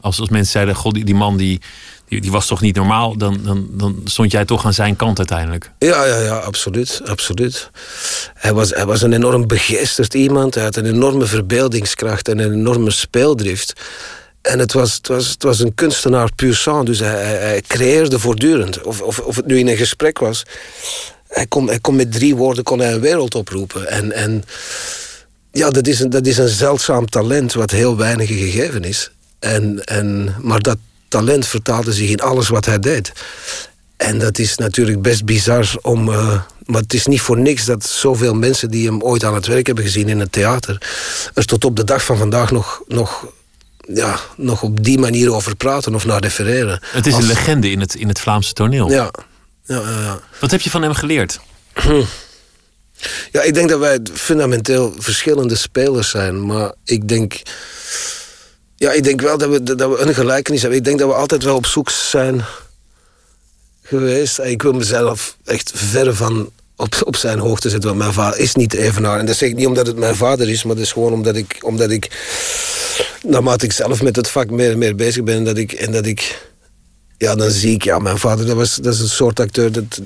Als, 0.00 0.20
als 0.20 0.28
mensen 0.28 0.52
zeiden, 0.52 0.74
god, 0.74 0.94
die, 0.94 1.04
die 1.04 1.14
man 1.14 1.36
die, 1.36 1.60
die, 2.08 2.30
was 2.30 2.46
toch 2.46 2.60
niet 2.60 2.76
normaal, 2.76 3.16
dan, 3.16 3.40
dan, 3.44 3.68
dan 3.70 4.00
stond 4.04 4.30
jij 4.30 4.44
toch 4.44 4.64
aan 4.64 4.74
zijn 4.74 4.96
kant 4.96 5.18
uiteindelijk. 5.18 5.70
Ja, 5.78 6.04
ja, 6.04 6.20
ja, 6.20 6.36
absoluut. 6.36 7.00
absoluut. 7.04 7.70
Hij, 8.34 8.52
was, 8.52 8.70
hij 8.70 8.86
was 8.86 9.02
een 9.02 9.12
enorm 9.12 9.46
begeesterd 9.46 10.14
iemand. 10.14 10.54
Hij 10.54 10.64
had 10.64 10.76
een 10.76 10.86
enorme 10.86 11.26
verbeeldingskracht 11.26 12.28
en 12.28 12.38
een 12.38 12.52
enorme 12.52 12.90
speeldrift. 12.90 13.72
En 14.42 14.58
het 14.58 14.72
was, 14.72 14.94
het 14.94 15.08
was, 15.08 15.28
het 15.28 15.42
was 15.42 15.60
een 15.60 15.74
kunstenaar 15.74 16.34
puur 16.34 16.54
sang, 16.54 16.86
dus 16.86 16.98
hij, 16.98 17.24
hij, 17.24 17.36
hij 17.36 17.62
creëerde 17.66 18.18
voortdurend. 18.18 18.82
Of, 18.82 19.00
of, 19.00 19.18
of 19.18 19.36
het 19.36 19.46
nu 19.46 19.58
in 19.58 19.68
een 19.68 19.76
gesprek 19.76 20.18
was. 20.18 20.42
Hij 21.28 21.46
kon, 21.46 21.66
hij 21.66 21.78
kon 21.78 21.96
met 21.96 22.12
drie 22.12 22.36
woorden 22.36 22.64
kon 22.64 22.78
hij 22.78 22.92
een 22.92 23.00
wereld 23.00 23.34
oproepen. 23.34 23.88
En, 23.88 24.12
en 24.12 24.44
ja, 25.52 25.70
dat 25.70 25.86
is, 25.86 26.00
een, 26.00 26.10
dat 26.10 26.26
is 26.26 26.38
een 26.38 26.48
zeldzaam 26.48 27.06
talent 27.06 27.52
wat 27.52 27.70
heel 27.70 27.96
weinig 27.96 28.28
gegeven 28.28 28.84
is. 28.84 29.10
En, 29.38 29.84
en, 29.84 30.34
maar 30.40 30.60
dat 30.60 30.76
talent 31.08 31.46
vertaalde 31.46 31.92
zich 31.92 32.10
in 32.10 32.20
alles 32.20 32.48
wat 32.48 32.64
hij 32.64 32.78
deed. 32.78 33.12
En 33.96 34.18
dat 34.18 34.38
is 34.38 34.56
natuurlijk 34.56 35.02
best 35.02 35.24
bizar 35.24 35.68
om. 35.82 36.08
Uh, 36.08 36.40
maar 36.64 36.80
het 36.80 36.94
is 36.94 37.06
niet 37.06 37.20
voor 37.20 37.38
niks 37.38 37.64
dat 37.64 37.86
zoveel 37.86 38.34
mensen 38.34 38.70
die 38.70 38.86
hem 38.86 39.02
ooit 39.02 39.24
aan 39.24 39.34
het 39.34 39.46
werk 39.46 39.66
hebben 39.66 39.84
gezien 39.84 40.08
in 40.08 40.20
het 40.20 40.32
theater. 40.32 40.82
er 41.34 41.44
tot 41.44 41.64
op 41.64 41.76
de 41.76 41.84
dag 41.84 42.04
van 42.04 42.16
vandaag 42.16 42.50
nog, 42.50 42.82
nog, 42.86 43.26
ja, 43.94 44.18
nog 44.36 44.62
op 44.62 44.84
die 44.84 44.98
manier 44.98 45.32
over 45.32 45.56
praten 45.56 45.94
of 45.94 46.04
naar 46.04 46.20
refereren. 46.20 46.80
Het 46.86 47.06
is 47.06 47.12
Als- 47.14 47.22
een 47.22 47.28
legende 47.28 47.70
in 47.70 47.80
het, 47.80 47.94
in 47.94 48.08
het 48.08 48.20
Vlaamse 48.20 48.52
toneel. 48.52 48.90
Ja. 48.90 49.10
Ja, 49.64 49.80
ja, 49.80 50.00
ja. 50.00 50.20
Wat 50.40 50.50
heb 50.50 50.60
je 50.60 50.70
van 50.70 50.82
hem 50.82 50.94
geleerd? 50.94 51.40
Ja, 53.32 53.42
ik 53.42 53.54
denk 53.54 53.68
dat 53.68 53.78
wij 53.78 53.98
fundamenteel 54.12 54.94
verschillende 54.98 55.54
spelers 55.54 56.10
zijn. 56.10 56.46
Maar 56.46 56.72
ik 56.84 57.08
denk. 57.08 57.42
Ja, 58.78 58.92
ik 58.92 59.04
denk 59.04 59.20
wel 59.20 59.38
dat 59.38 59.48
we, 59.48 59.62
dat 59.62 59.90
we 59.90 59.98
een 59.98 60.14
gelijkenis 60.14 60.60
hebben. 60.60 60.78
Ik 60.78 60.84
denk 60.84 60.98
dat 60.98 61.08
we 61.08 61.14
altijd 61.14 61.42
wel 61.42 61.56
op 61.56 61.66
zoek 61.66 61.90
zijn 61.90 62.44
geweest. 63.82 64.38
Ik 64.38 64.62
wil 64.62 64.72
mezelf 64.72 65.36
echt 65.44 65.72
verre 65.74 66.14
van 66.14 66.50
op, 66.76 67.02
op 67.04 67.16
zijn 67.16 67.38
hoogte 67.38 67.70
zetten. 67.70 67.88
Want 67.88 68.02
mijn 68.02 68.12
vader 68.12 68.38
is 68.38 68.54
niet 68.54 68.74
evenaar. 68.74 69.18
En 69.18 69.26
dat 69.26 69.36
zeg 69.36 69.48
ik 69.48 69.54
niet 69.56 69.66
omdat 69.66 69.86
het 69.86 69.96
mijn 69.96 70.16
vader 70.16 70.48
is, 70.48 70.62
maar 70.62 70.74
dat 70.74 70.84
is 70.84 70.92
gewoon 70.92 71.12
omdat 71.12 71.36
ik, 71.36 71.58
omdat 71.60 71.90
ik 71.90 72.10
naarmate 73.22 73.64
ik 73.64 73.72
zelf 73.72 74.02
met 74.02 74.16
het 74.16 74.28
vak 74.28 74.50
meer 74.50 74.70
en 74.70 74.78
meer 74.78 74.94
bezig 74.94 75.24
ben, 75.24 75.44
dat 75.44 75.56
ik, 75.56 75.72
en 75.72 75.92
dat 75.92 76.06
ik, 76.06 76.48
ja, 77.16 77.34
dan 77.34 77.50
zie 77.50 77.74
ik, 77.74 77.84
ja, 77.84 77.98
mijn 77.98 78.18
vader, 78.18 78.46
dat, 78.46 78.56
was, 78.56 78.76
dat 78.76 78.94
is 78.94 79.00
een 79.00 79.08
soort 79.08 79.40
acteur, 79.40 79.72
dat, 79.72 80.00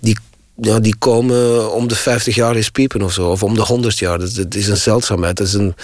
die, 0.00 0.18
ja, 0.54 0.78
die 0.78 0.96
komen 0.98 1.72
om 1.72 1.88
de 1.88 1.96
50 1.96 2.34
jaar 2.34 2.56
eens 2.56 2.70
piepen 2.70 3.02
of 3.02 3.12
zo, 3.12 3.30
of 3.30 3.42
om 3.42 3.54
de 3.54 3.62
100 3.62 3.98
jaar. 3.98 4.18
Dat 4.18 4.54
is 4.54 4.68
een 4.68 4.76
zeldzaamheid, 4.76 5.36
dat, 5.36 5.46
is 5.46 5.52
een, 5.52 5.74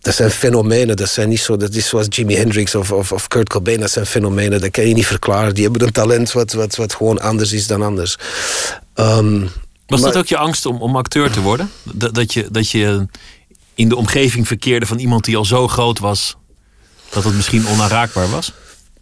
dat 0.00 0.14
zijn 0.14 0.30
fenomenen, 0.30 0.96
dat 0.96 1.08
zijn 1.08 1.28
niet 1.28 1.40
zo, 1.40 1.56
dat 1.56 1.74
is 1.74 1.88
zoals 1.88 2.06
Jimi 2.08 2.34
Hendrix 2.36 2.74
of, 2.74 2.92
of, 2.92 3.12
of 3.12 3.28
Kurt 3.28 3.48
Cobain, 3.48 3.80
dat 3.80 3.90
zijn 3.90 4.06
fenomenen, 4.06 4.60
dat 4.60 4.70
kan 4.70 4.88
je 4.88 4.94
niet 4.94 5.06
verklaren. 5.06 5.54
Die 5.54 5.64
hebben 5.64 5.82
een 5.82 5.92
talent 5.92 6.32
wat, 6.32 6.52
wat, 6.52 6.76
wat 6.76 6.94
gewoon 6.94 7.20
anders 7.20 7.52
is 7.52 7.66
dan 7.66 7.82
anders. 7.82 8.16
Ehm, 8.94 9.40
Was 9.86 10.00
maar- 10.00 10.12
dat 10.12 10.22
ook 10.22 10.28
je 10.28 10.36
angst 10.36 10.66
om, 10.66 10.82
om 10.82 10.96
acteur 10.96 11.30
te 11.30 11.40
worden? 11.40 11.70
Dat, 11.82 12.14
dat, 12.14 12.32
je, 12.32 12.48
dat 12.50 12.70
je 12.70 13.06
in 13.74 13.88
de 13.88 13.96
omgeving 13.96 14.46
verkeerde 14.46 14.86
van 14.86 14.98
iemand 14.98 15.24
die 15.24 15.36
al 15.36 15.44
zo 15.44 15.68
groot 15.68 15.98
was... 15.98 16.36
dat 17.10 17.24
het 17.24 17.34
misschien 17.34 17.66
onaanraakbaar 17.66 18.30
was? 18.30 18.52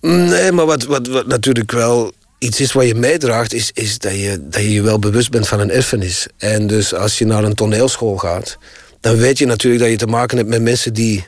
Nee, 0.00 0.52
maar 0.52 0.66
wat, 0.66 0.84
wat, 0.84 1.06
wat 1.06 1.26
natuurlijk 1.26 1.72
wel 1.72 2.12
iets 2.38 2.60
is 2.60 2.72
wat 2.72 2.86
je 2.86 2.94
meedraagt, 2.94 3.52
is, 3.52 3.70
is 3.74 3.98
dat, 3.98 4.12
je, 4.12 4.48
dat 4.48 4.62
je 4.62 4.72
je 4.72 4.82
wel 4.82 4.98
bewust 4.98 5.30
bent 5.30 5.48
van 5.48 5.60
een 5.60 5.70
erfenis. 5.70 6.26
En 6.36 6.66
dus 6.66 6.94
als 6.94 7.18
je 7.18 7.26
naar 7.26 7.44
een 7.44 7.54
toneelschool 7.54 8.16
gaat, 8.16 8.58
dan 9.00 9.16
weet 9.16 9.38
je 9.38 9.46
natuurlijk 9.46 9.82
dat 9.82 9.90
je 9.90 9.96
te 9.96 10.06
maken 10.06 10.36
hebt 10.36 10.48
met 10.48 10.62
mensen 10.62 10.94
die 10.94 11.26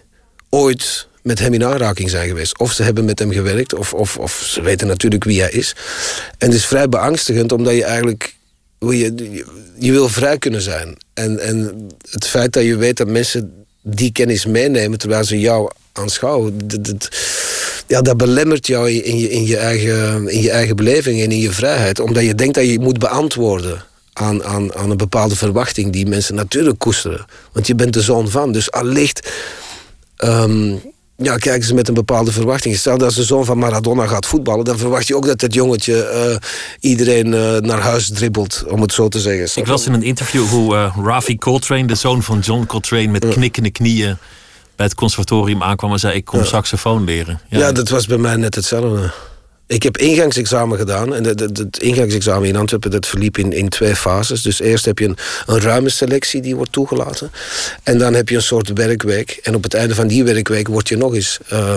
ooit 0.48 1.08
met 1.22 1.38
hem 1.38 1.54
in 1.54 1.64
aanraking 1.64 2.10
zijn 2.10 2.28
geweest. 2.28 2.58
Of 2.58 2.72
ze 2.72 2.82
hebben 2.82 3.04
met 3.04 3.18
hem 3.18 3.32
gewerkt, 3.32 3.74
of, 3.74 3.94
of, 3.94 4.16
of 4.16 4.42
ze 4.44 4.62
weten 4.62 4.86
natuurlijk 4.86 5.24
wie 5.24 5.40
hij 5.40 5.50
is. 5.50 5.76
En 6.38 6.46
het 6.46 6.56
is 6.56 6.66
vrij 6.66 6.88
beangstigend, 6.88 7.52
omdat 7.52 7.74
je 7.74 7.84
eigenlijk 7.84 8.34
je, 8.78 9.44
je 9.78 9.92
wil 9.92 10.08
vrij 10.08 10.38
kunnen 10.38 10.62
zijn. 10.62 10.96
En, 11.14 11.38
en 11.38 11.86
het 12.10 12.26
feit 12.26 12.52
dat 12.52 12.64
je 12.64 12.76
weet 12.76 12.96
dat 12.96 13.06
mensen 13.06 13.52
die 13.82 14.12
kennis 14.12 14.46
meenemen 14.46 14.98
terwijl 14.98 15.24
ze 15.24 15.40
jou 15.40 15.70
aanschouwen, 15.92 16.68
dat, 16.68 16.84
dat, 16.84 17.08
ja, 17.86 18.02
dat 18.02 18.16
belemmert 18.16 18.66
jou 18.66 18.90
in 18.90 19.18
je, 19.18 19.30
in, 19.30 19.46
je 19.46 19.56
eigen, 19.56 20.28
in 20.28 20.42
je 20.42 20.50
eigen 20.50 20.76
beleving 20.76 21.20
en 21.20 21.30
in 21.30 21.40
je 21.40 21.52
vrijheid. 21.52 22.00
Omdat 22.00 22.22
je 22.24 22.34
denkt 22.34 22.54
dat 22.54 22.66
je 22.66 22.78
moet 22.78 22.98
beantwoorden 22.98 23.84
aan, 24.20 24.44
aan, 24.44 24.74
aan 24.74 24.90
een 24.90 24.96
bepaalde 24.96 25.36
verwachting 25.36 25.92
die 25.92 26.06
mensen 26.06 26.34
natuurlijk 26.34 26.78
koesteren. 26.78 27.24
Want 27.52 27.66
je 27.66 27.74
bent 27.74 27.92
de 27.92 28.02
zoon 28.02 28.28
van. 28.30 28.52
Dus 28.52 28.70
allicht 28.70 29.32
ehm, 30.16 30.74
ja, 31.16 31.36
kijken 31.36 31.66
ze 31.66 31.74
met 31.74 31.88
een 31.88 31.94
bepaalde 31.94 32.32
verwachting. 32.32 32.76
Stel 32.76 32.98
dat 32.98 33.14
de 33.14 33.24
zoon 33.24 33.44
van 33.44 33.58
Maradona 33.58 34.06
gaat 34.06 34.26
voetballen, 34.26 34.64
dan 34.64 34.78
verwacht 34.78 35.06
je 35.06 35.16
ook 35.16 35.26
dat 35.26 35.40
het 35.40 35.54
jongetje 35.54 36.02
eh, 36.02 36.36
iedereen 36.80 37.34
eh, 37.34 37.56
naar 37.56 37.80
huis 37.80 38.10
dribbelt, 38.12 38.64
om 38.68 38.80
het 38.80 38.92
zo 38.92 39.08
te 39.08 39.20
zeggen. 39.20 39.62
Ik 39.62 39.68
las 39.68 39.86
in 39.86 39.92
een 39.92 40.02
interview 40.02 40.46
hoe 40.46 40.74
uh, 40.74 40.96
Rafi 41.04 41.38
Coltrane, 41.38 41.86
de 41.86 41.94
zoon 41.94 42.22
van 42.22 42.38
John 42.38 42.66
Coltrane, 42.66 43.06
met 43.06 43.28
knikkende 43.28 43.70
knieën 43.70 44.16
bij 44.76 44.86
het 44.86 44.94
conservatorium 44.94 45.62
aankwam 45.62 45.92
en 45.92 45.98
zei: 45.98 46.14
Ik 46.14 46.24
kom 46.24 46.44
saxofoon 46.44 47.04
leren. 47.04 47.40
Ja. 47.48 47.58
ja, 47.58 47.72
dat 47.72 47.88
was 47.88 48.06
bij 48.06 48.18
mij 48.18 48.36
net 48.36 48.54
hetzelfde. 48.54 49.12
Ik 49.70 49.82
heb 49.82 49.96
ingangsexamen 49.96 50.78
gedaan. 50.78 51.14
En 51.14 51.24
het 51.24 51.78
ingangsexamen 51.78 52.48
in 52.48 52.56
Antwerpen 52.56 52.90
dat 52.90 53.06
verliep 53.06 53.38
in, 53.38 53.52
in 53.52 53.68
twee 53.68 53.96
fases. 53.96 54.42
Dus 54.42 54.60
eerst 54.60 54.84
heb 54.84 54.98
je 54.98 55.04
een, 55.04 55.16
een 55.46 55.60
ruime 55.60 55.88
selectie 55.88 56.40
die 56.40 56.56
wordt 56.56 56.72
toegelaten. 56.72 57.30
En 57.82 57.98
dan 57.98 58.14
heb 58.14 58.28
je 58.28 58.36
een 58.36 58.42
soort 58.42 58.72
werkweek. 58.72 59.40
En 59.42 59.54
op 59.54 59.62
het 59.62 59.74
einde 59.74 59.94
van 59.94 60.06
die 60.06 60.24
werkweek 60.24 60.68
wordt 60.68 60.88
je 60.88 60.96
nog 60.96 61.14
eens... 61.14 61.38
Uh, 61.52 61.76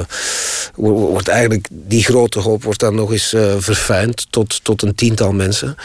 wordt 0.76 1.28
eigenlijk 1.28 1.68
die 1.72 2.04
grote 2.04 2.40
hoop 2.40 2.64
wordt 2.64 2.80
dan 2.80 2.96
nog 2.96 3.12
eens 3.12 3.34
uh, 3.34 3.54
verfijnd 3.58 4.28
tot, 4.30 4.64
tot 4.64 4.82
een 4.82 4.96
tiental 4.96 5.32
mensen. 5.32 5.76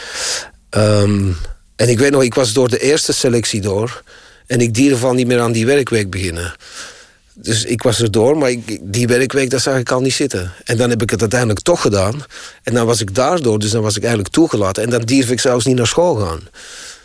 Um, 0.69 1.35
en 1.75 1.89
ik 1.89 1.99
weet 1.99 2.11
nog, 2.11 2.23
ik 2.23 2.33
was 2.33 2.53
door 2.53 2.69
de 2.69 2.79
eerste 2.79 3.13
selectie 3.13 3.61
door. 3.61 4.03
En 4.47 4.61
ik 4.61 4.73
durfde 4.73 4.97
van 4.97 5.15
niet 5.15 5.27
meer 5.27 5.39
aan 5.39 5.51
die 5.51 5.65
werkweek 5.65 6.09
beginnen. 6.09 6.53
Dus 7.41 7.65
ik 7.65 7.81
was 7.81 7.99
er 7.99 8.11
door, 8.11 8.37
maar 8.37 8.49
ik, 8.49 8.79
die 8.81 9.07
werkweek, 9.07 9.49
dat 9.49 9.61
zag 9.61 9.77
ik 9.77 9.91
al 9.91 10.01
niet 10.01 10.13
zitten. 10.13 10.51
En 10.63 10.77
dan 10.77 10.89
heb 10.89 11.01
ik 11.01 11.09
het 11.09 11.21
uiteindelijk 11.21 11.59
toch 11.59 11.81
gedaan. 11.81 12.23
En 12.63 12.73
dan 12.73 12.85
was 12.85 13.01
ik 13.01 13.15
daardoor, 13.15 13.59
dus 13.59 13.71
dan 13.71 13.81
was 13.81 13.95
ik 13.95 14.03
eigenlijk 14.03 14.33
toegelaten. 14.33 14.83
En 14.83 14.89
dan 14.89 15.01
durf 15.01 15.29
ik 15.29 15.39
zelfs 15.39 15.65
niet 15.65 15.75
naar 15.75 15.87
school 15.87 16.15
gaan. 16.15 16.39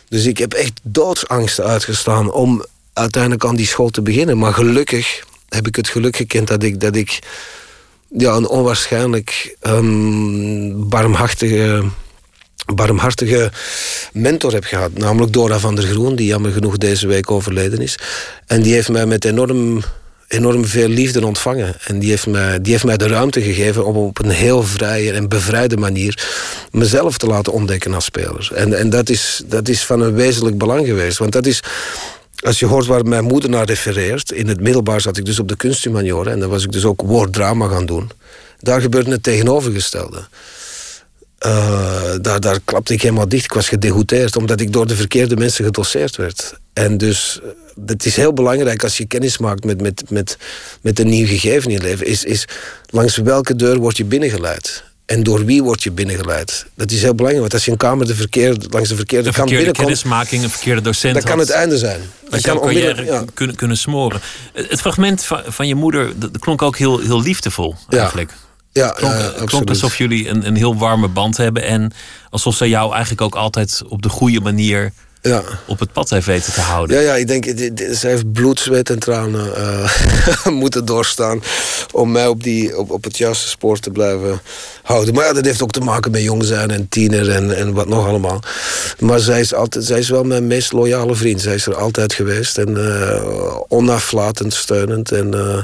Dus 0.09 0.25
ik 0.25 0.37
heb 0.37 0.53
echt 0.53 0.79
doodsangst 0.83 1.59
uitgestaan 1.59 2.31
om 2.31 2.65
uiteindelijk 2.93 3.45
aan 3.45 3.55
die 3.55 3.65
school 3.65 3.89
te 3.89 4.01
beginnen. 4.01 4.37
Maar 4.37 4.53
gelukkig 4.53 5.23
heb 5.49 5.67
ik 5.67 5.75
het 5.75 5.87
geluk 5.87 6.15
gekend 6.15 6.47
dat 6.47 6.63
ik, 6.63 6.79
dat 6.79 6.95
ik 6.95 7.19
ja, 8.09 8.33
een 8.33 8.47
onwaarschijnlijk 8.47 9.55
um, 9.61 10.89
barmhartige, 10.89 11.83
barmhartige 12.75 13.51
mentor 14.13 14.53
heb 14.53 14.63
gehad. 14.63 14.97
Namelijk 14.97 15.33
Dora 15.33 15.59
van 15.59 15.75
der 15.75 15.83
Groen, 15.83 16.15
die 16.15 16.27
jammer 16.27 16.51
genoeg 16.51 16.77
deze 16.77 17.07
week 17.07 17.31
overleden 17.31 17.79
is. 17.79 17.99
En 18.45 18.61
die 18.61 18.73
heeft 18.73 18.89
mij 18.89 19.05
met 19.05 19.25
enorm 19.25 19.83
enorm 20.27 20.65
veel 20.65 20.87
liefde 20.87 21.25
ontvangen. 21.25 21.75
En 21.87 21.99
die 21.99 22.09
heeft, 22.09 22.27
mij, 22.27 22.61
die 22.61 22.71
heeft 22.71 22.83
mij 22.83 22.97
de 22.97 23.07
ruimte 23.07 23.41
gegeven 23.41 23.85
om 23.85 23.95
op 23.95 24.23
een 24.23 24.29
heel 24.29 24.63
vrije 24.63 25.11
en 25.11 25.29
bevrijde 25.29 25.77
manier 25.77 26.27
mezelf 26.71 27.17
te 27.17 27.27
laten 27.27 27.53
ontdekken 27.53 27.93
als 27.93 28.05
speler. 28.05 28.49
En, 28.53 28.73
en 28.73 28.89
dat, 28.89 29.09
is, 29.09 29.41
dat 29.45 29.67
is 29.67 29.85
van 29.85 30.01
een 30.01 30.13
wezenlijk 30.13 30.57
belang 30.57 30.85
geweest. 30.85 31.17
Want 31.17 31.31
dat 31.31 31.45
is. 31.45 31.59
Als 32.35 32.59
je 32.59 32.65
hoort 32.65 32.85
waar 32.85 33.05
mijn 33.05 33.23
moeder 33.23 33.49
naar 33.49 33.65
refereert, 33.65 34.31
in 34.31 34.47
het 34.47 34.59
middelbaar 34.59 35.01
zat 35.01 35.17
ik 35.17 35.25
dus 35.25 35.39
op 35.39 35.47
de 35.47 35.55
kunsthumaniora 35.55 36.31
en 36.31 36.39
dan 36.39 36.49
was 36.49 36.63
ik 36.63 36.71
dus 36.71 36.85
ook 36.85 37.01
woorddrama 37.01 37.67
gaan 37.67 37.85
doen. 37.85 38.11
Daar 38.59 38.81
gebeurde 38.81 39.11
het 39.11 39.23
tegenovergestelde. 39.23 40.27
Uh, 41.45 42.13
daar, 42.21 42.39
daar 42.39 42.59
klapte 42.65 42.93
ik 42.93 43.01
helemaal 43.01 43.29
dicht. 43.29 43.43
Ik 43.43 43.53
was 43.53 43.69
gedegoûteerd 43.69 44.35
omdat 44.37 44.59
ik 44.59 44.73
door 44.73 44.87
de 44.87 44.95
verkeerde 44.95 45.35
mensen 45.35 45.65
gedoseerd 45.65 46.15
werd. 46.15 46.59
En 46.75 46.97
dus 46.97 47.39
het 47.85 48.05
is 48.05 48.15
heel 48.15 48.33
belangrijk 48.33 48.83
als 48.83 48.97
je 48.97 49.05
kennis 49.05 49.37
maakt 49.37 49.63
met, 49.63 49.81
met, 49.81 50.09
met, 50.09 50.37
met 50.81 50.99
een 50.99 51.09
nieuw 51.09 51.27
gegeven 51.27 51.71
in 51.71 51.75
je 51.75 51.81
leven, 51.81 52.05
is, 52.05 52.23
is 52.23 52.47
langs 52.89 53.17
welke 53.17 53.55
deur 53.55 53.77
word 53.77 53.97
je 53.97 54.05
binnengeleid? 54.05 54.83
En 55.05 55.23
door 55.23 55.45
wie 55.45 55.63
word 55.63 55.83
je 55.83 55.91
binnengeleid? 55.91 56.65
Dat 56.73 56.91
is 56.91 57.01
heel 57.01 57.15
belangrijk, 57.15 57.41
want 57.41 57.53
als 57.53 57.65
je 57.65 57.71
een 57.71 57.77
kamer 57.77 58.07
de 58.07 58.15
verkeerde, 58.15 58.65
langs 58.69 58.89
de 58.89 58.95
verkeerde, 58.95 59.29
de 59.29 59.35
kant 59.35 59.49
binnenkomt... 59.49 59.77
kennismaking, 59.77 60.43
een 60.43 60.49
verkeerde 60.49 60.81
docent 60.81 61.13
Dat 61.13 61.23
kan 61.23 61.39
het 61.39 61.49
einde 61.49 61.77
zijn. 61.77 62.01
Dat 62.29 62.41
kan 62.41 62.59
onmiddellijk 62.59 63.07
ja. 63.07 63.23
kunnen, 63.33 63.55
kunnen 63.55 63.77
smoren. 63.77 64.21
Het 64.53 64.81
fragment 64.81 65.23
van, 65.23 65.41
van 65.47 65.67
je 65.67 65.75
moeder, 65.75 66.19
dat 66.19 66.39
klonk 66.39 66.61
ook 66.61 66.77
heel, 66.77 66.99
heel 66.99 67.21
liefdevol 67.21 67.75
eigenlijk. 67.89 68.31
Ja, 68.71 68.89
klonk, 68.89 69.13
ja, 69.13 69.33
klonk 69.45 69.69
alsof 69.69 69.97
jullie 69.97 70.29
een, 70.29 70.47
een 70.47 70.55
heel 70.55 70.77
warme 70.77 71.07
band 71.07 71.37
hebben... 71.37 71.63
en 71.63 71.91
alsof 72.29 72.55
ze 72.55 72.69
jou 72.69 72.91
eigenlijk 72.91 73.21
ook 73.21 73.35
altijd 73.35 73.81
op 73.87 74.01
de 74.01 74.09
goede 74.09 74.39
manier 74.39 74.91
ja. 75.29 75.43
op 75.65 75.79
het 75.79 75.91
pad 75.91 76.09
heeft 76.09 76.25
weten 76.25 76.53
te 76.53 76.61
houden. 76.61 76.97
Ja, 76.97 77.01
ja 77.01 77.15
ik 77.15 77.27
denk, 77.27 77.45
ze 77.95 78.07
heeft 78.07 78.31
bloed, 78.31 78.59
zweet 78.59 78.89
en 78.89 78.99
tranen 78.99 79.47
uh, 79.57 80.45
moeten 80.61 80.85
doorstaan 80.85 81.43
om 81.91 82.11
mij 82.11 82.27
op, 82.27 82.43
die, 82.43 82.77
op, 82.77 82.91
op 82.91 83.03
het 83.03 83.17
juiste 83.17 83.47
spoor 83.47 83.79
te 83.79 83.89
blijven 83.89 84.41
houden. 84.83 85.13
Maar 85.13 85.25
ja, 85.25 85.33
dat 85.33 85.45
heeft 85.45 85.63
ook 85.63 85.71
te 85.71 85.79
maken 85.79 86.11
met 86.11 86.21
jong 86.21 86.43
zijn 86.43 86.71
en 86.71 86.89
tiener 86.89 87.29
en, 87.29 87.57
en 87.57 87.73
wat 87.73 87.87
nog 87.87 88.07
allemaal. 88.07 88.39
Maar 88.99 89.19
zij 89.19 89.39
is, 89.39 89.53
altijd, 89.53 89.85
zij 89.85 89.99
is 89.99 90.09
wel 90.09 90.23
mijn 90.23 90.47
meest 90.47 90.71
loyale 90.71 91.15
vriend. 91.15 91.41
Zij 91.41 91.55
is 91.55 91.65
er 91.65 91.75
altijd 91.75 92.13
geweest 92.13 92.57
en 92.57 92.69
uh, 92.69 93.59
onaflatend 93.67 94.53
steunend. 94.53 95.11
En, 95.11 95.31
uh, 95.35 95.55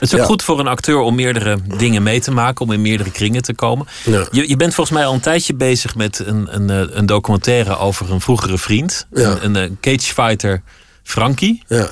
het 0.00 0.12
is 0.12 0.14
ook 0.14 0.26
goed 0.26 0.42
voor 0.42 0.58
een 0.58 0.66
acteur 0.66 0.98
om 0.98 1.14
meerdere 1.14 1.58
dingen 1.76 2.02
mee 2.02 2.20
te 2.20 2.30
maken, 2.30 2.64
om 2.64 2.72
in 2.72 2.82
meerdere 2.82 3.10
kringen 3.10 3.42
te 3.42 3.54
komen. 3.54 3.86
Ja. 4.04 4.26
Je, 4.30 4.48
je 4.48 4.56
bent 4.56 4.74
volgens 4.74 4.96
mij 4.96 5.06
al 5.06 5.14
een 5.14 5.20
tijdje 5.20 5.54
bezig 5.54 5.94
met 5.94 6.22
een, 6.26 6.48
een, 6.50 6.98
een 6.98 7.06
documentaire 7.06 7.78
over 7.78 8.10
een 8.12 8.20
vroegere 8.20 8.58
vriend. 8.58 8.68
Ja. 9.12 9.38
Een, 9.42 9.54
een 9.54 9.78
cagefighter 9.80 10.62
Frankie. 11.02 11.62
Ja, 11.66 11.90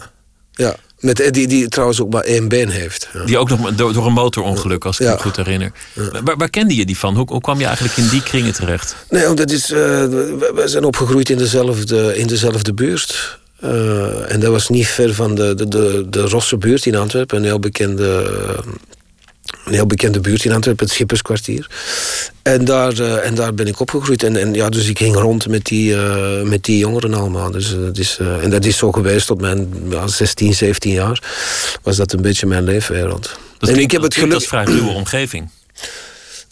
ja. 0.53 0.77
Met, 0.99 1.29
die, 1.31 1.47
die 1.47 1.69
trouwens 1.69 2.01
ook 2.01 2.13
maar 2.13 2.23
één 2.23 2.49
been 2.49 2.69
heeft. 2.69 3.09
Ja. 3.13 3.25
Die 3.25 3.39
ook 3.39 3.49
nog 3.49 3.75
door, 3.75 3.93
door 3.93 4.07
een 4.07 4.13
motorongeluk, 4.13 4.85
als 4.85 5.01
ik 5.01 5.09
me 5.09 5.19
goed 5.19 5.37
herinner. 5.37 5.73
Waar, 6.25 6.37
waar, 6.37 6.51
kende 6.51 6.77
je 6.77 6.85
die 6.85 6.99
van? 6.99 7.17
Hoe, 7.17 7.27
hoe, 7.29 7.41
kwam 7.41 7.59
je 7.59 7.65
eigenlijk 7.65 7.97
in 7.97 8.09
die 8.09 8.23
kringen 8.23 8.53
terecht? 8.53 8.97
Nee, 9.11 9.35
dat 9.35 9.51
is, 9.51 9.71
uh, 9.71 9.79
we 9.79 10.63
zijn 10.65 10.85
opgegroeid 10.85 11.31
in 11.31 11.39
dezelfde, 11.39 12.17
in 12.17 12.27
dezelfde 12.27 12.75
buurt. 12.75 13.39
Uh, 13.65 14.33
en 14.33 14.41
dat 14.41 14.51
was 14.51 14.69
niet 14.69 14.87
ver 14.87 15.15
van 15.15 15.35
de, 15.35 15.55
de, 15.55 15.69
de, 15.69 16.07
de 16.11 16.21
Rosse 16.21 16.57
buurt 16.57 16.87
in 16.87 16.97
Antwerpen. 16.97 17.37
Een 17.37 17.45
heel 17.45 17.59
bekende 17.59 18.31
een 19.65 19.73
heel 19.73 19.87
bekende 19.87 20.21
buurt 20.21 20.45
in 20.45 20.53
Antwerpen, 20.53 20.85
het 20.85 20.95
Schipperskwartier. 20.95 21.71
En 22.43 22.65
daar, 22.65 22.93
uh, 22.93 23.27
en 23.27 23.35
daar 23.35 23.55
ben 23.55 23.67
ik 23.67 23.81
opgegroeid. 23.81 24.23
En, 24.23 24.37
en 24.37 24.55
ja, 24.55 24.69
dus 24.69 24.89
ik 24.89 24.99
ging 24.99 25.17
rond 25.17 25.49
met 25.49 25.65
die, 25.65 25.95
uh, 25.95 26.43
met 26.43 26.65
die 26.65 26.79
jongeren 26.79 27.15
allemaal. 27.15 27.51
Dus, 27.51 27.73
uh, 27.73 27.85
dat 27.85 27.99
is, 27.99 28.19
en 28.43 28.51
dat 28.51 28.65
is 28.65 28.77
zo 28.77 28.93
geweest 28.93 29.27
tot 29.27 29.41
mijn 29.41 29.69
ja, 29.91 30.07
16, 30.07 30.55
17 30.55 30.93
jaar. 30.93 31.23
Was 31.83 31.97
dat 31.97 32.13
een 32.13 32.23
beetje 32.23 32.47
mijn 32.47 32.65
leefwereld. 32.65 33.39
Dat 33.59 33.69
en 33.69 33.79
ik 33.79 33.91
heb 33.91 34.03
het 34.03 34.15
geluk... 34.15 34.31
Dat 34.31 34.41
is 34.41 34.49
vrij 34.49 34.65
ruwe 34.65 34.91
omgeving. 34.91 35.51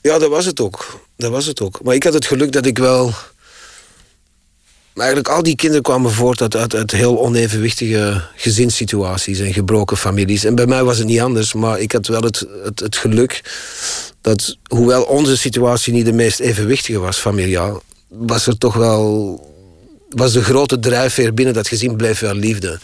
Ja, 0.03 0.19
dat 0.19 0.31
was 0.31 0.45
het 0.45 0.61
ook. 0.61 1.01
Dat 1.17 1.31
was 1.31 1.47
het 1.47 1.61
ook. 1.61 1.81
Maar 1.83 1.95
ik 1.95 2.05
had 2.05 2.15
het 2.15 2.27
geluk 2.27 2.53
dat 2.53 2.67
ik 2.67 2.79
wel 2.79 3.15
maar 4.97 5.05
eigenlijk 5.07 5.37
al 5.37 5.43
die 5.43 5.57
kinderen 5.57 5.83
kwamen 5.83 6.11
voort 6.11 6.41
uit, 6.41 6.57
uit, 6.57 6.75
uit, 6.75 6.91
heel 6.91 7.21
onevenwichtige 7.21 8.23
gezinssituaties 8.35 9.39
en 9.39 9.53
gebroken 9.53 9.97
families. 9.97 10.45
En 10.45 10.55
bij 10.55 10.67
mij 10.67 10.85
was 10.85 10.99
het 10.99 11.07
niet 11.07 11.21
anders, 11.21 11.53
maar 11.53 11.81
ik 11.81 11.93
had 11.93 12.07
wel 12.07 12.23
het, 12.23 12.47
het, 12.65 12.81
het 12.81 12.97
geluk 12.97 13.41
dat, 14.21 14.57
hoewel 14.69 15.03
onze 15.03 15.37
situatie 15.37 15.93
niet 15.93 16.05
de 16.05 16.13
meest 16.13 16.41
evenwichtige 16.41 16.99
was, 16.99 17.19
familiaal, 17.19 17.83
was 18.09 18.47
er 18.47 18.59
toch 18.59 18.75
wel 18.75 19.56
was 20.09 20.33
de 20.33 20.43
grote 20.43 20.79
drijfveer 20.79 21.35
binnen 21.35 21.55
dat 21.55 21.69
gezin 21.69 21.97
bleef 21.97 22.21
wel 22.21 22.35
liefde. 22.35 22.79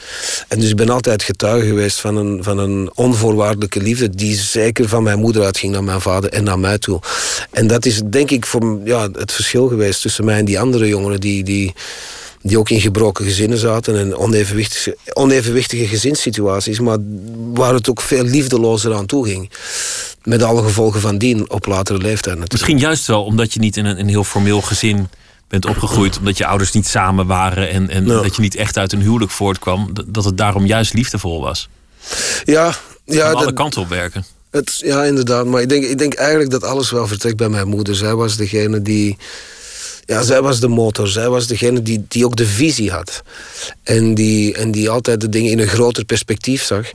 En 0.48 0.60
dus 0.60 0.70
ik 0.70 0.76
ben 0.76 0.88
altijd 0.88 1.22
getuige 1.22 1.66
geweest 1.66 2.00
van 2.00 2.16
een, 2.16 2.44
van 2.44 2.58
een 2.58 2.90
onvoorwaardelijke 2.94 3.80
liefde... 3.80 4.10
die 4.10 4.36
zeker 4.36 4.88
van 4.88 5.02
mijn 5.02 5.18
moeder 5.18 5.44
uitging 5.44 5.72
naar 5.72 5.84
mijn 5.84 6.00
vader 6.00 6.30
en 6.30 6.44
naar 6.44 6.58
mij 6.58 6.78
toe. 6.78 7.00
En 7.50 7.66
dat 7.66 7.84
is 7.86 8.00
denk 8.10 8.30
ik 8.30 8.46
voor, 8.46 8.80
ja, 8.84 9.08
het 9.12 9.32
verschil 9.32 9.68
geweest 9.68 10.02
tussen 10.02 10.24
mij 10.24 10.38
en 10.38 10.44
die 10.44 10.60
andere 10.60 10.88
jongeren... 10.88 11.20
die, 11.20 11.44
die, 11.44 11.72
die 12.42 12.58
ook 12.58 12.70
in 12.70 12.80
gebroken 12.80 13.24
gezinnen 13.24 13.58
zaten 13.58 13.98
en 13.98 14.16
onevenwichtige, 14.16 14.96
onevenwichtige 15.12 15.86
gezinssituaties... 15.86 16.80
maar 16.80 16.98
waar 17.52 17.74
het 17.74 17.90
ook 17.90 18.00
veel 18.00 18.24
liefdelozer 18.24 18.94
aan 18.94 19.06
toe 19.06 19.26
ging. 19.26 19.50
Met 20.22 20.42
alle 20.42 20.62
gevolgen 20.62 21.00
van 21.00 21.18
dien 21.18 21.50
op 21.50 21.66
latere 21.66 21.98
leeftijd 21.98 22.38
natuurlijk. 22.38 22.52
Misschien 22.52 22.78
juist 22.78 23.06
wel 23.06 23.24
omdat 23.24 23.52
je 23.52 23.60
niet 23.60 23.76
in 23.76 23.84
een, 23.84 23.98
een 23.98 24.08
heel 24.08 24.24
formeel 24.24 24.60
gezin 24.60 25.08
bent 25.60 25.66
opgegroeid 25.66 26.18
omdat 26.18 26.38
je 26.38 26.46
ouders 26.46 26.72
niet 26.72 26.86
samen 26.86 27.26
waren 27.26 27.70
en, 27.70 27.90
en 27.90 28.04
dat 28.04 28.36
je 28.36 28.42
niet 28.42 28.54
echt 28.54 28.78
uit 28.78 28.92
een 28.92 29.00
huwelijk 29.00 29.30
voortkwam, 29.30 29.92
dat 30.06 30.24
het 30.24 30.36
daarom 30.36 30.66
juist 30.66 30.92
liefdevol 30.92 31.40
was. 31.40 31.68
Ja, 32.44 32.74
ja. 33.04 33.30
Alle 33.30 33.52
kanten 33.52 33.80
op 33.80 33.88
werken. 33.88 34.24
Het, 34.50 34.80
ja, 34.84 35.04
inderdaad. 35.04 35.46
Maar 35.46 35.60
ik 35.60 35.68
denk, 35.68 35.84
ik 35.84 35.98
denk 35.98 36.14
eigenlijk 36.14 36.50
dat 36.50 36.64
alles 36.64 36.90
wel 36.90 37.06
vertrekt 37.06 37.36
bij 37.36 37.48
mijn 37.48 37.68
moeder. 37.68 37.94
Zij 37.94 38.14
was 38.14 38.36
degene 38.36 38.82
die. 38.82 39.16
Ja, 40.12 40.22
zij 40.22 40.42
was 40.42 40.60
de 40.60 40.68
motor. 40.68 41.08
Zij 41.08 41.28
was 41.28 41.46
degene 41.46 41.82
die, 41.82 42.04
die 42.08 42.24
ook 42.24 42.36
de 42.36 42.46
visie 42.46 42.90
had. 42.90 43.22
En 43.82 44.14
die, 44.14 44.54
en 44.54 44.70
die 44.70 44.90
altijd 44.90 45.20
de 45.20 45.28
dingen 45.28 45.50
in 45.50 45.58
een 45.58 45.68
groter 45.68 46.04
perspectief 46.04 46.62
zag. 46.64 46.86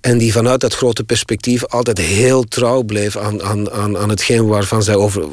En 0.00 0.18
die 0.18 0.32
vanuit 0.32 0.60
dat 0.60 0.74
grote 0.74 1.04
perspectief 1.04 1.64
altijd 1.66 1.98
heel 1.98 2.42
trouw 2.44 2.82
bleef 2.82 3.16
aan, 3.16 3.42
aan, 3.42 3.70
aan, 3.70 3.98
aan 3.98 4.08
hetgeen 4.08 4.46
waarvan, 4.46 4.82
zij 4.82 4.94
over, 4.94 5.24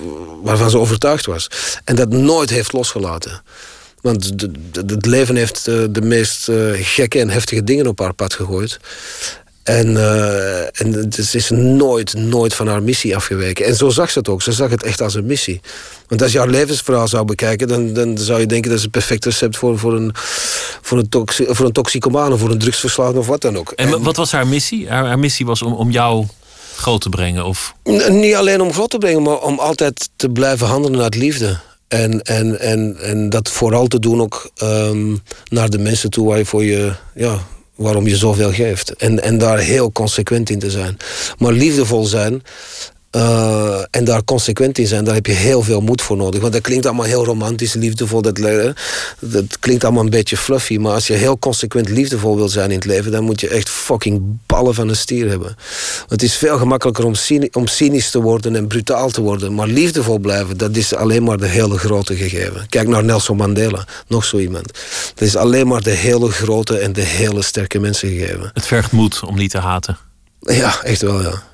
waarvan 0.43 0.69
ze 0.69 0.77
overtuigd 0.77 1.25
was. 1.25 1.47
En 1.83 1.95
dat 1.95 2.09
nooit 2.09 2.49
heeft 2.49 2.73
losgelaten. 2.73 3.41
Want 4.01 4.39
de- 4.39 4.51
de- 4.71 4.93
het 4.93 5.05
leven 5.05 5.35
heeft 5.35 5.67
eh, 5.67 5.75
de 5.89 6.01
meest 6.01 6.49
eh, 6.49 6.57
gekke 6.73 7.19
en 7.19 7.29
heftige 7.29 7.63
dingen 7.63 7.87
op 7.87 7.99
haar 7.99 8.13
pad 8.13 8.33
gegooid. 8.33 8.79
En, 9.63 9.97
eh, 9.97 10.81
en 10.81 10.93
het 10.93 11.17
is- 11.17 11.29
ze 11.31 11.37
is 11.37 11.49
nooit, 11.49 12.13
nooit 12.13 12.53
van 12.53 12.67
haar 12.67 12.83
missie 12.83 13.15
afgeweken. 13.15 13.65
En 13.65 13.75
zo 13.75 13.89
zag 13.89 14.11
ze 14.11 14.19
het 14.19 14.29
ook. 14.29 14.41
Ze 14.41 14.51
zag 14.51 14.69
het 14.69 14.83
echt 14.83 15.01
als 15.01 15.13
een 15.15 15.25
missie. 15.25 15.61
Want 16.07 16.21
als 16.21 16.31
je 16.31 16.37
haar 16.37 16.47
levensverhaal 16.49 17.07
zou 17.07 17.25
bekijken... 17.25 17.67
dan, 17.67 17.93
dan 17.93 18.17
zou 18.17 18.39
je 18.39 18.45
denken 18.45 18.69
dat 18.69 18.79
is 18.79 18.85
een 18.85 18.91
perfect 18.91 19.25
recept 19.25 19.57
voor, 19.57 19.79
voor, 19.79 19.93
een, 19.95 20.11
voor, 20.81 20.97
een, 20.97 21.09
toxi, 21.09 21.45
voor 21.49 21.65
een 21.65 21.71
toxicomane... 21.71 22.37
voor 22.37 22.49
een 22.51 22.57
drugsverslaafde 22.59 23.19
of 23.19 23.27
wat 23.27 23.41
dan 23.41 23.57
ook. 23.57 23.71
En 23.71 24.01
wat 24.03 24.15
was 24.15 24.31
haar 24.31 24.47
missie? 24.47 24.89
Haar, 24.89 25.05
haar 25.05 25.19
missie 25.19 25.45
was 25.45 25.61
om, 25.61 25.73
om 25.73 25.91
jou 25.91 26.25
groot 26.75 27.01
te 27.01 27.09
brengen? 27.09 27.45
Of 27.45 27.73
Niet 28.09 28.35
alleen 28.35 28.61
om 28.61 28.73
groot 28.73 28.89
te 28.89 28.97
brengen, 28.97 29.21
maar 29.21 29.39
om 29.39 29.59
altijd 29.59 30.09
te 30.15 30.29
blijven 30.29 30.67
handelen 30.67 31.01
uit 31.01 31.15
liefde. 31.15 31.59
En, 31.87 32.21
en, 32.21 32.59
en, 32.59 32.97
en 33.01 33.29
dat 33.29 33.49
vooral 33.49 33.87
te 33.87 33.99
doen 33.99 34.21
ook 34.21 34.51
ehm, 34.55 35.15
naar 35.49 35.69
de 35.69 35.77
mensen 35.77 36.09
toe 36.09 36.27
waar 36.27 36.37
je 36.37 36.45
voor 36.45 36.63
je, 36.63 36.93
ja, 37.15 37.37
waarom 37.75 38.07
je 38.07 38.15
zoveel 38.15 38.51
geeft. 38.53 38.95
En, 38.95 39.23
en 39.23 39.37
daar 39.37 39.57
heel 39.57 39.91
consequent 39.91 40.49
in 40.49 40.59
te 40.59 40.71
zijn. 40.71 40.97
Maar 41.37 41.53
liefdevol 41.53 42.03
zijn 42.03 42.43
eh, 43.11 43.79
en 43.89 44.03
daar 44.03 44.23
consequent 44.23 44.77
in 44.77 44.87
zijn, 44.87 45.03
daar 45.03 45.13
heb 45.13 45.25
je 45.25 45.31
heel 45.31 45.61
veel 45.61 45.81
moed 45.81 46.01
voor 46.01 46.17
nodig. 46.17 46.41
Want 46.41 46.53
dat 46.53 46.61
klinkt 46.61 46.85
allemaal 46.85 47.05
heel 47.05 47.25
romantisch, 47.25 47.73
liefdevol. 47.73 48.21
Dat, 48.21 48.35
dat 49.19 49.59
klinkt 49.59 49.83
allemaal 49.83 50.03
een 50.03 50.09
beetje 50.09 50.37
fluffy. 50.37 50.77
Maar 50.77 50.93
als 50.93 51.07
je 51.07 51.13
heel 51.13 51.39
consequent 51.39 51.89
liefdevol 51.89 52.35
wilt 52.35 52.51
zijn 52.51 52.69
in 52.69 52.75
het 52.75 52.85
leven, 52.85 53.11
dan 53.11 53.23
moet 53.23 53.39
je 53.41 53.47
echt 53.47 53.69
fucking 53.69 54.21
ballen 54.45 54.73
van 54.73 54.89
een 54.89 54.95
stier 54.95 55.29
hebben. 55.29 55.55
Het 56.07 56.23
is 56.23 56.35
veel 56.35 56.57
gemakkelijker 56.57 57.05
om, 57.05 57.15
cyni- 57.15 57.49
om 57.51 57.67
cynisch 57.67 58.11
te 58.11 58.21
worden 58.21 58.55
en 58.55 58.67
brutaal 58.67 59.09
te 59.09 59.21
worden. 59.21 59.53
Maar 59.53 59.67
liefdevol 59.67 60.19
blijven, 60.19 60.57
dat 60.57 60.75
is 60.75 60.95
alleen 60.95 61.23
maar 61.23 61.37
de 61.37 61.47
hele 61.47 61.77
grote 61.77 62.15
gegeven. 62.15 62.65
Kijk 62.69 62.87
naar 62.87 63.03
Nelson 63.03 63.37
Mandela, 63.37 63.85
nog 64.07 64.25
zo 64.25 64.37
iemand. 64.37 64.67
Dat 65.15 65.27
is 65.27 65.35
alleen 65.35 65.67
maar 65.67 65.81
de 65.81 65.89
hele 65.89 66.31
grote 66.31 66.77
en 66.77 66.93
de 66.93 67.01
hele 67.01 67.41
sterke 67.41 67.79
mensen 67.79 68.09
gegeven. 68.09 68.51
het 68.53 68.65
vergt 68.65 68.91
moed 68.91 69.23
om 69.23 69.35
niet 69.35 69.51
te 69.51 69.59
haten? 69.59 69.97
Ja, 70.39 70.83
echt 70.83 71.01
wel, 71.01 71.21
ja. 71.21 71.49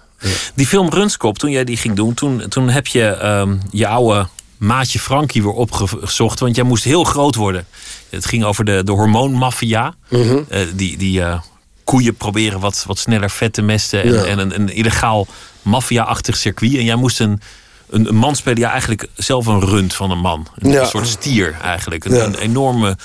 Die 0.55 0.67
film 0.67 0.89
Runskop, 0.89 1.37
toen 1.37 1.51
jij 1.51 1.63
die 1.63 1.77
ging 1.77 1.95
doen, 1.95 2.13
toen, 2.13 2.43
toen 2.49 2.69
heb 2.69 2.87
je 2.87 3.03
ehm, 3.07 3.55
je 3.71 3.87
oude 3.87 4.27
maatje 4.57 4.99
Frankie 4.99 5.43
weer 5.43 5.51
opgezocht. 5.51 6.39
Want 6.39 6.55
jij 6.55 6.65
moest 6.65 6.83
heel 6.83 7.03
groot 7.03 7.35
worden. 7.35 7.65
Het 8.09 8.25
ging 8.25 8.43
over 8.43 8.65
de, 8.65 8.83
de 8.83 8.91
hormoonmafia. 8.91 9.93
Mhm. 10.09 10.37
Eh, 10.49 10.61
die 10.75 10.97
die 10.97 11.21
eh, 11.23 11.39
koeien 11.83 12.15
proberen 12.15 12.59
wat, 12.59 12.83
wat 12.87 12.97
sneller 12.99 13.29
vet 13.29 13.53
te 13.53 13.61
mesten. 13.61 14.03
En, 14.03 14.13
Ja. 14.13 14.23
en 14.23 14.39
een, 14.39 14.55
een 14.55 14.69
illegaal 14.73 15.27
maffia-achtig 15.61 16.37
circuit. 16.37 16.75
En 16.75 16.83
jij 16.83 16.95
moest 16.95 17.19
een, 17.19 17.41
een, 17.89 18.07
een 18.07 18.15
man 18.15 18.35
spelen. 18.35 18.59
Ja, 18.59 18.71
eigenlijk 18.71 19.07
zelf 19.15 19.45
een 19.45 19.59
rund 19.65 19.93
van 19.93 20.11
een 20.11 20.19
man. 20.19 20.47
Een, 20.57 20.71
Ja. 20.71 20.81
een 20.81 20.87
soort 20.87 21.07
stier 21.07 21.57
eigenlijk. 21.61 22.05
Een 22.05 22.35
enorme 22.35 22.97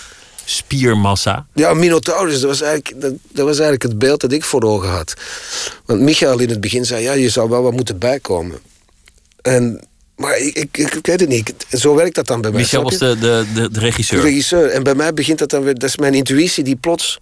spiermassa. 0.52 1.46
Ja, 1.54 1.74
Minotaurus, 1.74 2.40
dat 2.40 2.50
was, 2.50 2.60
eigenlijk, 2.60 3.00
dat, 3.00 3.12
dat 3.28 3.46
was 3.46 3.58
eigenlijk 3.58 3.82
het 3.82 3.98
beeld 3.98 4.20
dat 4.20 4.32
ik 4.32 4.44
voor 4.44 4.62
ogen 4.62 4.88
had. 4.88 5.14
Want 5.86 6.00
Michael 6.00 6.38
in 6.38 6.48
het 6.48 6.60
begin 6.60 6.84
zei, 6.84 7.02
ja, 7.02 7.12
je 7.12 7.28
zou 7.28 7.48
wel 7.48 7.62
wat 7.62 7.72
moeten 7.72 7.98
bijkomen. 7.98 8.58
En, 9.42 9.80
maar 10.16 10.38
ik, 10.38 10.56
ik, 10.56 10.76
ik, 10.76 11.06
weet 11.06 11.20
het 11.20 11.28
niet. 11.28 11.54
Zo 11.70 11.94
werkt 11.94 12.14
dat 12.14 12.26
dan 12.26 12.40
bij 12.40 12.50
mij. 12.50 12.60
Michel 12.60 12.90
snap 12.90 12.90
was 12.90 12.98
de, 12.98 13.18
de, 13.18 13.44
de, 13.54 13.60
de 13.60 13.70
De 13.70 13.80
regisseur. 13.80 14.20
regisseur. 14.20 14.68
En 14.68 14.82
bij 14.82 14.94
mij 14.94 15.14
begint 15.14 15.38
dat 15.38 15.50
dan 15.50 15.62
weer... 15.62 15.74
Dat 15.74 15.88
is 15.88 15.96
mijn 15.96 16.14
intuïtie 16.14 16.64
die 16.64 16.76
plots... 16.76 17.18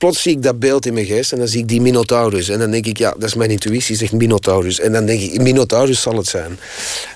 Plots 0.00 0.22
zie 0.22 0.32
ik 0.32 0.42
dat 0.42 0.58
beeld 0.58 0.86
in 0.86 0.94
mijn 0.94 1.06
geest 1.06 1.32
en 1.32 1.38
dan 1.38 1.48
zie 1.48 1.60
ik 1.60 1.68
die 1.68 1.80
Minotaurus. 1.80 2.48
En 2.48 2.58
dan 2.58 2.70
denk 2.70 2.86
ik, 2.86 2.98
ja, 2.98 3.10
dat 3.18 3.28
is 3.28 3.34
mijn 3.34 3.50
intuïtie, 3.50 3.96
zegt 3.96 4.12
Minotaurus. 4.12 4.80
En 4.80 4.92
dan 4.92 5.06
denk 5.06 5.20
ik, 5.20 5.40
Minotaurus 5.40 6.00
zal 6.00 6.16
het 6.16 6.26
zijn. 6.26 6.58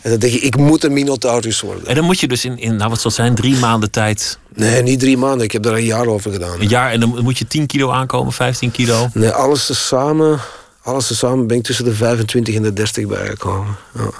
En 0.02 0.10
dan 0.10 0.18
denk 0.18 0.32
ik, 0.32 0.42
ik 0.42 0.56
moet 0.56 0.84
een 0.84 0.92
Minotaurus 0.92 1.60
worden. 1.60 1.86
En 1.86 1.94
dan 1.94 2.04
moet 2.04 2.20
je 2.20 2.28
dus 2.28 2.44
in, 2.44 2.58
in 2.58 2.76
nou 2.76 2.90
wat 2.90 3.00
zal 3.00 3.10
het 3.10 3.20
zijn, 3.20 3.34
drie 3.34 3.56
maanden 3.56 3.90
tijd, 3.90 4.38
Nee, 4.54 4.82
niet 4.82 5.00
drie 5.00 5.16
maanden. 5.16 5.44
Ik 5.44 5.52
heb 5.52 5.62
daar 5.62 5.74
een 5.74 5.84
jaar 5.84 6.06
over 6.06 6.32
gedaan. 6.32 6.60
een 6.60 6.68
jaar. 6.68 6.92
En 6.92 7.00
dan 7.00 7.22
moet 7.22 7.38
je 7.38 7.46
10 7.46 7.66
kilo 7.66 7.90
aankomen, 7.90 8.32
15 8.32 8.70
kilo. 8.70 9.08
Nee, 9.12 9.30
alles 9.30 9.66
tezamen, 9.66 10.40
alles 10.82 11.06
tezamen 11.06 11.46
ben 11.46 11.56
ik 11.56 11.62
tussen 11.62 11.84
de 11.84 11.94
25 11.94 12.54
en 12.54 12.62
de 12.62 12.72
30 12.72 13.06
bijgekomen. 13.06 13.76
Ja. 13.94 14.10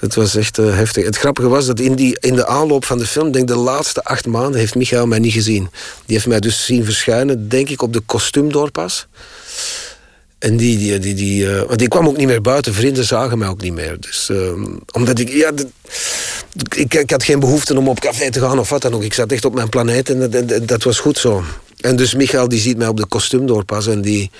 Dat 0.00 0.14
was 0.14 0.36
echt 0.36 0.58
eh, 0.58 0.74
heftig. 0.74 1.04
Het 1.04 1.16
grappige 1.16 1.48
was 1.48 1.66
dat 1.66 1.80
in, 1.80 1.94
die, 1.94 2.16
in 2.20 2.34
de 2.34 2.46
aanloop 2.46 2.84
van 2.84 2.98
de 2.98 3.06
film, 3.06 3.32
denk 3.32 3.48
de 3.48 3.56
laatste 3.56 4.04
acht 4.04 4.26
maanden, 4.26 4.60
heeft 4.60 4.74
Michael 4.74 5.06
mij 5.06 5.18
niet 5.18 5.32
gezien. 5.32 5.68
Die 6.06 6.16
heeft 6.16 6.26
mij 6.26 6.40
dus 6.40 6.64
zien 6.64 6.84
verschijnen, 6.84 7.48
denk 7.48 7.68
ik, 7.68 7.82
op 7.82 7.92
de 7.92 8.00
kostuumdoorpas. 8.00 9.06
En 10.38 10.56
die, 10.56 10.78
die, 10.78 10.98
die, 10.98 11.14
die 11.14 11.50
eh, 11.50 11.62
want 11.68 11.82
ik 11.82 11.88
kwam 11.88 12.08
ook 12.08 12.16
niet 12.16 12.26
meer 12.26 12.40
buiten, 12.40 12.74
vrienden 12.74 13.04
zagen 13.04 13.38
mij 13.38 13.48
ook 13.48 13.62
niet 13.62 13.72
meer. 13.72 14.00
Dus, 14.00 14.28
eh, 14.28 14.52
omdat 14.92 15.18
ik, 15.18 15.28
ja, 15.32 15.52
ik, 16.76 16.94
ik 16.94 17.10
had 17.10 17.22
geen 17.22 17.40
behoefte 17.40 17.78
om 17.78 17.88
op 17.88 18.00
café 18.00 18.30
te 18.30 18.40
gaan 18.40 18.58
of 18.58 18.68
wat 18.68 18.82
dan 18.82 18.94
ook. 18.94 19.02
Ik 19.02 19.14
zat 19.14 19.32
echt 19.32 19.44
op 19.44 19.54
mijn 19.54 19.68
planeet 19.68 20.10
en 20.10 20.30
dat, 20.30 20.68
dat 20.68 20.82
was 20.82 20.98
goed 20.98 21.18
zo. 21.18 21.44
En 21.80 21.96
dus 21.96 22.14
Michael 22.14 22.48
die 22.48 22.60
ziet 22.60 22.76
mij 22.76 22.88
op 22.88 22.96
de 22.96 23.06
kostuumdoorpas 23.06 23.86
en 23.86 24.00
die, 24.00 24.30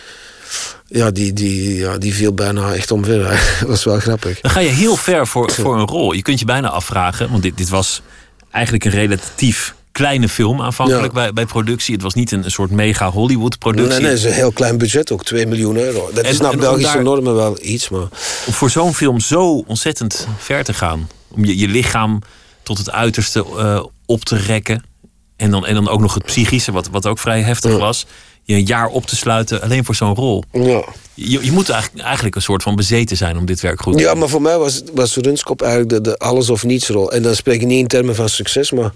ja, 0.86 1.10
die, 1.10 1.32
die, 1.32 1.74
ja, 1.76 1.98
die 1.98 2.14
viel 2.14 2.32
bijna 2.34 2.72
echt 2.74 2.90
omver. 2.90 3.18
Dat 3.60 3.68
was 3.68 3.84
wel 3.84 3.98
grappig. 4.00 4.40
Dan 4.40 4.50
ga 4.50 4.60
je 4.60 4.68
heel 4.68 4.96
ver 4.96 5.26
voor, 5.26 5.50
voor 5.52 5.78
een 5.78 5.86
rol. 5.86 6.12
Je 6.12 6.22
kunt 6.22 6.38
je 6.38 6.44
bijna 6.44 6.68
afvragen, 6.68 7.30
want 7.30 7.42
dit, 7.42 7.56
dit 7.56 7.68
was 7.68 8.02
eigenlijk 8.50 8.84
een 8.84 8.90
relatief 8.90 9.74
kleine 9.92 10.28
film 10.28 10.62
aanvankelijk 10.62 11.06
Ja. 11.06 11.12
bij, 11.12 11.32
bij 11.32 11.46
productie. 11.46 11.94
Het 11.94 12.02
was 12.02 12.14
niet 12.14 12.32
een, 12.32 12.44
een 12.44 12.50
soort 12.50 12.70
mega 12.70 13.10
Hollywood 13.10 13.58
productie. 13.58 13.90
Nee, 13.92 14.00
nee, 14.00 14.10
het 14.10 14.18
is 14.18 14.24
een 14.24 14.32
heel 14.32 14.52
klein 14.52 14.78
budget 14.78 15.12
ook, 15.12 15.24
2 15.24 15.46
miljoen 15.46 15.76
euro. 15.76 16.10
Dat 16.14 16.24
En- 16.24 16.30
is 16.30 16.38
naar 16.38 16.48
en 16.48 16.54
om 16.54 16.60
Belgische 16.60 16.92
daar- 16.94 17.02
normen 17.02 17.34
wel 17.34 17.58
iets, 17.62 17.88
maar... 17.88 18.08
Om 18.46 18.52
voor 18.52 18.70
zo'n 18.70 18.94
film 18.94 19.20
zo 19.20 19.64
ontzettend 19.66 20.26
ver 20.38 20.64
te 20.64 20.74
gaan. 20.74 21.08
Om 21.30 21.44
je, 21.44 21.58
je 21.58 21.68
lichaam 21.68 22.18
tot 22.62 22.78
het 22.78 22.90
uiterste 22.90 23.44
eh, 23.58 23.84
op 24.06 24.24
te 24.24 24.36
rekken. 24.36 24.84
En 25.36 25.50
dan, 25.50 25.66
en 25.66 25.74
dan 25.74 25.88
ook 25.88 26.00
nog 26.00 26.14
het 26.14 26.24
psychische, 26.24 26.72
wat, 26.72 26.88
wat 26.90 27.06
ook 27.06 27.18
vrij 27.18 27.40
heftig 27.42 27.76
was. 27.78 28.06
Je 28.50 28.56
een 28.56 28.66
jaar 28.66 28.86
op 28.88 29.06
te 29.06 29.16
sluiten 29.16 29.62
alleen 29.62 29.84
voor 29.84 29.94
zo'n 29.94 30.14
rol. 30.14 30.44
Ja. 30.52 30.84
Je, 31.14 31.44
je 31.44 31.52
moet 31.52 31.68
eigenlijk, 31.68 32.04
eigenlijk 32.04 32.34
een 32.36 32.42
soort 32.42 32.62
van 32.62 32.76
bezeten 32.76 33.16
zijn 33.16 33.36
om 33.36 33.44
dit 33.46 33.60
werk 33.60 33.80
goed 33.80 33.96
te 33.96 34.02
Ja, 34.02 34.10
doen. 34.10 34.18
maar 34.18 34.28
voor 34.28 34.42
mij 34.42 34.58
was, 34.58 34.82
was 34.94 35.16
Runskop 35.16 35.62
eigenlijk 35.62 35.90
de, 35.92 36.00
de 36.00 36.16
alles 36.18 36.50
of 36.50 36.64
niets 36.64 36.88
rol. 36.88 37.12
En 37.12 37.22
dan 37.22 37.34
spreek 37.34 37.60
ik 37.60 37.66
niet 37.66 37.78
in 37.78 37.86
termen 37.86 38.14
van 38.14 38.28
succes, 38.28 38.70
maar 38.70 38.92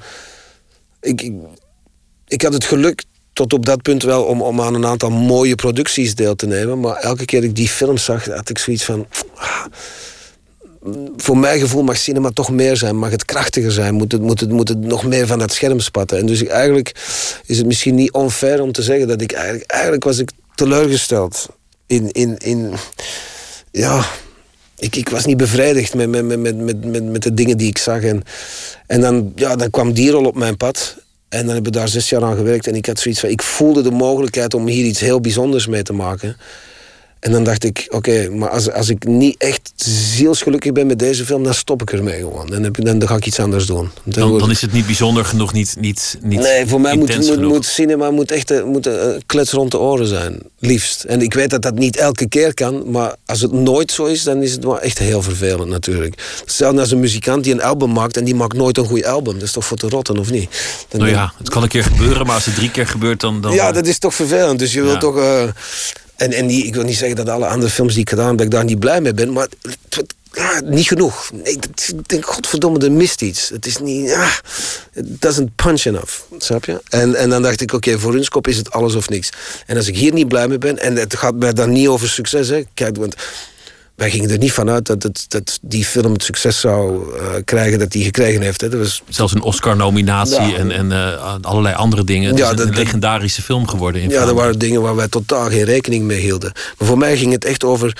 ik, 1.00 1.22
ik, 1.22 1.32
ik 2.26 2.42
had 2.42 2.52
het 2.52 2.64
geluk 2.64 3.04
tot 3.32 3.52
op 3.52 3.66
dat 3.66 3.82
punt 3.82 4.02
wel 4.02 4.24
om, 4.24 4.42
om 4.42 4.60
aan 4.60 4.74
een 4.74 4.86
aantal 4.86 5.10
mooie 5.10 5.54
producties 5.54 6.14
deel 6.14 6.34
te 6.34 6.46
nemen. 6.46 6.80
Maar 6.80 6.96
elke 6.96 7.24
keer 7.24 7.40
dat 7.40 7.48
ik 7.50 7.56
die 7.56 7.68
film 7.68 7.96
zag, 7.96 8.24
had 8.24 8.50
ik 8.50 8.58
zoiets 8.58 8.84
van. 8.84 9.06
ah, 9.34 9.64
voor 11.16 11.38
mijn 11.38 11.60
gevoel 11.60 11.82
mag 11.82 11.96
cinema 11.96 12.30
toch 12.30 12.50
meer 12.50 12.76
zijn, 12.76 12.96
mag 12.96 13.10
het 13.10 13.24
krachtiger 13.24 13.72
zijn, 13.72 13.94
moet 13.94 14.12
het, 14.12 14.20
moet 14.20 14.40
het, 14.40 14.50
moet 14.50 14.68
het 14.68 14.80
nog 14.80 15.04
meer 15.04 15.26
van 15.26 15.38
dat 15.38 15.52
scherm 15.52 15.80
spatten. 15.80 16.18
En 16.18 16.26
dus 16.26 16.42
ik, 16.42 16.48
eigenlijk 16.48 16.94
is 17.46 17.58
het 17.58 17.66
misschien 17.66 17.94
niet 17.94 18.12
onfair 18.12 18.62
om 18.62 18.72
te 18.72 18.82
zeggen 18.82 19.08
dat 19.08 19.20
ik 19.20 19.32
eigenlijk, 19.32 19.70
eigenlijk 19.70 20.04
was 20.04 20.18
ik 20.18 20.30
teleurgesteld 20.54 21.48
in, 21.86 22.10
in, 22.10 22.38
in 22.38 22.72
ja, 23.70 24.04
ik, 24.78 24.96
ik 24.96 25.08
was 25.08 25.24
niet 25.24 25.36
bevredigd 25.36 25.94
met, 25.94 26.08
met, 26.08 26.24
met, 26.24 26.56
met, 26.56 26.84
met, 26.84 27.04
met, 27.04 27.22
de 27.22 27.34
dingen 27.34 27.56
die 27.56 27.68
ik 27.68 27.78
zag. 27.78 28.02
En, 28.02 28.22
en 28.86 29.00
dan, 29.00 29.32
ja, 29.34 29.56
dan 29.56 29.70
kwam 29.70 29.92
die 29.92 30.10
rol 30.10 30.24
op 30.24 30.36
mijn 30.36 30.56
pad. 30.56 30.96
En 31.28 31.44
dan 31.44 31.54
hebben 31.54 31.72
we 31.72 31.78
daar 31.78 31.88
zes 31.88 32.08
jaar 32.08 32.22
aan 32.22 32.36
gewerkt. 32.36 32.66
En 32.66 32.74
ik 32.74 32.86
had 32.86 32.98
zoiets 32.98 33.20
van, 33.20 33.28
ik 33.28 33.42
voelde 33.42 33.82
de 33.82 33.90
mogelijkheid 33.90 34.54
om 34.54 34.66
hier 34.66 34.84
iets 34.84 35.00
heel 35.00 35.20
bijzonders 35.20 35.66
mee 35.66 35.82
te 35.82 35.92
maken. 35.92 36.36
En 37.24 37.32
dan 37.32 37.44
dacht 37.44 37.64
ik, 37.64 37.86
oké, 37.88 38.28
maar 38.30 38.48
als, 38.48 38.70
als 38.72 38.88
ik 38.88 39.06
niet 39.06 39.34
echt 39.38 39.72
zielsgelukkig 39.76 40.72
ben 40.72 40.86
met 40.86 40.98
deze 40.98 41.24
film, 41.24 41.42
dan 41.44 41.54
stop 41.54 41.82
ik 41.82 41.92
ermee 41.92 42.18
gewoon. 42.18 42.46
Dan, 42.46 42.62
heb 42.62 42.84
dan, 42.84 42.98
dan 42.98 43.08
ga 43.08 43.16
ik 43.16 43.26
iets 43.26 43.38
anders 43.40 43.66
doen. 43.66 43.90
Dan 44.02 44.38
Dan, 44.38 44.50
is 44.50 44.60
het 44.60 44.72
niet 44.72 44.86
bijzonder 44.86 45.24
genoeg, 45.24 45.52
niet, 45.52 45.76
niet, 45.80 46.18
niet 46.22 46.40
Nee, 46.40 46.66
voor 46.66 46.80
mij 46.80 46.96
moet, 46.96 47.40
moet, 47.40 47.64
cinema 47.64 48.10
moet 48.10 48.30
echt 48.30 48.50
eh, 48.50 48.64
moet, 48.64 48.86
eh, 48.86 49.06
klets 49.26 49.50
rond 49.52 49.70
de 49.70 49.78
oren 49.78 50.06
zijn. 50.06 50.38
Liefst. 50.58 51.04
En 51.04 51.20
ik 51.20 51.34
weet 51.34 51.50
dat 51.50 51.62
dat 51.62 51.74
niet 51.74 51.96
elke 51.96 52.28
keer 52.28 52.54
kan. 52.54 52.90
Maar 52.90 53.14
als 53.26 53.40
het 53.40 53.52
nooit 53.52 53.92
zo 53.92 54.04
is, 54.04 54.22
dan 54.22 54.42
is 54.42 54.52
het 54.52 54.64
wel 54.64 54.80
echt 54.80 54.98
heel 54.98 55.22
vervelend 55.22 55.68
natuurlijk. 55.68 56.14
Hetzelfde 56.40 56.80
als 56.80 56.90
een 56.90 57.00
muzikant 57.00 57.44
die 57.44 57.52
een 57.52 57.62
album 57.62 57.92
maakt 57.92 58.16
en 58.16 58.24
die 58.24 58.34
maakt 58.34 58.56
nooit 58.56 58.78
een 58.78 58.86
goed 58.86 59.04
album. 59.04 59.34
Dat 59.34 59.42
is 59.42 59.52
toch 59.52 59.64
voor 59.64 59.76
te 59.76 59.88
rotten, 59.88 60.18
of 60.18 60.30
niet? 60.30 60.48
Dan 60.88 61.00
Nou 61.00 61.12
ja, 61.12 61.32
het 61.38 61.48
kan 61.48 61.62
een 61.62 61.68
keer 61.68 61.84
gebeuren, 61.84 62.26
maar 62.26 62.34
als 62.34 62.44
het 62.46 62.54
drie 62.54 62.70
keer 62.70 62.86
gebeurt, 62.86 63.20
dan... 63.20 63.40
dan 63.40 63.52
ja, 63.54 63.72
dat 63.72 63.86
is 63.86 63.98
toch 63.98 64.14
vervelend. 64.14 64.58
Dus 64.58 64.72
je 64.72 64.80
wilt 64.80 64.92
Ja. 64.94 64.98
toch... 64.98 65.16
eh, 65.18 65.42
en 66.16 66.32
en 66.32 66.46
die, 66.46 66.64
ik 66.64 66.74
wil 66.74 66.84
niet 66.84 66.96
zeggen 66.96 67.16
dat 67.16 67.28
alle 67.28 67.46
andere 67.46 67.70
films 67.70 67.92
die 67.92 68.02
ik 68.02 68.08
gedaan 68.08 68.28
heb, 68.28 68.36
dat 68.36 68.46
ik 68.46 68.52
daar 68.52 68.64
niet 68.64 68.78
blij 68.78 69.00
mee 69.00 69.14
ben. 69.14 69.32
Maar 69.32 69.48
ja, 70.34 70.60
niet 70.64 70.86
genoeg. 70.86 71.30
Nee, 71.32 71.52
ik 71.52 72.08
denk, 72.08 72.26
godverdomme, 72.26 72.78
er 72.78 72.92
mist 72.92 73.22
iets. 73.22 73.48
Het 73.48 73.66
is 73.66 73.78
niet... 73.78 74.08
Ja, 74.08 74.30
it 74.92 75.20
doesn't 75.20 75.54
punch 75.54 75.84
enough. 75.84 76.12
Snap 76.38 76.64
je? 76.64 76.80
En, 76.88 77.14
en 77.14 77.30
dan 77.30 77.42
dacht 77.42 77.60
ik, 77.60 77.72
oké, 77.72 77.98
voor 77.98 78.12
Runskop 78.12 78.48
is 78.48 78.56
het 78.56 78.70
alles 78.70 78.94
of 78.94 79.08
niks. 79.08 79.30
En 79.66 79.76
als 79.76 79.86
ik 79.86 79.96
hier 79.96 80.12
niet 80.12 80.28
blij 80.28 80.48
mee 80.48 80.58
ben... 80.58 80.78
En 80.78 80.96
het 80.96 81.16
gaat 81.16 81.34
mij 81.34 81.52
dan 81.52 81.70
niet 81.72 81.88
over 81.88 82.08
succes, 82.08 82.48
hè. 82.48 82.62
Kijk, 82.74 82.96
want... 82.96 83.14
wij 83.96 84.10
gingen 84.10 84.30
er 84.30 84.38
niet 84.38 84.52
vanuit 84.52 84.86
dat, 84.86 85.02
het, 85.02 85.24
dat 85.28 85.58
die 85.62 85.84
film 85.84 86.12
het 86.12 86.22
succes 86.22 86.60
zou 86.60 87.14
uh, 87.14 87.26
krijgen 87.44 87.78
dat 87.78 87.90
die 87.90 88.04
gekregen 88.04 88.40
heeft. 88.40 88.60
Hè. 88.60 88.68
Dat 88.68 88.80
was... 88.80 89.02
Zelfs 89.08 89.34
een 89.34 89.42
Oscar-nominatie 89.42 90.42
ja. 90.42 90.56
en, 90.56 90.70
en 90.70 90.90
uh, 90.90 91.34
allerlei 91.40 91.74
andere 91.74 92.04
dingen. 92.04 92.28
Het 92.28 92.38
ja, 92.38 92.52
is 92.52 92.60
een, 92.60 92.68
een 92.68 92.74
legendarische 92.74 93.42
film 93.42 93.68
geworden. 93.68 94.02
In 94.02 94.08
ja, 94.08 94.26
er 94.26 94.34
waren 94.34 94.58
dingen 94.58 94.82
waar 94.82 94.96
wij 94.96 95.08
totaal 95.08 95.48
geen 95.48 95.64
rekening 95.64 96.04
mee 96.04 96.20
hielden. 96.20 96.52
Maar 96.78 96.88
voor 96.88 96.98
mij 96.98 97.16
ging 97.16 97.32
het 97.32 97.44
echt 97.44 97.64
over 97.64 97.96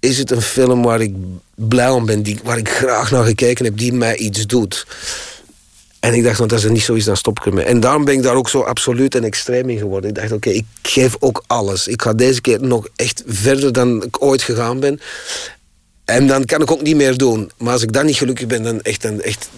is 0.00 0.18
het 0.18 0.30
een 0.30 0.42
film 0.42 0.82
waar 0.82 1.00
ik 1.00 1.14
blij 1.54 1.90
om 1.90 2.06
ben, 2.06 2.22
die, 2.22 2.40
waar 2.44 2.58
ik 2.58 2.68
graag 2.68 3.10
naar 3.10 3.24
gekeken 3.24 3.64
heb, 3.64 3.78
die 3.78 3.92
mij 3.92 4.16
iets 4.16 4.46
doet. 4.46 4.86
En 6.06 6.14
ik 6.14 6.24
dacht, 6.24 6.38
want 6.38 6.52
als 6.52 6.64
er 6.64 6.70
niet 6.70 6.82
zo 6.82 6.94
is, 6.94 7.04
dan 7.04 7.16
stop 7.16 7.38
ik 7.38 7.46
ermee. 7.46 7.64
En 7.64 7.80
daarom 7.80 8.04
ben 8.04 8.14
ik 8.14 8.22
daar 8.22 8.34
ook 8.34 8.48
zo 8.48 8.60
absoluut 8.60 9.14
en 9.14 9.24
extreem 9.24 9.68
in 9.68 9.78
geworden. 9.78 10.10
Ik 10.10 10.16
dacht, 10.16 10.32
oké, 10.32 10.50
ik 10.50 10.64
geef 10.82 11.16
ook 11.18 11.44
alles. 11.46 11.88
Ik 11.88 12.02
ga 12.02 12.12
deze 12.12 12.40
keer 12.40 12.62
nog 12.62 12.88
echt 12.96 13.22
verder 13.26 13.72
dan 13.72 14.02
ik 14.02 14.22
ooit 14.22 14.42
gegaan 14.42 14.80
ben. 14.80 15.00
En 16.04 16.26
dan 16.26 16.44
kan 16.44 16.62
ik 16.62 16.70
ook 16.70 16.82
niet 16.82 16.96
meer 16.96 17.16
doen. 17.16 17.50
Maar 17.58 17.72
als 17.72 17.82
ik 17.82 17.92
dan 17.92 18.06
niet 18.06 18.16
gelukkig 18.16 18.46
ben, 18.46 18.62
dan 18.62 18.80
echt, 18.80 19.02
dan 19.02 19.20
echt 19.20 19.48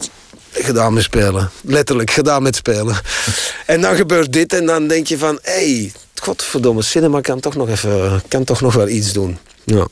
gedaan 0.53 0.93
met 0.93 1.03
spelen. 1.03 1.51
Letterlijk, 1.63 2.11
gedaan 2.11 2.43
met 2.43 2.57
spelen. 2.57 2.97
en 3.67 3.81
dan 3.81 3.97
gebeurt 3.97 4.33
dit 4.33 4.53
en 4.53 4.67
dan 4.67 4.89
denk 4.89 5.07
je 5.07 5.19
van... 5.19 5.39
hé, 5.43 5.53
hey, 5.53 5.93
godverdomme, 6.15 6.83
cinema 6.83 7.21
kan 7.21 7.41
toch 7.41 7.57
nog, 7.57 7.69
even, 7.69 8.23
kan 8.29 8.45
toch 8.45 8.61
nog 8.61 8.75
wel 8.75 8.89
iets 8.89 9.13
doen. 9.13 9.39
Ja. 9.65 9.87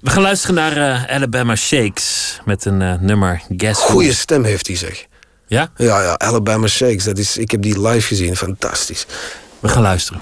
We 0.00 0.10
gaan 0.10 0.22
luisteren 0.22 0.54
naar 0.54 0.76
uh, 0.76 1.14
Alabama 1.14 1.56
Shakes 1.56 2.38
met 2.44 2.64
een 2.64 2.80
uh, 2.80 2.94
nummer 3.00 3.42
Guess 3.56 3.80
Goeie 3.80 4.12
stem 4.12 4.44
heeft 4.44 4.66
hij, 4.66 4.76
zeg. 4.76 5.06
Ja? 5.46 5.70
Ja, 5.76 6.02
ja, 6.02 6.14
Alabama 6.14 6.66
Shakes. 6.66 7.04
Dat 7.04 7.18
is, 7.18 7.36
ik 7.36 7.50
heb 7.50 7.62
die 7.62 7.80
live 7.80 8.06
gezien, 8.06 8.36
fantastisch. 8.36 9.06
We 9.60 9.68
gaan 9.68 9.82
luisteren. 9.82 10.20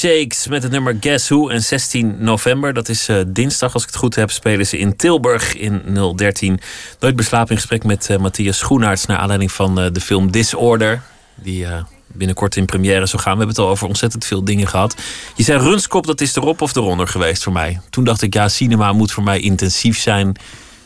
Shakes 0.00 0.46
met 0.48 0.62
het 0.62 0.72
nummer 0.72 0.96
Guess 1.00 1.28
Who. 1.28 1.48
En 1.48 1.62
16 1.62 2.16
november, 2.18 2.74
dat 2.74 2.88
is 2.88 3.08
uh, 3.08 3.20
dinsdag 3.26 3.74
als 3.74 3.82
ik 3.82 3.88
het 3.88 3.98
goed 3.98 4.14
heb, 4.14 4.30
spelen 4.30 4.66
ze 4.66 4.78
in 4.78 4.96
Tilburg 4.96 5.56
in 5.56 5.82
013. 6.16 6.60
Nooit 7.00 7.16
beslapen 7.16 7.50
in 7.50 7.56
gesprek 7.56 7.84
met 7.84 8.08
uh, 8.10 8.16
Matthias 8.16 8.58
Schoenaerts... 8.58 9.06
naar 9.06 9.18
aanleiding 9.18 9.52
van 9.52 9.80
uh, 9.80 9.86
de 9.92 10.00
film 10.00 10.30
Disorder. 10.30 11.02
Die 11.34 11.66
binnenkort 12.06 12.56
in 12.56 12.64
première 12.64 13.06
zou 13.06 13.22
gaan. 13.22 13.32
We 13.32 13.38
hebben 13.38 13.56
het 13.56 13.64
al 13.64 13.70
over 13.70 13.86
ontzettend 13.86 14.24
veel 14.24 14.44
dingen 14.44 14.66
gehad. 14.66 14.94
Je 15.34 15.42
zei 15.42 15.58
Runskop, 15.58 16.06
dat 16.06 16.20
is 16.20 16.36
erop 16.36 16.60
of 16.60 16.76
eronder 16.76 17.08
geweest 17.08 17.42
voor 17.42 17.52
mij. 17.52 17.80
Toen 17.90 18.04
dacht 18.04 18.22
ik, 18.22 18.34
ja, 18.34 18.48
cinema 18.48 18.92
moet 18.92 19.12
voor 19.12 19.22
mij 19.22 19.40
intensief 19.40 19.98
zijn 19.98 20.36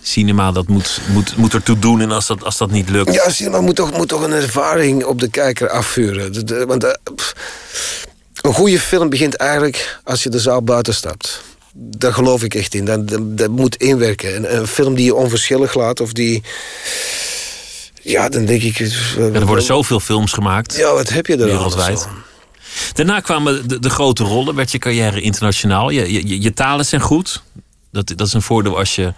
cinema 0.06 0.52
dat 0.52 0.68
moet, 0.68 1.00
moet, 1.12 1.36
moet 1.36 1.54
ertoe 1.54 1.78
doen 1.78 2.00
en 2.00 2.10
als 2.10 2.26
dat, 2.26 2.44
als 2.44 2.58
dat 2.58 2.70
niet 2.70 2.88
lukt. 2.88 3.14
Ja, 3.14 3.30
cinema 3.30 3.60
moet 3.60 3.76
toch, 3.76 3.96
moet 3.96 4.08
toch 4.08 4.22
een 4.22 4.32
ervaring 4.32 5.04
op 5.04 5.20
de 5.20 5.28
kijker 5.28 5.68
afvuren. 5.68 6.66
Want 6.66 6.98
een 8.44 8.54
goede 8.54 8.80
film 8.80 9.08
begint 9.08 9.36
eigenlijk 9.36 10.00
als 10.04 10.22
je 10.22 10.28
de 10.28 10.38
zaal 10.38 10.62
buiten 10.62 10.94
stapt. 10.94 11.42
Daar 11.72 12.12
geloof 12.12 12.42
ik 12.42 12.54
echt 12.54 12.74
in. 12.74 12.84
Dat, 12.84 13.08
dat, 13.38 13.50
moet 13.50 13.76
inwerken. 13.76 14.36
Een, 14.36 14.56
een, 14.56 14.66
film 14.66 14.94
die 14.94 15.04
je 15.04 15.14
onverschillig 15.14 15.74
laat 15.74 16.00
of 16.00 16.12
die. 16.12 16.42
Ja, 18.02 18.28
dan 18.28 18.44
denk 18.44 18.62
ik. 18.62 18.78
Er 19.16 19.46
worden 19.46 19.64
zoveel 19.64 20.00
films 20.00 20.32
gemaakt. 20.32 20.76
Ja, 20.76 20.92
wat 20.92 21.08
heb 21.08 21.26
je 21.26 21.36
er 21.36 21.44
wereldwijd? 21.44 22.08
Daarna 22.92 23.20
kwamen 23.20 23.68
de, 23.68 23.78
de, 23.78 23.90
grote 23.90 24.24
rollen, 24.24 24.54
werd 24.54 24.72
je 24.72 24.78
carrière 24.78 25.20
internationaal. 25.20 25.90
Je, 25.90 26.12
je, 26.12 26.42
je, 26.42 26.52
talen 26.52 26.86
zijn 26.86 27.00
goed. 27.00 27.42
Dat, 27.92 28.12
dat 28.16 28.26
is 28.26 28.32
een 28.32 28.42
voordeel 28.42 28.78
als 28.78 28.94
je 28.94 29.12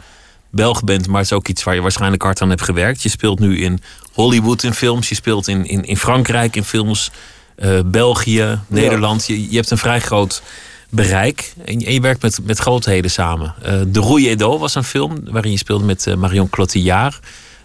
Belg 0.50 0.84
bent, 0.84 1.06
maar 1.06 1.20
het 1.20 1.30
is 1.30 1.36
ook 1.36 1.48
iets 1.48 1.62
waar 1.62 1.74
je 1.74 1.80
waarschijnlijk 1.80 2.22
hard 2.22 2.40
aan 2.40 2.48
hebt 2.48 2.62
gewerkt. 2.62 3.02
Je 3.02 3.08
speelt 3.08 3.38
nu 3.38 3.58
in 3.62 3.82
Hollywood 4.12 4.62
in 4.62 4.74
films, 4.74 5.08
je 5.08 5.14
speelt 5.14 5.48
in, 5.48 5.66
in, 5.66 5.84
in 5.84 5.96
Frankrijk 5.96 6.56
in 6.56 6.64
films, 6.64 7.10
eh, 7.56 7.78
België, 7.86 8.60
Nederland. 8.66 9.26
Je, 9.26 9.50
je 9.50 9.56
hebt 9.56 9.70
een 9.70 9.78
vrij 9.78 10.00
groot 10.00 10.42
bereik 10.90 11.52
en 11.64 11.80
je, 11.80 11.86
en 11.86 11.92
je 11.92 12.00
werkt 12.00 12.22
met, 12.22 12.38
met 12.44 12.58
grootheden 12.58 13.10
samen. 13.10 13.54
Eh, 13.62 13.80
de 13.86 14.00
Rouille 14.00 14.28
Edo 14.28 14.58
was 14.58 14.74
een 14.74 14.84
film 14.84 15.20
waarin 15.24 15.50
je 15.50 15.58
speelde 15.58 15.84
met 15.84 16.06
eh, 16.06 16.14
Marion 16.14 16.48
Cotillard. 16.48 17.18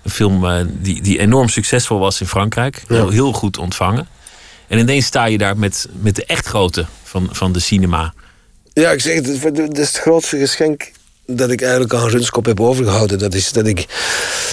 Een 0.04 0.12
film 0.12 0.68
die, 0.82 1.02
die 1.02 1.20
enorm 1.20 1.50
succesvol 1.50 2.00
was 2.00 2.22
in 2.22 2.28
Frankrijk. 2.28 2.84
Heel, 2.88 3.10
heel 3.10 3.34
goed 3.34 3.58
ontvangen. 3.58 4.08
En 4.68 4.80
ineens 4.80 5.06
sta 5.06 5.26
je 5.26 5.38
daar 5.38 5.58
met, 5.58 5.88
met 5.92 6.16
de 6.16 6.26
echt 6.26 6.46
grote 6.46 6.86
van, 7.04 7.30
van 7.32 7.52
de 7.52 7.60
cinema. 7.60 8.14
Ja, 8.74 8.92
ik 8.92 9.02
zeg 9.02 9.16
het, 9.16 9.44
het 9.58 9.78
is 9.78 9.88
het 9.88 9.98
grootste 9.98 10.38
geschenk 10.38 10.92
dat 11.26 11.52
ik 11.52 11.62
eigenlijk 11.62 11.94
aan 11.94 12.08
Runskop 12.08 12.46
heb 12.46 12.60
overgehouden. 12.60 13.20
Dat 13.20 13.34
is 13.34 13.52
dat 13.52 13.68
ik, 13.68 13.86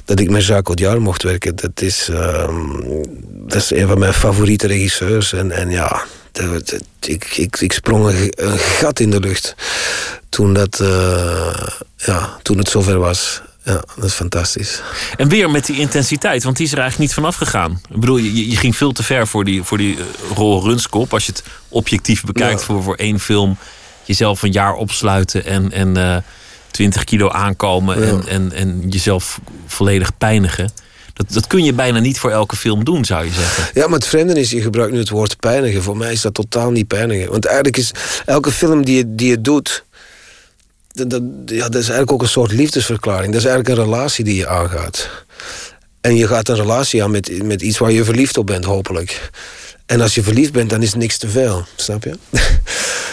dat 0.08 0.20
ik 0.20 0.30
met 0.30 0.44
Jacques 0.46 0.66
Audiard 0.76 0.98
mocht 1.00 1.22
werken. 1.22 1.56
Dat 1.56 1.80
is, 1.82 2.08
ehm, 2.08 2.66
dat 3.28 3.54
is 3.62 3.70
een 3.70 3.86
van 3.88 3.98
mijn 3.98 4.12
favoriete 4.14 4.66
regisseurs. 4.66 5.32
En, 5.32 5.50
en 5.50 5.70
ja, 5.70 6.04
dat- 6.32 6.68
dat- 6.68 6.82
ik, 7.00 7.24
ik, 7.36 7.60
ik 7.60 7.72
sprong 7.72 8.06
een, 8.06 8.32
een 8.36 8.58
gat 8.58 9.00
in 9.00 9.10
de 9.10 9.20
lucht 9.20 9.54
toen, 10.28 10.52
dat, 10.52 10.80
eh, 10.80 11.66
ja, 11.96 12.36
toen 12.42 12.58
het 12.58 12.68
zover 12.68 12.98
was. 12.98 13.40
Ja, 13.64 13.82
dat 13.96 14.04
is 14.04 14.12
fantastisch. 14.14 14.82
En 15.16 15.28
weer 15.28 15.50
met 15.50 15.66
die 15.66 15.78
intensiteit, 15.78 16.42
want 16.44 16.56
die 16.56 16.66
is 16.66 16.72
er 16.72 16.78
eigenlijk 16.78 17.08
niet 17.08 17.18
vanaf 17.18 17.36
gegaan. 17.36 17.80
Ik 17.90 18.00
bedoel, 18.00 18.16
je, 18.16 18.48
je 18.50 18.56
ging 18.56 18.76
veel 18.76 18.92
te 18.92 19.02
ver 19.02 19.26
voor 19.26 19.44
die, 19.44 19.62
voor 19.62 19.78
die 19.78 19.96
eh, 19.96 20.02
rol 20.36 20.62
Runskop. 20.62 21.12
Als 21.12 21.26
je 21.26 21.32
het 21.32 21.42
objectief 21.68 22.24
bekijkt 22.24 22.60
Ja. 22.60 22.66
voor, 22.66 22.82
voor 22.82 22.94
één 22.94 23.20
film. 23.20 23.56
Jezelf 24.04 24.42
een 24.42 24.52
jaar 24.52 24.74
opsluiten 24.74 25.44
en, 25.44 25.72
en 25.72 25.96
eh 25.96 26.16
20 26.70 27.04
kilo 27.04 27.28
aankomen. 27.28 28.02
En, 28.02 28.26
en, 28.28 28.52
en 28.52 28.88
jezelf 28.88 29.40
volledig 29.66 30.18
pijnigen. 30.18 30.70
Dat, 31.12 31.32
dat 31.32 31.46
kun 31.46 31.64
je 31.64 31.72
bijna 31.72 31.98
niet 31.98 32.18
voor 32.18 32.30
elke 32.30 32.56
film 32.56 32.84
doen, 32.84 33.04
zou 33.04 33.24
je 33.24 33.32
zeggen. 33.32 33.70
Ja, 33.74 33.86
maar 33.86 33.98
het 33.98 34.08
vreemde 34.08 34.40
is, 34.40 34.50
je 34.50 34.60
gebruikt 34.60 34.92
nu 34.92 34.98
het 34.98 35.08
woord 35.08 35.36
pijnigen. 35.36 35.82
Voor 35.82 35.96
mij 35.96 36.12
is 36.12 36.20
dat 36.20 36.34
totaal 36.34 36.70
niet 36.70 36.86
pijnigen. 36.86 37.30
Want 37.30 37.44
eigenlijk 37.44 37.76
is 37.76 37.90
elke 38.26 38.50
film 38.50 38.84
die 38.84 38.96
je, 38.96 39.14
die 39.14 39.28
je 39.28 39.40
doet... 39.40 39.84
Dat, 40.88 41.10
dat, 41.10 41.22
ja, 41.46 41.68
dat 41.68 41.74
is 41.74 41.88
eigenlijk 41.88 42.12
ook 42.12 42.22
een 42.22 42.28
soort 42.28 42.52
liefdesverklaring. 42.52 43.32
Dat 43.32 43.40
is 43.40 43.46
eigenlijk 43.46 43.78
een 43.78 43.84
relatie 43.84 44.24
die 44.24 44.36
je 44.36 44.48
aangaat. 44.48 45.08
En 46.00 46.16
je 46.16 46.26
gaat 46.26 46.48
een 46.48 46.56
relatie 46.56 47.02
aan 47.02 47.10
met, 47.10 47.42
met 47.42 47.62
iets 47.62 47.78
waar 47.78 47.92
je 47.92 48.04
verliefd 48.04 48.38
op 48.38 48.46
bent, 48.46 48.64
hopelijk. 48.64 49.30
En 49.88 50.00
als 50.00 50.14
je 50.14 50.22
verliefd 50.22 50.52
bent, 50.52 50.70
dan 50.70 50.82
is 50.82 50.94
niks 50.94 51.18
te 51.18 51.28
veel. 51.28 51.64
Snap 51.76 52.04
je? 52.04 52.18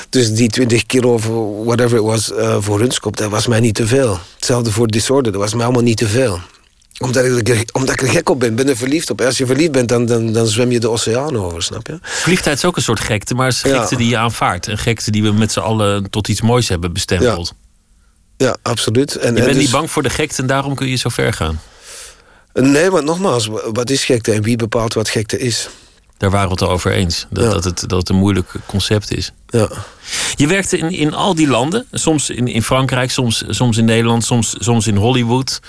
dus 0.09 0.33
die 0.33 0.49
20 0.49 0.85
kilo 0.85 1.13
of 1.13 1.25
whatever 1.65 1.97
it 1.97 2.03
was 2.03 2.31
eh, 2.31 2.57
voor 2.59 2.79
Runskop, 2.79 3.17
dat 3.17 3.29
was 3.29 3.47
mij 3.47 3.59
niet 3.59 3.75
te 3.75 3.87
veel. 3.87 4.19
Hetzelfde 4.35 4.71
voor 4.71 4.87
Disorder, 4.87 5.31
dat 5.31 5.41
was 5.41 5.53
mij 5.53 5.63
allemaal 5.63 5.83
niet 5.83 5.97
te 5.97 6.07
veel 6.07 6.39
omdat 6.99 7.25
ik, 7.25 7.49
er- 7.49 7.63
omdat 7.71 7.93
ik 7.93 8.01
er 8.01 8.07
gek 8.09 8.29
op 8.29 8.39
ben, 8.39 8.55
ben 8.55 8.69
er 8.69 8.77
verliefd 8.77 9.09
op. 9.09 9.21
Als 9.21 9.37
je 9.37 9.45
verliefd 9.45 9.71
bent, 9.71 9.89
dan, 9.89 10.05
dan, 10.05 10.33
dan 10.33 10.47
zwem 10.47 10.71
je 10.71 10.79
de 10.79 10.89
oceaan 10.89 11.37
over, 11.37 11.63
snap 11.63 11.87
je? 11.87 11.97
Verliefdheid 12.01 12.57
is 12.57 12.65
ook 12.65 12.75
een 12.75 12.81
soort 12.81 12.99
gekte, 12.99 13.33
maar 13.35 13.47
het 13.47 13.55
is 13.55 13.61
Ja. 13.71 13.79
gekte 13.79 13.95
die 13.95 14.09
je 14.09 14.17
aanvaardt. 14.17 14.67
Een 14.67 14.77
gekte 14.77 15.11
die 15.11 15.23
we 15.23 15.31
met 15.31 15.51
z'n 15.51 15.59
allen 15.59 16.09
tot 16.09 16.27
iets 16.27 16.41
moois 16.41 16.69
hebben 16.69 16.93
bestempeld. 16.93 17.53
Ja, 18.37 18.57
absoluut. 18.61 19.15
En, 19.15 19.21
Je 19.21 19.27
en 19.27 19.33
bent 19.33 19.47
dus- 19.55 19.63
niet 19.63 19.71
bang 19.71 19.91
voor 19.91 20.03
de 20.03 20.09
gekte 20.09 20.41
en 20.41 20.47
daarom 20.47 20.75
kun 20.75 20.87
je 20.87 20.95
zo 20.95 21.09
ver 21.09 21.33
gaan. 21.33 21.59
Nee, 22.53 22.89
maar 22.89 23.03
nogmaals, 23.03 23.45
wa- 23.47 23.71
wat 23.71 23.89
is 23.89 24.03
gekte 24.05 24.31
en 24.31 24.41
wie 24.43 24.55
bepaalt 24.55 24.93
wat 24.93 25.09
gekte 25.09 25.39
is? 25.39 25.69
Daar 26.17 26.29
waren 26.31 26.47
we 26.47 26.53
het 26.53 26.63
over 26.63 26.91
eens. 26.91 27.25
Dat, 27.29 27.43
Ja. 27.43 27.49
dat, 27.49 27.63
het, 27.63 27.79
dat 27.87 27.99
het 27.99 28.09
een 28.09 28.15
moeilijk 28.15 28.51
concept 28.65 29.15
is. 29.15 29.31
Ja. 29.47 29.69
Je 30.35 30.47
werkte 30.47 30.77
in, 30.77 30.89
in 30.91 31.13
al 31.13 31.35
die 31.35 31.47
landen. 31.47 31.85
Soms 31.91 32.29
in, 32.29 32.47
in 32.47 32.63
Frankrijk, 32.63 33.11
soms, 33.11 33.43
soms 33.47 33.77
in 33.77 33.85
Nederland, 33.85 34.23
soms, 34.25 34.55
soms 34.59 34.87
in 34.87 34.95
Hollywood. 34.95 35.59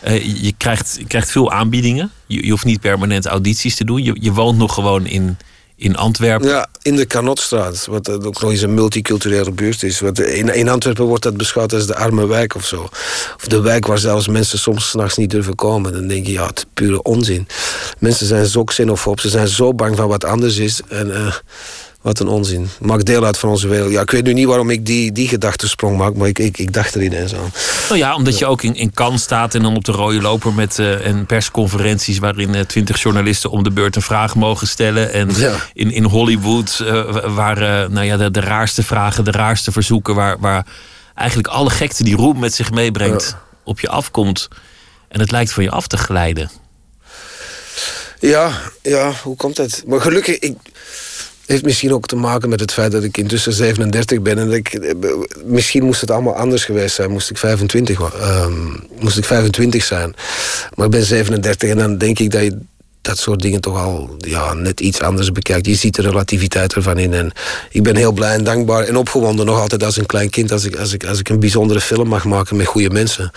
Eh, 0.00 0.24
je, 0.24 0.44
je 0.44 0.52
krijgt, 0.56 0.96
je 0.98 1.06
krijgt 1.06 1.30
veel 1.30 1.52
aanbiedingen. 1.52 2.10
Je, 2.26 2.44
je 2.44 2.50
hoeft 2.50 2.64
niet 2.64 2.80
permanent 2.80 3.26
audities 3.26 3.76
te 3.76 3.84
doen. 3.84 4.02
Je, 4.02 4.16
je 4.20 4.32
woont 4.32 4.58
nog 4.58 4.74
gewoon 4.74 5.06
in, 5.06 5.36
in 5.76 5.96
Antwerpen. 5.96 6.48
Ja, 6.48 6.66
in 6.82 6.96
de 6.96 7.04
Kanotstraat, 7.04 7.86
wat 7.86 8.10
ook 8.10 8.40
nog 8.40 8.50
eens 8.50 8.62
een 8.62 8.74
multiculturele 8.74 9.50
buurt 9.50 9.82
is. 9.82 10.02
In, 10.02 10.54
in 10.54 10.68
Antwerpen 10.68 11.04
wordt 11.04 11.22
dat 11.22 11.36
beschouwd 11.36 11.72
als 11.72 11.86
de 11.86 11.96
arme 11.96 12.26
wijk 12.26 12.54
of 12.54 12.66
zo. 12.66 12.82
Of 13.36 13.44
de 13.46 13.60
wijk 13.60 13.86
waar 13.86 13.98
zelfs 13.98 14.28
mensen 14.28 14.58
soms 14.58 14.88
s'nachts 14.88 15.16
niet 15.16 15.30
durven 15.30 15.54
komen. 15.54 15.92
Dan 15.92 16.06
denk 16.06 16.26
je, 16.26 16.32
ja, 16.32 16.46
het 16.46 16.58
is 16.58 16.64
pure 16.74 17.02
onzin. 17.02 17.46
Mensen 17.98 18.26
zijn 18.26 18.46
zo 18.46 18.64
xenofoob, 18.64 19.20
ze 19.20 19.28
zijn 19.28 19.48
zo 19.48 19.74
bang 19.74 19.96
van 19.96 20.08
wat 20.08 20.24
anders 20.24 20.56
is. 20.56 20.80
En 20.88 21.14
eh, 21.14 21.34
wat 22.06 22.20
een 22.20 22.28
onzin. 22.28 22.68
Maakt 22.80 23.06
deel 23.06 23.24
uit 23.24 23.38
van 23.38 23.48
onze 23.48 23.68
wereld. 23.68 23.90
Ja, 23.92 24.00
ik 24.00 24.10
weet 24.10 24.24
nu 24.24 24.32
niet 24.32 24.46
waarom 24.46 24.70
ik 24.70 24.86
die, 24.86 25.12
die 25.12 25.28
gedachtesprong 25.28 25.96
maak, 25.96 26.14
maar 26.14 26.28
ik, 26.28 26.38
ik, 26.38 26.58
ik 26.58 26.72
dacht 26.72 26.94
er 26.94 27.02
ineens 27.02 27.34
aan. 27.34 27.52
Nou 27.88 28.00
ja, 28.00 28.14
omdat 28.14 28.38
je 28.38 28.46
ook 28.46 28.62
in, 28.62 28.74
in 28.74 28.92
Cannes 28.94 29.22
staat 29.22 29.54
en 29.54 29.62
dan 29.62 29.76
op 29.76 29.84
de 29.84 29.92
rode 29.92 30.20
loper 30.20 30.52
met 30.52 30.78
eh, 30.78 31.06
en 31.06 31.26
persconferenties 31.26 32.18
waarin 32.18 32.54
eh, 32.54 32.60
twintig 32.60 33.02
journalisten 33.02 33.50
om 33.50 33.62
de 33.62 33.70
beurt 33.70 33.96
een 33.96 34.02
vraag 34.02 34.34
mogen 34.34 34.66
stellen. 34.66 35.12
En 35.12 35.30
Ja. 35.36 35.56
in, 35.74 35.90
in 35.90 36.04
Hollywood, 36.04 36.80
eh, 36.84 37.34
waar 37.34 37.90
nou 37.90 38.06
ja, 38.06 38.16
de, 38.16 38.30
de 38.30 38.40
raarste 38.40 38.82
vragen, 38.82 39.24
de 39.24 39.30
raarste 39.30 39.72
verzoeken, 39.72 40.14
waar, 40.14 40.36
waar 40.38 40.66
eigenlijk 41.14 41.48
alle 41.48 41.70
gekte 41.70 42.04
die 42.04 42.16
roem 42.16 42.38
met 42.38 42.54
zich 42.54 42.70
meebrengt 42.70 43.36
op 43.64 43.80
je 43.80 43.88
afkomt. 43.88 44.48
En 45.08 45.20
het 45.20 45.30
lijkt 45.30 45.52
van 45.52 45.62
je 45.62 45.70
af 45.70 45.86
te 45.86 45.96
glijden. 45.96 46.50
Ja, 48.20 48.50
ja, 48.82 49.12
hoe 49.22 49.36
komt 49.36 49.56
dat? 49.56 49.82
Maar 49.86 50.00
gelukkig, 50.00 50.38
ik, 50.38 50.56
heeft 51.46 51.64
misschien 51.64 51.92
ook 51.92 52.06
te 52.06 52.16
maken 52.16 52.48
met 52.48 52.60
het 52.60 52.72
feit 52.72 52.92
dat 52.92 53.02
ik 53.02 53.16
intussen 53.16 53.52
37 53.52 54.22
ben. 54.22 54.38
En 54.38 54.52
ik, 54.52 54.68
eh, 54.68 54.94
misschien 55.44 55.84
moest 55.84 56.00
het 56.00 56.10
allemaal 56.10 56.34
anders 56.36 56.64
geweest 56.64 56.94
zijn. 56.94 57.10
Moest 57.10 57.30
ik 57.30 57.38
25, 57.38 57.98
wa- 57.98 58.10
ehm, 58.20 58.52
moest 59.00 59.18
ik 59.18 59.24
25 59.24 59.84
zijn. 59.84 60.14
Maar 60.74 60.84
ik 60.86 60.92
ben 60.92 61.04
37 61.04 61.70
en 61.70 61.76
dan 61.78 61.98
denk 61.98 62.18
ik 62.18 62.30
dat 62.30 62.42
je 62.42 62.58
dat 63.02 63.18
soort 63.18 63.40
dingen 63.40 63.60
toch 63.60 63.76
al 63.78 64.16
ja, 64.18 64.52
net 64.54 64.80
iets 64.80 65.00
anders 65.00 65.32
bekijkt. 65.32 65.66
Je 65.66 65.74
ziet 65.74 65.94
de 65.94 66.02
relativiteit 66.02 66.74
ervan 66.74 66.98
in. 66.98 67.14
En 67.14 67.32
ik 67.70 67.82
ben 67.82 67.96
heel 67.96 68.12
blij 68.12 68.34
en 68.34 68.44
dankbaar 68.44 68.82
en 68.84 68.96
opgewonden 68.96 69.46
nog 69.46 69.60
altijd 69.60 69.84
als 69.84 69.96
een 69.96 70.06
klein 70.06 70.30
kind... 70.30 70.52
als 70.52 70.64
ik, 70.64 70.76
als 70.76 70.92
ik, 70.92 71.04
als 71.06 71.18
ik 71.18 71.28
een 71.28 71.40
bijzondere 71.40 71.80
film 71.80 72.08
mag 72.08 72.24
maken 72.24 72.56
met 72.56 72.66
goede 72.66 72.90
mensen. 72.90 73.30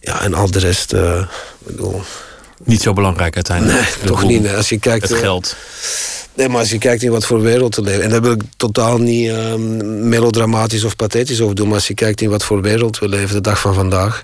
Ja, 0.00 0.22
en 0.22 0.34
al 0.34 0.50
de 0.50 0.58
rest... 0.58 0.92
eh, 0.92 1.18
ik 1.20 1.66
bedoel, 1.66 2.02
Niet 2.64 2.82
zo 2.82 2.92
belangrijk 2.92 3.34
uiteindelijk. 3.34 3.78
Nee, 3.78 4.06
toch 4.06 4.22
niet. 4.26 4.48
Als 4.48 4.68
je 4.68 4.78
kijkt, 4.78 5.08
Het 5.08 5.16
eh, 5.16 5.22
geld. 5.22 5.56
Nee, 6.34 6.48
maar 6.48 6.60
als 6.60 6.70
je 6.70 6.78
kijkt 6.78 7.02
in 7.02 7.10
wat 7.10 7.26
voor 7.26 7.40
wereld 7.40 7.72
te 7.72 7.82
leven... 7.82 8.02
en 8.02 8.10
daar 8.10 8.22
wil 8.22 8.32
ik 8.32 8.42
totaal 8.56 8.98
niet 8.98 9.28
ehm, 9.28 10.08
melodramatisch 10.08 10.84
of 10.84 10.96
pathetisch 10.96 11.40
over 11.40 11.54
doen... 11.54 11.66
maar 11.66 11.74
als 11.74 11.86
je 11.88 11.94
kijkt 11.94 12.20
in 12.20 12.30
wat 12.30 12.44
voor 12.44 12.60
wereld 12.62 12.98
we 12.98 13.08
leven 13.08 13.34
de 13.34 13.40
dag 13.40 13.60
van 13.60 13.74
vandaag... 13.74 14.22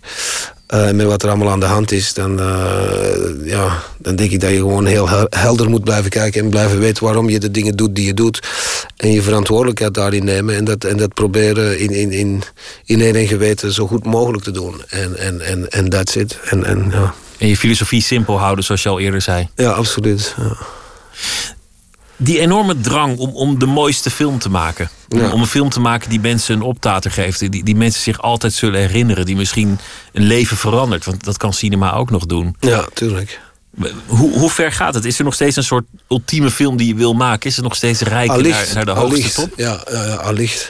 eh, 0.66 0.90
met 0.90 1.06
wat 1.06 1.22
er 1.22 1.28
allemaal 1.28 1.50
aan 1.50 1.60
de 1.60 1.66
hand 1.66 1.92
is... 1.92 2.14
Dan, 2.14 2.40
eh, 2.40 3.44
ja, 3.44 3.82
dan 3.98 4.16
denk 4.16 4.30
ik 4.30 4.40
dat 4.40 4.50
je 4.50 4.56
gewoon 4.56 4.86
heel 4.86 5.08
hel- 5.08 5.26
helder 5.30 5.68
moet 5.68 5.84
blijven 5.84 6.10
kijken... 6.10 6.40
en 6.42 6.48
blijven 6.48 6.78
weten 6.78 7.04
waarom 7.04 7.28
je 7.28 7.38
de 7.38 7.50
dingen 7.50 7.76
doet 7.76 7.94
die 7.94 8.06
je 8.06 8.14
doet. 8.14 8.46
En 8.96 9.12
je 9.12 9.22
verantwoordelijkheid 9.22 9.94
daarin 9.94 10.24
nemen... 10.24 10.56
en 10.56 10.64
dat, 10.64 10.84
en 10.84 10.96
dat 10.96 11.14
proberen 11.14 11.78
in, 11.78 11.90
in, 11.90 12.12
in, 12.12 12.42
in 12.84 13.00
één 13.00 13.14
en 13.14 13.26
geweten 13.26 13.72
zo 13.72 13.86
goed 13.86 14.04
mogelijk 14.04 14.44
te 14.44 14.50
doen. 14.50 14.82
En, 14.88 15.16
en, 15.18 15.40
en, 15.40 15.70
en 15.70 15.88
that's 15.88 16.14
it. 16.14 16.38
En, 16.44 16.64
en, 16.64 16.88
ja. 16.90 17.14
En 17.38 17.48
je 17.48 17.56
filosofie 17.56 18.02
simpel 18.02 18.38
houden, 18.38 18.64
zoals 18.64 18.82
je 18.82 18.88
al 18.88 18.98
eerder 19.00 19.20
zei. 19.22 19.48
ja, 19.56 19.70
absoluut. 19.70 20.34
Ja. 20.38 20.56
Die 22.16 22.38
enorme 22.40 22.80
drang 22.80 23.18
om, 23.18 23.30
om 23.30 23.58
de 23.58 23.66
mooiste 23.66 24.10
film 24.10 24.38
te 24.38 24.48
maken. 24.50 24.90
Om, 25.08 25.18
Ja. 25.18 25.30
om 25.32 25.40
een 25.40 25.46
film 25.46 25.68
te 25.70 25.80
maken 25.80 26.10
die 26.10 26.20
mensen 26.20 26.54
een 26.54 26.62
optater 26.62 27.10
geeft. 27.10 27.38
Die, 27.50 27.64
die 27.64 27.76
mensen 27.76 28.02
zich 28.02 28.20
altijd 28.22 28.52
zullen 28.52 28.80
herinneren. 28.80 29.26
Die 29.26 29.36
misschien 29.36 29.78
een 30.12 30.22
leven 30.22 30.56
verandert. 30.56 31.04
Want 31.04 31.24
dat 31.24 31.36
kan 31.36 31.52
cinema 31.52 31.92
ook 31.92 32.10
nog 32.10 32.26
doen. 32.26 32.56
ja, 32.60 32.84
tuurlijk. 32.94 33.40
Hoe, 34.06 34.38
hoe 34.38 34.50
ver 34.50 34.72
gaat 34.72 34.94
het? 34.94 35.04
Is 35.04 35.18
er 35.18 35.24
nog 35.24 35.34
steeds 35.34 35.56
een 35.56 35.64
soort 35.64 35.84
ultieme 36.08 36.50
film 36.50 36.76
die 36.76 36.86
je 36.88 36.94
wil 36.94 37.14
maken? 37.14 37.50
Is 37.50 37.56
er 37.56 37.62
nog 37.62 37.76
steeds 37.76 38.00
rijken 38.00 38.48
naar, 38.48 38.68
naar 38.74 38.84
de 38.84 38.90
hoogste 38.90 39.14
allicht. 39.16 39.34
top? 39.34 39.52
Ja, 39.56 39.72
allicht. 40.16 40.68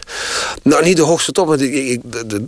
Nou, 0.63 0.85
niet 0.85 0.97
de 0.97 1.03
hoogste 1.03 1.33
top, 1.33 1.47
maar 1.49 1.61
ik, 1.61 1.73
ik, 1.75 2.01
de, 2.13 2.27
de- 2.27 2.47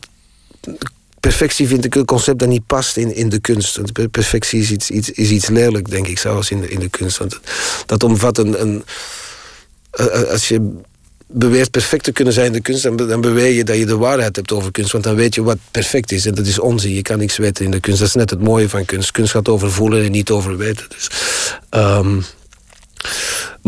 de 0.60 0.76
perfectie 1.20 1.66
vind 1.68 1.84
ik 1.84 1.94
een 1.94 2.04
concept 2.04 2.38
dat 2.38 2.48
niet 2.48 2.66
past 2.66 2.96
in, 2.96 3.14
in 3.14 3.28
de 3.28 3.40
kunst. 3.40 3.80
Perfectie 4.10 4.60
is 4.60 4.70
iets, 4.70 4.90
iets, 4.90 5.10
is 5.10 5.30
iets 5.30 5.48
lelijk, 5.48 5.90
denk 5.90 6.06
ik, 6.06 6.18
zelfs 6.18 6.50
in 6.50 6.60
de, 6.60 6.68
in 6.68 6.80
de 6.80 6.88
kunst. 6.88 7.18
Want 7.18 7.32
het- 7.32 7.42
dat 7.86 8.02
omvat 8.04 8.38
een... 8.38 8.60
een 8.60 8.84
eh, 9.90 10.20
eh, 10.20 10.28
als 10.28 10.48
je 10.48 10.72
beweert 11.32 11.70
perfect 11.70 12.04
te 12.04 12.12
kunnen 12.12 12.32
zijn 12.34 12.46
in 12.46 12.52
de 12.52 12.60
kunst... 12.60 12.82
Dan, 12.82 12.96
dan 12.96 13.20
beweer 13.20 13.52
je 13.52 13.64
dat 13.64 13.76
je 13.76 13.86
de 13.86 13.96
waarheid 13.96 14.36
hebt 14.36 14.52
over 14.52 14.70
kunst. 14.70 14.92
Want 14.92 15.04
dan 15.04 15.14
weet 15.14 15.34
je 15.34 15.42
wat 15.42 15.58
perfect 15.70 16.12
is. 16.12 16.26
En 16.26 16.34
dat 16.34 16.46
is 16.46 16.58
onzin. 16.58 16.94
Je 16.94 17.02
kan 17.02 17.18
niks 17.18 17.36
weten 17.36 17.64
in 17.64 17.70
de 17.70 17.80
kunst. 17.80 17.98
Dat 17.98 18.08
is 18.08 18.14
net 18.14 18.30
het 18.30 18.40
mooie 18.42 18.68
van 18.68 18.84
kunst. 18.84 19.10
Kunst 19.10 19.30
gaat 19.32 19.48
over 19.48 19.72
voelen 19.72 20.04
en 20.04 20.10
niet 20.10 20.30
over 20.30 20.56
weten. 20.56 20.86
Dus... 20.88 21.10
ehm, 21.70 22.20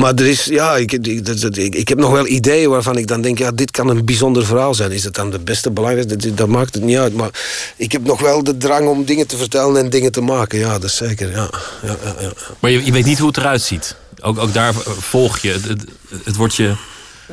maar 0.03 0.15
er 0.15 0.27
is, 0.27 0.45
ja, 0.45 0.77
ik, 0.77 0.93
ik, 0.93 1.75
ik, 1.75 1.89
heb 1.89 1.99
nog 1.99 2.11
wel 2.11 2.27
ideeën 2.27 2.71
waarvan 2.71 2.97
ik 2.97 3.07
dan 3.07 3.21
denk, 3.21 3.39
ja, 3.39 3.51
dit 3.51 3.71
kan 3.71 3.89
een 3.89 4.05
bijzonder 4.05 4.47
verhaal 4.47 4.75
zijn. 4.75 4.91
Is 4.91 5.05
het 5.05 5.15
dan 5.15 5.31
de 5.31 5.39
beste 5.39 5.71
belangrijkste? 5.71 6.17
Dat, 6.17 6.37
dat 6.37 6.49
maakt 6.49 6.75
het 6.75 6.83
niet 6.83 6.97
uit. 6.97 7.15
Maar 7.15 7.31
ik 7.77 7.93
heb 7.93 8.05
nog 8.05 8.21
wel 8.21 8.45
de 8.45 8.57
drang 8.57 8.89
om 8.89 9.05
dingen 9.05 9.27
te 9.27 9.37
vertellen 9.37 9.77
en 9.77 9.91
dingen 9.91 10.13
te 10.13 10.21
maken. 10.21 10.59
Ja, 10.59 10.73
dat 10.73 10.85
is 10.85 10.97
zeker. 10.97 11.31
Ja, 11.31 11.51
ja, 11.83 11.97
ja, 12.05 12.15
ja. 12.21 12.33
Maar 12.59 12.71
je, 12.71 12.85
je 12.85 12.93
weet 12.93 13.05
niet 13.05 13.19
hoe 13.19 13.29
het 13.29 13.37
eruit 13.37 13.63
ziet. 13.63 13.97
Ook, 14.21 14.39
ook 14.39 14.53
daar 14.53 14.75
volg 14.99 15.39
je. 15.39 15.51
Het, 15.51 15.69
het, 15.69 15.85
het 16.25 16.37
wordt 16.37 16.55
je, 16.55 16.75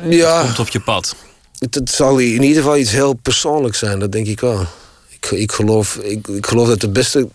ja 0.08 0.42
komt 0.42 0.58
op 0.58 0.68
je 0.68 0.80
pad. 0.80 1.16
het, 1.58 1.74
het 1.74 1.90
zal 1.90 2.18
in 2.18 2.42
ieder 2.42 2.62
geval 2.62 2.76
iets 2.76 2.92
heel 2.92 3.14
persoonlijks 3.14 3.78
zijn, 3.78 3.98
dat 3.98 4.12
denk 4.12 4.26
ik 4.26 4.40
wel. 4.40 4.60
Ik 5.08 5.26
Ik, 5.30 5.30
ik, 5.30 5.52
geloof, 5.52 5.96
ik, 5.96 6.28
ik 6.28 6.46
geloof 6.46 6.68
dat 6.68 6.80
de 6.80 6.88
beste 6.88 7.28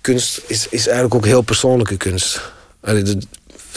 kunst 0.00 0.40
is, 0.46 0.66
is 0.70 0.86
eigenlijk 0.86 1.14
ook 1.14 1.26
heel 1.26 1.42
persoonlijke 1.42 1.96
kunst. 1.96 2.40
Allee, 2.80 3.02
de, 3.02 3.18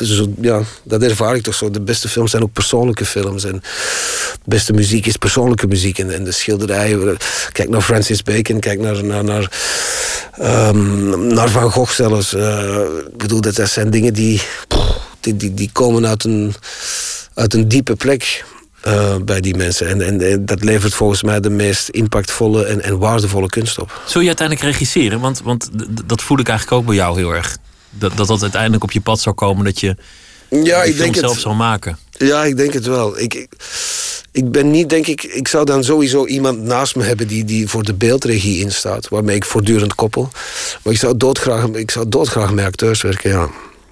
dus, 0.07 0.27
ja, 0.41 0.61
dat 0.83 1.03
ervaar 1.03 1.35
ik 1.35 1.43
toch 1.43 1.55
zo. 1.55 1.71
De 1.71 1.81
beste 1.81 2.09
films 2.09 2.31
zijn 2.31 2.43
ook 2.43 2.53
persoonlijke 2.53 3.05
films. 3.05 3.43
En 3.43 3.53
de 3.53 4.39
beste 4.45 4.73
muziek 4.73 5.05
is 5.05 5.17
persoonlijke 5.17 5.67
muziek. 5.67 5.99
En, 5.99 6.13
en 6.13 6.23
de 6.23 6.31
schilderijen. 6.31 7.17
Kijk 7.51 7.69
naar 7.69 7.81
Francis 7.81 8.23
Bacon, 8.23 8.59
kijk 8.59 8.79
naar, 8.79 9.03
naar, 9.03 9.23
naar, 9.23 9.51
um, 10.41 11.27
naar 11.33 11.49
Van 11.49 11.71
Gogh 11.71 11.91
zelfs. 11.91 12.33
Uh, 12.33 12.79
ik 13.11 13.17
bedoel, 13.17 13.41
dat, 13.41 13.55
dat 13.55 13.69
zijn 13.69 13.89
dingen 13.89 14.13
die, 14.13 14.41
die, 15.19 15.53
die, 15.53 15.69
komen 15.71 16.07
uit 16.07 16.23
een, 16.23 16.53
uit 17.33 17.53
een 17.53 17.67
diepe 17.67 17.95
plek. 17.95 18.45
Uh, 18.87 19.15
bij 19.25 19.39
die 19.39 19.55
mensen. 19.55 19.87
En, 19.87 20.01
en, 20.01 20.21
en, 20.21 20.45
dat 20.45 20.63
levert 20.63 20.93
volgens 20.93 21.23
mij 21.23 21.39
de 21.39 21.49
meest 21.49 21.89
impactvolle 21.89 22.65
en, 22.65 22.81
en 22.81 22.97
waardevolle 22.97 23.47
kunst 23.47 23.79
op. 23.79 24.01
Zul 24.05 24.21
je 24.21 24.27
uiteindelijk 24.27 24.67
regisseren? 24.67 25.19
Want, 25.19 25.41
want 25.43 25.69
dat 26.05 26.21
voel 26.21 26.39
ik 26.39 26.47
eigenlijk 26.49 26.81
ook 26.81 26.87
bij 26.87 26.95
jou 26.95 27.17
heel 27.17 27.35
erg. 27.35 27.57
Dat, 27.99 28.17
dat 28.17 28.27
dat 28.27 28.41
uiteindelijk 28.41 28.83
op 28.83 28.91
je 28.91 29.01
pad 29.01 29.19
zou 29.19 29.35
komen 29.35 29.65
dat 29.65 29.79
je 29.79 29.95
ja, 30.49 30.83
ik 30.83 30.97
denk 30.97 31.15
zelf 31.15 31.31
het, 31.31 31.41
zou 31.41 31.55
maken. 31.55 31.97
Ja, 32.11 32.43
ik 32.43 32.57
denk 32.57 32.73
het 32.73 32.85
wel. 32.85 33.19
Ik, 33.19 33.33
ik, 33.33 33.49
ik, 34.31 34.51
ben 34.51 34.71
niet, 34.71 34.89
denk 34.89 35.07
ik, 35.07 35.23
ik 35.23 35.47
zou 35.47 35.65
dan 35.65 35.83
sowieso 35.83 36.25
iemand 36.25 36.61
naast 36.61 36.95
me 36.95 37.03
hebben 37.03 37.27
die, 37.27 37.45
die 37.45 37.67
voor 37.67 37.83
de 37.83 37.93
beeldregie 37.93 38.59
instaat, 38.59 39.07
waarmee 39.07 39.35
ik 39.35 39.45
voortdurend 39.45 39.95
koppel. 39.95 40.29
Maar 40.83 40.93
ik 40.93 40.99
zou 40.99 41.17
doodgraag, 41.17 41.65
ik 41.65 41.91
zou 41.91 42.09
doodgraag 42.09 42.53
met 42.53 42.65
acteurs 42.65 43.01
werken, 43.01 43.29
ja. 43.29 43.49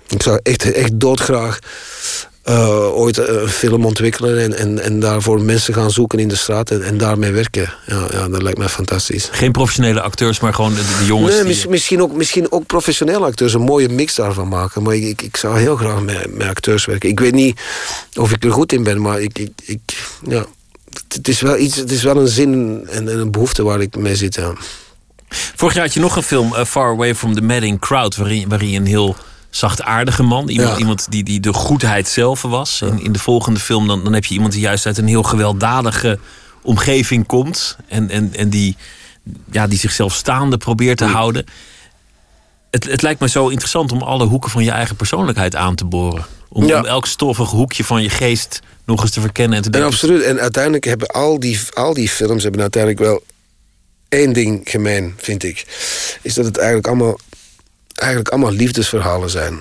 Ik 0.08 0.24
zou 0.24 0.40
echt, 0.44 0.72
echt 0.72 1.00
doodgraag 1.00 1.60
uh, 2.50 2.98
ooit 2.98 3.18
een 3.18 3.48
film 3.48 3.86
ontwikkelen 3.86 4.40
en, 4.40 4.58
en, 4.58 4.80
en 4.80 5.00
daarvoor 5.00 5.42
mensen 5.42 5.74
gaan 5.74 5.92
zoeken 5.92 6.20
in 6.20 6.28
de 6.28 6.36
straat 6.36 6.72
en, 6.72 6.84
en 6.84 6.98
daarmee 6.98 7.32
werken. 7.32 7.74
Ja, 7.86 8.08
ja, 8.12 8.28
dat 8.28 8.42
lijkt 8.42 8.58
mij 8.58 8.70
fantastisch. 8.70 9.30
Geen 9.32 9.52
professionele 9.52 10.02
acteurs, 10.02 10.40
maar 10.40 10.54
gewoon 10.54 10.74
de, 10.74 11.06
jongens. 11.06 11.36
Nee, 11.36 11.54
die... 11.54 11.70
misschien, 11.70 12.02
ook, 12.02 12.14
misschien 12.14 12.52
ook 12.52 12.66
professionele 12.66 13.26
acteurs, 13.26 13.54
een 13.54 13.62
mooie 13.62 13.90
mix 13.90 14.16
daarvan 14.16 14.48
maken. 14.48 14.84
Maar 14.84 14.96
ik, 14.96 15.22
ik, 15.22 15.38
zou 15.38 15.60
heel 15.60 15.76
graag 15.76 16.02
met, 16.02 16.36
met 16.36 16.48
acteurs 16.48 16.86
werken. 16.86 17.10
Ik 17.10 17.20
weet 17.20 17.34
niet 17.34 17.60
of 18.16 18.32
ik 18.32 18.44
er 18.44 18.52
goed 18.52 18.74
in 18.74 18.84
ben, 18.84 19.02
maar 19.02 19.22
ik, 19.22 19.40
ik, 19.40 19.52
ik 19.64 19.80
ja, 20.28 20.46
het 21.08 21.28
is 21.28 21.42
wel 21.42 21.58
iets, 21.58 21.76
het 21.76 21.92
is 21.92 22.04
wel 22.04 22.18
een 22.18 22.28
zin 22.28 22.84
en, 22.90 23.20
een 23.20 23.32
behoefte 23.32 23.64
waar 23.64 23.82
ik 23.82 23.96
mee 23.96 24.16
zit. 24.16 24.36
Ja. 24.36 24.54
Vorig 25.56 25.74
jaar 25.74 25.84
had 25.84 25.94
je 25.94 26.00
nog 26.00 26.16
een 26.16 26.24
film, 26.24 26.54
uh, 26.54 26.66
Far 26.66 26.92
Away 26.92 27.16
from 27.16 27.36
the 27.36 27.42
Madding 27.42 27.80
Crowd, 27.80 28.16
waarin, 28.16 28.50
waarin 28.50 28.70
je 28.70 28.80
een 28.80 28.86
heel 28.86 29.16
zachtaardige 29.58 30.24
man. 30.24 30.50
Iemand, 30.50 30.80
iemand 30.80 31.12
die, 31.12 31.24
die 31.24 31.40
de 31.40 31.54
goedheid 31.54 32.08
zelf 32.08 32.42
was. 32.42 32.82
In, 32.82 33.04
in 33.04 33.12
de 33.12 33.20
volgende 33.20 33.60
film 33.60 33.88
dan, 33.88 34.04
dan 34.04 34.14
heb 34.14 34.26
je 34.26 34.34
iemand 34.34 34.52
die 34.52 34.62
juist 34.62 34.86
uit 34.86 34.98
een 34.98 35.08
heel 35.08 35.24
gewelddadige 35.24 36.20
omgeving 36.62 37.26
komt. 37.26 37.78
En, 37.88 38.10
en, 38.10 38.34
en 38.36 38.50
die, 38.50 38.76
ja, 39.52 39.68
die 39.68 39.80
zichzelf 39.80 40.14
staande 40.14 40.58
probeert 40.58 40.98
te 40.98 41.06
houden. 41.06 41.46
Het, 42.72 42.84
het 42.84 43.02
lijkt 43.02 43.20
me 43.20 43.30
zo 43.30 43.48
interessant 43.48 43.92
om 43.92 44.02
alle 44.02 44.26
hoeken 44.26 44.50
van 44.50 44.64
je 44.64 44.72
eigen 44.72 44.96
persoonlijkheid 44.96 45.56
aan 45.56 45.76
te 45.76 45.86
boren. 45.86 46.26
Om, 46.50 46.64
om 46.64 46.86
elk 46.86 47.06
stoffig 47.06 47.50
hoekje 47.50 47.84
van 47.84 48.02
je 48.02 48.10
geest 48.10 48.60
nog 48.86 49.02
eens 49.02 49.12
te 49.12 49.22
verkennen 49.22 49.58
en 49.58 49.64
te 49.64 49.70
denken. 49.70 49.90
En 49.90 49.96
absoluut. 49.96 50.24
En 50.24 50.40
uiteindelijk 50.40 50.86
hebben 50.86 51.08
al 51.08 51.40
die, 51.40 51.60
al 51.74 51.94
die 51.94 52.10
films 52.10 52.44
hebben 52.44 52.62
uiteindelijk 52.62 53.04
wel 53.04 53.24
één 54.10 54.34
ding 54.34 54.62
gemeen, 54.64 55.14
vind 55.18 55.44
ik. 55.44 55.66
Is 56.22 56.34
dat 56.34 56.46
het 56.46 56.58
eigenlijk 56.58 56.88
allemaal 56.88 57.18
eigenlijk 58.00 58.30
allemaal 58.30 58.52
liefdesverhalen 58.52 59.30
zijn. 59.30 59.60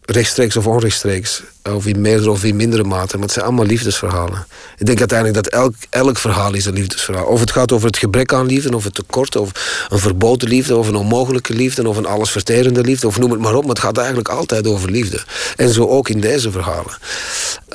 Rechtstreeks 0.00 0.56
of 0.56 0.66
onrechtstreeks. 0.66 1.42
Of 1.62 1.86
in 1.86 2.00
meerdere 2.00 2.30
of 2.30 2.44
in 2.44 2.56
mindere 2.56 2.84
mate. 2.84 3.14
Maar 3.14 3.24
het 3.24 3.32
zijn 3.32 3.44
allemaal 3.44 3.64
liefdesverhalen. 3.64 4.46
Ik 4.78 4.86
denk 4.86 4.98
uiteindelijk 4.98 5.42
dat 5.42 5.52
elk, 5.52 5.74
elk 5.90 6.18
verhaal 6.18 6.54
is 6.54 6.64
een 6.64 6.74
liefdesverhaal. 6.74 7.26
Of 7.26 7.40
het 7.40 7.50
gaat 7.50 7.72
over 7.72 7.86
het 7.86 7.96
gebrek 7.96 8.32
aan 8.32 8.46
liefde, 8.46 8.74
of 8.76 8.84
het 8.84 8.94
tekort, 8.94 9.36
of 9.36 9.50
een 9.88 9.98
verboden 9.98 10.48
liefde, 10.48 10.76
of 10.76 10.88
een 10.88 10.96
onmogelijke 10.96 11.54
liefde, 11.54 11.88
of 11.88 11.96
een 11.96 12.06
allesverterende 12.06 12.80
liefde, 12.80 13.06
of 13.06 13.18
noem 13.18 13.30
het 13.30 13.40
maar 13.40 13.54
op. 13.54 13.60
Maar 13.60 13.74
het 13.74 13.84
gaat 13.84 13.98
eigenlijk 13.98 14.28
altijd 14.28 14.66
over 14.66 14.90
liefde. 14.90 15.22
En 15.56 15.68
zo 15.68 15.86
ook 15.88 16.08
in 16.08 16.20
deze 16.20 16.50
verhalen. 16.50 16.98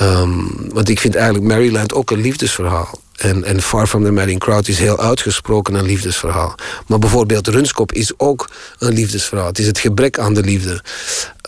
Um, 0.01 0.69
want 0.73 0.89
ik 0.89 0.99
vind 0.99 1.15
eigenlijk 1.15 1.45
Maryland 1.45 1.93
ook 1.93 2.11
een 2.11 2.21
liefdesverhaal. 2.21 2.99
En, 3.19 3.43
en 3.43 3.61
Far 3.61 3.87
From 3.87 4.03
The 4.03 4.11
Madding 4.11 4.39
Crowd 4.39 4.67
is 4.67 4.79
heel 4.79 4.99
uitgesproken 4.99 5.73
een 5.73 5.85
liefdesverhaal. 5.85 6.55
Maar 6.87 6.99
bijvoorbeeld 6.99 7.47
Runskop 7.47 7.91
is 7.91 8.13
ook 8.17 8.49
een 8.77 8.93
liefdesverhaal. 8.93 9.47
Het 9.47 9.59
is 9.59 9.67
het 9.67 9.79
gebrek 9.79 10.19
aan 10.19 10.33
de 10.33 10.41
liefde. 10.41 10.81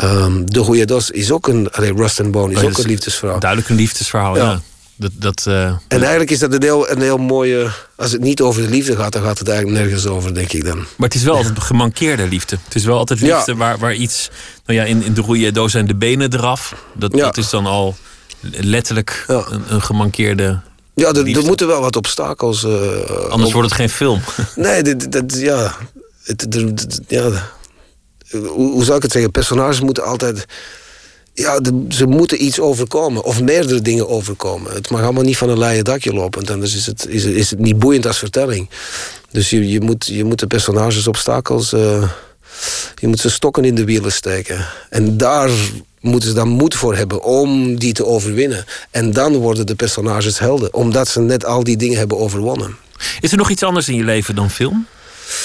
Um, 0.03 0.51
de 0.51 0.59
Goeie 0.59 0.85
Dos 0.85 1.09
is 1.09 1.31
ook 1.31 1.47
een... 1.47 1.71
Allee, 1.71 1.93
Rust 1.93 2.19
and 2.19 2.31
Bone 2.31 2.53
is 2.53 2.63
ook 2.63 2.77
een 2.77 2.85
liefdesverhaal. 2.85 3.39
Duidelijk 3.39 3.69
een 3.69 3.75
liefdesverhaal, 3.75 4.35
ja. 4.35 4.61
Dat, 4.95 5.11
dat, 5.13 5.45
uh, 5.47 5.65
en 5.65 5.79
eigenlijk 5.87 6.31
is 6.31 6.39
dat 6.39 6.53
een 6.53 6.63
heel, 6.63 6.89
een 6.89 7.01
heel 7.01 7.17
mooie... 7.17 7.69
Als 7.95 8.11
het 8.11 8.21
niet 8.21 8.41
over 8.41 8.61
de 8.61 8.69
liefde 8.69 8.95
gaat, 8.95 9.13
dan 9.13 9.23
gaat 9.23 9.39
het 9.39 9.47
eigenlijk 9.47 9.79
nergens 9.79 10.05
over, 10.05 10.33
denk 10.33 10.51
ik 10.51 10.65
dan. 10.65 10.77
Maar 10.77 11.07
het 11.07 11.15
is 11.15 11.23
wel 11.23 11.35
altijd 11.35 11.59
gemankeerde 11.59 12.27
liefde. 12.27 12.57
Het 12.63 12.75
is 12.75 12.85
wel 12.85 12.97
altijd 12.97 13.21
liefde 13.21 13.55
waar, 13.55 13.77
waar 13.77 13.93
iets... 13.93 14.29
Nou 14.65 14.79
ja, 14.79 14.85
in, 14.85 15.03
in 15.03 15.13
de 15.13 15.21
Goeie 15.21 15.51
Doos 15.51 15.71
zijn 15.71 15.87
de 15.87 15.95
benen 15.95 16.33
eraf. 16.33 16.75
Dat, 16.93 17.11
dat 17.11 17.37
is 17.37 17.49
dan 17.49 17.65
al 17.65 17.95
letterlijk 18.41 19.23
een, 19.27 19.63
een 19.67 19.81
gemankeerde 19.81 20.59
ja, 20.93 21.11
er, 21.13 21.43
moeten 21.45 21.67
wel 21.67 21.81
wat 21.81 21.95
obstakels. 21.95 22.63
Uh, 22.63 23.29
Anders 23.29 23.51
wordt 23.51 23.69
het 23.69 23.77
geen 23.77 23.89
film. 23.89 24.21
nee, 24.55 24.81
dat, 24.83 25.11
dat 25.11 25.39
ja, 25.39 25.75
het, 26.23 26.99
ja. 27.07 27.49
Hoe, 28.29 28.71
hoe 28.71 28.83
zou 28.83 28.97
ik 28.97 29.03
het 29.03 29.11
zeggen? 29.11 29.31
Personages 29.31 29.81
moeten 29.81 30.03
altijd. 30.03 30.45
Ja, 31.33 31.59
ze 31.89 32.05
moeten 32.05 32.43
iets 32.43 32.59
overkomen. 32.59 33.23
Of 33.23 33.41
meerdere 33.41 33.81
dingen 33.81 34.09
overkomen. 34.09 34.73
Het 34.73 34.89
mag 34.89 35.01
allemaal 35.01 35.23
niet 35.23 35.37
van 35.37 35.49
een 35.49 35.57
leien 35.57 35.83
dakje 35.83 36.13
lopen. 36.13 36.47
Anders 36.47 36.75
is 36.75 36.85
het, 36.85 37.07
is, 37.07 37.23
is 37.23 37.49
het 37.49 37.59
niet 37.59 37.79
boeiend 37.79 38.05
als 38.05 38.17
vertelling. 38.17 38.69
Dus 39.31 39.49
je, 39.49 39.69
je, 39.69 39.81
moet, 39.81 40.05
je 40.05 40.23
moet 40.23 40.39
de 40.39 40.47
personages 40.47 41.07
obstakels. 41.07 41.73
Uh, 41.73 42.09
je 42.95 43.07
moet 43.07 43.19
ze 43.19 43.29
stokken 43.29 43.65
in 43.65 43.75
de 43.75 43.83
wielen 43.83 44.11
steken. 44.11 44.65
En 44.89 45.17
daar 45.17 45.49
moeten 45.99 46.29
ze 46.29 46.35
dan 46.35 46.47
moed 46.47 46.75
voor 46.75 46.95
hebben 46.95 47.23
om 47.23 47.79
die 47.79 47.93
te 47.93 48.05
overwinnen. 48.05 48.65
En 48.91 49.11
dan 49.11 49.35
worden 49.35 49.65
de 49.65 49.75
personages 49.75 50.39
helden, 50.39 50.73
omdat 50.73 51.07
ze 51.07 51.19
net 51.19 51.45
al 51.45 51.63
die 51.63 51.77
dingen 51.77 51.97
hebben 51.97 52.17
overwonnen. 52.17 52.77
Is 53.19 53.31
er 53.31 53.37
nog 53.37 53.49
iets 53.49 53.63
anders 53.63 53.87
in 53.87 53.95
je 53.95 54.03
leven 54.03 54.35
dan 54.35 54.49
film? 54.49 54.87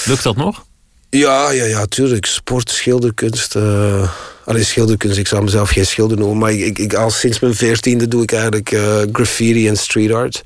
Lukt 0.05 0.23
dat 0.23 0.35
nog? 0.35 0.65
Ja, 1.09 1.51
ja, 1.51 1.65
ja, 1.65 1.85
tuurlijk. 1.85 2.25
Sport, 2.25 2.69
schilderkunst. 2.69 3.55
Uh, 3.55 4.09
Allee, 4.45 4.63
schilderkunst, 4.63 5.17
ik 5.17 5.27
zou 5.27 5.43
mezelf 5.43 5.69
geen 5.69 5.85
schilder 5.85 6.17
noemen, 6.17 6.37
maar 6.37 6.51
ik, 6.51 6.79
ik, 6.79 6.93
al 6.93 7.09
sinds 7.09 7.39
mijn 7.39 7.55
veertiende 7.55 8.07
doe 8.07 8.23
ik 8.23 8.31
eigenlijk 8.31 8.71
uh, 8.71 9.01
graffiti 9.11 9.67
en 9.67 9.77
street 9.77 10.11
art. 10.11 10.43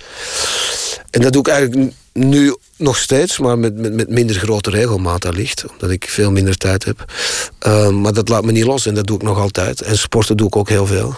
En 1.10 1.22
dat 1.22 1.34
doe 1.34 1.42
ik 1.42 1.48
eigenlijk 1.48 1.94
nu 2.14 2.56
nog 2.78 2.98
steeds, 2.98 3.40
maar 3.40 3.60
met, 3.60 3.76
met, 3.76 3.94
met 3.94 4.10
minder 4.10 4.36
grote 4.36 4.70
regelmaat 4.70 5.26
allicht. 5.26 5.66
Omdat 5.72 5.90
ik 5.90 6.06
veel 6.10 6.32
minder 6.32 6.58
tijd 6.58 6.86
heb. 6.86 7.06
Ehm, 7.60 8.02
maar 8.02 8.14
dat 8.14 8.30
laat 8.30 8.44
me 8.44 8.52
niet 8.52 8.66
los 8.66 8.86
en 8.86 8.94
dat 8.94 9.08
doe 9.08 9.16
ik 9.16 9.24
nog 9.24 9.38
altijd. 9.38 9.82
En 9.82 9.98
sporten 9.98 10.38
doe 10.38 10.48
ik 10.48 10.56
ook 10.56 10.70
heel 10.70 10.86
veel. 10.86 11.16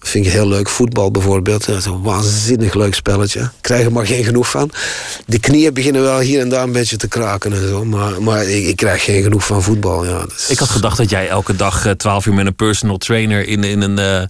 Vind 0.00 0.26
ik 0.26 0.32
heel 0.32 0.48
leuk. 0.48 0.68
Voetbal 0.68 1.10
bijvoorbeeld. 1.10 1.66
Dat 1.66 1.76
is 1.76 1.84
een 1.84 2.02
waanzinnig 2.02 2.74
leuk 2.74 2.94
spelletje. 2.94 3.50
Krijg 3.60 3.84
er 3.84 3.92
maar 3.92 4.06
geen 4.06 4.24
genoeg 4.24 4.50
van. 4.50 4.70
De 5.26 5.40
knieën 5.40 5.74
beginnen 5.74 6.02
wel 6.02 6.18
hier 6.18 6.40
en 6.40 6.48
daar 6.48 6.62
een 6.62 6.72
beetje 6.72 6.96
te 6.96 7.08
kraken 7.08 7.52
en 7.52 7.68
zo. 7.68 7.84
Maar, 7.84 8.22
maar 8.22 8.44
ik, 8.44 8.76
krijg 8.76 9.04
geen 9.04 9.22
genoeg 9.22 9.46
van 9.46 9.62
voetbal. 9.62 10.04
Ja, 10.04 10.26
Ik 10.48 10.58
had 10.58 10.68
gedacht 10.68 10.96
dat 10.96 11.10
jij 11.10 11.28
elke 11.28 11.56
dag 11.56 11.86
eh, 11.86 11.92
12 11.92 12.26
uur 12.26 12.34
met 12.34 12.46
een 12.46 12.54
personal 12.54 12.98
trainer 12.98 13.46
in, 13.46 13.64
in 13.64 13.80
een... 13.80 13.98
Uh 13.98 14.22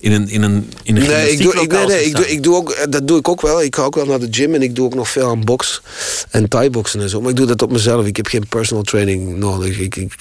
in 0.00 0.12
een, 0.12 0.28
in 0.28 0.42
een, 0.42 0.72
in 0.82 0.96
een 0.96 1.06
nee, 1.06 1.30
ik 1.30 1.42
doe, 1.42 1.54
ik, 1.54 1.72
nee, 1.72 1.86
nee, 1.86 2.04
ik 2.04 2.16
doe, 2.16 2.30
ik 2.30 2.42
doe 2.42 2.54
ook, 2.56 2.86
dat 2.90 3.08
doe 3.08 3.18
ik 3.18 3.28
ook 3.28 3.40
wel. 3.40 3.62
Ik 3.62 3.76
ga 3.76 3.82
ook 3.82 3.94
wel 3.94 4.06
naar 4.06 4.18
de 4.18 4.28
gym 4.30 4.54
en 4.54 4.62
ik 4.62 4.74
doe 4.74 4.84
ook 4.84 4.94
nog 4.94 5.08
veel 5.08 5.28
aan 5.28 5.44
box 5.44 5.82
en 6.30 6.48
thai-boxen 6.48 7.00
en 7.00 7.08
zo. 7.08 7.20
Maar 7.20 7.30
ik 7.30 7.36
doe 7.36 7.46
dat 7.46 7.62
op 7.62 7.72
mezelf. 7.72 8.06
Ik 8.06 8.16
heb 8.16 8.26
geen 8.26 8.46
personal 8.48 8.82
training 8.82 9.36
nodig. 9.36 9.78
Ik, 9.78 9.96
ik, 9.96 10.14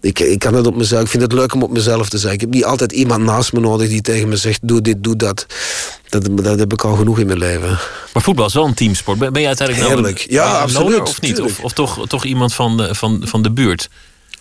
ik, 0.00 0.18
ik 0.18 0.38
kan 0.38 0.54
het 0.54 0.66
op 0.66 0.76
mezelf. 0.76 1.02
Ik 1.02 1.08
vind 1.08 1.22
het 1.22 1.32
leuk 1.32 1.54
om 1.54 1.62
op 1.62 1.70
mezelf 1.70 2.08
te 2.08 2.18
zijn. 2.18 2.34
Ik 2.34 2.40
heb 2.40 2.50
niet 2.50 2.64
altijd 2.64 2.92
iemand 2.92 3.24
naast 3.24 3.52
me 3.52 3.60
nodig 3.60 3.88
die 3.88 4.02
tegen 4.02 4.28
me 4.28 4.36
zegt: 4.36 4.60
doe 4.62 4.80
dit, 4.80 5.04
doe 5.04 5.16
dat. 5.16 5.46
Dat, 6.08 6.28
dat 6.32 6.58
heb 6.58 6.72
ik 6.72 6.84
al 6.84 6.96
genoeg 6.96 7.18
in 7.18 7.26
mijn 7.26 7.38
leven. 7.38 7.78
Maar 8.12 8.22
voetbal 8.22 8.46
is 8.46 8.54
wel 8.54 8.66
een 8.66 8.74
teamsport. 8.74 9.18
Ben 9.18 9.40
je 9.40 9.46
uiteindelijk 9.46 9.88
Heerlijk. 9.88 10.26
Nou 10.28 10.40
een, 10.42 10.50
ja, 10.50 10.60
absoluut. 10.60 11.00
Of 11.00 11.20
niet? 11.20 11.40
Of, 11.40 11.60
of, 11.60 11.72
toch, 11.72 12.06
toch 12.08 12.24
iemand 12.24 12.54
van 12.54 12.76
de, 12.76 12.94
van, 12.94 13.22
van 13.24 13.42
de 13.42 13.50
buurt? 13.50 13.88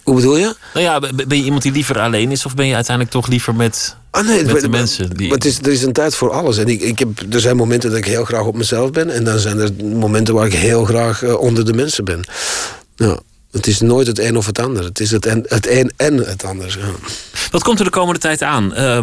Hoe 0.04 0.16
bedoel 0.16 0.38
je? 0.38 0.56
Nou 0.74 0.86
ja, 0.86 1.00
ben 1.00 1.38
je 1.38 1.44
iemand 1.44 1.62
die 1.62 1.72
liever 1.72 2.00
alleen 2.00 2.32
is 2.32 2.46
of 2.46 2.56
ben 2.56 2.68
je 2.68 2.76
uiteindelijk 2.76 3.16
toch 3.16 3.28
liever 3.28 3.56
met, 3.56 3.96
ah, 4.12 4.28
nee, 4.28 4.44
met 4.44 4.62
de 4.62 4.70
mensen? 4.70 5.10
Die... 5.10 5.28
Maar 5.28 5.38
het 5.38 5.46
is, 5.46 5.58
er 5.58 5.72
is 5.72 5.84
een 5.84 5.94
tijd 5.94 6.16
voor 6.16 6.32
alles. 6.32 6.58
En 6.58 6.68
ik, 6.68 6.82
ik 6.82 7.00
heb, 7.00 7.10
er 7.34 7.40
zijn 7.40 7.56
momenten 7.56 7.90
dat 7.90 8.00
ik 8.00 8.06
heel 8.06 8.26
graag 8.26 8.46
op 8.46 8.58
mezelf 8.58 8.92
ben 8.92 9.10
en 9.10 9.24
dan 9.24 9.40
zijn 9.40 9.60
er 9.60 9.70
momenten 9.84 10.34
waar 10.34 10.46
ik 10.46 10.54
heel 10.54 10.86
graag 10.86 11.24
uh, 11.24 11.40
onder 11.40 11.66
de 11.66 11.74
mensen 11.74 12.06
ben. 12.06 12.24
Ja. 12.96 13.20
Het 13.52 13.68
is 13.68 13.80
nooit 13.80 14.08
het 14.08 14.20
een 14.20 14.38
of 14.38 14.46
het 14.46 14.60
ander. 14.60 14.84
Het 14.84 15.00
is 15.00 15.12
het, 15.12 15.26
en, 15.26 15.44
het 15.48 15.68
een 15.68 15.92
en 15.98 16.18
het 16.18 16.44
ander. 16.44 16.78
Ja. 16.80 17.10
Wat 17.52 17.64
komt 17.64 17.80
er 17.80 17.86
de 17.86 17.92
komende 17.92 18.20
tijd 18.20 18.42
aan? 18.42 18.64
Uh, 18.64 19.00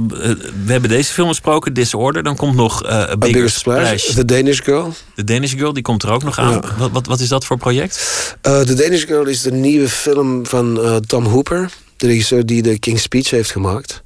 we 0.65 0.73
hebben 0.73 0.91
deze 0.91 1.13
film 1.13 1.29
besproken, 1.29 1.73
Disorder. 1.73 2.23
Dan 2.23 2.37
komt 2.37 2.55
nog 2.55 2.85
uh, 2.85 2.91
A 2.91 3.17
Bigger, 3.17 3.51
Splash. 3.51 4.15
The 4.15 4.25
Danish 4.25 4.61
Girl. 4.63 4.95
The 5.15 5.25
Danish 5.25 5.53
Girl, 5.53 5.73
die 5.73 5.83
komt 5.83 6.03
er 6.03 6.11
ook 6.11 6.23
nog 6.23 6.39
aan. 6.39 6.63
Wat, 6.79 6.91
wat, 6.91 7.07
wat, 7.07 7.21
is 7.21 7.29
dat 7.29 7.45
voor 7.45 7.57
project? 7.57 7.97
Uh, 8.43 8.61
The 8.61 8.75
Danish 8.75 9.05
Girl 9.05 9.27
is 9.27 9.43
de 9.43 9.53
nieuwe 9.53 9.89
film 9.89 10.47
van 10.47 10.81
Tom 11.07 11.25
Hooper. 11.25 11.71
De 11.97 12.07
regisseur 12.07 12.47
die 12.47 12.63
de 12.63 12.79
King's 12.79 13.03
Speech 13.03 13.31
heeft 13.31 13.51
gemaakt. 13.51 14.03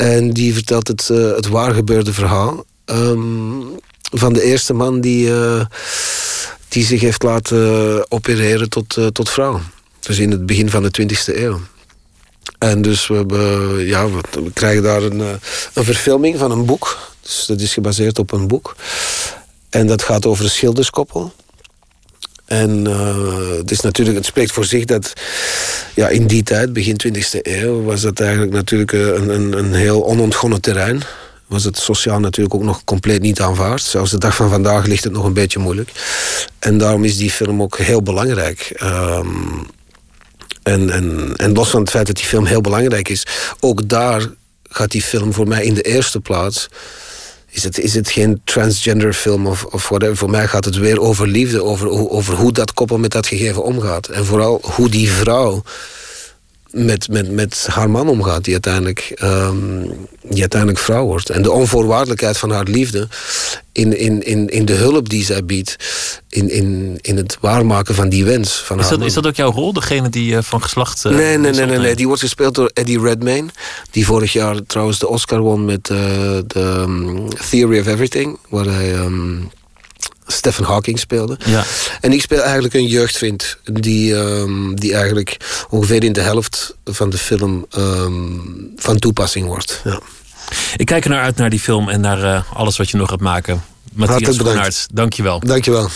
En 0.00 0.30
die 0.30 0.54
vertelt 0.54 0.88
het, 0.88 1.08
het 1.08 1.48
waar 1.48 1.74
gebeurde 1.74 2.12
verhaal. 2.12 2.64
Um, 2.84 3.78
van 4.12 4.32
de 4.32 4.42
eerste 4.42 4.72
man 4.72 5.00
die 5.00 5.30
die 6.70 6.84
zich 6.84 7.00
heeft 7.00 7.22
laten 7.22 8.10
opereren 8.10 8.68
tot, 8.68 8.96
uh, 8.96 9.06
tot 9.06 9.30
vrouw. 9.30 9.60
Dus 10.00 10.18
in 10.18 10.30
het 10.30 10.46
begin 10.46 10.70
van 10.70 10.82
de 10.82 11.02
20e 11.02 11.36
eeuw. 11.36 11.60
En 12.58 12.82
dus 12.82 13.06
we, 13.06 13.14
hebben, 13.14 13.86
ja, 13.86 14.08
we 14.10 14.52
krijgen 14.52 14.82
daar 14.82 15.02
een, 15.02 15.20
een 15.74 15.84
verfilming 15.84 16.38
van 16.38 16.50
een 16.50 16.64
boek. 16.64 17.12
Dus 17.20 17.44
dat 17.46 17.60
is 17.60 17.72
gebaseerd 17.72 18.18
op 18.18 18.32
een 18.32 18.48
boek. 18.48 18.76
En 19.70 19.86
dat 19.86 20.02
gaat 20.02 20.26
over 20.26 20.44
een 20.44 20.50
schilderskoppel. 20.50 21.32
En 22.50 22.84
uh, 22.88 23.56
het, 23.56 23.70
is 23.70 23.80
natuurlijk, 23.80 24.16
het 24.16 24.26
spreekt 24.26 24.52
voor 24.52 24.64
zich 24.64 24.84
dat 24.84 25.12
ja, 25.94 26.08
in 26.08 26.26
die 26.26 26.42
tijd, 26.42 26.72
begin 26.72 27.00
20e 27.06 27.40
eeuw, 27.42 27.82
was 27.82 28.00
dat 28.00 28.20
eigenlijk 28.20 28.52
natuurlijk 28.52 28.92
een, 28.92 29.28
een, 29.28 29.58
een 29.58 29.74
heel 29.74 30.06
onontgonnen 30.06 30.60
terrein. 30.60 31.02
Was 31.46 31.64
het 31.64 31.78
sociaal 31.78 32.20
natuurlijk 32.20 32.54
ook 32.54 32.62
nog 32.62 32.84
compleet 32.84 33.20
niet 33.20 33.40
aanvaard. 33.40 33.82
Zelfs 33.82 34.10
de 34.10 34.18
dag 34.18 34.34
van 34.34 34.50
vandaag 34.50 34.86
ligt 34.86 35.04
het 35.04 35.12
nog 35.12 35.24
een 35.24 35.32
beetje 35.32 35.58
moeilijk. 35.58 35.90
En 36.58 36.78
daarom 36.78 37.04
is 37.04 37.16
die 37.16 37.30
film 37.30 37.62
ook 37.62 37.78
heel 37.78 38.02
belangrijk. 38.02 38.80
Um, 38.82 39.66
en, 40.62 40.90
en, 40.90 41.32
en 41.36 41.52
los 41.52 41.70
van 41.70 41.80
het 41.80 41.90
feit 41.90 42.06
dat 42.06 42.16
die 42.16 42.24
film 42.24 42.44
heel 42.44 42.60
belangrijk 42.60 43.08
is, 43.08 43.26
ook 43.60 43.88
daar 43.88 44.26
gaat 44.62 44.90
die 44.90 45.02
film 45.02 45.32
voor 45.32 45.48
mij 45.48 45.64
in 45.64 45.74
de 45.74 45.82
eerste 45.82 46.20
plaats 46.20 46.68
is 47.50 47.62
het, 47.62 47.78
is 47.78 47.94
het 47.94 48.10
geen 48.10 48.40
transgender 48.44 49.12
film 49.12 49.46
of, 49.46 49.64
of 49.64 49.88
whatever. 49.88 50.16
Voor 50.16 50.30
mij 50.30 50.48
gaat 50.48 50.64
het 50.64 50.76
weer 50.76 51.00
over 51.00 51.28
liefde, 51.28 51.64
over, 51.64 52.10
over 52.10 52.34
hoe 52.34 52.52
dat 52.52 52.72
koppel 52.72 52.98
met 52.98 53.10
dat 53.10 53.26
gegeven 53.26 53.64
omgaat. 53.64 54.08
En 54.08 54.24
vooral 54.24 54.60
hoe 54.62 54.88
die 54.88 55.10
vrouw 55.10 55.62
met, 56.70 57.08
met, 57.08 57.30
met 57.30 57.66
haar 57.70 57.90
man 57.90 58.08
omgaat, 58.08 58.44
die 58.44 58.52
uiteindelijk, 58.52 59.20
um, 59.22 59.82
die 60.22 60.40
uiteindelijk 60.40 60.80
vrouw 60.80 61.04
wordt. 61.04 61.30
En 61.30 61.42
de 61.42 61.50
onvoorwaardelijkheid 61.50 62.38
van 62.38 62.50
haar 62.50 62.64
liefde 62.64 63.08
in, 63.72 63.98
in, 63.98 64.22
in, 64.22 64.48
in 64.48 64.64
de 64.64 64.72
hulp 64.72 65.08
die 65.08 65.24
zij 65.24 65.44
biedt, 65.44 65.76
in, 66.28 66.50
in, 66.50 66.98
in 67.00 67.16
het 67.16 67.38
waarmaken 67.40 67.94
van 67.94 68.08
die 68.08 68.24
wens. 68.24 68.52
Van 68.52 68.76
is, 68.76 68.82
haar 68.82 68.90
dat, 68.90 68.98
man. 68.98 69.08
is 69.08 69.14
dat 69.14 69.26
ook 69.26 69.36
jouw 69.36 69.52
rol, 69.52 69.72
degene 69.72 70.08
die 70.08 70.32
uh, 70.32 70.38
van 70.42 70.62
geslacht. 70.62 71.04
Uh, 71.04 71.12
nee, 71.12 71.38
nee, 71.38 71.52
nee, 71.52 71.66
nee, 71.66 71.78
nee, 71.78 71.96
die 71.96 72.06
wordt 72.06 72.22
gespeeld 72.22 72.54
door 72.54 72.70
Eddie 72.74 73.00
Redmayne, 73.00 73.48
die 73.90 74.06
vorig 74.06 74.32
jaar 74.32 74.56
trouwens 74.66 74.98
de 74.98 75.08
Oscar 75.08 75.40
won 75.40 75.64
met 75.64 75.88
uh, 75.88 75.98
de 76.46 76.60
um, 76.60 77.28
Theory 77.50 77.78
of 77.78 77.86
Everything, 77.86 78.38
waar 78.48 78.66
hij. 78.66 78.94
Um, 78.94 79.50
Stephen 80.32 80.64
Hawking 80.64 80.98
speelde. 80.98 81.38
Ja. 81.44 81.64
En 82.00 82.12
ik 82.12 82.20
speel 82.20 82.42
eigenlijk 82.42 82.74
een 82.74 82.86
jeugdvriend 82.86 83.56
die, 83.64 84.14
um, 84.14 84.80
die 84.80 84.94
eigenlijk 84.94 85.36
ongeveer 85.70 86.04
in 86.04 86.12
de 86.12 86.20
helft 86.20 86.76
van 86.84 87.10
de 87.10 87.18
film 87.18 87.66
um, 87.76 88.72
van 88.76 88.98
toepassing 88.98 89.46
wordt. 89.46 89.80
Ja. 89.84 90.00
Ik 90.76 90.86
kijk 90.86 91.04
er 91.04 91.10
naar 91.10 91.22
uit 91.22 91.36
naar 91.36 91.50
die 91.50 91.60
film 91.60 91.88
en 91.88 92.00
naar 92.00 92.22
uh, 92.22 92.42
alles 92.52 92.76
wat 92.76 92.90
je 92.90 92.96
nog 92.96 93.08
gaat 93.08 93.20
maken. 93.20 93.62
Matthias 93.92 94.34
Schoenaerts, 94.34 94.86
dank 94.92 95.12
je 95.12 95.88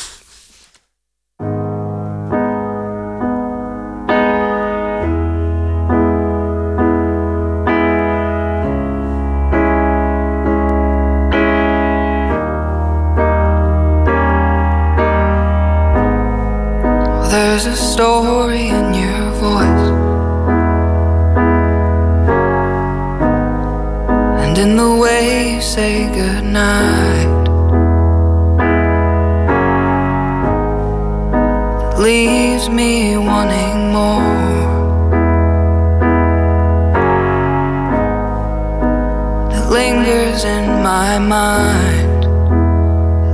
lingers 39.75 40.45
in 40.45 40.67
my 40.85 41.19
mind, 41.19 42.21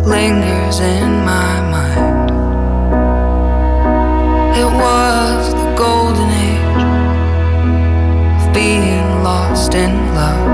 lingers 0.06 0.80
in 0.80 1.10
my 1.32 1.54
mind. 1.74 2.30
It 4.56 4.70
was 4.84 5.52
the 5.52 5.68
golden 5.76 6.30
age 6.48 6.82
of 8.40 8.54
being 8.54 9.08
lost 9.22 9.74
in 9.74 9.92
love. 10.14 10.46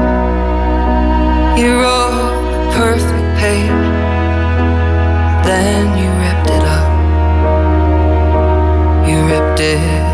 You 1.56 1.70
wrote 1.82 2.34
the 2.54 2.62
perfect 2.80 3.28
page, 3.38 3.86
then 5.46 5.82
you 6.00 6.08
ripped 6.24 6.50
it 6.58 6.64
up. 6.78 6.90
You 9.08 9.18
ripped 9.30 9.60
it 9.60 10.05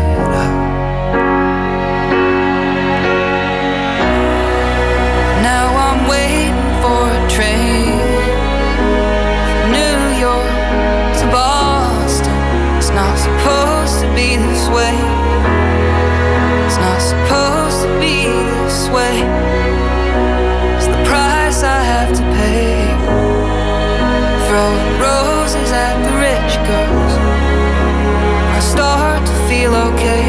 way. 14.73 14.95
It's 16.65 16.79
not 16.85 16.99
supposed 16.99 17.79
to 17.85 17.89
be 18.01 18.25
this 18.25 18.89
way. 18.89 19.15
It's 20.75 20.87
the 20.87 21.01
price 21.09 21.61
I 21.61 21.79
have 21.93 22.11
to 22.19 22.23
pay. 22.39 22.73
Throwing 24.47 24.89
roses 24.99 25.69
at 25.71 25.95
the 26.05 26.13
rich 26.27 26.53
girls. 26.69 27.13
I 28.57 28.59
start 28.73 29.19
to 29.29 29.35
feel 29.47 29.73
okay. 29.89 30.25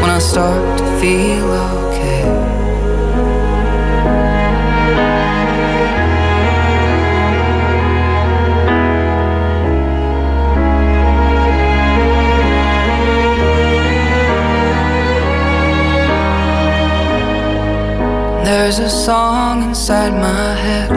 When 0.00 0.10
I 0.10 0.20
start 0.20 0.78
to 0.78 0.86
feel 1.00 1.50
okay. 1.50 1.87
There's 18.60 18.80
a 18.80 18.90
song 18.90 19.62
inside 19.68 20.12
my 20.14 20.54
head. 20.64 20.90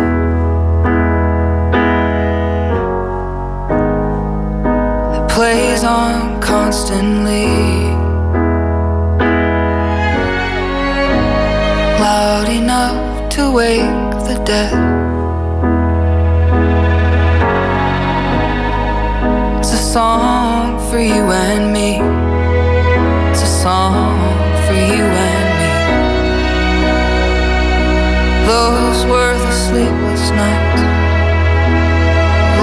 That 5.12 5.30
plays 5.30 5.84
on 5.84 6.42
constantly. 6.42 7.46
Loud 12.02 12.50
enough 12.50 13.30
to 13.36 13.52
wake 13.52 14.12
the 14.28 14.42
dead. 14.44 14.74
It's 19.60 19.74
a 19.74 19.78
song 19.78 20.80
for 20.90 20.98
you 21.00 21.32
and 21.32 21.72
me. 21.72 22.00
It's 23.30 23.44
a 23.44 23.52
song 23.62 24.21
Those 28.52 29.06
were 29.06 29.34
the 29.46 29.54
sleepless 29.66 30.26
nights, 30.32 30.82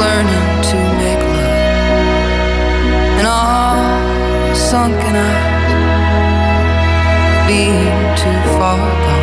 learning 0.02 0.48
to 0.70 0.78
make 1.00 1.22
love, 1.36 3.18
and 3.18 3.26
all 3.26 4.54
sunken 4.54 5.14
eyes, 5.16 5.72
being 7.48 8.00
too 8.22 8.40
far 8.58 8.76
gone, 9.04 9.17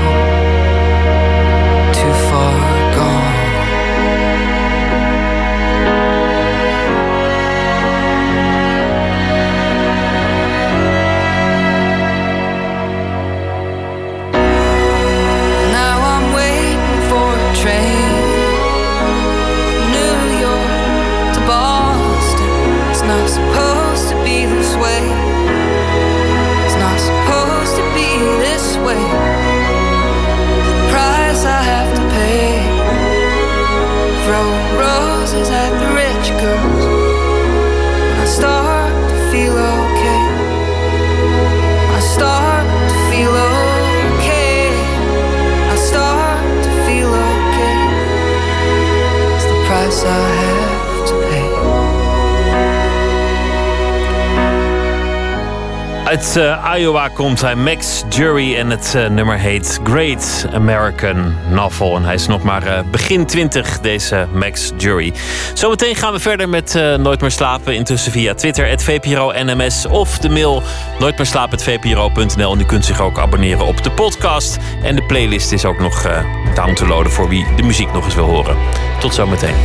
Uit 56.05 56.35
uh, 56.37 56.73
Iowa 56.77 57.07
komt 57.07 57.41
hij, 57.41 57.55
Max 57.55 58.03
Jury. 58.09 58.55
En 58.55 58.69
het 58.69 58.93
uh, 58.95 59.07
nummer 59.07 59.37
heet 59.37 59.79
Great 59.83 60.45
American 60.53 61.35
Novel. 61.49 61.95
En 61.95 62.03
hij 62.03 62.13
is 62.13 62.27
nog 62.27 62.43
maar 62.43 62.67
uh, 62.67 62.79
begin 62.91 63.25
20, 63.25 63.79
deze 63.79 64.27
Max 64.33 64.71
Jury. 64.77 65.13
Zometeen 65.53 65.95
gaan 65.95 66.13
we 66.13 66.19
verder 66.19 66.49
met 66.49 66.73
Nooit 66.97 67.21
meer 67.21 67.31
slapen. 67.31 67.75
Intussen 67.75 68.11
via 68.11 68.33
Twitter, 68.33 68.67
het 68.67 68.83
VPRO 68.83 69.31
NMS. 69.31 69.85
Of 69.85 70.17
de 70.17 70.29
mail 70.29 70.63
nooitmeerslapen.vpro.nl. 70.99 72.53
En 72.53 72.59
u 72.59 72.65
kunt 72.65 72.85
zich 72.85 73.01
ook 73.01 73.19
abonneren 73.19 73.65
op 73.65 73.83
de 73.83 73.91
podcast. 73.91 74.57
En 74.83 74.95
de 74.95 75.03
playlist 75.03 75.51
is 75.51 75.65
ook 75.65 75.79
nog 75.79 76.07
down 76.55 76.73
te 76.73 76.87
loaden 76.87 77.11
voor 77.11 77.29
wie 77.29 77.45
de 77.55 77.63
muziek 77.63 77.93
nog 77.93 78.05
eens 78.05 78.15
wil 78.15 78.25
horen. 78.25 78.57
Tot 78.99 79.13
zometeen. 79.13 79.55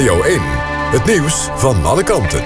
Radio 0.00 0.22
1. 0.22 0.40
Het 0.90 1.04
nieuws 1.04 1.48
van 1.54 1.84
alle 1.84 2.02
kanten. 2.02 2.44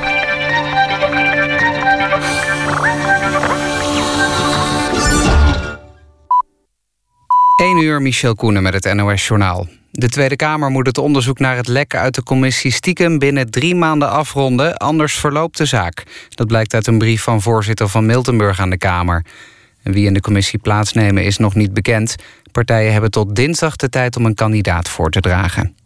1 7.56 7.82
uur, 7.82 8.02
Michel 8.02 8.34
Koenen 8.34 8.62
met 8.62 8.84
het 8.84 8.94
NOS-journaal. 8.94 9.66
De 9.90 10.08
Tweede 10.08 10.36
Kamer 10.36 10.70
moet 10.70 10.86
het 10.86 10.98
onderzoek 10.98 11.38
naar 11.38 11.56
het 11.56 11.68
lek 11.68 11.94
uit 11.94 12.14
de 12.14 12.22
commissie 12.22 12.72
stiekem 12.72 13.18
binnen 13.18 13.50
drie 13.50 13.74
maanden 13.74 14.10
afronden, 14.10 14.76
anders 14.76 15.14
verloopt 15.14 15.56
de 15.56 15.64
zaak. 15.64 16.02
Dat 16.28 16.46
blijkt 16.46 16.74
uit 16.74 16.86
een 16.86 16.98
brief 16.98 17.22
van 17.22 17.42
voorzitter 17.42 17.88
van 17.88 18.06
Miltenburg 18.06 18.60
aan 18.60 18.70
de 18.70 18.78
Kamer. 18.78 19.24
Wie 19.82 20.06
in 20.06 20.14
de 20.14 20.20
commissie 20.20 20.58
plaatsnemen 20.58 21.24
is 21.24 21.36
nog 21.36 21.54
niet 21.54 21.74
bekend. 21.74 22.14
Partijen 22.52 22.92
hebben 22.92 23.10
tot 23.10 23.36
dinsdag 23.36 23.76
de 23.76 23.88
tijd 23.88 24.16
om 24.16 24.26
een 24.26 24.34
kandidaat 24.34 24.88
voor 24.88 25.10
te 25.10 25.20
dragen. 25.20 25.83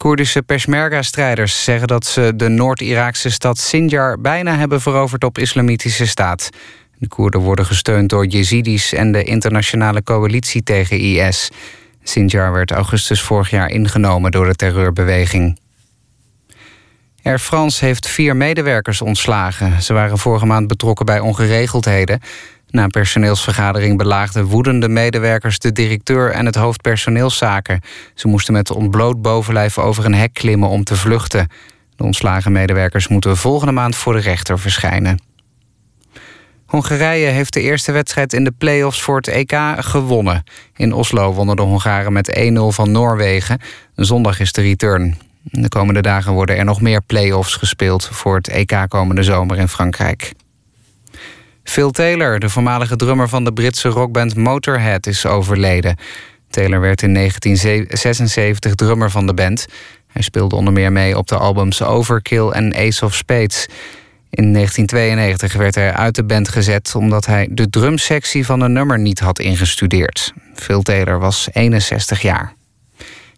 Koerdische 0.00 0.42
Peshmerga-strijders 0.42 1.64
zeggen 1.64 1.88
dat 1.88 2.06
ze 2.06 2.32
de 2.36 2.48
Noord-Iraakse 2.48 3.30
stad 3.30 3.58
Sinjar 3.58 4.20
bijna 4.20 4.56
hebben 4.56 4.80
veroverd 4.80 5.24
op 5.24 5.38
islamitische 5.38 6.06
staat. 6.06 6.50
De 6.98 7.08
Koerden 7.08 7.40
worden 7.40 7.66
gesteund 7.66 8.08
door 8.08 8.26
Jezidis 8.26 8.92
en 8.92 9.12
de 9.12 9.22
internationale 9.22 10.02
coalitie 10.02 10.62
tegen 10.62 10.98
IS. 10.98 11.50
Sinjar 12.02 12.52
werd 12.52 12.70
augustus 12.70 13.22
vorig 13.22 13.50
jaar 13.50 13.68
ingenomen 13.68 14.30
door 14.30 14.46
de 14.46 14.54
terreurbeweging. 14.54 15.58
Air 17.22 17.38
France 17.38 17.84
heeft 17.84 18.08
vier 18.08 18.36
medewerkers 18.36 19.02
ontslagen. 19.02 19.82
Ze 19.82 19.92
waren 19.92 20.18
vorige 20.18 20.46
maand 20.46 20.68
betrokken 20.68 21.06
bij 21.06 21.20
ongeregeldheden. 21.20 22.20
Na 22.70 22.86
personeelsvergadering 22.86 23.98
belaagden 23.98 24.44
woedende 24.44 24.88
medewerkers 24.88 25.58
de 25.58 25.72
directeur 25.72 26.30
en 26.30 26.46
het 26.46 26.54
hoofd 26.54 26.82
personeelszaken. 26.82 27.80
Ze 28.14 28.28
moesten 28.28 28.52
met 28.52 28.70
ontbloot 28.70 29.22
bovenlijf 29.22 29.78
over 29.78 30.04
een 30.04 30.14
hek 30.14 30.34
klimmen 30.34 30.68
om 30.68 30.84
te 30.84 30.96
vluchten. 30.96 31.48
De 31.96 32.04
ontslagen 32.04 32.52
medewerkers 32.52 33.08
moeten 33.08 33.36
volgende 33.36 33.72
maand 33.72 33.96
voor 33.96 34.12
de 34.12 34.20
rechter 34.20 34.58
verschijnen. 34.58 35.18
Hongarije 36.66 37.26
heeft 37.26 37.52
de 37.52 37.60
eerste 37.60 37.92
wedstrijd 37.92 38.32
in 38.32 38.44
de 38.44 38.52
play-offs 38.58 39.02
voor 39.02 39.16
het 39.16 39.28
EK 39.28 39.52
gewonnen. 39.78 40.44
In 40.76 40.92
Oslo 40.92 41.32
wonnen 41.32 41.56
de 41.56 41.62
Hongaren 41.62 42.12
met 42.12 42.38
1-0 42.38 42.52
van 42.52 42.90
Noorwegen. 42.90 43.60
Zondag 43.94 44.40
is 44.40 44.52
de 44.52 44.60
return. 44.60 45.18
De 45.42 45.68
komende 45.68 46.02
dagen 46.02 46.32
worden 46.32 46.56
er 46.56 46.64
nog 46.64 46.80
meer 46.80 47.02
play-offs 47.02 47.54
gespeeld... 47.54 48.08
voor 48.12 48.36
het 48.36 48.48
EK 48.48 48.84
komende 48.88 49.22
zomer 49.22 49.58
in 49.58 49.68
Frankrijk. 49.68 50.32
Phil 51.64 51.90
Taylor, 51.90 52.38
de 52.38 52.48
voormalige 52.48 52.96
drummer 52.96 53.28
van 53.28 53.44
de 53.44 53.52
Britse 53.52 53.88
rockband 53.88 54.36
Motorhead, 54.36 55.06
is 55.06 55.26
overleden. 55.26 55.96
Taylor 56.50 56.80
werd 56.80 57.02
in 57.02 57.14
1976 57.14 58.74
drummer 58.74 59.10
van 59.10 59.26
de 59.26 59.34
band. 59.34 59.66
Hij 60.06 60.22
speelde 60.22 60.56
onder 60.56 60.72
meer 60.72 60.92
mee 60.92 61.18
op 61.18 61.26
de 61.26 61.36
albums 61.36 61.82
Overkill 61.82 62.48
en 62.48 62.74
Ace 62.74 63.04
of 63.04 63.14
Spades. 63.14 63.66
In 64.30 64.52
1992 64.52 65.52
werd 65.52 65.74
hij 65.74 65.92
uit 65.92 66.14
de 66.14 66.24
band 66.24 66.48
gezet 66.48 66.94
omdat 66.94 67.26
hij 67.26 67.48
de 67.50 67.70
drumsectie 67.70 68.46
van 68.46 68.60
een 68.60 68.72
nummer 68.72 68.98
niet 68.98 69.18
had 69.18 69.38
ingestudeerd. 69.38 70.32
Phil 70.54 70.82
Taylor 70.82 71.18
was 71.18 71.48
61 71.52 72.22
jaar. 72.22 72.54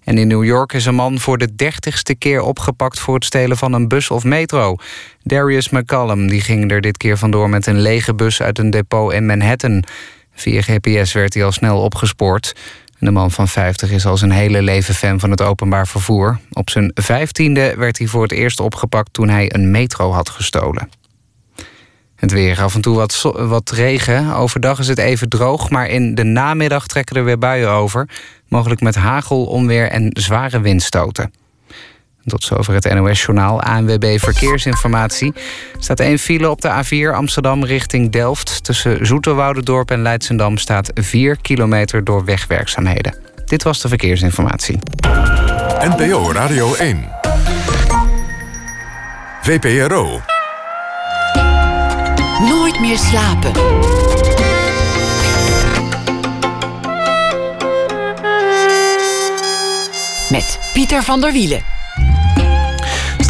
En 0.05 0.19
in 0.19 0.29
New 0.29 0.45
York 0.45 0.73
is 0.73 0.87
een 0.87 0.95
man 0.95 1.19
voor 1.19 1.39
de 1.39 1.55
dertigste 1.55 2.15
keer 2.15 2.41
opgepakt... 2.41 2.99
voor 2.99 3.15
het 3.15 3.25
stelen 3.25 3.57
van 3.57 3.73
een 3.73 3.89
bus 3.89 4.11
of 4.11 4.25
metro. 4.25 4.77
Darius 5.23 5.69
McCallum 5.69 6.29
die 6.29 6.41
ging 6.41 6.71
er 6.71 6.81
dit 6.81 6.97
keer 6.97 7.19
vandoor 7.19 7.51
met 7.51 7.67
een 7.67 7.81
lege 7.81 8.15
bus... 8.15 8.43
uit 8.43 8.59
een 8.59 8.71
depot 8.71 9.13
in 9.13 9.27
Manhattan. 9.27 9.85
Via 10.35 10.63
GPS 10.63 11.13
werd 11.13 11.35
hij 11.35 11.45
al 11.45 11.53
snel 11.53 11.81
opgespoord. 11.81 12.55
De 12.99 13.11
man 13.11 13.31
van 13.31 13.49
50 13.49 13.91
is 13.91 14.07
al 14.07 14.17
zijn 14.17 14.31
hele 14.31 14.63
leven 14.63 14.95
fan 14.95 15.21
van 15.21 15.31
het 15.31 15.41
openbaar 15.41 15.87
vervoer. 15.87 16.39
Op 16.53 16.71
zijn 16.71 16.91
vijftiende 16.95 17.75
werd 17.77 17.99
hij 17.99 18.07
voor 18.07 18.23
het 18.23 18.33
eerst 18.33 18.61
opgepakt... 18.61 19.13
toen 19.13 19.29
hij 19.29 19.55
een 19.55 19.71
metro 19.71 20.13
had 20.13 20.29
gestolen. 20.29 20.89
Het 22.23 22.33
weer 22.33 22.61
af 22.61 22.75
en 22.75 22.81
toe 22.81 22.97
wat, 22.97 23.21
wat 23.37 23.71
regen. 23.71 24.35
Overdag 24.35 24.79
is 24.79 24.89
het 24.89 24.99
even 24.99 25.29
droog, 25.29 25.71
maar 25.71 25.89
in 25.89 26.15
de 26.15 26.25
namiddag 26.25 26.87
trekken 26.87 27.17
er 27.17 27.25
weer 27.25 27.39
buien 27.39 27.71
over. 27.71 28.09
Mogelijk 28.53 28.81
met 28.81 28.95
hagel, 28.95 29.45
onweer 29.45 29.91
en 29.91 30.11
zware 30.13 30.61
windstoten. 30.61 31.33
Tot 32.25 32.45
zover 32.45 32.75
het 32.75 32.95
NOS-journaal 32.95 33.63
ANWB 33.63 34.19
Verkeersinformatie. 34.19 35.33
Er 35.35 35.83
staat 35.83 36.01
één 36.01 36.19
file 36.19 36.51
op 36.51 36.61
de 36.61 36.85
A4 36.85 37.15
Amsterdam 37.15 37.65
richting 37.65 38.11
Delft. 38.11 38.65
Tussen 38.65 39.07
Zoeterwoudendorp 39.07 39.91
en 39.91 40.03
Leidsendam 40.03 40.59
staat 40.59 40.91
4 40.95 41.37
kilometer 41.37 42.05
door 42.05 42.25
wegwerkzaamheden. 42.25 43.15
Dit 43.45 43.63
was 43.63 43.81
de 43.81 43.89
verkeersinformatie. 43.89 44.79
NPO 45.81 46.33
Radio 46.33 46.75
1. 46.75 47.09
VPRO. 49.43 50.21
Nooit 52.41 52.81
meer 52.81 52.99
slapen. 52.99 53.53
Pieter 60.73 61.03
van 61.03 61.21
der 61.21 61.33
Wielen. 61.33 61.63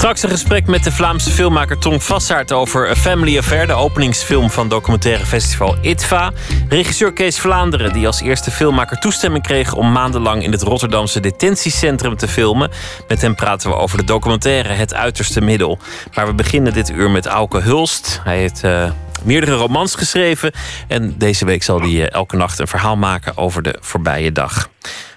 Straks 0.03 0.23
een 0.23 0.29
gesprek 0.29 0.67
met 0.67 0.85
de 0.85 0.93
Vlaamse 0.93 1.31
filmmaker 1.31 1.79
Tom 1.79 2.01
Vassaert 2.01 2.53
over 2.53 2.89
A 2.89 2.95
Family 2.95 3.39
Affair, 3.39 3.67
de 3.67 3.73
openingsfilm 3.73 4.51
van 4.51 4.69
documentaire 4.69 5.27
festival 5.27 5.77
ITVA. 5.81 6.33
Regisseur 6.69 7.13
Kees 7.13 7.39
Vlaanderen, 7.39 7.93
die 7.93 8.07
als 8.07 8.21
eerste 8.21 8.51
filmmaker 8.51 8.99
toestemming 8.99 9.45
kreeg 9.45 9.75
om 9.75 9.93
maandenlang 9.93 10.43
in 10.43 10.53
het 10.53 10.63
Rotterdamse 10.63 11.21
detentiecentrum 11.21 12.17
te 12.17 12.29
filmen. 12.29 12.71
Met 13.09 13.23
hem 13.23 13.35
praten 13.35 13.71
we 13.71 13.77
over 13.77 13.99
de 13.99 14.05
documentaire 14.05 14.69
Het 14.69 14.95
Uiterste 14.95 15.41
Middel. 15.41 15.79
Maar 16.15 16.27
we 16.27 16.35
beginnen 16.35 16.73
dit 16.73 16.91
uur 16.91 17.11
met 17.11 17.27
Auke 17.27 17.61
Hulst. 17.61 18.21
Hij 18.25 18.39
heeft 18.39 18.65
uh, 18.65 18.91
meerdere 19.23 19.57
romans 19.57 19.95
geschreven 19.95 20.53
en 20.89 21.15
deze 21.19 21.45
week 21.45 21.63
zal 21.63 21.81
hij 21.81 21.91
uh, 21.91 22.11
elke 22.11 22.37
nacht 22.37 22.59
een 22.59 22.69
verhaal 22.69 22.97
maken 22.97 23.37
over 23.37 23.63
de 23.63 23.77
voorbije 23.81 24.33
dag. 24.33 24.69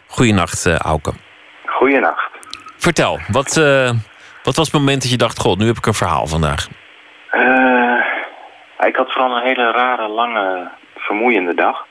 Goeienacht, 0.07 0.65
uh, 0.65 0.75
Auke. 0.75 1.13
Goeienacht. 1.75 2.31
Vertel, 2.77 3.19
wat, 3.31 3.55
uh, 3.55 3.89
wat 4.43 4.55
was 4.55 4.65
het 4.65 4.73
moment 4.73 5.01
dat 5.01 5.11
je 5.11 5.17
dacht... 5.17 5.39
god, 5.39 5.57
nu 5.57 5.65
heb 5.65 5.77
ik 5.77 5.85
een 5.85 5.93
verhaal 5.93 6.27
vandaag? 6.27 6.67
Uh, 7.33 8.05
ik 8.87 8.95
had 8.95 9.11
vooral 9.11 9.35
een 9.35 9.43
hele 9.43 9.71
rare, 9.71 10.07
lange, 10.07 10.69
vermoeiende 10.95 11.53
dag. 11.53 11.85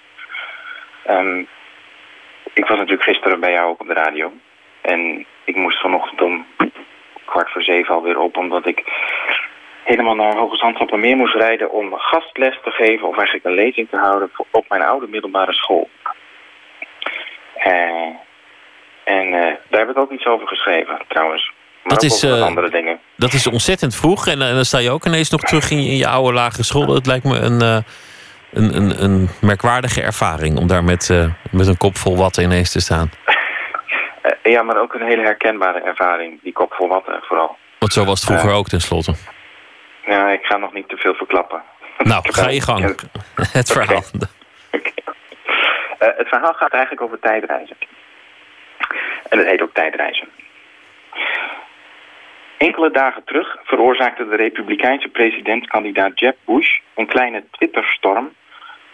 Um, 1.10 1.48
ik 2.52 2.66
was 2.66 2.78
natuurlijk 2.78 3.08
gisteren 3.08 3.40
bij 3.40 3.52
jou 3.52 3.68
ook 3.68 3.80
op 3.80 3.86
de 3.86 3.92
radio. 3.92 4.32
En 4.80 5.26
ik 5.44 5.56
moest 5.56 5.80
vanochtend 5.80 6.22
om 6.22 6.46
kwart 7.24 7.50
voor 7.50 7.62
zeven 7.62 7.94
alweer 7.94 8.18
op... 8.18 8.36
omdat 8.36 8.66
ik 8.66 8.82
helemaal 9.84 10.14
naar 10.14 10.36
Hoge 10.36 10.56
Zandschappermeer 10.56 11.16
moest 11.16 11.34
rijden... 11.34 11.70
om 11.70 11.94
gastles 11.94 12.58
te 12.64 12.70
geven 12.70 13.08
of 13.08 13.16
eigenlijk 13.16 13.46
een 13.46 13.64
lezing 13.64 13.88
te 13.90 13.96
houden... 13.96 14.30
op 14.50 14.68
mijn 14.68 14.82
oude 14.82 15.06
middelbare 15.08 15.52
school. 15.52 15.88
Uh, 17.66 18.08
en 19.04 19.26
uh, 19.26 19.40
daar 19.68 19.80
heb 19.80 19.90
ik 19.90 19.98
ook 19.98 20.10
iets 20.10 20.26
over 20.26 20.46
geschreven, 20.46 20.98
trouwens. 21.08 21.52
Maar 21.82 21.94
dat 21.94 22.02
is, 22.02 22.24
uh, 22.24 22.42
andere 22.42 22.70
dingen. 22.70 23.00
Dat 23.16 23.32
is 23.32 23.46
ontzettend 23.46 23.96
vroeg. 23.96 24.26
En, 24.26 24.42
en, 24.42 24.54
dan 24.54 24.64
sta 24.64 24.78
je 24.78 24.90
ook 24.90 25.04
ineens 25.04 25.30
nog 25.30 25.40
terug 25.40 25.70
in 25.70 25.82
je, 25.82 25.90
in 25.90 25.96
je 25.96 26.08
oude 26.08 26.32
lagere 26.32 26.62
school. 26.62 26.86
Dat 26.86 27.06
lijkt 27.06 27.24
me 27.24 27.38
een, 27.38 27.60
een, 27.60 27.84
een, 28.52 29.02
een, 29.02 29.28
merkwaardige 29.40 30.02
ervaring... 30.02 30.58
om 30.58 30.66
daar 30.66 30.84
met, 30.84 31.28
met 31.50 31.66
een 31.66 31.76
kop 31.76 31.96
vol 31.96 32.16
watten 32.16 32.42
ineens 32.42 32.72
te 32.72 32.80
staan. 32.80 33.10
ja, 34.54 34.62
maar 34.62 34.80
ook 34.80 34.94
een 34.94 35.06
hele 35.06 35.22
herkenbare 35.22 35.80
ervaring. 35.80 36.42
Die 36.42 36.52
kop 36.52 36.72
vol 36.72 36.88
watten 36.88 37.20
vooral. 37.22 37.56
Want 37.78 37.92
zo 37.92 38.04
was 38.04 38.20
het 38.20 38.30
vroeger 38.30 38.58
ook 38.58 38.68
tenslotte. 38.68 39.14
Ja, 40.06 40.28
ik 40.28 40.44
ga 40.44 40.56
nog 40.56 40.72
niet 40.72 40.88
te 40.88 40.96
veel 40.96 41.14
verklappen. 41.14 41.62
Nou, 41.98 42.22
ga 42.32 42.48
je 42.48 42.60
gang. 42.60 42.82
het 43.52 43.72
verhaal. 43.72 44.02
Okay. 44.72 44.92
Okay. 45.96 46.14
het 46.16 46.28
verhaal 46.28 46.52
gaat 46.52 46.72
eigenlijk 46.72 47.02
over 47.02 47.18
tijdreizen. 47.18 47.76
En 49.28 49.38
het 49.38 49.46
heet 49.46 49.62
ook 49.62 49.74
tijdreizen. 49.74 50.28
Enkele 52.56 52.90
dagen 52.90 53.24
terug 53.24 53.56
veroorzaakte 53.64 54.28
de 54.28 54.36
republikeinse 54.36 55.08
presidentskandidaat 55.08 56.20
Jeb 56.20 56.36
Bush 56.44 56.78
een 56.94 57.06
kleine 57.06 57.44
Twitterstorm 57.50 58.32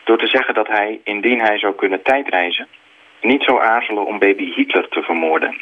door 0.05 0.19
te 0.19 0.27
zeggen 0.27 0.55
dat 0.55 0.69
hij, 0.69 1.01
indien 1.05 1.41
hij 1.41 1.59
zou 1.59 1.75
kunnen 1.75 2.03
tijdreizen, 2.03 2.69
niet 3.21 3.43
zou 3.43 3.63
aarzelen 3.63 4.07
om 4.07 4.19
baby 4.19 4.53
Hitler 4.55 4.89
te 4.89 5.03
vermoorden. 5.03 5.61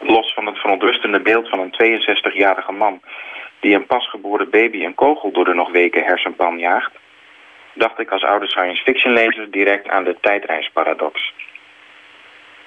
Los 0.00 0.34
van 0.34 0.46
het 0.46 0.58
verontrustende 0.58 1.20
beeld 1.20 1.48
van 1.48 1.58
een 1.58 1.74
62-jarige 2.02 2.72
man 2.72 3.00
die 3.60 3.74
een 3.74 3.86
pasgeboren 3.86 4.50
baby 4.50 4.84
een 4.84 4.94
kogel 4.94 5.32
door 5.32 5.44
de 5.44 5.54
nog 5.54 5.70
weken 5.70 6.04
hersenpan 6.04 6.58
jaagt, 6.58 6.92
dacht 7.74 7.98
ik 7.98 8.10
als 8.10 8.24
oude 8.24 8.48
science 8.48 8.82
fiction 8.82 9.12
lezer 9.12 9.50
direct 9.50 9.88
aan 9.88 10.04
de 10.04 10.16
tijdreisparadox. 10.20 11.32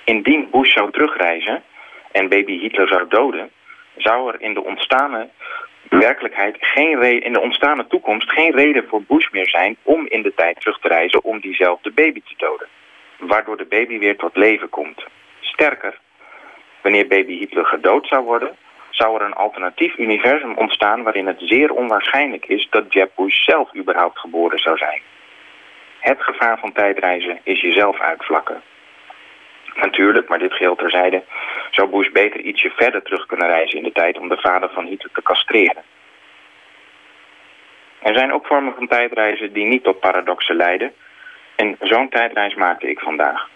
Indien 0.06 0.47
Bush 0.51 0.74
zou 0.74 0.91
terugreizen 0.91 1.64
en 2.12 2.30
baby 2.30 2.60
Hitler 2.60 2.88
zou 2.88 3.08
doden, 3.08 3.51
zou 3.97 4.34
er 4.34 4.41
in 4.41 4.53
de 4.53 4.64
ontstane 4.64 5.30
werkelijkheid 5.89 6.58
geen 6.60 6.99
reden, 6.99 7.22
in 7.22 7.34
de 7.34 7.41
ontstane 7.41 7.88
toekomst 7.88 8.32
geen 8.32 8.56
reden 8.56 8.86
voor 8.88 9.01
Bush 9.01 9.30
meer 9.32 9.49
zijn 9.49 9.78
om 9.84 10.08
in 10.08 10.22
de 10.22 10.34
tijd 10.36 10.60
terug 10.60 10.80
te 10.80 10.88
reizen 10.88 11.24
om 11.24 11.39
diezelfde 11.39 11.91
baby 11.91 12.22
te 12.22 12.34
doden. 12.38 12.68
Waardoor 13.20 13.58
de 13.58 13.66
baby 13.66 13.99
weer 13.99 14.18
tot 14.18 14.36
leven 14.36 14.70
komt. 14.70 15.06
Sterker, 15.39 15.99
wanneer 16.82 17.08
baby 17.08 17.38
Hitler 17.38 17.66
gedood 17.66 18.08
zou 18.08 18.24
worden, 18.24 18.56
zou 18.89 19.16
er 19.16 19.26
een 19.26 19.34
alternatief 19.34 19.97
universum 19.97 20.53
ontstaan 20.58 21.03
waarin 21.03 21.28
het 21.28 21.39
zeer 21.39 21.72
onwaarschijnlijk 21.72 22.45
is 22.45 22.68
dat 22.70 22.93
Jeb 22.93 23.12
Bush 23.16 23.45
zelf 23.45 23.76
überhaupt 23.76 24.20
geboren 24.20 24.60
zou 24.60 24.78
zijn. 24.78 25.01
Het 25.99 26.22
gevaar 26.22 26.60
van 26.60 26.72
tijdreizen 26.72 27.39
is 27.43 27.62
jezelf 27.62 27.99
uitvlakken. 27.99 28.62
Natuurlijk, 29.76 30.30
maar 30.30 30.39
dit 30.39 30.53
geheel 30.53 30.76
terzijde, 30.76 31.23
zou 31.71 31.89
Bush 31.89 32.09
beter 32.09 32.39
ietsje 32.39 32.69
verder 32.69 33.01
terug 33.01 33.26
kunnen 33.26 33.47
reizen 33.47 33.78
in 33.78 33.84
de 33.84 33.91
tijd 33.91 34.17
om 34.17 34.30
de 34.30 34.38
vader 34.38 34.69
van 34.69 34.86
Hitler 34.86 35.11
te 35.13 35.21
castreren. 35.21 35.84
Er 37.99 38.13
zijn 38.13 38.34
ook 38.34 38.45
vormen 38.45 38.73
van 38.76 38.88
tijdreizen 38.88 39.53
die 39.53 39.65
niet 39.65 39.84
tot 39.84 39.99
paradoxen 39.99 40.55
leiden 40.55 40.93
en 41.55 41.76
zo'n 41.80 42.09
tijdreis 42.09 42.55
maakte 42.55 42.89
ik 42.89 42.99
vandaag. 42.99 43.49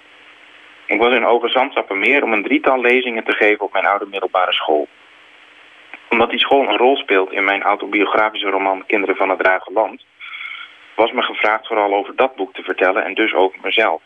Ik 0.85 0.99
was 0.99 1.13
in 1.13 1.25
Overzandstappenmeer 1.25 2.23
om 2.23 2.33
een 2.33 2.43
drietal 2.43 2.81
lezingen 2.81 3.23
te 3.23 3.33
geven 3.33 3.65
op 3.65 3.73
mijn 3.73 3.85
oude 3.85 4.05
middelbare 4.05 4.53
school. 4.53 4.87
Omdat 6.09 6.29
die 6.29 6.39
school 6.39 6.67
een 6.67 6.77
rol 6.77 6.97
speelt 6.97 7.31
in 7.31 7.43
mijn 7.43 7.63
autobiografische 7.63 8.49
roman 8.49 8.85
Kinderen 8.85 9.15
van 9.15 9.29
het 9.29 9.41
Ruige 9.41 9.71
Land, 9.71 10.05
was 10.95 11.11
me 11.11 11.21
gevraagd 11.21 11.67
vooral 11.67 11.93
over 11.93 12.15
dat 12.15 12.35
boek 12.35 12.53
te 12.53 12.63
vertellen 12.63 13.03
en 13.03 13.13
dus 13.13 13.33
over 13.33 13.59
mezelf. 13.61 14.01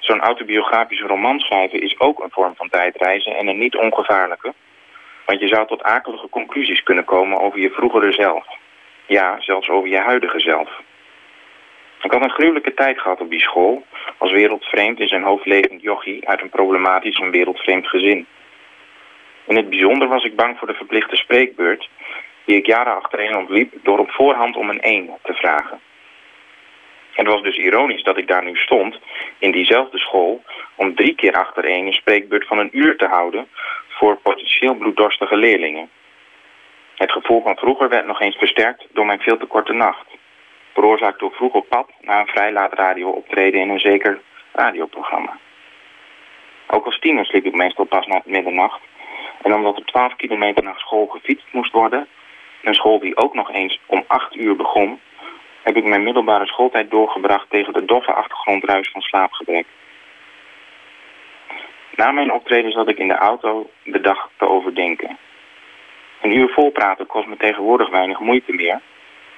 Zo'n 0.00 0.20
autobiografische 0.20 1.06
roman 1.06 1.38
schrijven 1.38 1.80
is 1.80 2.00
ook 2.00 2.22
een 2.22 2.30
vorm 2.30 2.54
van 2.56 2.68
tijdreizen 2.68 3.36
en 3.36 3.46
een 3.48 3.58
niet 3.58 3.76
ongevaarlijke. 3.76 4.52
Want 5.26 5.40
je 5.40 5.48
zou 5.48 5.66
tot 5.66 5.82
akelige 5.82 6.28
conclusies 6.28 6.82
kunnen 6.82 7.04
komen 7.04 7.40
over 7.40 7.60
je 7.60 7.70
vroegere 7.70 8.12
zelf. 8.12 8.46
Ja, 9.06 9.40
zelfs 9.40 9.68
over 9.68 9.88
je 9.88 9.98
huidige 9.98 10.40
zelf. 10.40 10.80
Ik 12.02 12.12
had 12.12 12.22
een 12.22 12.30
gruwelijke 12.30 12.74
tijd 12.74 13.00
gehad 13.00 13.20
op 13.20 13.30
die 13.30 13.40
school, 13.40 13.84
als 14.18 14.32
wereldvreemd 14.32 15.00
in 15.00 15.08
zijn 15.08 15.22
hoofd 15.22 15.46
levend 15.46 15.82
jochie 15.82 16.28
uit 16.28 16.40
een 16.40 16.48
problematisch 16.48 17.18
en 17.18 17.30
wereldvreemd 17.30 17.88
gezin. 17.88 18.26
In 19.46 19.56
het 19.56 19.68
bijzonder 19.68 20.08
was 20.08 20.24
ik 20.24 20.36
bang 20.36 20.58
voor 20.58 20.68
de 20.68 20.74
verplichte 20.74 21.16
spreekbeurt, 21.16 21.88
die 22.44 22.56
ik 22.56 22.66
jaren 22.66 22.94
achtereen 22.94 23.36
ontliep 23.36 23.74
door 23.82 23.98
op 23.98 24.10
voorhand 24.10 24.56
om 24.56 24.70
een 24.70 24.80
1 24.80 25.10
te 25.22 25.34
vragen. 25.34 25.80
Het 27.20 27.28
was 27.28 27.42
dus 27.42 27.56
ironisch 27.56 28.02
dat 28.02 28.16
ik 28.16 28.28
daar 28.28 28.44
nu 28.44 28.56
stond, 28.56 28.98
in 29.38 29.50
diezelfde 29.50 29.98
school, 29.98 30.42
om 30.74 30.94
drie 30.94 31.14
keer 31.14 31.32
achtereen 31.32 31.86
een 31.86 31.92
spreekbeurt 31.92 32.46
van 32.46 32.58
een 32.58 32.78
uur 32.78 32.96
te 32.96 33.06
houden 33.06 33.48
voor 33.88 34.16
potentieel 34.16 34.74
bloeddorstige 34.74 35.36
leerlingen. 35.36 35.90
Het 36.94 37.12
gevoel 37.12 37.42
van 37.42 37.56
vroeger 37.56 37.88
werd 37.88 38.06
nog 38.06 38.20
eens 38.20 38.36
versterkt 38.36 38.86
door 38.92 39.06
mijn 39.06 39.20
veel 39.20 39.36
te 39.36 39.46
korte 39.46 39.72
nacht. 39.72 40.06
Veroorzaakt 40.74 41.18
door 41.18 41.32
vroeg 41.32 41.52
op 41.52 41.68
pad 41.68 41.90
na 42.00 42.20
een 42.20 42.26
vrij 42.26 42.52
laat 42.52 42.72
radio 42.72 43.10
optreden 43.10 43.60
in 43.60 43.68
een 43.68 43.80
zeker 43.80 44.20
radioprogramma. 44.52 45.38
Ook 46.66 46.84
als 46.84 46.98
tiener 46.98 47.26
sliep 47.26 47.44
ik 47.44 47.54
meestal 47.54 47.84
pas 47.84 48.06
na 48.06 48.22
middernacht. 48.24 48.80
En 49.42 49.54
omdat 49.54 49.76
er 49.76 49.84
12 49.84 50.16
kilometer 50.16 50.64
naar 50.64 50.78
school 50.78 51.06
gefietst 51.06 51.46
moest 51.50 51.72
worden, 51.72 52.08
een 52.62 52.74
school 52.74 52.98
die 53.00 53.16
ook 53.16 53.34
nog 53.34 53.52
eens 53.52 53.80
om 53.86 54.04
8 54.06 54.34
uur 54.36 54.56
begon, 54.56 55.00
heb 55.62 55.76
ik 55.76 55.84
mijn 55.84 56.02
middelbare 56.02 56.46
schooltijd 56.46 56.90
doorgebracht 56.90 57.50
tegen 57.50 57.72
de 57.72 57.84
doffe 57.84 58.12
achtergrondruis 58.12 58.90
van 58.90 59.00
slaapgebrek. 59.00 59.66
Na 61.96 62.10
mijn 62.10 62.32
optreden 62.32 62.72
zat 62.72 62.88
ik 62.88 62.98
in 62.98 63.08
de 63.08 63.14
auto 63.14 63.70
de 63.82 64.00
dag 64.00 64.30
te 64.36 64.48
overdenken. 64.48 65.18
Een 66.20 66.36
uur 66.36 66.48
volpraten 66.48 67.06
kost 67.06 67.26
me 67.26 67.36
tegenwoordig 67.36 67.88
weinig 67.88 68.18
moeite 68.18 68.52
meer. 68.52 68.80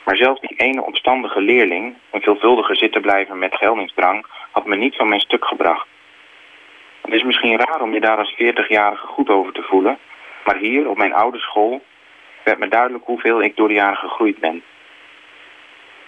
Maar 0.04 0.16
zelfs 0.16 0.40
die 0.40 0.56
ene 0.56 0.82
omstandige 0.82 1.40
leerling, 1.40 1.96
een 2.10 2.22
veelvuldige 2.22 2.74
zittenblijver 2.74 3.36
met 3.36 3.56
geldingsdrang, 3.56 4.26
had 4.50 4.66
me 4.66 4.76
niet 4.76 4.96
van 4.96 5.08
mijn 5.08 5.20
stuk 5.20 5.44
gebracht. 5.44 5.86
Het 7.02 7.14
is 7.14 7.22
misschien 7.22 7.58
raar 7.58 7.80
om 7.80 7.92
je 7.92 8.00
daar 8.00 8.18
als 8.18 8.34
40-jarige 8.34 9.06
goed 9.06 9.28
over 9.28 9.52
te 9.52 9.62
voelen, 9.62 9.98
maar 10.44 10.56
hier 10.56 10.88
op 10.88 10.96
mijn 10.96 11.14
oude 11.14 11.38
school 11.38 11.82
werd 12.44 12.58
me 12.58 12.68
duidelijk 12.68 13.04
hoeveel 13.04 13.42
ik 13.42 13.56
door 13.56 13.68
de 13.68 13.74
jaren 13.74 13.96
gegroeid 13.96 14.38
ben. 14.38 14.62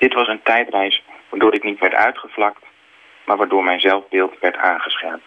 Dit 0.04 0.14
was 0.14 0.28
een 0.28 0.42
tijdreis 0.42 1.02
waardoor 1.30 1.54
ik 1.54 1.62
niet 1.62 1.78
werd 1.80 1.94
uitgevlakt, 1.94 2.64
maar 3.26 3.36
waardoor 3.36 3.64
mijn 3.64 3.80
zelfbeeld 3.80 4.34
werd 4.40 4.56
aangescherpt. 4.56 5.22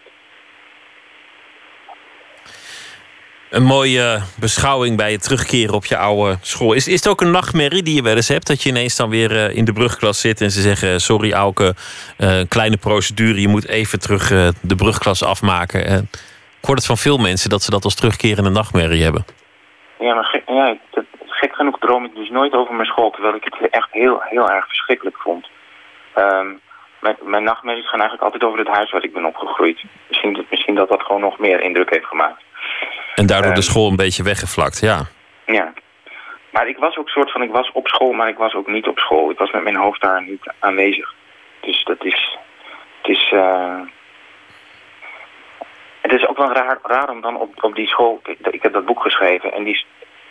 Een 3.50 3.62
mooie 3.62 4.18
beschouwing 4.40 4.96
bij 4.96 5.12
het 5.12 5.22
terugkeren 5.22 5.74
op 5.74 5.84
je 5.84 5.96
oude 5.96 6.36
school. 6.40 6.72
Is, 6.72 6.88
is 6.88 6.94
het 6.94 7.08
ook 7.08 7.20
een 7.20 7.30
nachtmerrie 7.30 7.82
die 7.82 7.94
je 7.94 8.02
wel 8.02 8.14
eens 8.14 8.28
hebt? 8.28 8.46
Dat 8.46 8.62
je 8.62 8.68
ineens 8.68 8.96
dan 8.96 9.10
weer 9.10 9.30
eh, 9.36 9.56
in 9.56 9.64
de 9.64 9.72
brugklas 9.72 10.20
zit 10.20 10.40
en 10.40 10.50
ze 10.50 10.60
zeggen: 10.60 11.00
Sorry, 11.00 11.32
Auke, 11.32 11.74
uh, 12.18 12.40
kleine 12.48 12.76
procedure, 12.76 13.40
je 13.40 13.48
moet 13.48 13.68
even 13.68 14.00
terug 14.00 14.30
uh, 14.30 14.48
de 14.62 14.76
brugklas 14.76 15.24
afmaken. 15.24 16.08
ik 16.60 16.64
hoor 16.64 16.74
het 16.74 16.86
van 16.86 16.96
veel 16.96 17.18
mensen 17.18 17.50
dat 17.50 17.62
ze 17.62 17.70
dat 17.70 17.84
als 17.84 17.94
terugkerende 17.94 18.50
nachtmerrie 18.50 19.02
hebben. 19.02 19.24
Ja, 19.98 20.14
maar 20.14 20.42
ja, 20.46 20.78
gek 21.38 21.54
genoeg 21.54 21.78
droom 21.78 22.04
ik 22.04 22.14
dus 22.14 22.30
nooit 22.30 22.52
over 22.52 22.74
mijn 22.74 22.88
school, 22.88 23.10
terwijl 23.10 23.34
ik 23.34 23.44
het 23.44 23.70
echt 23.70 23.88
heel, 23.90 24.20
heel 24.22 24.50
erg 24.50 24.66
verschrikkelijk 24.66 25.16
vond. 25.16 25.48
Um, 26.16 26.60
mijn, 27.00 27.16
mijn 27.20 27.44
nachtmerries 27.44 27.88
gaan 27.88 28.00
eigenlijk 28.00 28.22
altijd 28.22 28.44
over 28.44 28.58
het 28.58 28.76
huis 28.76 28.90
waar 28.90 29.04
ik 29.04 29.12
ben 29.12 29.24
opgegroeid. 29.24 29.84
Misschien, 30.08 30.46
misschien 30.50 30.74
dat 30.74 30.88
dat 30.88 31.02
gewoon 31.02 31.20
nog 31.20 31.38
meer 31.38 31.60
indruk 31.60 31.90
heeft 31.90 32.06
gemaakt. 32.06 32.42
En 33.14 33.26
daardoor 33.26 33.54
de 33.54 33.62
school 33.62 33.88
een 33.88 33.96
beetje 33.96 34.22
weggevlakt, 34.22 34.80
ja. 34.80 35.06
Ja. 35.46 35.72
Maar 36.50 36.68
ik 36.68 36.78
was 36.78 36.96
ook 36.96 37.08
soort 37.08 37.32
van, 37.32 37.42
ik 37.42 37.50
was 37.50 37.70
op 37.72 37.88
school, 37.88 38.12
maar 38.12 38.28
ik 38.28 38.36
was 38.36 38.54
ook 38.54 38.66
niet 38.66 38.86
op 38.86 38.98
school. 38.98 39.30
Ik 39.30 39.38
was 39.38 39.50
met 39.50 39.62
mijn 39.62 39.76
hoofd 39.76 40.00
daar 40.00 40.22
niet 40.22 40.52
aanwezig. 40.58 41.14
Dus 41.60 41.84
dat 41.84 42.04
is, 42.04 42.38
het 43.02 43.16
is, 43.16 43.32
uh... 43.34 43.80
het 46.00 46.12
is 46.12 46.26
ook 46.26 46.36
wel 46.36 46.52
raar, 46.52 46.78
raar 46.82 47.10
om 47.10 47.20
dan 47.20 47.36
op, 47.36 47.64
op 47.64 47.74
die 47.74 47.86
school, 47.86 48.20
ik, 48.24 48.38
ik 48.46 48.62
heb 48.62 48.72
dat 48.72 48.84
boek 48.84 49.02
geschreven 49.02 49.52
en 49.52 49.64
die, 49.64 49.84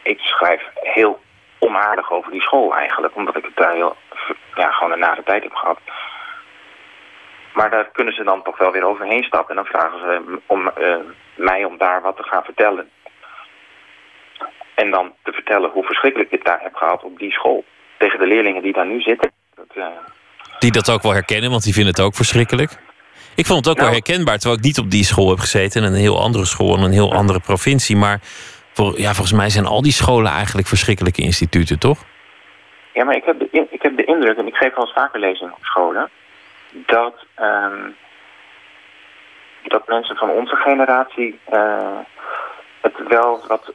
ik 0.07 0.19
schrijf 0.19 0.61
heel 0.73 1.19
onaardig 1.59 2.11
over 2.11 2.31
die 2.31 2.41
school 2.41 2.75
eigenlijk, 2.75 3.15
omdat 3.15 3.37
ik 3.37 3.43
het 3.43 3.55
daar 3.55 3.73
heel, 3.73 3.95
ja, 4.55 4.71
gewoon 4.71 4.91
een 4.91 4.99
nare 4.99 5.23
tijd 5.23 5.43
heb 5.43 5.53
gehad. 5.53 5.79
Maar 7.53 7.69
daar 7.69 7.89
kunnen 7.91 8.13
ze 8.13 8.23
dan 8.23 8.43
toch 8.43 8.57
wel 8.57 8.71
weer 8.71 8.85
overheen 8.85 9.23
stappen. 9.23 9.55
En 9.55 9.63
dan 9.63 9.71
vragen 9.73 9.99
ze 9.99 10.39
om, 10.45 10.71
uh, 10.79 10.95
mij 11.35 11.63
om 11.63 11.77
daar 11.77 12.01
wat 12.01 12.17
te 12.17 12.23
gaan 12.23 12.43
vertellen. 12.43 12.89
En 14.75 14.91
dan 14.91 15.13
te 15.23 15.31
vertellen 15.31 15.69
hoe 15.69 15.83
verschrikkelijk 15.83 16.31
ik 16.31 16.37
het 16.37 16.47
daar 16.47 16.61
heb 16.61 16.75
gehad 16.75 17.03
op 17.03 17.19
die 17.19 17.31
school. 17.31 17.65
Tegen 17.97 18.19
de 18.19 18.27
leerlingen 18.27 18.61
die 18.61 18.73
daar 18.73 18.85
nu 18.85 19.01
zitten. 19.01 19.31
Dat, 19.55 19.65
uh... 19.75 19.85
Die 20.59 20.71
dat 20.71 20.89
ook 20.89 21.01
wel 21.01 21.13
herkennen, 21.13 21.49
want 21.49 21.63
die 21.63 21.73
vinden 21.73 21.93
het 21.93 22.03
ook 22.03 22.15
verschrikkelijk. 22.15 22.71
Ik 23.35 23.45
vond 23.45 23.59
het 23.59 23.67
ook 23.67 23.79
nou, 23.81 23.89
wel 23.89 23.99
herkenbaar, 23.99 24.37
terwijl 24.37 24.59
ik 24.59 24.65
niet 24.65 24.79
op 24.79 24.91
die 24.91 25.03
school 25.03 25.29
heb 25.29 25.39
gezeten. 25.39 25.83
Een 25.83 25.93
heel 25.93 26.21
andere 26.21 26.45
school, 26.45 26.77
in 26.77 26.83
een 26.83 26.91
heel 26.91 27.13
andere 27.13 27.39
provincie. 27.39 27.95
Maar 27.95 28.19
ja, 28.77 29.13
volgens 29.13 29.31
mij 29.31 29.49
zijn 29.49 29.65
al 29.65 29.81
die 29.81 29.91
scholen 29.91 30.31
eigenlijk 30.31 30.67
verschrikkelijke 30.67 31.21
instituten, 31.21 31.79
toch? 31.79 32.03
Ja, 32.93 33.03
maar 33.03 33.15
ik 33.15 33.25
heb 33.25 33.39
de, 33.39 33.67
ik 33.69 33.81
heb 33.81 33.97
de 33.97 34.05
indruk, 34.05 34.37
en 34.37 34.47
ik 34.47 34.55
geef 34.55 34.75
wel 34.75 34.85
eens 34.85 34.93
vaker 34.93 35.19
lezingen 35.19 35.53
op 35.53 35.65
scholen 35.65 36.09
dat, 36.71 37.25
um, 37.39 37.95
dat 39.63 39.87
mensen 39.87 40.15
van 40.15 40.29
onze 40.29 40.55
generatie 40.55 41.39
uh, 41.53 41.99
het 42.81 43.07
wel 43.07 43.43
wat 43.47 43.73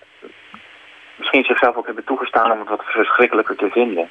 misschien 1.17 1.45
zichzelf 1.45 1.77
ook 1.77 1.87
hebben 1.87 2.05
toegestaan 2.05 2.53
om 2.53 2.59
het 2.59 2.69
wat 2.69 2.85
verschrikkelijker 2.85 3.57
te 3.57 3.69
vinden. 3.71 4.11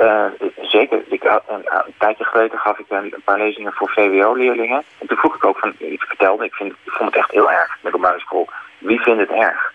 Uh, 0.00 0.24
zeker, 0.62 1.02
ik, 1.08 1.24
een, 1.24 1.42
een, 1.48 1.94
tijdje 1.98 2.24
geleden 2.24 2.58
gaf 2.58 2.78
ik 2.78 2.86
een, 2.88 3.04
een 3.04 3.22
paar 3.24 3.38
lezingen 3.38 3.72
voor 3.72 3.90
VWO-leerlingen. 3.90 4.82
En 4.98 5.06
toen 5.06 5.16
vroeg 5.16 5.34
ik 5.34 5.44
ook 5.44 5.58
van, 5.58 5.74
ik 5.78 6.02
vertelde, 6.02 6.44
ik, 6.44 6.54
vind, 6.54 6.72
ik 6.84 6.92
vond 6.92 7.10
het 7.10 7.18
echt 7.18 7.30
heel 7.30 7.50
erg, 7.50 7.78
middelbare 7.80 8.20
school. 8.20 8.48
Wie 8.78 9.00
vindt 9.00 9.20
het 9.20 9.30
erg? 9.30 9.72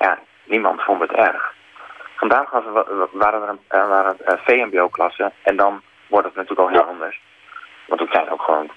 Ja, 0.00 0.18
niemand 0.44 0.82
vond 0.82 1.00
het 1.00 1.12
erg. 1.12 1.54
Vandaag 2.16 2.50
was 2.50 2.64
er, 2.64 3.08
waren 3.12 3.42
er, 3.42 3.78
er 3.80 3.88
waren 3.88 4.16
VMBO-klassen 4.44 5.32
en 5.42 5.56
dan 5.56 5.82
wordt 6.06 6.26
het 6.26 6.34
natuurlijk 6.34 6.68
al 6.68 6.74
heel 6.74 6.92
anders. 6.92 7.20
Want 7.86 8.00
het 8.00 8.10
zijn 8.12 8.30
ook 8.30 8.42
gewoon 8.42 8.70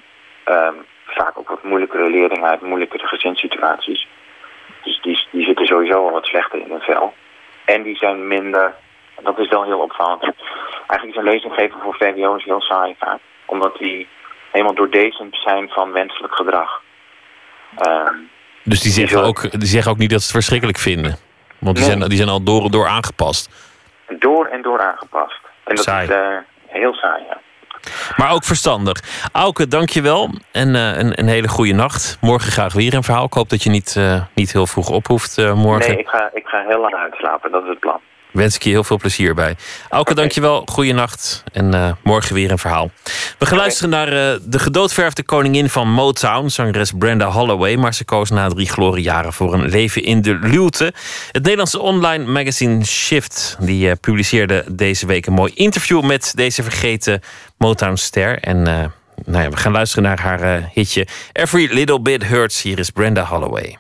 um, 0.46 0.86
vaak 1.06 1.38
ook 1.38 1.50
wat 1.50 1.64
moeilijkere 1.64 2.10
leerlingen 2.10 2.50
uit 2.50 2.62
moeilijkere 2.62 3.08
gezinssituaties. 3.08 4.08
Dus 4.84 5.02
die, 5.02 5.28
die 5.32 5.46
zitten 5.46 5.66
sowieso 5.66 6.06
al 6.06 6.12
wat 6.12 6.26
slechter 6.26 6.60
in 6.60 6.70
hun 6.70 6.82
vel. 6.82 7.14
En 7.66 7.84
die 7.84 7.96
zijn 7.96 8.28
minder, 8.28 8.74
dat 9.22 9.40
is 9.40 9.48
wel 9.48 9.64
heel 9.64 9.80
opvallend, 9.80 10.24
eigenlijk 10.24 11.10
is 11.10 11.16
een 11.16 11.32
lezinggever 11.34 11.80
voor 11.80 11.96
VWO's 11.96 12.44
heel 12.44 12.62
saai 12.62 12.96
vaak. 13.00 13.20
Omdat 13.46 13.78
die 13.78 14.08
helemaal 14.52 14.74
doordezend 14.74 15.36
zijn 15.36 15.70
van 15.70 15.92
wenselijk 15.92 16.36
gedrag. 16.36 16.82
Ehm, 17.78 18.16
Dus 18.64 18.82
die 18.82 18.92
zeggen, 18.92 19.24
ook, 19.24 19.60
die 19.60 19.68
zeggen 19.68 19.92
ook 19.92 19.98
niet 19.98 20.10
dat 20.10 20.20
ze 20.20 20.26
het 20.26 20.36
verschrikkelijk 20.36 20.78
vinden. 20.78 21.18
Want 21.60 21.76
die, 21.78 21.86
Nee. 21.86 21.96
zijn, 21.98 22.10
die 22.10 22.18
zijn 22.18 22.30
al 22.30 22.44
door 22.44 22.64
en 22.66 22.72
door 22.72 22.88
aangepast. 22.88 23.50
door 24.20 24.46
en 24.46 24.62
door 24.62 24.82
aangepast. 24.82 25.40
En 25.64 25.76
dat 25.76 25.84
Saai. 25.84 26.08
is 26.08 26.14
eh, 26.16 26.38
heel 26.68 26.94
saai, 26.94 27.24
ja. 27.30 27.38
Maar 28.18 28.32
ook 28.32 28.44
verstandig. 28.44 29.00
Auke, 29.32 29.68
dankjewel. 29.68 30.30
En 30.52 30.76
eh, 30.76 30.98
een, 30.98 31.20
een 31.20 31.28
hele 31.28 31.48
goede 31.48 31.74
nacht. 31.74 32.18
Morgen 32.22 32.52
graag 32.52 32.74
weer 32.74 32.94
een 32.94 33.04
verhaal. 33.04 33.26
Ik 33.26 33.34
hoop 33.34 33.50
dat 33.50 33.64
je 33.64 33.70
niet, 33.70 33.96
eh, 33.98 34.22
niet 34.34 34.52
heel 34.54 34.68
vroeg 34.68 34.90
op 34.90 35.08
hoeft 35.08 35.38
morgen. 35.56 35.90
Nee, 35.92 36.00
ik 36.00 36.08
ga, 36.08 36.30
ik 36.34 36.46
ga 36.48 36.64
heel 36.68 36.80
lang 36.80 36.94
uitslapen. 36.96 37.52
Dat 37.52 37.64
is 37.64 37.70
het 37.70 37.80
plan. 37.80 38.00
Wens 38.34 38.56
ik 38.56 38.64
je 38.64 38.70
heel 38.70 38.84
veel 38.84 38.98
plezier 38.98 39.36
bij. 39.36 39.56
Auke, 39.90 40.14
dankjewel. 40.14 40.64
Goeienacht. 40.66 41.44
En 41.52 41.74
eh, 41.74 41.92
morgen 42.04 42.36
weer 42.36 42.52
een 42.52 42.58
verhaal. 42.58 42.92
We 43.40 43.46
gaan 43.46 43.58
luisteren 43.58 43.90
naar 43.90 44.08
eh, 44.08 44.40
de 44.44 44.60
gedoodverfde 44.60 45.24
koningin 45.24 45.70
van 45.70 45.90
Motown, 45.92 46.48
zangeres 46.48 46.92
Brenda 46.98 47.30
Holloway. 47.30 47.76
Maar 47.76 47.94
ze 47.94 48.06
koos 48.06 48.30
na 48.30 48.48
drie 48.48 48.70
gloriejaren 48.70 49.34
voor 49.34 49.54
een 49.54 49.70
leven 49.70 50.04
in 50.04 50.22
de 50.22 50.40
luwte. 50.42 50.94
Het 51.32 51.44
Nederlandse 51.44 51.80
online 51.80 52.26
magazine 52.26 52.86
Shift 52.86 53.58
die, 53.60 53.90
eh, 53.90 53.96
publiceerde 54.02 54.64
deze 54.68 55.06
week 55.06 55.26
een 55.26 55.34
mooi 55.34 55.52
interview 55.56 56.04
met 56.04 56.32
deze 56.36 56.64
vergeten 56.64 57.22
Motown-ster. 57.58 58.40
En 58.40 58.62
nou 59.26 59.44
ja, 59.44 59.50
we 59.50 59.58
gaan 59.58 59.72
luisteren 59.72 60.04
naar 60.04 60.20
haar 60.20 60.70
hitje 60.74 61.08
Every 61.34 61.74
Little 61.74 62.02
Bit 62.02 62.24
Hurts. 62.24 62.62
Hier 62.62 62.80
is 62.80 62.90
Brenda 62.90 63.24
Holloway. 63.24 63.78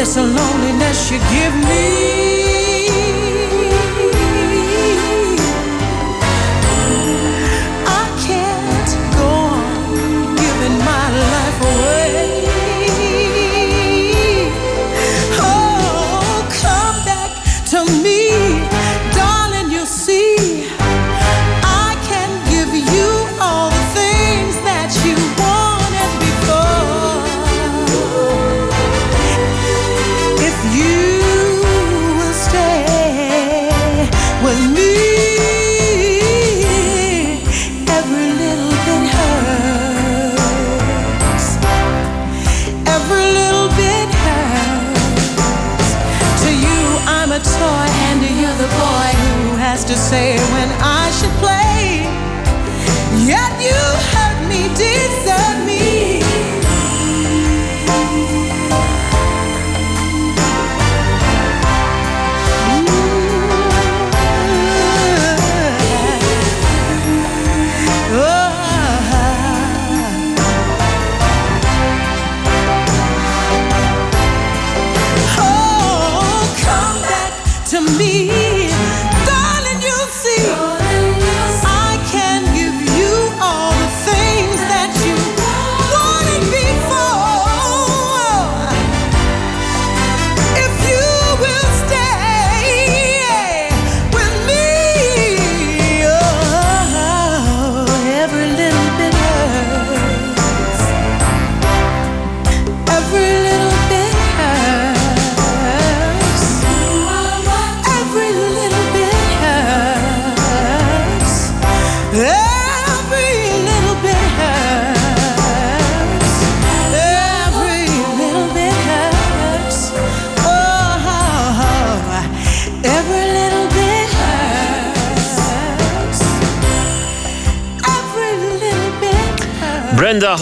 This 0.00 0.16
loneliness 0.16 1.10
you 1.10 1.18
give 1.18 1.54
me. 1.68 2.39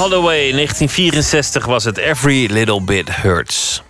Holloway, 0.09 0.52
1964 0.52 1.66
was 1.66 1.85
het 1.85 1.97
Every 1.97 2.52
Little 2.52 2.82
Bit 2.82 3.14
Hurts. 3.14 3.82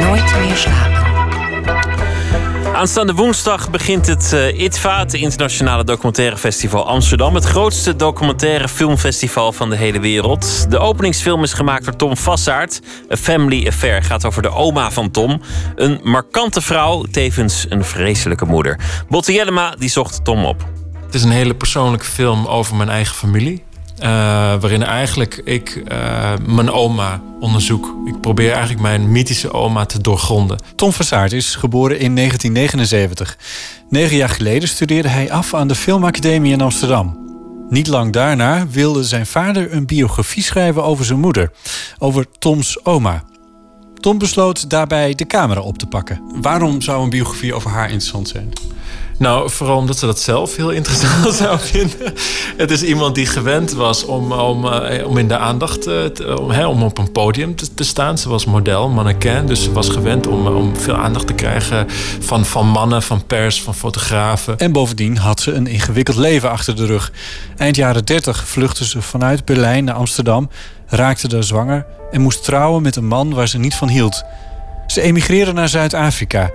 Nooit 0.00 0.34
meer 0.40 0.56
slapen. 0.56 1.04
Aanstaande 2.74 3.14
woensdag 3.14 3.70
begint 3.70 4.06
het 4.06 4.32
eh, 4.32 4.60
ITVA, 4.60 4.98
het 4.98 5.14
Internationale 5.14 5.84
Documentaire 5.84 6.36
Festival 6.36 6.86
Amsterdam. 6.86 7.34
Het 7.34 7.44
grootste 7.44 7.96
documentaire 7.96 8.68
filmfestival 8.68 9.52
van 9.52 9.70
de 9.70 9.76
hele 9.76 10.00
wereld. 10.00 10.70
De 10.70 10.78
openingsfilm 10.78 11.42
is 11.42 11.52
gemaakt 11.52 11.84
door 11.84 11.96
Tom 11.96 12.16
Vassaert. 12.16 12.80
A 13.12 13.16
Family 13.16 13.66
Affair 13.66 14.02
gaat 14.02 14.24
over 14.24 14.42
de 14.42 14.50
oma 14.50 14.90
van 14.90 15.10
Tom. 15.10 15.40
Een 15.74 16.00
markante 16.02 16.60
vrouw, 16.60 17.02
tevens 17.02 17.66
een 17.68 17.84
vreselijke 17.84 18.44
moeder. 18.44 18.78
Botte 19.08 19.32
Jellema 19.32 19.74
die 19.78 19.90
zocht 19.90 20.24
Tom 20.24 20.44
op. 20.44 20.85
Het 21.06 21.14
is 21.14 21.22
een 21.22 21.30
hele 21.30 21.54
persoonlijke 21.54 22.06
film 22.06 22.46
over 22.46 22.76
mijn 22.76 22.88
eigen 22.88 23.14
familie. 23.14 23.64
Uh, 23.98 24.04
waarin 24.60 24.82
eigenlijk 24.82 25.40
ik 25.44 25.82
uh, 25.92 26.32
mijn 26.46 26.70
oma 26.70 27.20
onderzoek. 27.40 27.94
Ik 28.04 28.20
probeer 28.20 28.50
eigenlijk 28.50 28.80
mijn 28.80 29.12
mythische 29.12 29.52
oma 29.52 29.84
te 29.84 30.00
doorgronden. 30.00 30.58
Tom 30.74 30.92
Versaert 30.92 31.32
is 31.32 31.54
geboren 31.54 31.98
in 31.98 32.14
1979. 32.14 33.38
Negen 33.88 34.16
jaar 34.16 34.28
geleden 34.28 34.68
studeerde 34.68 35.08
hij 35.08 35.32
af 35.32 35.54
aan 35.54 35.68
de 35.68 35.74
Filmacademie 35.74 36.52
in 36.52 36.60
Amsterdam. 36.60 37.18
Niet 37.68 37.86
lang 37.86 38.12
daarna 38.12 38.66
wilde 38.70 39.04
zijn 39.04 39.26
vader 39.26 39.72
een 39.72 39.86
biografie 39.86 40.42
schrijven 40.42 40.84
over 40.84 41.04
zijn 41.04 41.20
moeder. 41.20 41.50
Over 41.98 42.26
Toms 42.38 42.84
oma. 42.84 43.22
Tom 43.94 44.18
besloot 44.18 44.70
daarbij 44.70 45.14
de 45.14 45.26
camera 45.26 45.60
op 45.60 45.78
te 45.78 45.86
pakken. 45.86 46.20
Waarom 46.40 46.80
zou 46.80 47.02
een 47.02 47.10
biografie 47.10 47.54
over 47.54 47.70
haar 47.70 47.90
interessant 47.90 48.28
zijn? 48.28 48.52
Nou, 49.18 49.50
vooral 49.50 49.76
omdat 49.76 49.98
ze 49.98 50.06
dat 50.06 50.20
zelf 50.20 50.56
heel 50.56 50.70
interessant 50.70 51.34
zou 51.42 51.58
vinden. 51.60 52.14
Het 52.56 52.70
is 52.70 52.82
iemand 52.82 53.14
die 53.14 53.26
gewend 53.26 53.72
was 53.72 54.04
om, 54.04 54.32
om, 54.32 54.72
eh, 54.72 55.06
om 55.06 55.18
in 55.18 55.28
de 55.28 55.38
aandacht 55.38 55.86
eh, 55.86 56.36
om, 56.40 56.52
om 56.52 56.82
op 56.82 56.98
een 56.98 57.12
podium 57.12 57.56
te, 57.56 57.74
te, 57.74 57.84
staan. 57.84 58.18
Ze 58.18 58.28
was 58.28 58.44
model, 58.44 58.88
mannequin. 58.88 59.46
Dus 59.46 59.62
ze 59.62 59.72
was 59.72 59.88
gewend 59.88 60.26
om, 60.26 60.46
om 60.46 60.76
veel 60.76 60.94
aandacht 60.94 61.26
te 61.26 61.32
krijgen 61.32 61.86
van, 62.20 62.44
van 62.44 62.66
mannen, 62.66 63.02
van 63.02 63.26
pers, 63.26 63.62
van 63.62 63.74
fotografen. 63.74 64.58
En 64.58 64.72
bovendien 64.72 65.16
had 65.16 65.40
ze 65.40 65.52
een 65.52 65.66
ingewikkeld 65.66 66.16
leven 66.16 66.50
achter 66.50 66.76
de 66.76 66.86
rug. 66.86 67.12
Eind 67.56 67.76
jaren 67.76 68.04
30 68.04 68.48
vluchtte 68.48 68.84
ze 68.84 69.02
vanuit 69.02 69.44
Berlijn 69.44 69.84
naar 69.84 69.94
Amsterdam, 69.94 70.50
raakte 70.86 71.28
daar 71.28 71.44
zwanger 71.44 71.86
en 72.10 72.20
moest 72.20 72.44
trouwen 72.44 72.82
met 72.82 72.96
een 72.96 73.06
man 73.06 73.34
waar 73.34 73.48
ze 73.48 73.58
niet 73.58 73.74
van 73.74 73.88
hield. 73.88 74.22
Ze 74.86 75.00
emigreerde 75.00 75.52
naar 75.52 75.68
Zuid-Afrika. 75.68 76.50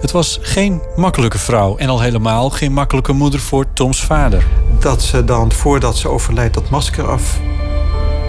Het 0.00 0.10
was 0.10 0.38
geen 0.42 0.82
makkelijke 0.96 1.38
vrouw 1.38 1.76
en 1.76 1.88
al 1.88 2.00
helemaal 2.00 2.50
geen 2.50 2.72
makkelijke 2.72 3.12
moeder 3.12 3.40
voor 3.40 3.66
Toms 3.72 4.04
vader. 4.04 4.46
Dat 4.78 5.02
ze 5.02 5.24
dan 5.24 5.52
voordat 5.52 5.96
ze 5.96 6.08
overlijdt 6.08 6.54
dat 6.54 6.70
masker 6.70 7.10
af, 7.10 7.38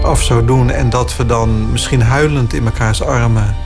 af 0.02 0.22
zou 0.22 0.44
doen 0.44 0.70
en 0.70 0.90
dat 0.90 1.16
we 1.16 1.26
dan 1.26 1.70
misschien 1.70 2.02
huilend 2.02 2.52
in 2.52 2.62
mekaars 2.62 3.02
armen 3.02 3.56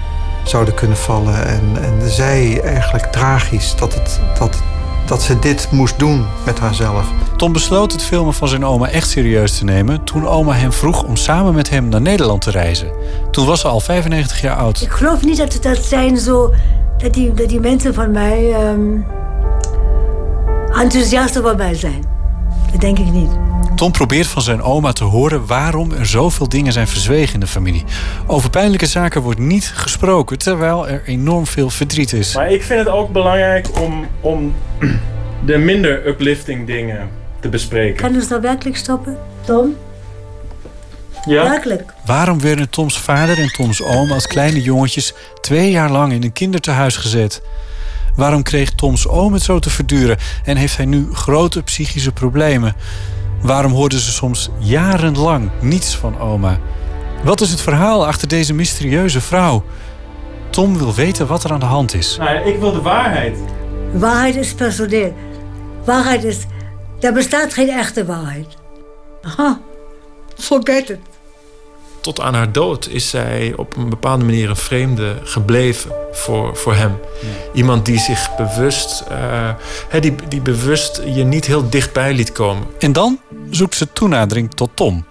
zouden 0.45 0.75
kunnen 0.75 0.97
vallen. 0.97 1.47
En, 1.47 1.63
en 1.83 2.11
zij 2.11 2.61
eigenlijk 2.61 3.05
tragisch 3.05 3.75
dat, 3.77 3.95
het, 3.95 4.21
dat, 4.39 4.63
dat 5.07 5.23
ze 5.23 5.39
dit 5.39 5.69
moest 5.71 5.99
doen 5.99 6.27
met 6.45 6.59
haarzelf. 6.59 7.07
Tom 7.37 7.53
besloot 7.53 7.93
het 7.93 8.03
filmen 8.03 8.35
van 8.35 8.49
zijn 8.49 8.65
oma 8.65 8.89
echt 8.89 9.09
serieus 9.09 9.59
te 9.59 9.65
nemen 9.65 10.05
toen 10.05 10.27
oma 10.27 10.53
hem 10.53 10.73
vroeg 10.73 11.03
om 11.03 11.17
samen 11.17 11.55
met 11.55 11.71
hem 11.71 11.89
naar 11.89 12.01
Nederland 12.01 12.41
te 12.41 12.51
reizen. 12.51 12.91
Toen 13.31 13.47
was 13.47 13.61
ze 13.61 13.69
al 13.69 13.81
95 13.81 14.41
jaar 14.41 14.57
oud. 14.57 14.81
Ik 14.81 14.91
geloof 14.91 15.25
niet 15.25 15.37
dat 15.37 15.53
het 15.53 15.63
dat 15.63 15.85
zijn 15.85 16.19
zo 16.19 16.55
dat 16.99 17.15
die, 17.15 17.33
dat 17.33 17.49
die 17.49 17.61
mensen 17.61 17.95
van 17.95 18.11
mij 18.11 18.69
um, 18.71 19.07
enthousiast 20.73 21.39
over 21.39 21.57
mij 21.57 21.75
zijn. 21.75 22.05
Dat 22.73 22.81
denk 22.81 22.99
ik 22.99 23.13
niet. 23.13 23.31
Tom 23.75 23.93
probeert 23.93 24.27
van 24.27 24.43
zijn 24.43 24.63
oma 24.63 24.93
te 24.93 25.05
horen 25.05 25.47
waarom 25.47 25.93
er 25.93 26.07
zoveel 26.07 26.49
dingen 26.49 26.73
zijn 26.73 26.89
verzwegen 26.89 27.35
in 27.35 27.41
de 27.41 27.47
familie. 27.47 27.85
Over 28.27 28.51
pijnlijke 28.51 28.87
zaken 28.87 29.23
wordt 29.23 29.39
niet 29.39 29.73
gesproken, 29.75 30.39
terwijl 30.39 30.89
er 30.89 31.03
enorm 31.05 31.47
veel 31.47 31.71
verdriet 31.71 32.13
is. 32.13 32.35
Maar 32.35 32.51
ik 32.51 32.63
vind 32.63 32.79
het 32.79 32.89
ook 32.89 33.13
belangrijk 33.13 33.81
om, 33.81 34.07
om 34.21 34.55
de 35.47 35.59
minder 35.59 36.07
uplifting 36.07 36.67
dingen 36.67 37.09
te 37.41 37.49
bespreken. 37.49 37.97
Kan 37.97 38.15
ons 38.15 38.29
dat 38.29 38.41
werkelijk 38.41 38.77
stoppen, 38.77 39.19
Tom? 39.45 39.77
Ja? 41.27 41.43
Werkelijk. 41.43 41.95
Waarom 42.05 42.41
werden 42.41 42.71
Toms 42.71 42.99
vader 42.99 43.39
en 43.39 43.53
Toms 43.53 43.83
oom 43.83 44.13
als 44.13 44.27
kleine 44.27 44.63
jongetjes 44.63 45.15
twee 45.41 45.71
jaar 45.71 45.91
lang 45.91 46.13
in 46.13 46.23
een 46.23 46.33
kindertehuis 46.33 46.97
gezet? 46.97 47.43
Waarom 48.17 48.43
kreeg 48.43 48.71
Toms 48.71 49.09
oom 49.09 49.33
het 49.33 49.43
zo 49.43 49.59
te 49.59 49.71
verduren 49.71 50.17
en 50.45 50.57
heeft 50.57 50.77
hij 50.77 50.87
nu 50.87 51.09
grote 51.13 51.63
psychische 51.63 52.13
problemen? 52.13 52.75
Waarom 53.41 53.73
hoorden 53.73 53.99
ze 53.99 54.13
soms 54.13 54.51
jarenlang 54.59 55.51
niets 55.61 55.95
van 55.95 56.21
oma? 56.21 56.59
Wat 57.25 57.41
is 57.41 57.51
het 57.51 57.61
verhaal 57.61 58.07
achter 58.07 58.29
deze 58.29 58.55
mysterieuze 58.55 59.21
vrouw? 59.21 59.65
Tom 60.51 60.79
wil 60.79 60.95
weten 60.95 61.27
wat 61.27 61.45
er 61.45 61.53
aan 61.53 61.61
de 61.61 61.67
hand 61.67 61.95
is. 61.95 62.17
Nou, 62.19 62.49
ik 62.49 62.59
wil 62.59 62.73
de 62.73 62.81
waarheid. 62.81 63.39
Waarheid 63.93 64.37
is 64.37 64.55
personeel. 64.55 65.15
Waarheid 65.85 66.25
is. 66.25 66.39
Er 67.01 67.13
bestaat 67.13 67.55
geen 67.55 67.69
echte 67.69 68.05
waarheid. 68.05 68.47
Aha, 69.23 69.61
forget 70.37 70.91
it 70.91 70.99
tot 72.07 72.21
aan 72.21 72.35
haar 72.35 72.53
dood 72.53 72.89
is 72.89 73.11
zij 73.11 73.53
op 73.57 73.77
een 73.77 73.89
bepaalde 73.89 74.25
manier 74.25 74.49
een 74.49 74.57
vreemde 74.57 75.17
gebleven 75.23 75.91
voor, 76.13 76.57
voor 76.57 76.75
hem. 76.75 76.99
Iemand 77.55 77.87
die 77.87 77.99
zich 77.99 78.37
bewust, 78.37 79.05
uh, 79.11 80.01
die, 80.01 80.15
die 80.29 80.41
bewust 80.41 81.03
je 81.15 81.25
niet 81.25 81.47
heel 81.47 81.71
dichtbij 81.71 82.15
liet 82.15 82.33
komen. 82.33 82.67
En 82.79 82.93
dan 82.93 83.21
zoekt 83.51 83.75
ze 83.75 83.93
toenadering 83.93 84.55
tot 84.55 84.71
Tom. 84.75 85.05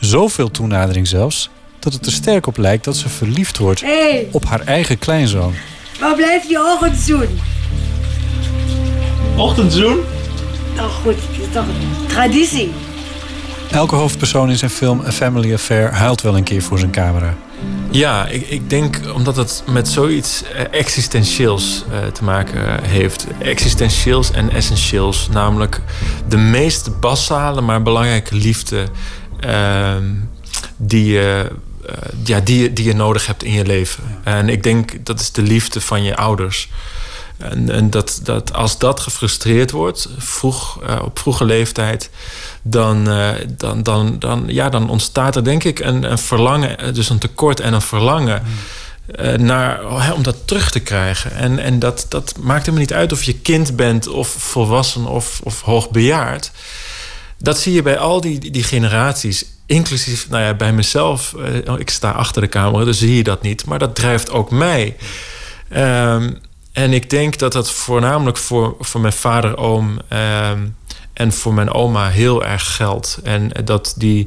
Zoveel 0.00 0.50
toenadering 0.50 1.06
zelfs, 1.06 1.50
dat 1.78 1.92
het 1.92 2.06
er 2.06 2.12
sterk 2.12 2.46
op 2.46 2.56
lijkt 2.56 2.84
dat 2.84 2.96
ze 2.96 3.08
verliefd 3.08 3.58
wordt 3.58 3.84
op 4.30 4.44
haar 4.44 4.60
eigen 4.60 4.98
kleinzoon. 4.98 5.54
Waar 6.00 6.14
blijft 6.14 6.48
je 6.48 6.72
ochtendzoen? 6.72 7.40
Ochtendzoen? 9.36 10.00
Nou 10.74 10.90
goed, 10.90 11.14
het 11.14 11.46
is 11.46 11.52
toch 11.52 11.66
een 11.66 12.06
traditie. 12.06 12.72
Elke 13.70 13.94
hoofdpersoon 13.94 14.50
in 14.50 14.56
zijn 14.56 14.70
film 14.70 15.00
A 15.06 15.12
Family 15.12 15.54
Affair 15.54 15.94
huilt 15.94 16.20
wel 16.20 16.36
een 16.36 16.42
keer 16.42 16.62
voor 16.62 16.78
zijn 16.78 16.90
camera. 16.90 17.34
Ja, 17.90 18.26
ik, 18.26 18.48
ik 18.48 18.70
denk 18.70 19.00
omdat 19.14 19.36
het 19.36 19.62
met 19.70 19.88
zoiets 19.88 20.42
eh, 20.42 20.64
existentieels 20.70 21.84
uh, 21.90 22.06
te 22.06 22.24
maken 22.24 22.84
heeft. 22.84 23.26
Existentieels 23.38 24.30
en 24.30 24.50
essentieels. 24.50 25.28
Namelijk 25.32 25.80
de 26.28 26.36
meest 26.36 27.00
basale, 27.00 27.60
maar 27.60 27.82
belangrijke 27.82 28.34
liefde 28.34 28.86
uh, 29.46 29.94
die, 30.76 31.04
je, 31.04 31.50
ja, 32.24 32.40
die, 32.40 32.72
die 32.72 32.84
je 32.84 32.94
nodig 32.94 33.26
hebt 33.26 33.42
in 33.42 33.52
je 33.52 33.66
leven. 33.66 34.02
En 34.24 34.48
ik 34.48 34.62
denk 34.62 35.04
dat 35.06 35.20
is 35.20 35.32
de 35.32 35.42
liefde 35.42 35.80
van 35.80 36.02
je 36.02 36.16
ouders. 36.16 36.68
En, 37.38 37.70
en 37.70 37.90
dat, 37.90 38.20
dat 38.22 38.52
als 38.52 38.78
dat 38.78 39.00
gefrustreerd 39.00 39.70
wordt, 39.70 40.08
vroeg, 40.18 40.82
uh, 40.82 41.02
op 41.04 41.18
vroege 41.18 41.44
leeftijd, 41.44 42.10
dan, 42.62 43.08
uh, 43.08 43.28
dan, 43.48 43.82
dan, 43.82 44.18
dan, 44.18 44.44
ja, 44.46 44.68
dan 44.68 44.90
ontstaat 44.90 45.36
er 45.36 45.44
denk 45.44 45.64
ik 45.64 45.78
een, 45.78 46.10
een 46.10 46.18
verlangen, 46.18 46.78
eh, 46.78 46.94
dus 46.94 47.08
een 47.08 47.18
tekort 47.18 47.60
en 47.60 47.72
een 47.72 47.82
verlangen. 47.82 48.42
Uh, 49.20 49.34
naar, 49.34 50.12
om 50.14 50.22
dat 50.22 50.36
terug 50.44 50.70
te 50.70 50.80
krijgen. 50.80 51.32
En, 51.32 51.58
en 51.58 51.78
dat, 51.78 52.06
dat 52.08 52.34
maakt 52.40 52.60
helemaal 52.60 52.80
niet 52.80 52.92
uit 52.92 53.12
of 53.12 53.22
je 53.22 53.34
kind 53.34 53.76
bent, 53.76 54.08
of 54.08 54.28
volwassen 54.28 55.06
of, 55.06 55.40
of 55.42 55.60
hoogbejaard. 55.60 56.50
Dat 57.38 57.58
zie 57.58 57.72
je 57.72 57.82
bij 57.82 57.98
al 57.98 58.20
die, 58.20 58.50
die 58.50 58.62
generaties. 58.62 59.44
Inclusief 59.66 60.28
nou 60.28 60.42
ja, 60.42 60.54
bij 60.54 60.72
mezelf. 60.72 61.34
Ik 61.78 61.90
sta 61.90 62.10
achter 62.10 62.42
de 62.42 62.48
camera, 62.48 62.84
dus 62.84 62.98
zie 62.98 63.16
je 63.16 63.22
dat 63.22 63.42
niet. 63.42 63.64
Maar 63.64 63.78
dat 63.78 63.94
drijft 63.94 64.30
ook 64.30 64.50
mij. 64.50 64.96
Uh, 65.68 66.24
en 66.76 66.92
ik 66.92 67.10
denk 67.10 67.38
dat 67.38 67.52
dat 67.52 67.70
voornamelijk 67.70 68.36
voor, 68.36 68.76
voor 68.80 69.00
mijn 69.00 69.12
vader, 69.12 69.56
oom 69.56 69.98
ehm, 70.08 70.66
en 71.12 71.32
voor 71.32 71.54
mijn 71.54 71.72
oma 71.72 72.08
heel 72.08 72.44
erg 72.44 72.76
geldt. 72.76 73.18
En 73.22 73.50
dat 73.64 73.94
die, 73.96 74.26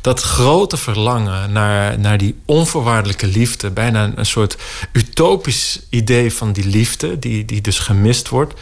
dat 0.00 0.20
grote 0.20 0.76
verlangen 0.76 1.52
naar, 1.52 1.98
naar 1.98 2.18
die 2.18 2.38
onvoorwaardelijke 2.44 3.26
liefde, 3.26 3.70
bijna 3.70 4.12
een 4.14 4.26
soort 4.26 4.56
utopisch 4.92 5.80
idee 5.90 6.32
van 6.32 6.52
die 6.52 6.66
liefde, 6.66 7.18
die, 7.18 7.44
die 7.44 7.60
dus 7.60 7.78
gemist 7.78 8.28
wordt. 8.28 8.54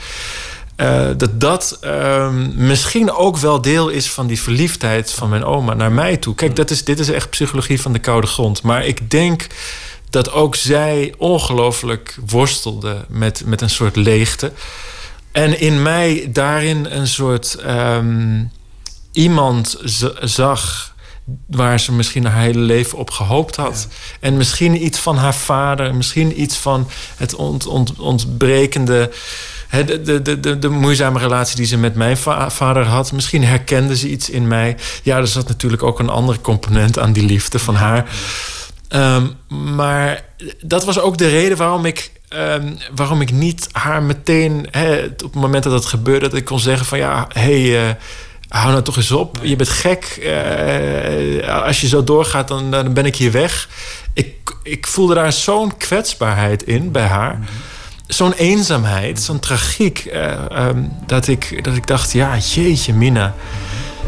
Uh, 0.77 1.09
dat 1.17 1.41
dat 1.41 1.79
ehm, 1.81 2.67
misschien 2.67 3.13
ook 3.13 3.37
wel 3.37 3.61
deel 3.61 3.89
is 3.89 4.11
van 4.11 4.27
die 4.27 4.41
verliefdheid 4.41 5.11
van 5.11 5.29
mijn 5.29 5.45
oma 5.45 5.75
naar 5.75 5.93
mij 5.93 6.17
toe. 6.17 6.35
Kijk, 6.35 6.57
dat 6.57 6.71
is, 6.71 6.85
dit 6.85 6.99
is 6.99 7.11
echt 7.11 7.31
psychologie 7.31 7.81
van 7.81 7.93
de 7.93 7.99
koude 7.99 8.27
grond. 8.27 8.63
Maar 8.63 8.87
ik 8.87 9.11
denk 9.11 9.47
dat 10.15 10.33
ook 10.33 10.55
zij 10.55 11.15
ongelooflijk 11.19 12.17
worstelde 12.27 13.05
met, 13.09 13.43
met 13.47 13.61
een 13.61 13.71
soort 13.71 13.97
leegte. 13.97 14.53
En 15.33 15.61
in 15.61 15.83
mij 15.83 16.29
daarin 16.33 16.87
een 16.91 17.07
soort 17.07 17.59
um, 17.67 18.51
iemand 19.13 19.77
zag 20.21 20.95
waar 21.47 21.81
ze 21.81 21.93
misschien 21.93 22.25
haar 22.25 22.43
hele 22.43 22.59
leven 22.59 22.99
op 22.99 23.11
gehoopt 23.11 23.57
had. 23.57 23.89
En 24.21 24.37
misschien 24.37 24.85
iets 24.85 24.99
van 24.99 25.17
haar 25.17 25.35
vader, 25.35 25.95
misschien 25.95 26.41
iets 26.41 26.57
van 26.57 26.89
het 27.17 27.35
ont, 27.35 27.67
ont, 27.67 27.99
ontbrekende. 27.99 29.11
De, 29.71 30.23
de, 30.23 30.41
de, 30.41 30.59
de, 30.59 30.69
moeizame 30.69 31.19
relatie 31.19 31.57
die 31.57 31.67
ze 31.67 31.77
met 31.77 31.95
mijn 31.95 32.17
vader 32.49 32.85
had. 32.85 33.13
Misschien 33.13 33.45
herkende 33.45 33.97
ze 33.97 34.09
iets 34.11 34.31
in 34.31 34.49
mij. 34.49 34.77
Ja, 35.03 35.17
er 35.17 35.27
zat 35.27 35.49
natuurlijk 35.49 35.83
ook 35.83 35.99
een 35.99 36.09
andere 36.09 36.41
component 36.41 36.99
aan 36.99 37.13
die 37.13 37.25
liefde 37.25 37.59
van 37.59 37.75
haar. 37.75 38.11
Um, 38.95 39.37
maar 39.75 40.25
dat 40.61 40.85
was 40.85 40.99
ook 40.99 41.19
de 41.19 41.29
reden 41.29 41.57
waarom 41.57 41.85
ik, 41.85 42.11
um, 42.29 42.79
waarom 42.95 43.21
ik 43.21 43.33
niet 43.33 43.69
haar 43.73 44.03
meteen, 44.03 44.67
hè, 44.71 45.05
op 45.05 45.21
het 45.21 45.35
moment 45.35 45.65
dat 45.65 45.73
het 45.73 45.85
gebeurde, 45.85 46.29
dat 46.29 46.39
ik 46.39 46.45
kon 46.45 46.61
zeggen 46.61 46.87
van 46.87 46.99
ja, 46.99 47.29
hé, 47.33 47.71
hey, 47.71 47.89
uh, 47.89 47.93
hou 48.49 48.71
nou 48.71 48.83
toch 48.83 48.97
eens 48.97 49.11
op. 49.11 49.39
Je 49.43 49.57
bent 49.57 49.69
gek. 49.69 50.19
Uh, 50.23 51.63
als 51.65 51.81
je 51.81 51.89
zo 51.89 52.05
doorgaat, 52.05 52.49
dan, 52.49 52.71
dan 52.71 52.93
ben 52.93 53.07
ik 53.07 53.17
hier 53.17 53.33
weg. 53.33 53.69
Ik, 54.13 54.35
ik 54.63 54.87
voelde 54.87 55.15
daar 55.15 55.33
zo'n 55.33 55.77
kwetsbaarheid 55.77 56.63
in 56.63 56.93
bij 56.93 57.07
haar. 57.07 57.39
Zo'n 58.07 58.33
eenzaamheid, 58.33 59.21
zo'n 59.21 59.39
tragiek. 59.39 60.05
Uh, 60.13 60.33
um, 60.67 60.93
dat, 61.07 61.27
ik, 61.27 61.65
dat 61.65 61.77
ik 61.77 61.87
dacht, 61.87 62.13
ja, 62.13 62.37
jeetje, 62.37 62.93
Mina. 62.93 63.35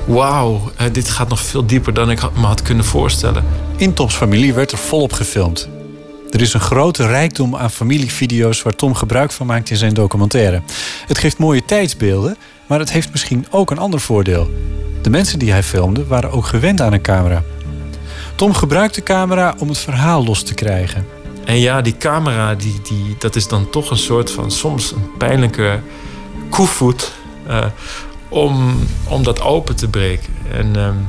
Wauw, 0.07 0.73
eh, 0.77 0.87
dit 0.93 1.09
gaat 1.09 1.29
nog 1.29 1.41
veel 1.41 1.67
dieper 1.67 1.95
dan 1.95 2.11
ik 2.11 2.21
me 2.35 2.47
had 2.47 2.63
kunnen 2.63 2.85
voorstellen. 2.85 3.45
In 3.77 3.93
Toms 3.93 4.15
familie 4.15 4.55
werd 4.55 4.73
er 4.73 4.79
volop 4.79 5.13
gefilmd. 5.13 5.69
Er 6.31 6.41
is 6.41 6.55
een 6.55 6.61
grote 6.61 7.07
rijkdom 7.07 7.57
aan 7.57 7.71
familievideo's 7.71 8.63
waar 8.63 8.75
Tom 8.75 8.95
gebruik 8.95 9.33
van 9.33 9.47
maakt 9.47 9.71
in 9.71 9.77
zijn 9.77 9.95
documentaire. 9.95 10.63
Het 11.07 11.19
geeft 11.19 11.39
mooie 11.39 11.65
tijdsbeelden, 11.65 12.37
maar 12.67 12.79
het 12.79 12.93
heeft 12.93 13.11
misschien 13.11 13.47
ook 13.51 13.71
een 13.71 13.79
ander 13.79 14.01
voordeel. 14.01 14.51
De 15.03 15.11
mensen 15.11 15.39
die 15.39 15.51
hij 15.51 15.63
filmde 15.63 16.07
waren 16.07 16.31
ook 16.31 16.47
gewend 16.47 16.81
aan 16.81 16.93
een 16.93 17.03
camera. 17.03 17.43
Tom 18.35 18.55
gebruikt 18.55 18.95
de 18.95 19.03
camera 19.03 19.55
om 19.59 19.69
het 19.69 19.79
verhaal 19.79 20.25
los 20.25 20.43
te 20.43 20.55
krijgen. 20.55 21.07
En 21.45 21.59
ja, 21.59 21.81
die 21.81 21.97
camera, 21.97 22.55
die, 22.55 22.81
die, 22.83 23.17
dat 23.19 23.37
is 23.37 23.49
dan 23.49 23.71
toch 23.71 23.91
een 23.91 23.97
soort 23.97 24.31
van 24.31 24.51
soms 24.51 24.93
een 24.93 25.17
pijnlijke 25.19 25.81
koevoet 26.51 27.13
uh, 27.49 27.65
om, 28.29 28.87
om 29.09 29.23
dat 29.23 29.41
open 29.41 29.77
te 29.77 29.89
breken. 29.89 30.35
En, 30.53 30.77
um, 30.77 31.07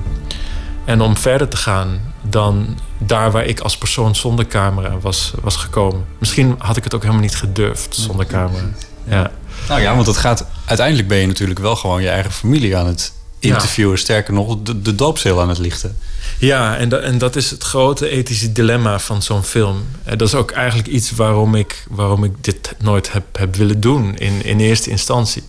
en 0.86 1.02
om 1.02 1.18
verder 1.18 1.48
te 1.48 1.58
gaan 1.58 2.14
dan 2.22 2.78
daar 2.98 3.32
waar 3.32 3.46
ik 3.46 3.60
als 3.60 3.78
persoon 3.78 4.16
zonder 4.16 4.48
camera 4.48 5.00
was, 5.00 5.34
was 5.42 5.56
gekomen. 5.56 6.06
Misschien 6.18 6.56
had 6.58 6.78
ik 6.78 6.84
het 6.84 6.96
ook 6.96 7.02
helemaal 7.02 7.22
niet 7.22 7.36
gedurfd 7.36 7.96
zonder 7.96 8.26
camera. 8.26 8.64
Ja. 9.04 9.32
Nou 9.68 9.82
ja, 9.82 9.96
want 9.96 10.08
het 10.08 10.18
gaat, 10.18 10.46
uiteindelijk 10.66 11.08
ben 11.08 11.18
je 11.18 11.28
natuurlijk 11.28 11.60
wel 11.60 11.76
gewoon 11.76 12.02
je 12.02 12.10
eigen 12.10 12.32
familie 12.32 12.78
aan 12.78 12.88
het 12.88 13.14
interviewen. 13.40 13.98
Sterker 13.98 14.34
nog, 14.34 14.58
de, 14.64 14.82
de 14.82 15.40
aan 15.40 15.50
het 15.50 15.58
lichten. 15.58 15.98
Ja, 16.38 16.78
en, 16.78 16.90
da, 16.90 16.98
en 16.98 17.18
dat 17.18 17.36
is 17.36 17.50
het 17.50 17.64
grote 17.64 18.10
ethische 18.10 18.52
dilemma 18.52 19.00
van 19.00 19.22
zo'n 19.22 19.44
film. 19.44 19.86
En 20.04 20.18
dat 20.18 20.28
is 20.28 20.36
ook 20.36 20.52
eigenlijk 20.52 20.88
iets 20.88 21.12
waarom 21.12 21.56
ik, 21.56 21.86
waarom 21.90 22.24
ik 22.24 22.44
dit 22.44 22.76
nooit 22.78 23.12
heb, 23.12 23.24
heb 23.38 23.56
willen 23.56 23.80
doen 23.80 24.18
in, 24.18 24.44
in 24.44 24.60
eerste 24.60 24.90
instantie. 24.90 25.44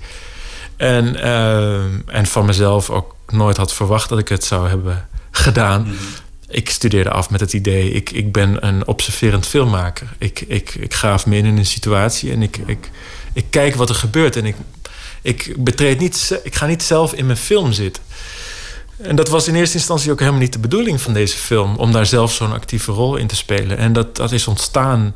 En, 0.78 1.16
uh, 1.16 2.16
en 2.16 2.26
van 2.26 2.46
mezelf 2.46 2.90
ook 2.90 3.14
nooit 3.28 3.56
had 3.56 3.74
verwacht 3.74 4.08
dat 4.08 4.18
ik 4.18 4.28
het 4.28 4.44
zou 4.44 4.68
hebben 4.68 5.08
gedaan. 5.30 5.80
Mm 5.80 5.86
-hmm. 5.86 5.96
Ik 6.50 6.70
studeerde 6.70 7.10
af 7.10 7.30
met 7.30 7.40
het 7.40 7.52
idee, 7.52 7.90
ik, 7.90 8.10
ik 8.10 8.32
ben 8.32 8.66
een 8.66 8.86
observerend 8.86 9.46
filmmaker. 9.46 10.08
Ik, 10.18 10.40
ik, 10.40 10.74
ik 10.74 10.94
graaf 10.94 11.26
me 11.26 11.36
in 11.36 11.44
in 11.44 11.56
een 11.56 11.66
situatie 11.66 12.32
en 12.32 12.42
ik, 12.42 12.56
ik, 12.66 12.90
ik 13.32 13.44
kijk 13.50 13.74
wat 13.74 13.88
er 13.88 13.94
gebeurt. 13.94 14.36
En 14.36 14.44
ik, 14.44 14.56
ik, 15.22 15.54
betreed 15.58 15.98
niet, 15.98 16.40
ik 16.42 16.54
ga 16.54 16.66
niet 16.66 16.82
zelf 16.82 17.12
in 17.12 17.26
mijn 17.26 17.38
film 17.38 17.72
zitten. 17.72 18.02
En 18.96 19.16
dat 19.16 19.28
was 19.28 19.48
in 19.48 19.54
eerste 19.54 19.76
instantie 19.76 20.12
ook 20.12 20.18
helemaal 20.18 20.40
niet 20.40 20.52
de 20.52 20.58
bedoeling 20.58 21.00
van 21.00 21.12
deze 21.12 21.36
film, 21.36 21.76
om 21.76 21.92
daar 21.92 22.06
zelf 22.06 22.32
zo'n 22.32 22.52
actieve 22.52 22.92
rol 22.92 23.16
in 23.16 23.26
te 23.26 23.36
spelen. 23.36 23.78
En 23.78 23.92
dat, 23.92 24.16
dat 24.16 24.32
is 24.32 24.48
ontstaan 24.48 25.14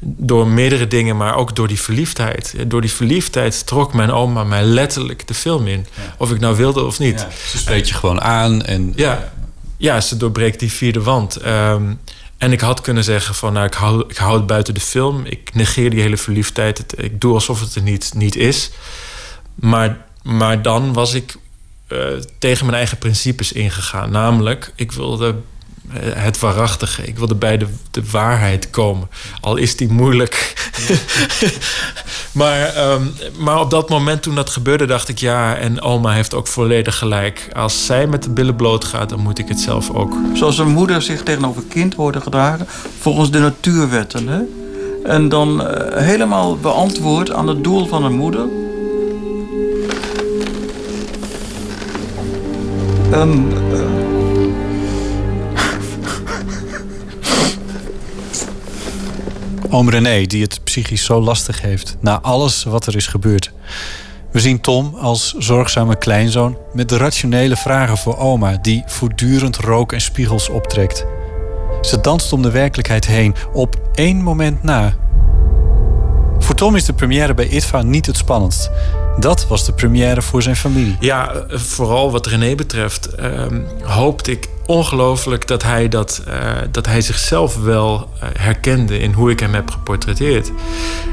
door 0.00 0.46
meerdere 0.46 0.88
dingen, 0.88 1.16
maar 1.16 1.36
ook 1.36 1.56
door 1.56 1.68
die 1.68 1.80
verliefdheid. 1.80 2.54
Door 2.66 2.80
die 2.80 2.92
verliefdheid 2.92 3.66
trok 3.66 3.94
mijn 3.94 4.10
oma 4.10 4.44
mij 4.44 4.62
letterlijk 4.62 5.26
de 5.26 5.34
film 5.34 5.66
in. 5.66 5.86
Ja. 5.94 6.14
Of 6.18 6.30
ik 6.30 6.40
nou 6.40 6.56
wilde 6.56 6.84
of 6.84 6.98
niet. 6.98 7.20
Ja, 7.20 7.28
ze 7.48 7.58
spreekt 7.58 7.88
je 7.88 7.94
gewoon 7.94 8.20
aan. 8.20 8.62
En... 8.62 8.92
Ja, 8.96 9.32
ja, 9.76 10.00
ze 10.00 10.16
doorbreekt 10.16 10.60
die 10.60 10.72
vierde 10.72 11.02
wand. 11.02 11.46
Um, 11.46 12.00
en 12.38 12.52
ik 12.52 12.60
had 12.60 12.80
kunnen 12.80 13.04
zeggen 13.04 13.34
van, 13.34 13.52
nou, 13.52 13.66
ik 13.66 13.74
hou, 13.74 14.04
ik 14.08 14.16
hou 14.16 14.36
het 14.36 14.46
buiten 14.46 14.74
de 14.74 14.80
film. 14.80 15.24
Ik 15.24 15.54
negeer 15.54 15.90
die 15.90 16.00
hele 16.00 16.16
verliefdheid. 16.16 16.78
Het, 16.78 16.94
ik 16.96 17.20
doe 17.20 17.34
alsof 17.34 17.60
het 17.60 17.74
er 17.74 17.82
niet, 17.82 18.12
niet 18.14 18.36
is. 18.36 18.70
Maar, 19.54 20.06
maar 20.22 20.62
dan 20.62 20.92
was 20.92 21.14
ik 21.14 21.36
uh, 21.88 21.98
tegen 22.38 22.64
mijn 22.64 22.78
eigen 22.78 22.98
principes 22.98 23.52
ingegaan. 23.52 24.10
Namelijk, 24.10 24.72
ik 24.74 24.92
wilde 24.92 25.34
het 25.98 26.38
waarachtige. 26.38 27.06
Ik 27.06 27.18
wilde 27.18 27.34
bij 27.34 27.58
de, 27.58 27.66
de 27.90 28.02
waarheid 28.10 28.70
komen. 28.70 29.08
Al 29.40 29.56
is 29.56 29.76
die 29.76 29.92
moeilijk. 29.92 30.54
maar, 32.32 32.90
um, 32.90 33.14
maar 33.38 33.60
op 33.60 33.70
dat 33.70 33.88
moment 33.88 34.22
toen 34.22 34.34
dat 34.34 34.50
gebeurde, 34.50 34.86
dacht 34.86 35.08
ik 35.08 35.18
ja. 35.18 35.56
En 35.56 35.80
oma 35.80 36.12
heeft 36.12 36.34
ook 36.34 36.46
volledig 36.46 36.98
gelijk. 36.98 37.48
Als 37.52 37.86
zij 37.86 38.06
met 38.06 38.22
de 38.22 38.30
billen 38.30 38.56
bloot 38.56 38.84
gaat, 38.84 39.08
dan 39.08 39.20
moet 39.20 39.38
ik 39.38 39.48
het 39.48 39.60
zelf 39.60 39.90
ook. 39.90 40.12
Zoals 40.34 40.58
een 40.58 40.68
moeder 40.68 41.02
zich 41.02 41.22
tegenover 41.22 41.62
kind 41.68 41.94
hoorde 41.94 42.20
gedragen. 42.20 42.66
volgens 42.98 43.30
de 43.30 43.38
natuurwetten. 43.38 44.28
Hè? 44.28 44.40
En 45.04 45.28
dan 45.28 45.60
uh, 45.60 45.96
helemaal 45.96 46.56
beantwoord 46.56 47.32
aan 47.32 47.48
het 47.48 47.64
doel 47.64 47.86
van 47.86 48.04
een 48.04 48.16
moeder. 48.16 48.46
En. 53.10 53.52
Uh, 53.72 53.87
Oom 59.70 59.90
René, 59.90 60.26
die 60.26 60.42
het 60.42 60.60
psychisch 60.64 61.04
zo 61.04 61.20
lastig 61.20 61.60
heeft 61.60 61.96
na 62.00 62.20
alles 62.20 62.64
wat 62.64 62.86
er 62.86 62.96
is 62.96 63.06
gebeurd. 63.06 63.52
We 64.32 64.40
zien 64.40 64.60
Tom 64.60 64.94
als 64.94 65.34
zorgzame 65.38 65.96
kleinzoon 65.96 66.56
met 66.72 66.88
de 66.88 66.96
rationele 66.96 67.56
vragen 67.56 67.96
voor 67.96 68.18
oma, 68.18 68.58
die 68.62 68.82
voortdurend 68.86 69.56
rook 69.56 69.92
en 69.92 70.00
spiegels 70.00 70.48
optrekt. 70.48 71.06
Ze 71.82 72.00
danst 72.00 72.32
om 72.32 72.42
de 72.42 72.50
werkelijkheid 72.50 73.06
heen, 73.06 73.34
op 73.52 73.76
één 73.94 74.22
moment 74.22 74.62
na. 74.62 74.94
Voor 76.38 76.54
Tom 76.54 76.76
is 76.76 76.84
de 76.84 76.92
première 76.92 77.34
bij 77.34 77.48
ITVA 77.48 77.82
niet 77.82 78.06
het 78.06 78.16
spannendst. 78.16 78.70
Dat 79.18 79.46
was 79.46 79.64
de 79.64 79.72
première 79.72 80.22
voor 80.22 80.42
zijn 80.42 80.56
familie. 80.56 80.96
Ja, 81.00 81.44
vooral 81.48 82.10
wat 82.10 82.26
René 82.26 82.54
betreft 82.54 83.08
uh, 83.20 83.46
hoopte 83.82 84.30
ik 84.30 84.48
ongelooflijk 84.68 85.46
dat 85.46 85.62
hij, 85.62 85.88
dat, 85.88 86.22
uh, 86.28 86.34
dat 86.70 86.86
hij 86.86 87.00
zichzelf 87.00 87.56
wel 87.56 88.10
uh, 88.16 88.28
herkende 88.38 88.98
in 88.98 89.12
hoe 89.12 89.30
ik 89.30 89.40
hem 89.40 89.54
heb 89.54 89.70
geportretteerd. 89.70 90.52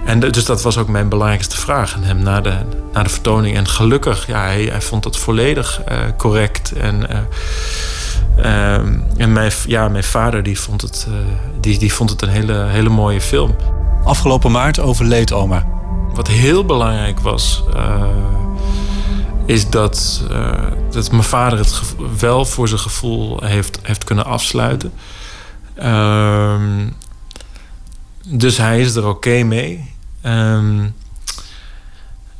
En 0.05 0.19
de, 0.19 0.29
dus 0.29 0.45
dat 0.45 0.61
was 0.61 0.77
ook 0.77 0.87
mijn 0.87 1.09
belangrijkste 1.09 1.57
vraag 1.57 1.95
aan 1.95 2.03
hem 2.03 2.23
na 2.23 2.41
de, 2.41 2.53
na 2.93 3.03
de 3.03 3.09
vertoning. 3.09 3.55
En 3.55 3.67
gelukkig, 3.67 4.27
ja, 4.27 4.41
hij, 4.41 4.63
hij 4.63 4.81
vond 4.81 5.03
dat 5.03 5.17
volledig 5.17 5.81
uh, 5.91 5.97
correct. 6.17 6.71
En, 6.71 7.09
ehm, 8.37 8.99
en 9.17 9.33
mijn, 9.33 9.51
ja, 9.67 9.89
mijn 9.89 10.03
vader 10.03 10.43
die 10.43 10.59
vond 10.59 10.81
het, 10.81 11.07
die, 11.59 11.77
die 11.79 11.93
vond 11.93 12.09
het 12.09 12.21
een 12.21 12.29
hele, 12.29 12.65
hele 12.65 12.89
mooie 12.89 13.21
film. 13.21 13.55
Afgelopen 14.03 14.51
maart 14.51 14.79
overleed 14.79 15.33
oma. 15.33 15.65
Wat 16.13 16.27
heel 16.27 16.65
belangrijk 16.65 17.19
was 17.19 17.63
is 19.45 19.69
dat, 19.69 20.23
uh, 20.31 20.71
dat 20.91 21.11
mijn 21.11 21.23
vader 21.23 21.59
het 21.59 21.81
wel 22.19 22.45
voor 22.45 22.67
zijn 22.67 22.79
gevoel 22.79 23.43
heeft, 23.43 23.79
heeft 23.81 24.03
kunnen 24.03 24.25
afsluiten. 24.25 24.93
Um, 25.83 26.95
dus 28.25 28.57
hij 28.57 28.79
is 28.79 28.95
er 28.95 29.07
oké 29.07 29.43
mee. 29.43 29.93
Um, 30.25 30.95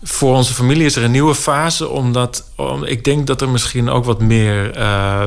voor 0.04 0.36
onze 0.36 0.54
familie 0.54 0.86
is 0.86 0.96
er 0.96 1.04
een 1.04 1.12
nieuwe 1.12 1.36
fase, 1.36 1.90
omdat 1.90 2.52
om, 2.56 2.84
ik 2.84 3.04
denk 3.04 3.28
dat 3.28 3.42
er 3.42 3.50
misschien 3.50 3.90
ook 3.90 4.06
wat 4.06 4.22
meer 4.22 4.78
uh, 4.78 5.26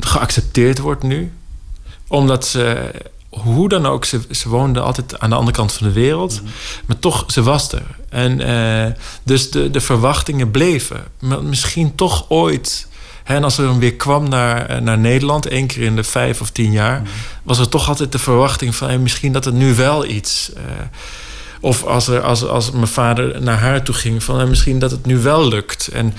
geaccepteerd 0.00 0.78
wordt 0.78 1.02
nu. 1.02 1.32
Omdat 2.08 2.46
ze 2.46 2.90
hoe 3.40 3.68
dan 3.68 3.86
ook, 3.86 4.04
ze, 4.04 4.20
ze 4.30 4.48
woonde 4.48 4.80
altijd 4.80 5.18
aan 5.18 5.30
de 5.30 5.36
andere 5.36 5.56
kant 5.56 5.72
van 5.72 5.86
de 5.86 5.92
wereld. 5.92 6.32
Mm 6.32 6.46
-hmm. 6.46 6.54
Maar 6.86 6.98
toch, 6.98 7.24
ze 7.26 7.42
was 7.42 7.72
er. 7.72 7.86
En 8.08 8.40
uh, 8.40 8.92
dus 9.22 9.50
de, 9.50 9.70
de 9.70 9.80
verwachtingen 9.80 10.50
bleven. 10.50 11.04
Maar 11.20 11.44
misschien 11.44 11.94
toch 11.94 12.24
ooit. 12.28 12.86
Hè, 13.24 13.34
en 13.34 13.44
als 13.44 13.58
er 13.58 13.64
dan 13.64 13.78
weer 13.78 13.94
kwam 13.94 14.28
naar, 14.28 14.82
naar 14.82 14.98
Nederland, 14.98 15.46
één 15.46 15.66
keer 15.66 15.82
in 15.82 15.96
de 15.96 16.04
vijf 16.04 16.40
of 16.40 16.50
tien 16.50 16.72
jaar, 16.72 16.98
mm 16.98 17.04
-hmm. 17.04 17.12
was 17.42 17.58
er 17.58 17.68
toch 17.68 17.88
altijd 17.88 18.12
de 18.12 18.18
verwachting 18.18 18.74
van 18.74 18.88
hey, 18.88 18.98
misschien 18.98 19.32
dat 19.32 19.44
het 19.44 19.54
nu 19.54 19.74
wel 19.74 20.04
iets. 20.06 20.50
Uh, 20.56 20.62
of 21.60 21.84
als, 21.84 22.08
er, 22.08 22.20
als, 22.22 22.44
als 22.44 22.70
mijn 22.70 22.86
vader 22.86 23.42
naar 23.42 23.58
haar 23.58 23.82
toe 23.82 23.94
ging, 23.94 24.22
van 24.22 24.36
hey, 24.36 24.46
misschien 24.46 24.78
dat 24.78 24.90
het 24.90 25.06
nu 25.06 25.18
wel 25.18 25.48
lukt. 25.48 25.88
En 25.88 26.14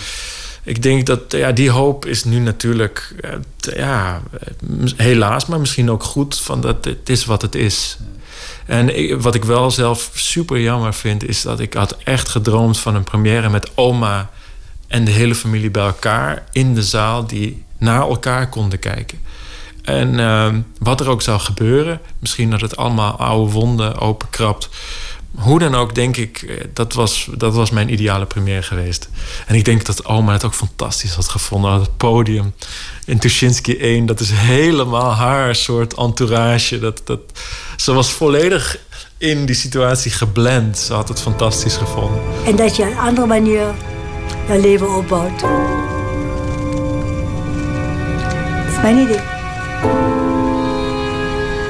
ik 0.64 0.81
denk 0.81 1.06
dat 1.06 1.19
ja, 1.27 1.52
die 1.52 1.69
hoop 1.69 2.06
is 2.06 2.23
nu 2.23 2.40
natuurlijk, 2.40 3.15
ja, 3.60 4.22
helaas, 4.95 5.45
maar 5.45 5.60
misschien 5.60 5.91
ook 5.91 6.03
goed, 6.03 6.40
van 6.40 6.61
dat 6.61 6.85
het 6.85 7.10
is 7.10 7.26
wat 7.26 7.41
het 7.41 7.56
is. 7.56 7.98
En 8.65 9.22
wat 9.22 9.35
ik 9.35 9.45
wel 9.45 9.72
zelf 9.72 10.11
super 10.14 10.60
jammer 10.60 10.94
vind, 10.94 11.27
is 11.27 11.41
dat 11.41 11.60
ik 11.60 11.73
had 11.73 11.98
echt 12.03 12.30
gedroomd 12.30 12.80
van 12.80 12.95
een 12.95 13.03
première 13.03 13.49
met 13.49 13.72
oma 13.76 14.30
en 14.88 15.06
de 15.06 15.11
hele 15.11 15.35
familie 15.35 15.72
bij 15.72 15.85
elkaar 15.85 16.44
in 16.52 16.73
de 16.73 16.84
zaal 16.84 17.27
die 17.27 17.64
naar 17.77 18.02
elkaar 18.02 18.49
konden 18.49 18.80
kijken. 18.80 19.19
En 19.84 20.14
uh, 20.14 20.53
wat 20.80 20.99
er 20.99 21.10
ook 21.10 21.22
zou 21.22 21.40
gebeuren, 21.40 21.99
misschien 22.19 22.49
dat 22.49 22.61
het 22.61 22.77
allemaal 22.77 23.18
oude 23.18 23.52
wonden 23.52 23.99
openkrapt 23.99 24.69
hoe 25.38 25.60
dan 25.60 25.76
ook, 25.76 25.95
denk 25.95 26.18
ik, 26.18 26.41
eh, 26.41 26.64
dat 26.73 26.93
was, 26.93 27.30
dat 27.38 27.53
was 27.53 27.69
mijn 27.69 27.91
ideale 27.91 28.26
première 28.26 28.61
geweest. 28.61 29.10
En 29.47 29.55
ik 29.55 29.65
denk 29.65 29.85
dat 29.85 30.05
oma 30.05 30.34
het 30.34 30.43
ook 30.43 30.53
fantastisch 30.53 31.14
had 31.14 31.30
gevonden. 31.30 31.73
Het 31.73 31.97
podium 31.97 32.53
in 33.05 33.19
Tuschinski 33.19 33.77
1, 33.77 34.05
dat 34.05 34.19
is 34.19 34.31
helemaal 34.31 35.14
haar 35.14 35.55
soort 35.55 35.93
entourage. 35.93 36.80
Dat, 36.80 37.01
dat, 37.03 37.19
ze 37.77 37.93
was 37.93 38.11
volledig 38.11 38.80
in 39.18 39.45
die 39.45 39.55
situatie 39.55 40.11
geblend. 40.11 40.77
Ze 40.77 40.93
had 40.93 41.07
het 41.07 41.22
fantastisch 41.22 41.76
gevonden. 41.76 42.22
En 42.45 42.55
dat 42.55 42.76
je 42.76 42.84
een 42.84 42.97
andere 42.97 43.27
manier 43.27 43.73
je 44.47 44.60
leven 44.60 44.95
opbouwt. 44.95 45.39
Dat 45.39 45.49
is 48.72 48.81
mijn 48.81 48.97
idee. 48.97 49.22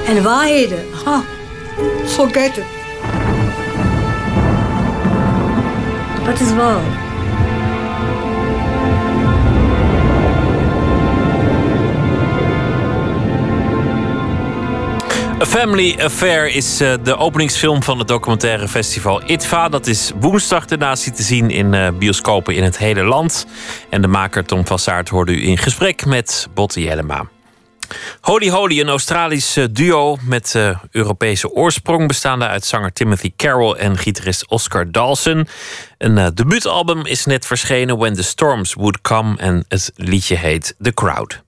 En 0.08 0.24
waarheden, 0.24 0.86
ha, 1.06 1.24
forget. 2.06 2.83
Wat 6.26 6.42
as 6.42 6.54
well. 6.54 6.82
A 15.42 15.46
Family 15.46 15.96
Affair 16.02 16.56
is 16.56 16.82
eh, 16.82 16.94
de 17.04 17.18
openingsfilm 17.18 17.84
van 17.84 18.00
het 18.00 18.08
documentaire 18.08 18.68
festival 18.68 19.22
ITVA. 19.26 19.70
Dat 19.70 19.88
is 19.88 20.12
woensdag 20.20 20.66
daarnaast 20.66 21.16
te 21.16 21.24
zien 21.24 21.50
in 21.50 21.74
eh, 21.74 21.88
bioscopen 22.00 22.56
in 22.56 22.64
het 22.64 22.78
hele 22.78 23.04
land. 23.04 23.46
En 23.90 24.02
de 24.02 24.08
maker 24.08 24.46
Tom 24.46 24.68
Vassaert 24.68 25.10
hoorde 25.10 25.32
u 25.32 25.48
in 25.48 25.58
gesprek 25.58 26.06
met 26.06 26.48
Botti 26.54 26.84
Jellema. 26.84 27.33
Holy 28.22 28.50
Holy, 28.50 28.80
een 28.80 28.90
Australisch 28.90 29.58
uh, 29.58 29.66
duo 29.72 30.18
met 30.22 30.56
Europese 30.92 31.50
oorsprong... 31.52 32.08
bestaande 32.08 32.48
uit 32.48 32.66
zanger 32.66 32.94
Timothy 32.94 33.34
Carroll 33.36 33.74
en 33.74 33.98
gitarist 33.98 34.48
Oscar 34.48 34.92
Dawson. 34.92 35.48
Een 35.98 36.34
debuutalbum 36.34 37.06
is 37.06 37.26
net 37.26 37.46
verschenen, 37.46 37.98
When 37.98 38.14
the 38.14 38.24
Storms 38.24 38.74
Would 38.74 39.02
Come... 39.02 39.38
en 39.38 39.66
het 39.68 39.92
liedje 39.96 40.36
heet 40.36 40.76
The 40.82 40.94
Crowd. 40.94 41.42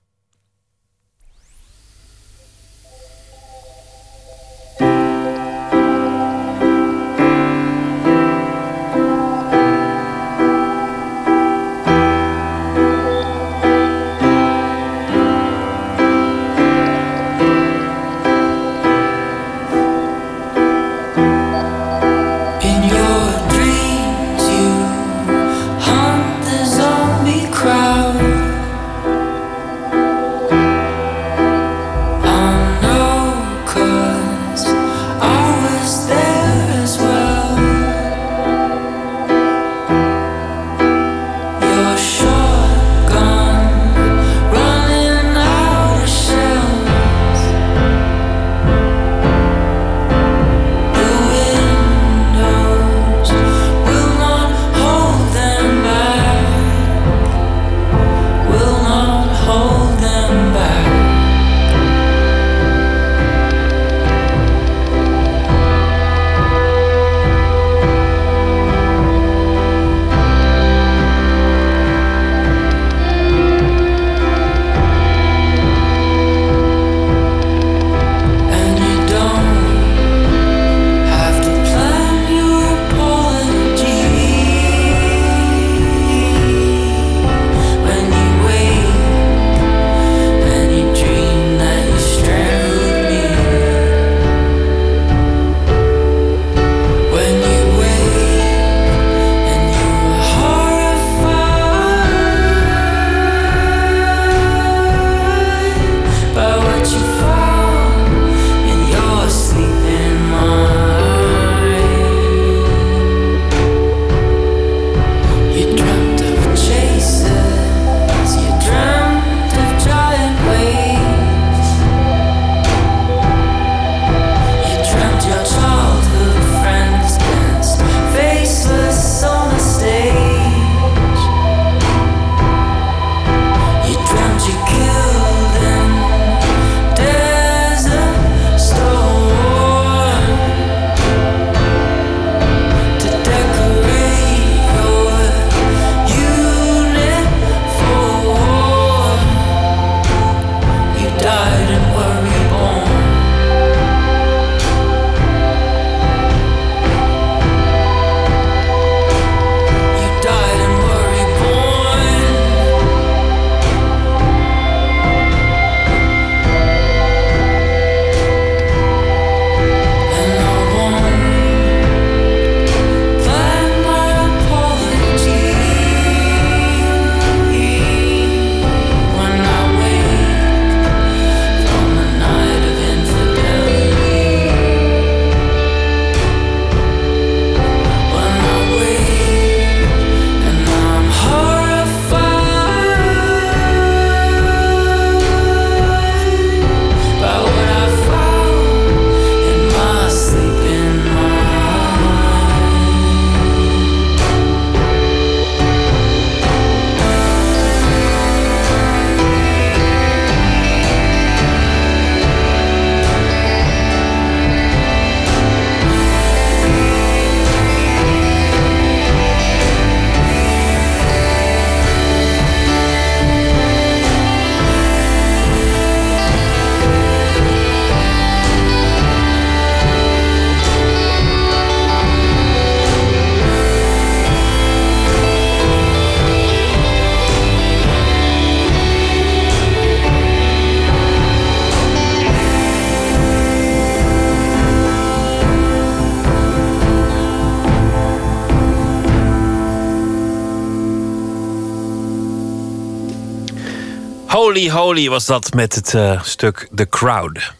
Holy 254.76 255.08
was 255.08 255.26
dat 255.26 255.54
met 255.54 255.74
het 255.74 255.92
uh, 255.92 256.22
stuk 256.22 256.68
The 256.74 256.88
Crowd. 256.88 257.52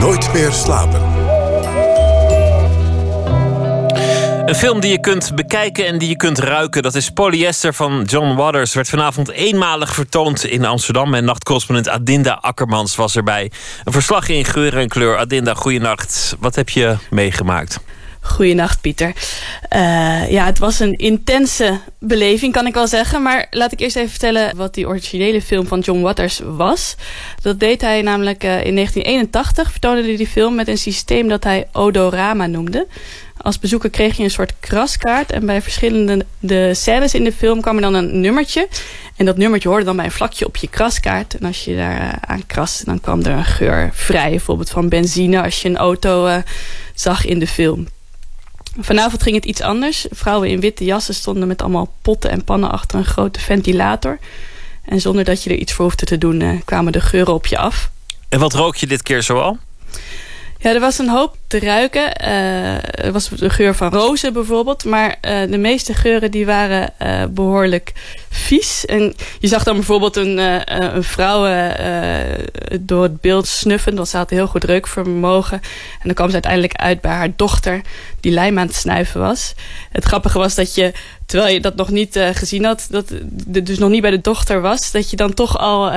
Nooit 0.00 0.32
meer 0.32 0.52
slapen. 0.52 1.02
Een 4.48 4.54
film 4.54 4.80
die 4.80 4.90
je 4.90 5.00
kunt 5.00 5.34
bekijken 5.34 5.86
en 5.86 5.98
die 5.98 6.08
je 6.08 6.16
kunt 6.16 6.38
ruiken. 6.38 6.82
Dat 6.82 6.94
is 6.94 7.10
Polyester 7.10 7.74
van 7.74 8.02
John 8.02 8.34
Waters. 8.34 8.74
Werd 8.74 8.88
vanavond 8.88 9.30
eenmalig 9.30 9.94
vertoond 9.94 10.44
in 10.44 10.64
Amsterdam. 10.64 11.14
En 11.14 11.24
nachtcorrespondent 11.24 11.88
Adinda 11.88 12.38
Akkermans 12.40 12.96
was 12.96 13.16
erbij. 13.16 13.50
Een 13.84 13.92
verslag 13.92 14.28
in 14.28 14.44
geur 14.44 14.78
en 14.78 14.88
kleur. 14.88 15.18
Adinda, 15.18 15.54
goeienacht. 15.54 16.36
Wat 16.38 16.54
heb 16.54 16.68
je 16.68 16.96
meegemaakt? 17.10 17.80
Goedenacht, 18.20 18.80
Pieter. 18.80 19.12
Uh, 19.70 20.30
ja, 20.30 20.44
het 20.44 20.58
was 20.58 20.80
een 20.80 20.96
intense 20.96 21.80
beleving, 22.02 22.52
kan 22.52 22.66
ik 22.66 22.74
wel 22.74 22.86
zeggen. 22.86 23.22
Maar 23.22 23.46
laat 23.50 23.72
ik 23.72 23.80
eerst 23.80 23.96
even 23.96 24.10
vertellen 24.10 24.56
wat 24.56 24.74
die 24.74 24.86
originele 24.86 25.42
film 25.42 25.66
van 25.66 25.80
John 25.80 26.00
Waters 26.00 26.40
was. 26.44 26.94
Dat 27.42 27.60
deed 27.60 27.80
hij 27.80 28.02
namelijk 28.02 28.44
uh, 28.44 28.64
in 28.64 28.74
1981. 28.74 29.70
Vertoonde 29.70 30.02
hij 30.02 30.16
die 30.16 30.26
film 30.26 30.54
met 30.54 30.68
een 30.68 30.78
systeem 30.78 31.28
dat 31.28 31.44
hij 31.44 31.68
Odorama 31.72 32.46
noemde. 32.46 32.86
Als 33.36 33.58
bezoeker 33.58 33.90
kreeg 33.90 34.16
je 34.16 34.22
een 34.22 34.30
soort 34.30 34.52
kraskaart. 34.60 35.32
En 35.32 35.46
bij 35.46 35.62
verschillende 35.62 36.26
de 36.38 36.74
scènes 36.74 37.14
in 37.14 37.24
de 37.24 37.32
film 37.32 37.60
kwam 37.60 37.76
er 37.76 37.82
dan 37.82 37.94
een 37.94 38.20
nummertje. 38.20 38.68
En 39.16 39.24
dat 39.24 39.36
nummertje 39.36 39.68
hoorde 39.68 39.84
dan 39.84 39.96
bij 39.96 40.04
een 40.04 40.10
vlakje 40.10 40.46
op 40.46 40.56
je 40.56 40.68
kraskaart. 40.68 41.38
En 41.38 41.46
als 41.46 41.64
je 41.64 41.76
daar 41.76 42.00
uh, 42.00 42.12
aan 42.20 42.46
kraste, 42.46 42.84
dan 42.84 43.00
kwam 43.00 43.22
er 43.22 43.32
een 43.32 43.44
geur 43.44 43.90
vrij. 43.92 44.30
Bijvoorbeeld 44.30 44.70
van 44.70 44.88
benzine 44.88 45.42
als 45.42 45.62
je 45.62 45.68
een 45.68 45.76
auto 45.76 46.26
uh, 46.26 46.36
zag 46.94 47.24
in 47.24 47.38
de 47.38 47.46
film. 47.46 47.86
Vanavond 48.80 49.22
ging 49.22 49.34
het 49.34 49.44
iets 49.44 49.60
anders. 49.60 50.06
Vrouwen 50.10 50.48
in 50.48 50.60
witte 50.60 50.84
jassen 50.84 51.14
stonden 51.14 51.48
met 51.48 51.62
allemaal 51.62 51.92
potten 52.02 52.30
en 52.30 52.44
pannen 52.44 52.70
achter 52.70 52.98
een 52.98 53.04
grote 53.04 53.40
ventilator. 53.40 54.18
En 54.84 55.00
zonder 55.00 55.24
dat 55.24 55.42
je 55.42 55.50
er 55.50 55.56
iets 55.56 55.72
voor 55.72 55.84
hoefde 55.84 56.06
te 56.06 56.18
doen, 56.18 56.40
uh, 56.40 56.60
kwamen 56.64 56.92
de 56.92 57.00
geuren 57.00 57.34
op 57.34 57.46
je 57.46 57.58
af. 57.58 57.90
En 58.28 58.38
wat 58.38 58.54
rook 58.54 58.76
je 58.76 58.86
dit 58.86 59.02
keer 59.02 59.22
zoal? 59.22 59.58
Ja, 60.62 60.74
er 60.74 60.80
was 60.80 60.98
een 60.98 61.08
hoop 61.08 61.36
te 61.46 61.60
ruiken. 61.60 62.12
Uh, 62.24 63.04
er 63.04 63.12
was 63.12 63.28
de 63.28 63.50
geur 63.50 63.74
van 63.74 63.92
rozen 63.92 64.32
bijvoorbeeld. 64.32 64.84
Maar 64.84 65.08
uh, 65.08 65.50
de 65.50 65.58
meeste 65.58 65.94
geuren 65.94 66.30
die 66.30 66.46
waren 66.46 66.92
uh, 67.02 67.24
behoorlijk 67.30 67.92
vies. 68.30 68.86
En 68.86 69.14
je 69.38 69.48
zag 69.48 69.64
dan 69.64 69.74
bijvoorbeeld 69.74 70.16
een, 70.16 70.38
een 70.94 71.04
vrouw 71.04 71.42
door 72.80 73.02
het 73.02 73.20
beeld 73.20 73.46
snuffen. 73.46 73.94
Want 73.94 74.08
ze 74.08 74.16
had 74.16 74.30
heel 74.30 74.46
goed 74.46 74.64
reukvermogen. 74.64 75.60
En 75.92 76.04
dan 76.04 76.14
kwam 76.14 76.26
ze 76.26 76.32
uiteindelijk 76.32 76.74
uit 76.74 77.00
bij 77.00 77.12
haar 77.12 77.32
dochter 77.36 77.80
die 78.20 78.32
lijm 78.32 78.58
aan 78.58 78.66
het 78.66 78.76
snuiven 78.76 79.20
was. 79.20 79.54
Het 79.90 80.04
grappige 80.04 80.38
was 80.38 80.54
dat 80.54 80.74
je, 80.74 80.92
terwijl 81.26 81.52
je 81.52 81.60
dat 81.60 81.76
nog 81.76 81.90
niet 81.90 82.20
gezien 82.32 82.64
had... 82.64 82.86
dat 82.90 83.12
dus 83.46 83.78
nog 83.78 83.90
niet 83.90 84.00
bij 84.02 84.10
de 84.10 84.20
dochter 84.20 84.60
was... 84.60 84.90
dat 84.90 85.10
je 85.10 85.16
dan 85.16 85.34
toch 85.34 85.58
al 85.58 85.92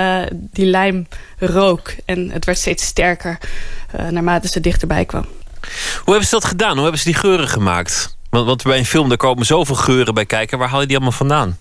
die 0.52 0.66
lijm 0.66 1.08
rook. 1.40 1.96
En 2.06 2.30
het 2.32 2.46
werd 2.46 2.58
steeds 2.58 2.86
sterker 2.86 3.38
naarmate 4.10 4.48
ze 4.48 4.60
dichterbij 4.60 5.06
kwam. 5.06 5.26
Hoe 6.04 6.14
hebben 6.14 6.26
ze 6.26 6.36
dat 6.36 6.46
gedaan? 6.46 6.74
Hoe 6.74 6.82
hebben 6.82 7.00
ze 7.00 7.06
die 7.06 7.20
geuren 7.20 7.48
gemaakt? 7.48 8.18
Want, 8.30 8.46
want 8.46 8.64
bij 8.64 8.78
een 8.78 8.86
film 8.86 9.08
daar 9.10 9.18
komen 9.18 9.46
zoveel 9.46 9.76
geuren 9.76 10.14
bij 10.14 10.26
kijken. 10.26 10.58
Waar 10.58 10.70
haal 10.70 10.82
je 10.82 10.88
die 10.88 10.96
allemaal 10.96 11.18
vandaan? 11.18 11.58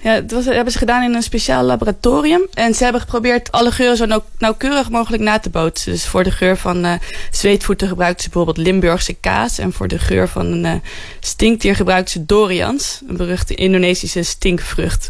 Ja, 0.00 0.20
dat 0.20 0.44
hebben 0.44 0.72
ze 0.72 0.78
gedaan 0.78 1.02
in 1.02 1.14
een 1.14 1.22
speciaal 1.22 1.64
laboratorium. 1.64 2.46
En 2.54 2.74
ze 2.74 2.82
hebben 2.82 3.00
geprobeerd 3.00 3.52
alle 3.52 3.70
geuren 3.70 3.96
zo 3.96 4.06
nauw, 4.06 4.24
nauwkeurig 4.38 4.90
mogelijk 4.90 5.22
na 5.22 5.38
te 5.38 5.50
bootsen. 5.50 5.92
Dus 5.92 6.06
voor 6.06 6.24
de 6.24 6.30
geur 6.30 6.56
van 6.56 6.84
uh, 6.84 6.92
zweetvoeten 7.30 7.88
gebruikten 7.88 8.22
ze 8.22 8.30
bijvoorbeeld 8.30 8.66
Limburgse 8.66 9.14
kaas. 9.14 9.58
En 9.58 9.72
voor 9.72 9.88
de 9.88 9.98
geur 9.98 10.28
van 10.28 10.46
een 10.46 10.64
uh, 10.64 10.72
stinkdier 11.20 11.76
gebruikten 11.76 12.12
ze 12.12 12.26
dorians. 12.26 13.00
Een 13.08 13.16
beruchte 13.16 13.54
Indonesische 13.54 14.22
stinkvrucht. 14.22 15.08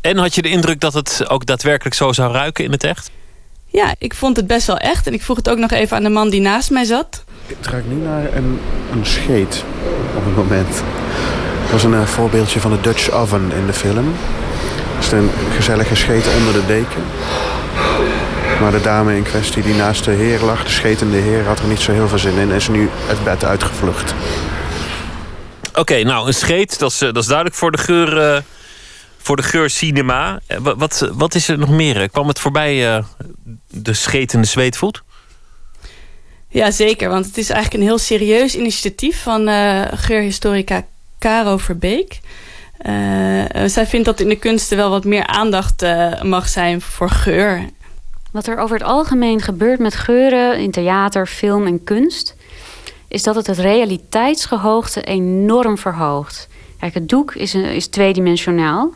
En 0.00 0.16
had 0.16 0.34
je 0.34 0.42
de 0.42 0.48
indruk 0.48 0.80
dat 0.80 0.94
het 0.94 1.28
ook 1.28 1.46
daadwerkelijk 1.46 1.96
zo 1.96 2.12
zou 2.12 2.32
ruiken 2.32 2.64
in 2.64 2.72
het 2.72 2.84
echt? 2.84 3.10
Ja, 3.66 3.94
ik 3.98 4.14
vond 4.14 4.36
het 4.36 4.46
best 4.46 4.66
wel 4.66 4.78
echt. 4.78 5.06
En 5.06 5.12
ik 5.12 5.22
vroeg 5.22 5.36
het 5.36 5.48
ook 5.48 5.58
nog 5.58 5.70
even 5.70 5.96
aan 5.96 6.02
de 6.02 6.08
man 6.08 6.30
die 6.30 6.40
naast 6.40 6.70
mij 6.70 6.84
zat. 6.84 7.24
Het 7.46 7.66
ruikt 7.66 7.88
nu 7.88 7.94
naar 7.94 8.34
een, 8.34 8.58
een 8.92 9.06
scheet 9.06 9.64
op 10.16 10.24
het 10.24 10.36
moment. 10.36 10.82
Dat 11.64 11.70
was 11.70 11.84
een 11.84 11.92
uh, 11.92 12.06
voorbeeldje 12.06 12.60
van 12.60 12.70
de 12.70 12.80
Dutch 12.80 13.10
oven 13.10 13.52
in 13.56 13.66
de 13.66 13.72
film. 13.72 14.14
Het 14.94 15.04
is 15.04 15.12
een 15.12 15.30
gezellige 15.54 15.96
scheet 15.96 16.26
onder 16.38 16.52
de 16.52 16.66
deken. 16.66 17.02
Maar 18.60 18.72
de 18.72 18.80
dame 18.80 19.16
in 19.16 19.22
kwestie 19.22 19.62
die 19.62 19.74
naast 19.74 20.04
de 20.04 20.10
heer 20.10 20.40
lag, 20.40 20.64
de 20.64 20.70
schetende 20.70 21.16
heer, 21.16 21.44
had 21.44 21.58
er 21.58 21.66
niet 21.66 21.80
zo 21.80 21.92
heel 21.92 22.08
veel 22.08 22.18
zin 22.18 22.36
in 22.36 22.50
en 22.50 22.56
is 22.56 22.68
nu 22.68 22.88
het 23.06 23.24
bed 23.24 23.44
uitgevlucht. 23.44 24.14
Oké, 25.68 25.80
okay, 25.80 26.02
nou 26.02 26.26
een 26.26 26.34
scheet, 26.34 26.78
dat 26.78 26.90
is, 26.90 26.98
dat 26.98 27.16
is 27.16 27.26
duidelijk 27.26 27.56
voor 27.56 27.70
de 27.70 27.78
geur. 27.78 28.34
Uh 28.34 28.38
voor 29.24 29.36
de 29.36 29.42
geur 29.42 29.70
cinema. 29.70 30.40
Wat, 30.58 31.10
wat 31.12 31.34
is 31.34 31.48
er 31.48 31.58
nog 31.58 31.68
meer? 31.68 32.08
Kwam 32.08 32.28
het 32.28 32.38
voorbij 32.38 32.96
uh, 32.96 33.04
de 33.70 33.92
schetende 33.92 34.46
zweetvoet? 34.46 35.02
Ja, 36.48 36.70
zeker. 36.70 37.08
Want 37.08 37.26
het 37.26 37.38
is 37.38 37.50
eigenlijk 37.50 37.82
een 37.82 37.88
heel 37.88 37.98
serieus 37.98 38.54
initiatief 38.54 39.22
van 39.22 39.48
uh, 39.48 39.82
geurhistorica 39.94 40.86
Caro 41.24 41.56
Verbeek. 41.56 42.20
Uh, 42.86 43.44
zij 43.66 43.86
vindt 43.86 44.06
dat 44.06 44.20
in 44.20 44.28
de 44.28 44.36
kunsten 44.36 44.76
wel 44.76 44.90
wat 44.90 45.04
meer 45.04 45.26
aandacht 45.26 45.84
mag 46.22 46.48
zijn 46.48 46.80
voor 46.80 47.10
geur. 47.10 47.68
Wat 48.32 48.46
er 48.46 48.58
over 48.58 48.76
het 48.76 48.86
algemeen 48.86 49.40
gebeurt 49.40 49.78
met 49.78 49.94
geuren 49.94 50.58
in 50.58 50.70
theater, 50.70 51.26
film 51.26 51.66
en 51.66 51.84
kunst... 51.84 52.36
is 53.08 53.22
dat 53.22 53.34
het 53.34 53.46
het 53.46 53.58
realiteitsgehoogte 53.58 55.02
enorm 55.02 55.78
verhoogt. 55.78 56.48
Kijk, 56.78 56.94
het 56.94 57.08
doek 57.08 57.34
is, 57.34 57.54
is 57.54 57.86
tweedimensionaal 57.86 58.92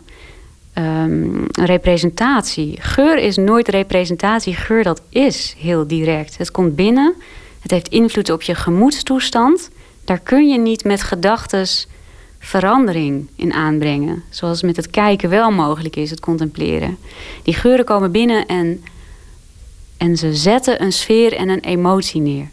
um, 0.74 1.46
representatie. 1.52 2.76
Geur 2.80 3.16
is 3.16 3.36
nooit 3.36 3.68
representatie. 3.68 4.54
Geur 4.54 4.82
dat 4.82 5.00
is 5.08 5.54
heel 5.58 5.86
direct. 5.86 6.38
Het 6.38 6.50
komt 6.50 6.76
binnen. 6.76 7.14
Het 7.60 7.70
heeft 7.70 7.88
invloed 7.88 8.30
op 8.30 8.42
je 8.42 8.54
gemoedstoestand. 8.54 9.70
Daar 10.04 10.20
kun 10.20 10.48
je 10.48 10.58
niet 10.58 10.84
met 10.84 11.02
gedachtes 11.02 11.86
verandering 12.38 13.28
in 13.36 13.52
aanbrengen. 13.52 14.22
Zoals 14.30 14.62
met 14.62 14.76
het 14.76 14.90
kijken 14.90 15.30
wel 15.30 15.50
mogelijk 15.50 15.96
is, 15.96 16.10
het 16.10 16.20
contempleren. 16.20 16.98
Die 17.42 17.54
geuren 17.54 17.84
komen 17.84 18.10
binnen 18.10 18.46
en, 18.46 18.84
en 19.96 20.16
ze 20.16 20.34
zetten 20.34 20.82
een 20.82 20.92
sfeer 20.92 21.32
en 21.32 21.48
een 21.48 21.60
emotie 21.60 22.20
neer. 22.20 22.48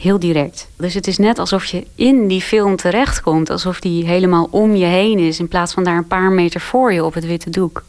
Heel 0.00 0.18
direct. 0.18 0.68
Dus 0.76 0.94
het 0.94 1.06
is 1.06 1.18
net 1.18 1.38
alsof 1.38 1.64
je 1.64 1.86
in 1.94 2.26
die 2.26 2.40
film 2.40 2.76
terechtkomt. 2.76 3.50
Alsof 3.50 3.80
die 3.80 4.04
helemaal 4.04 4.48
om 4.50 4.74
je 4.74 4.84
heen 4.84 5.18
is. 5.18 5.38
In 5.38 5.48
plaats 5.48 5.72
van 5.72 5.84
daar 5.84 5.96
een 5.96 6.06
paar 6.06 6.30
meter 6.30 6.60
voor 6.60 6.92
je 6.92 7.04
op 7.04 7.14
het 7.14 7.26
witte 7.26 7.50
doek. 7.50 7.84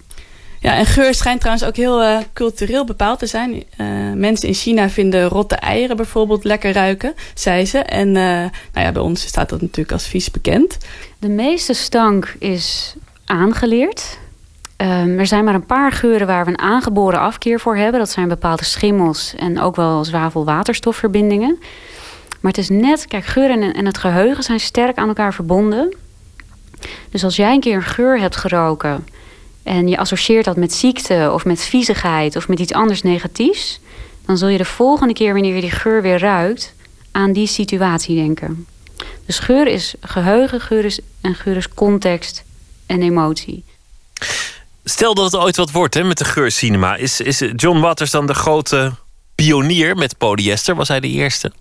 Ja, 0.63 0.75
en 0.75 0.85
geur 0.85 1.13
schijnt 1.13 1.39
trouwens 1.39 1.67
ook 1.67 1.75
heel 1.75 2.03
uh, 2.03 2.17
cultureel 2.33 2.85
bepaald 2.85 3.19
te 3.19 3.25
zijn. 3.25 3.53
Uh, 3.53 3.87
mensen 4.15 4.47
in 4.47 4.53
China 4.53 4.89
vinden 4.89 5.27
rotte 5.27 5.55
eieren 5.55 5.95
bijvoorbeeld 5.95 6.43
lekker 6.43 6.73
ruiken, 6.73 7.13
zei 7.33 7.65
ze. 7.65 7.77
En 7.77 8.07
uh, 8.07 8.13
nou 8.13 8.49
ja, 8.73 8.91
bij 8.91 9.01
ons 9.01 9.27
staat 9.27 9.49
dat 9.49 9.61
natuurlijk 9.61 9.91
als 9.91 10.07
vies 10.07 10.31
bekend. 10.31 10.77
De 11.19 11.29
meeste 11.29 11.73
stank 11.73 12.35
is 12.39 12.95
aangeleerd. 13.25 14.17
Um, 14.77 15.19
er 15.19 15.27
zijn 15.27 15.43
maar 15.43 15.53
een 15.53 15.65
paar 15.65 15.91
geuren 15.91 16.27
waar 16.27 16.45
we 16.45 16.51
een 16.51 16.59
aangeboren 16.59 17.19
afkeer 17.19 17.59
voor 17.59 17.77
hebben. 17.77 17.99
Dat 17.99 18.09
zijn 18.09 18.27
bepaalde 18.27 18.63
schimmels 18.63 19.33
en 19.35 19.59
ook 19.59 19.75
wel 19.75 20.03
zwavel-waterstofverbindingen. 20.03 21.57
Maar 22.39 22.51
het 22.51 22.57
is 22.57 22.69
net, 22.69 23.07
kijk, 23.07 23.25
geur 23.25 23.49
en, 23.49 23.73
en 23.73 23.85
het 23.85 23.97
geheugen 23.97 24.43
zijn 24.43 24.59
sterk 24.59 24.97
aan 24.97 25.07
elkaar 25.07 25.33
verbonden. 25.33 25.95
Dus 27.09 27.23
als 27.23 27.35
jij 27.35 27.53
een 27.53 27.59
keer 27.59 27.75
een 27.75 27.83
geur 27.83 28.19
hebt 28.19 28.35
geroken 28.35 29.03
en 29.63 29.87
je 29.87 29.97
associeert 29.97 30.45
dat 30.45 30.55
met 30.55 30.73
ziekte 30.73 31.31
of 31.33 31.45
met 31.45 31.61
viezigheid 31.61 32.35
of 32.35 32.47
met 32.47 32.59
iets 32.59 32.73
anders 32.73 33.01
negatiefs, 33.01 33.79
dan 34.25 34.37
zul 34.37 34.47
je 34.47 34.57
de 34.57 34.65
volgende 34.65 35.13
keer 35.13 35.33
wanneer 35.33 35.55
je 35.55 35.61
die 35.61 35.71
geur 35.71 36.01
weer 36.01 36.19
ruikt 36.19 36.73
aan 37.11 37.33
die 37.33 37.47
situatie 37.47 38.15
denken. 38.15 38.65
Dus 39.25 39.39
geur 39.39 39.67
is 39.67 39.93
geheugen, 40.01 40.61
geur 40.61 40.85
is, 40.85 40.99
en 41.21 41.35
geur 41.35 41.55
is 41.55 41.69
context 41.69 42.43
en 42.85 43.01
emotie. 43.01 43.63
Stel 44.83 45.13
dat 45.13 45.31
het 45.31 45.41
ooit 45.41 45.55
wat 45.55 45.71
wordt 45.71 45.93
hè, 45.93 46.03
met 46.03 46.17
de 46.17 46.25
geurcinema. 46.25 46.95
Is, 46.95 47.21
is 47.21 47.43
John 47.55 47.79
Waters 47.79 48.11
dan 48.11 48.27
de 48.27 48.33
grote 48.33 48.93
pionier 49.35 49.95
met 49.95 50.17
polyester? 50.17 50.75
Was 50.75 50.87
hij 50.87 50.99
de 50.99 51.07
eerste? 51.07 51.51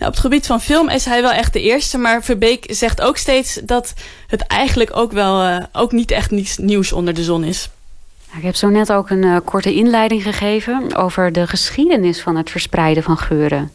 Nou, 0.00 0.12
op 0.12 0.18
het 0.18 0.26
gebied 0.26 0.46
van 0.46 0.60
film 0.60 0.88
is 0.88 1.04
hij 1.04 1.22
wel 1.22 1.32
echt 1.32 1.52
de 1.52 1.60
eerste. 1.60 1.98
Maar 1.98 2.22
Verbeek 2.22 2.64
zegt 2.68 3.00
ook 3.00 3.16
steeds 3.16 3.60
dat 3.62 3.94
het 4.26 4.40
eigenlijk 4.40 4.96
ook 4.96 5.12
wel 5.12 5.46
uh, 5.46 5.56
ook 5.72 5.92
niet 5.92 6.10
echt 6.10 6.30
niets 6.30 6.58
nieuws 6.58 6.92
onder 6.92 7.14
de 7.14 7.24
zon 7.24 7.44
is. 7.44 7.70
Ik 8.36 8.42
heb 8.42 8.54
zo 8.54 8.68
net 8.68 8.92
ook 8.92 9.10
een 9.10 9.22
uh, 9.22 9.36
korte 9.44 9.74
inleiding 9.74 10.22
gegeven 10.22 10.96
over 10.96 11.32
de 11.32 11.46
geschiedenis 11.46 12.20
van 12.20 12.36
het 12.36 12.50
verspreiden 12.50 13.02
van 13.02 13.18
geuren. 13.18 13.70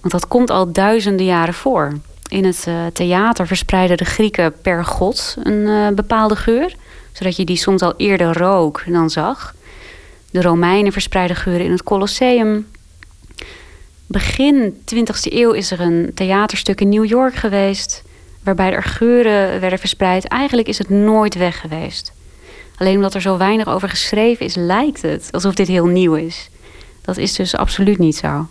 Want 0.00 0.12
dat 0.12 0.28
komt 0.28 0.50
al 0.50 0.72
duizenden 0.72 1.26
jaren 1.26 1.54
voor. 1.54 1.92
In 2.28 2.44
het 2.44 2.64
uh, 2.68 2.74
theater 2.92 3.46
verspreiden 3.46 3.96
de 3.96 4.04
Grieken 4.04 4.54
per 4.62 4.84
god 4.84 5.36
een 5.42 5.94
bepaalde 5.94 6.36
geur, 6.36 6.74
zodat 7.12 7.36
je 7.36 7.44
die 7.44 7.56
soms 7.56 7.82
al 7.82 7.94
eerder 7.96 8.38
rook 8.38 8.82
dan 8.86 9.10
zag. 9.10 9.54
De 10.30 10.42
Romeinen 10.42 10.92
verspreiden 10.92 11.36
geuren 11.36 11.64
in 11.64 11.72
het 11.72 11.82
Colosseum. 11.82 12.66
Begin 14.06 14.74
20e 14.94 15.32
eeuw 15.32 15.52
is 15.52 15.70
er 15.70 15.80
een 15.80 16.10
theaterstuk 16.14 16.80
in 16.80 16.88
New 16.88 17.04
York 17.04 17.34
geweest. 17.34 18.02
Waarbij 18.42 18.72
er 18.72 18.82
geuren 18.82 19.60
werden 19.60 19.78
verspreid. 19.78 20.28
Eigenlijk 20.28 20.68
is 20.68 20.78
het 20.78 20.88
nooit 20.88 21.34
weg 21.34 21.60
geweest. 21.60 22.12
Alleen 22.76 22.94
omdat 22.94 23.14
er 23.14 23.20
zo 23.20 23.36
weinig 23.36 23.66
over 23.68 23.88
geschreven 23.88 24.46
is, 24.46 24.54
lijkt 24.54 25.02
het 25.02 25.28
alsof 25.30 25.54
dit 25.54 25.68
heel 25.68 25.86
nieuw 25.86 26.14
is. 26.14 26.48
Dat 27.02 27.16
is 27.16 27.32
dus 27.34 27.56
absoluut 27.56 27.98
niet 27.98 28.16
zo. 28.16 28.48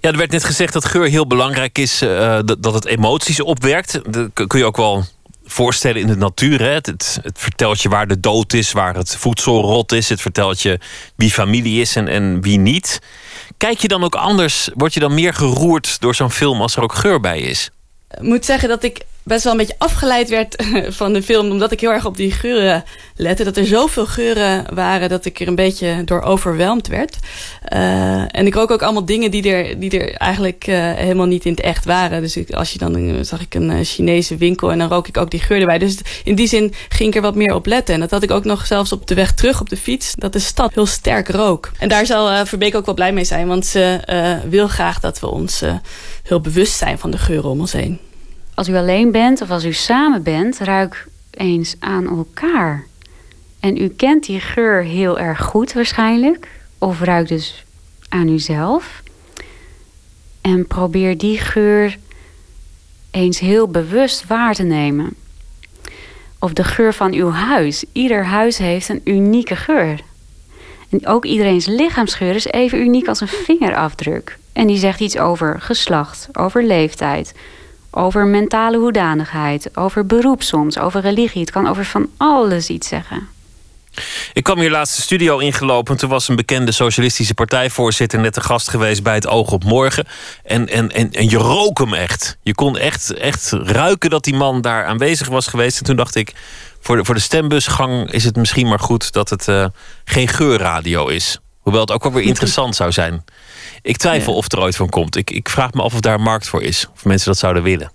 Ja, 0.00 0.10
er 0.10 0.16
werd 0.16 0.30
net 0.30 0.44
gezegd 0.44 0.72
dat 0.72 0.84
geur 0.84 1.08
heel 1.08 1.26
belangrijk 1.26 1.78
is, 1.78 2.02
eh, 2.02 2.38
dat, 2.58 2.74
het 2.74 2.84
emoties 2.86 3.40
opwerkt. 3.40 4.00
Dat 4.12 4.30
kun- 4.32 4.58
je 4.58 4.64
ook 4.64 4.76
wel 4.76 5.04
voorstellen 5.44 6.00
in 6.00 6.06
de 6.06 6.16
natuur. 6.16 6.60
Hè? 6.60 6.70
Het, 6.70 6.86
het, 6.86 7.18
het 7.22 7.38
vertelt 7.38 7.82
je 7.82 7.88
waar 7.88 8.06
de 8.06 8.20
dood 8.20 8.52
is, 8.52 8.72
waar 8.72 8.94
het 8.94 9.16
voedsel 9.16 9.60
rot 9.60 9.92
is. 9.92 10.08
Het 10.08 10.20
vertelt 10.20 10.62
je 10.62 10.78
wie 11.16 11.30
familie 11.30 11.80
is 11.80 11.96
en, 11.96 12.08
en 12.08 12.42
wie 12.42 12.58
niet. 12.58 13.00
Kijk 13.64 13.78
je 13.78 13.88
dan 13.88 14.04
ook 14.04 14.14
anders, 14.14 14.68
word 14.74 14.94
je 14.94 15.00
dan 15.00 15.14
meer 15.14 15.34
geroerd 15.34 16.00
door 16.00 16.14
zo'n 16.14 16.30
film 16.30 16.60
als 16.60 16.76
er 16.76 16.82
ook 16.82 16.94
geur 16.94 17.20
bij 17.20 17.40
is? 17.40 17.70
Ik 18.10 18.22
moet 18.22 18.44
zeggen 18.44 18.68
dat 18.68 18.82
ik 18.82 19.00
best 19.24 19.44
wel 19.44 19.52
een 19.52 19.58
beetje 19.58 19.74
afgeleid 19.78 20.28
werd 20.28 20.64
van 21.00 21.12
de 21.12 21.22
film. 21.22 21.50
Omdat 21.50 21.72
ik 21.72 21.80
heel 21.80 21.92
erg 21.92 22.06
op 22.06 22.16
die 22.16 22.30
geuren 22.30 22.84
lette. 23.16 23.44
Dat 23.44 23.56
er 23.56 23.66
zoveel 23.66 24.06
geuren 24.06 24.74
waren 24.74 25.08
dat 25.08 25.24
ik 25.24 25.40
er 25.40 25.48
een 25.48 25.54
beetje 25.54 26.04
door 26.04 26.22
overweldigd 26.22 26.88
werd. 26.88 27.16
Eh, 27.62 28.36
en 28.36 28.46
ik 28.46 28.54
rook 28.54 28.70
ook 28.70 28.82
allemaal 28.82 29.04
dingen 29.04 29.30
die 29.30 29.50
er, 29.50 29.80
die 29.80 30.00
er 30.00 30.14
eigenlijk 30.14 30.66
eh, 30.66 30.92
helemaal 30.92 31.26
niet 31.26 31.44
in 31.44 31.50
het 31.50 31.60
echt 31.60 31.84
waren. 31.84 32.20
Dus 32.20 32.52
als 32.52 32.72
je 32.72 32.78
dan 32.78 32.96
eh, 32.96 33.14
zag 33.20 33.40
ik 33.40 33.54
een 33.54 33.70
eh, 33.70 33.84
Chinese 33.84 34.36
winkel 34.36 34.72
en 34.72 34.78
dan 34.78 34.88
rook 34.88 35.08
ik 35.08 35.16
ook 35.16 35.30
die 35.30 35.40
geur 35.40 35.60
erbij. 35.60 35.78
Dus 35.78 35.98
in 36.24 36.34
die 36.34 36.48
zin 36.48 36.74
ging 36.88 37.08
ik 37.08 37.14
er 37.14 37.22
wat 37.22 37.34
meer 37.34 37.54
op 37.54 37.66
letten. 37.66 37.94
En 37.94 38.00
dat 38.00 38.10
had 38.10 38.22
ik 38.22 38.30
ook 38.30 38.44
nog 38.44 38.66
zelfs 38.66 38.92
op 38.92 39.06
de 39.06 39.14
weg 39.14 39.34
terug 39.34 39.60
op 39.60 39.68
de 39.68 39.76
fiets. 39.76 40.14
Dat 40.14 40.32
de 40.32 40.38
stad 40.38 40.74
heel 40.74 40.86
sterk 40.86 41.28
rook. 41.28 41.70
En 41.78 41.88
daar 41.88 42.06
zal 42.06 42.30
eh, 42.30 42.44
Verbeek 42.44 42.74
ook 42.74 42.86
wel 42.86 42.94
blij 42.94 43.12
mee 43.12 43.24
zijn. 43.24 43.46
Want 43.46 43.66
ze 43.66 44.00
eh, 44.04 44.50
wil 44.50 44.68
graag 44.68 45.00
dat 45.00 45.20
we 45.20 45.26
ons 45.26 45.62
eh, 45.62 45.74
heel 46.22 46.40
bewust 46.40 46.76
zijn 46.76 46.98
van 46.98 47.10
de 47.10 47.18
geuren 47.18 47.50
om 47.50 47.60
ons 47.60 47.72
heen. 47.72 47.98
Als 48.54 48.68
u 48.68 48.76
alleen 48.76 49.10
bent 49.10 49.40
of 49.40 49.50
als 49.50 49.64
u 49.64 49.72
samen 49.72 50.22
bent, 50.22 50.58
ruik 50.58 51.06
eens 51.30 51.76
aan 51.78 52.08
elkaar. 52.08 52.86
En 53.60 53.76
u 53.76 53.88
kent 53.88 54.24
die 54.24 54.40
geur 54.40 54.82
heel 54.82 55.18
erg 55.18 55.42
goed 55.42 55.72
waarschijnlijk. 55.72 56.48
Of 56.78 57.00
ruikt 57.00 57.28
dus 57.28 57.64
aan 58.08 58.28
uzelf. 58.28 59.02
En 60.40 60.66
probeer 60.66 61.18
die 61.18 61.38
geur 61.38 61.98
eens 63.10 63.38
heel 63.38 63.68
bewust 63.68 64.26
waar 64.26 64.54
te 64.54 64.62
nemen. 64.62 65.14
Of 66.38 66.52
de 66.52 66.64
geur 66.64 66.94
van 66.94 67.12
uw 67.12 67.30
huis. 67.30 67.84
Ieder 67.92 68.24
huis 68.24 68.58
heeft 68.58 68.88
een 68.88 69.00
unieke 69.04 69.56
geur. 69.56 70.00
En 70.88 71.06
ook 71.06 71.24
iedereen's 71.24 71.66
lichaamsgeur 71.66 72.34
is 72.34 72.46
even 72.46 72.80
uniek 72.80 73.08
als 73.08 73.20
een 73.20 73.28
vingerafdruk. 73.28 74.38
En 74.52 74.66
die 74.66 74.78
zegt 74.78 75.00
iets 75.00 75.18
over 75.18 75.60
geslacht, 75.60 76.28
over 76.32 76.64
leeftijd, 76.64 77.34
over 77.96 78.26
mentale 78.26 78.78
hoedanigheid, 78.78 79.76
over 79.76 80.06
beroep 80.06 80.42
soms, 80.42 80.78
over 80.78 81.00
religie. 81.00 81.40
Het 81.40 81.50
kan 81.50 81.66
over 81.66 81.84
van 81.84 82.08
alles 82.16 82.68
iets 82.68 82.88
zeggen. 82.88 83.28
Ik 84.32 84.42
kwam 84.42 84.58
hier 84.58 84.70
laatst 84.70 84.96
de 84.96 85.02
studio 85.02 85.38
ingelopen. 85.38 85.96
Toen 85.96 86.08
was 86.08 86.28
een 86.28 86.36
bekende 86.36 86.72
socialistische 86.72 87.34
partijvoorzitter 87.34 88.20
net 88.20 88.34
de 88.34 88.40
gast 88.40 88.70
geweest 88.70 89.02
bij 89.02 89.14
het 89.14 89.26
Oog 89.26 89.52
op 89.52 89.64
Morgen. 89.64 90.06
En, 90.44 90.68
en, 90.68 90.90
en, 90.90 91.12
en 91.12 91.28
je 91.28 91.36
rook 91.36 91.78
hem 91.78 91.94
echt. 91.94 92.36
Je 92.42 92.54
kon 92.54 92.78
echt, 92.78 93.12
echt 93.12 93.50
ruiken 93.52 94.10
dat 94.10 94.24
die 94.24 94.34
man 94.34 94.60
daar 94.60 94.84
aanwezig 94.84 95.28
was 95.28 95.46
geweest. 95.46 95.78
En 95.78 95.84
toen 95.84 95.96
dacht 95.96 96.14
ik, 96.14 96.32
voor 96.80 96.96
de, 96.96 97.04
voor 97.04 97.14
de 97.14 97.20
stembusgang 97.20 98.12
is 98.12 98.24
het 98.24 98.36
misschien 98.36 98.68
maar 98.68 98.80
goed 98.80 99.12
dat 99.12 99.30
het 99.30 99.48
eh, 99.48 99.66
geen 100.04 100.28
geurradio 100.28 101.06
is. 101.06 101.38
Hoewel 101.58 101.80
het 101.80 101.92
ook 101.92 102.02
wel 102.02 102.12
weer 102.12 102.24
interessant 102.32 102.76
zou 102.76 102.92
zijn. 102.92 103.24
Ik 103.84 103.96
twijfel 103.96 104.32
Ja. 104.32 104.38
of 104.38 104.52
er 104.52 104.60
ooit 104.60 104.76
van 104.76 104.88
komt. 104.88 105.16
Ik, 105.16 105.30
ik 105.30 105.48
vraag 105.48 105.72
me 105.72 105.82
af 105.82 105.94
of 105.94 106.00
daar 106.00 106.14
een 106.14 106.22
markt 106.22 106.48
voor 106.48 106.62
is. 106.62 106.86
Of 106.94 107.04
mensen 107.04 107.26
dat 107.28 107.38
zouden 107.38 107.62
willen. 107.62 107.92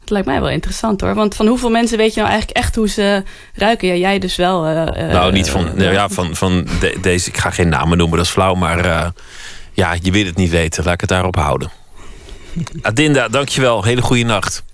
Het 0.00 0.10
lijkt 0.10 0.26
mij 0.26 0.40
wel 0.40 0.50
interessant 0.50 1.00
hoor. 1.00 1.14
Want 1.14 1.34
van 1.34 1.46
hoeveel 1.46 1.70
mensen 1.70 1.98
weet 1.98 2.14
je 2.14 2.20
nou 2.20 2.32
eigenlijk 2.32 2.58
echt 2.58 2.74
hoe 2.76 2.88
ze 2.88 3.22
ruiken? 3.54 3.88
Ja, 3.88 3.94
jij 3.94 4.18
dus 4.18 4.36
wel. 4.36 4.64
eh, 4.66 4.82
eh, 5.06 5.12
nou, 5.12 5.32
niet 5.32 5.50
van, 5.50 5.64
nou 5.64 5.92
ja, 5.92 6.08
van, 6.08 6.36
van 6.36 6.66
de- 6.80 6.98
deze. 7.00 7.28
Ik 7.28 7.36
ga 7.36 7.50
geen 7.50 7.68
namen 7.68 7.98
noemen, 7.98 8.16
dat 8.16 8.26
is 8.26 8.32
flauw. 8.32 8.54
Maar 8.54 8.78
eh, 8.84 9.08
ja, 9.72 9.96
je 10.02 10.10
wil 10.10 10.24
het 10.24 10.36
niet 10.36 10.50
weten. 10.50 10.84
Laat 10.84 10.94
ik 10.94 11.00
het 11.00 11.08
daarop 11.08 11.36
houden. 11.36 11.70
Adinda, 12.82 13.28
dankjewel. 13.28 13.84
Hele 13.84 14.02
goede 14.02 14.24
nacht. 14.24 14.64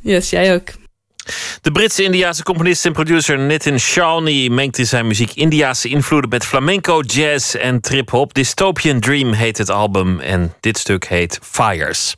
Yes, 0.00 0.30
jij 0.30 0.54
ook. 0.54 0.68
De 1.60 1.72
Britse 1.72 2.02
Indiaanse 2.02 2.42
componist 2.42 2.86
en 2.86 2.92
producer 2.92 3.38
Nitin 3.38 3.80
Shawnee 3.80 4.50
mengt 4.50 4.78
in 4.78 4.86
zijn 4.86 5.06
muziek 5.06 5.34
Indiaanse 5.34 5.88
invloeden 5.88 6.30
met 6.30 6.44
flamenco, 6.44 7.00
jazz 7.00 7.54
en 7.54 7.80
trip-hop. 7.80 8.34
Dystopian 8.34 9.00
Dream 9.00 9.32
heet 9.32 9.58
het 9.58 9.70
album 9.70 10.20
en 10.20 10.54
dit 10.60 10.78
stuk 10.78 11.04
heet 11.04 11.38
Fires. 11.42 12.16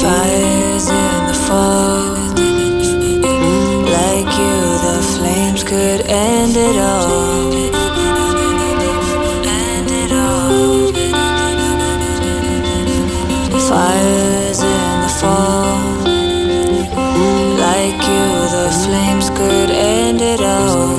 Fires 0.00 0.88
in 0.88 1.32
the. 1.32 1.91
Could 5.72 6.02
end 6.06 6.54
it 6.54 6.76
all. 6.76 7.50
End 9.46 9.90
it 10.02 10.12
all. 10.12 10.92
Fires 13.70 14.60
in 14.60 14.94
the 15.04 15.12
fall. 15.20 15.80
Like 17.66 18.00
you, 18.12 18.26
the 18.56 18.68
flames 18.84 19.30
could 19.30 19.70
end 19.70 20.20
it 20.20 20.42
all. 20.42 20.91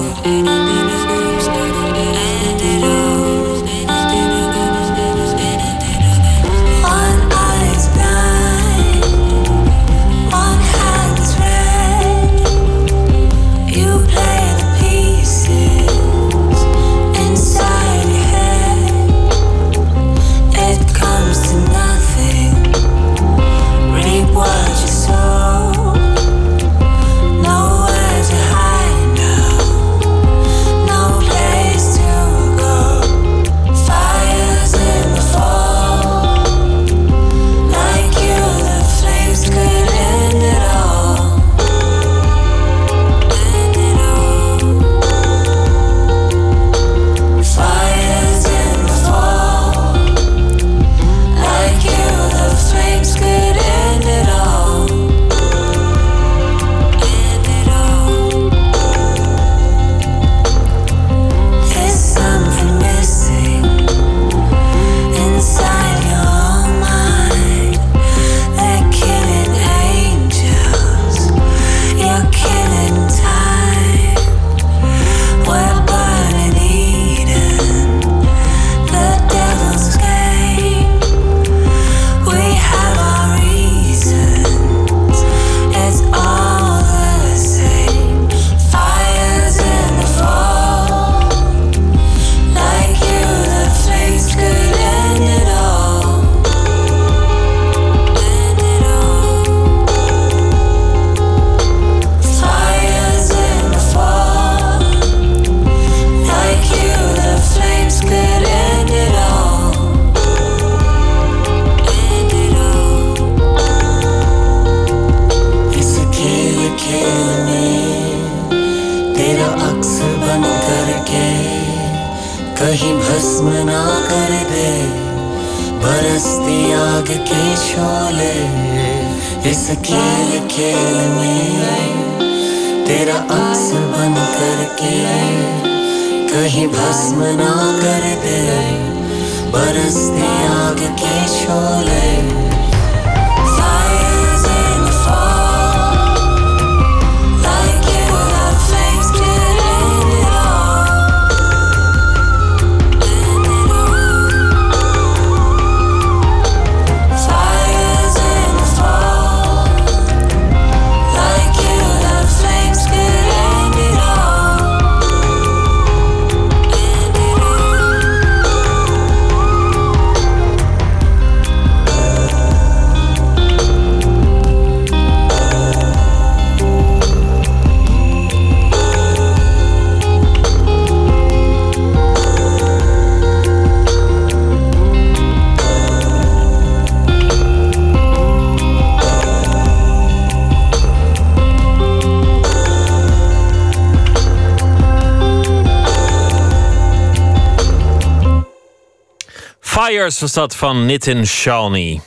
Fires 200.04 200.20
was 200.20 200.34
dat 200.34 200.56
van 200.56 200.86
Nitin 200.86 201.28
Shalni. 201.28 202.02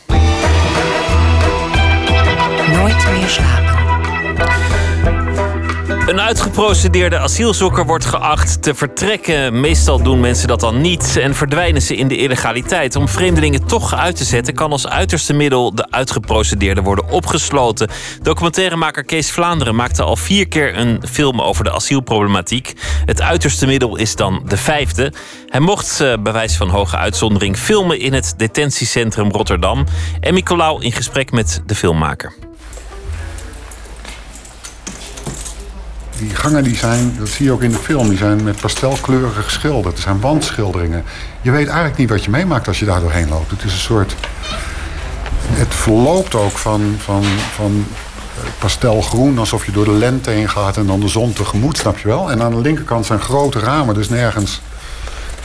Nooit 2.73 3.06
meer 3.12 3.28
slapen. 3.28 3.77
Een 6.06 6.20
uitgeprocedeerde 6.20 7.18
asielzoeker 7.18 7.86
wordt 7.86 8.05
geacht 8.05 8.62
te 8.62 8.74
vertrekken. 8.74 9.60
Meestal 9.60 10.02
doen 10.02 10.20
mensen 10.20 10.48
dat 10.48 10.60
dan 10.60 10.81
niet 10.81 11.16
en 11.16 11.35
verdwijnen 11.35 11.82
ze 11.82 11.97
in 11.97 12.09
de 12.09 12.16
illegaliteit. 12.16 12.97
Om 12.97 13.09
vreemdelingen 13.09 13.66
toch 13.66 13.94
uit 13.94 14.16
te 14.16 14.24
zetten, 14.24 14.55
kan 14.55 14.73
als 14.73 14.86
uiterste 14.86 15.32
middel 15.32 15.74
de 15.74 15.90
uitgeprocedeerde 15.90 16.82
worden 16.82 17.10
opgesloten. 17.10 17.89
Documentairemaker 18.23 19.05
Kees 19.05 19.31
Vlaanderen 19.31 19.74
maakte 19.74 20.02
al 20.02 20.16
vier 20.16 20.48
keer 20.48 20.78
een 20.78 21.02
film 21.10 21.40
over 21.40 21.64
de 21.64 21.73
asielproblematiek. 21.73 22.73
Het 23.06 23.22
uiterste 23.22 23.66
middel 23.66 23.96
is 23.96 24.16
dan 24.16 24.42
de 24.44 24.56
vijfde. 24.56 25.12
Hij 25.46 25.60
mocht, 25.60 26.00
eh, 26.00 26.14
bij 26.22 26.32
wijze 26.32 26.56
van 26.56 26.68
hoge 26.68 26.96
uitzondering, 26.96 27.56
filmen 27.56 28.00
in 28.00 28.12
het 28.12 28.34
detentiecentrum 28.36 29.30
Rotterdam. 29.30 29.84
En 30.20 30.34
Nicolaou 30.34 30.82
in 30.82 30.92
gesprek 30.92 31.30
met 31.30 31.62
de 31.66 31.74
filmmaker. 31.74 32.34
Die 36.18 36.34
gangen 36.34 36.64
die 36.64 36.76
zijn, 36.76 37.16
dat 37.18 37.28
zie 37.28 37.44
je 37.44 37.52
ook 37.52 37.62
in 37.62 37.70
de 37.70 37.78
film, 37.78 38.08
die 38.08 38.18
zijn 38.18 38.42
met 38.42 38.60
pastelkleurige 38.60 39.42
geschilderd. 39.42 39.94
Het 39.94 40.02
zijn 40.02 40.20
wandschilderingen. 40.20 41.04
Je 41.42 41.50
weet 41.50 41.66
eigenlijk 41.66 41.98
niet 41.98 42.08
wat 42.08 42.24
je 42.24 42.30
meemaakt 42.30 42.68
als 42.68 42.78
je 42.78 42.84
daar 42.84 43.00
doorheen 43.00 43.28
loopt. 43.28 43.50
Het 43.50 43.64
is 43.64 43.72
een 43.72 43.78
soort. 43.78 44.14
Het 45.50 45.74
verloopt 45.74 46.34
ook 46.34 46.58
van, 46.58 46.96
van, 46.98 47.24
van 47.54 47.86
pastelgroen, 48.66 49.38
alsof 49.38 49.66
je 49.66 49.72
door 49.72 49.84
de 49.84 49.90
lente 49.90 50.30
heen 50.30 50.48
gaat 50.48 50.76
en 50.76 50.86
dan 50.86 51.01
de 51.01 51.09
zon 51.09 51.32
tegemoet, 51.32 51.78
snap 51.78 51.98
je 51.98 52.09
wel? 52.09 52.30
En 52.30 52.43
aan 52.43 52.51
de 52.51 52.60
linkerkant 52.60 53.06
zijn 53.06 53.20
grote 53.20 53.59
ramen, 53.59 53.94
dus 53.94 54.09
nergens 54.09 54.60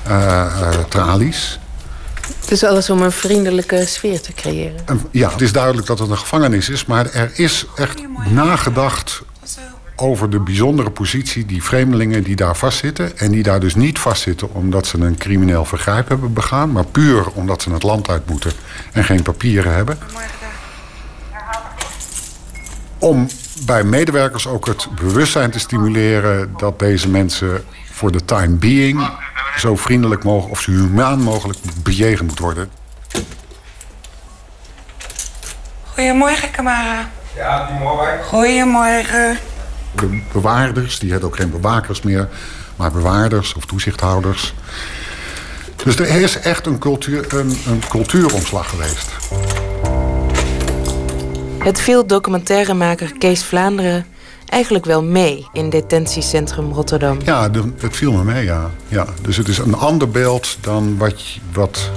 eh, 0.03 0.41
eh, 0.41 0.69
tralies. 0.89 1.59
Het 2.41 2.51
is 2.51 2.63
alles 2.63 2.89
om 2.89 3.01
een 3.01 3.11
vriendelijke 3.11 3.85
sfeer 3.85 4.21
te 4.21 4.33
creëren. 4.33 4.79
En 4.85 5.01
ja, 5.11 5.29
het 5.29 5.41
is 5.41 5.51
duidelijk 5.51 5.87
dat 5.87 5.99
het 5.99 6.09
een 6.09 6.17
gevangenis 6.17 6.69
is, 6.69 6.85
maar 6.85 7.11
er 7.13 7.31
is 7.33 7.65
echt 7.75 8.01
nagedacht 8.29 9.21
over 9.95 10.29
de 10.29 10.39
bijzondere 10.39 10.89
positie 10.89 11.45
die 11.45 11.63
vreemdelingen 11.63 12.23
die 12.23 12.35
daar 12.35 12.55
vastzitten. 12.55 13.17
En 13.17 13.31
die 13.31 13.43
daar 13.43 13.59
dus 13.59 13.75
niet 13.75 13.99
vastzitten 13.99 14.53
omdat 14.53 14.87
ze 14.87 14.97
een 14.97 15.17
crimineel 15.17 15.65
vergrijp 15.65 16.07
hebben 16.07 16.33
begaan, 16.33 16.71
maar 16.71 16.85
puur 16.85 17.29
omdat 17.29 17.61
ze 17.61 17.71
het 17.71 17.83
land 17.83 18.09
uit 18.09 18.29
moeten 18.29 18.51
en 18.91 19.03
geen 19.03 19.21
papieren 19.21 19.73
hebben. 19.73 19.97
Om 23.01 23.27
bij 23.65 23.83
medewerkers 23.83 24.47
ook 24.47 24.65
het 24.65 24.87
bewustzijn 24.95 25.51
te 25.51 25.59
stimuleren 25.59 26.53
dat 26.57 26.79
deze 26.79 27.09
mensen 27.09 27.63
voor 27.91 28.11
de 28.11 28.25
time 28.25 28.55
being 28.55 29.09
zo 29.57 29.75
vriendelijk 29.75 30.23
mogelijk 30.23 30.51
of 30.51 30.61
zo 30.61 30.71
humaan 30.71 31.19
mogelijk 31.21 31.59
bejegend 31.83 32.29
moet 32.29 32.39
worden. 32.39 32.69
Goedemorgen, 35.83 36.51
Kamara. 36.51 37.09
Ja, 37.35 37.65
goedemorgen. 37.65 38.23
Goedemorgen. 38.23 39.37
De 39.95 40.21
bewaarders, 40.31 40.99
die 40.99 41.11
hadden 41.11 41.29
ook 41.29 41.35
geen 41.35 41.51
bewakers 41.51 42.01
meer, 42.01 42.29
maar 42.75 42.91
bewaarders 42.91 43.53
of 43.53 43.65
toezichthouders. 43.65 44.53
Dus 45.83 45.95
er 45.95 46.21
is 46.21 46.39
echt 46.39 46.65
een, 46.65 46.79
cultuur, 46.79 47.33
een, 47.33 47.57
een 47.67 47.81
cultuuromslag 47.89 48.69
geweest. 48.69 49.09
Het 51.63 51.81
viel 51.81 52.05
documentairemaker 52.07 53.11
Kees 53.17 53.43
Vlaanderen 53.43 54.05
eigenlijk 54.45 54.85
wel 54.85 55.03
mee 55.03 55.45
in 55.53 55.69
detentiecentrum 55.69 56.71
Rotterdam. 56.71 57.17
Ja, 57.25 57.49
het 57.77 57.95
viel 57.95 58.11
me 58.11 58.23
mee, 58.23 58.43
ja. 58.45 58.71
ja. 58.87 59.05
Dus 59.21 59.37
het 59.37 59.47
is 59.47 59.57
een 59.57 59.75
ander 59.75 60.09
beeld 60.09 60.57
dan 60.61 60.97
wat, 60.97 61.27
je- 61.27 61.39
wat, 61.53 61.89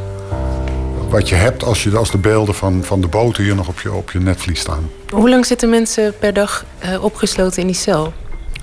wat 1.09 1.29
je 1.29 1.35
hebt 1.35 1.63
als, 1.63 1.83
je, 1.83 1.97
als 1.97 2.11
de 2.11 2.19
beelden 2.19 2.55
van, 2.55 2.85
van 2.85 3.01
de 3.01 3.07
boten 3.07 3.43
hier 3.45 3.55
nog 3.55 3.69
op 3.69 3.81
je, 3.81 3.93
op 3.93 4.11
je 4.11 4.19
netvlies 4.21 4.61
staan. 4.61 4.91
Hoe 5.11 5.29
lang 5.31 5.47
zitten 5.47 5.71
mensen 5.71 6.15
per 6.19 6.33
dag 6.33 6.65
eh, 6.79 7.05
opgesloten 7.05 7.61
in 7.61 7.67
die 7.67 7.77
cel? 7.77 8.13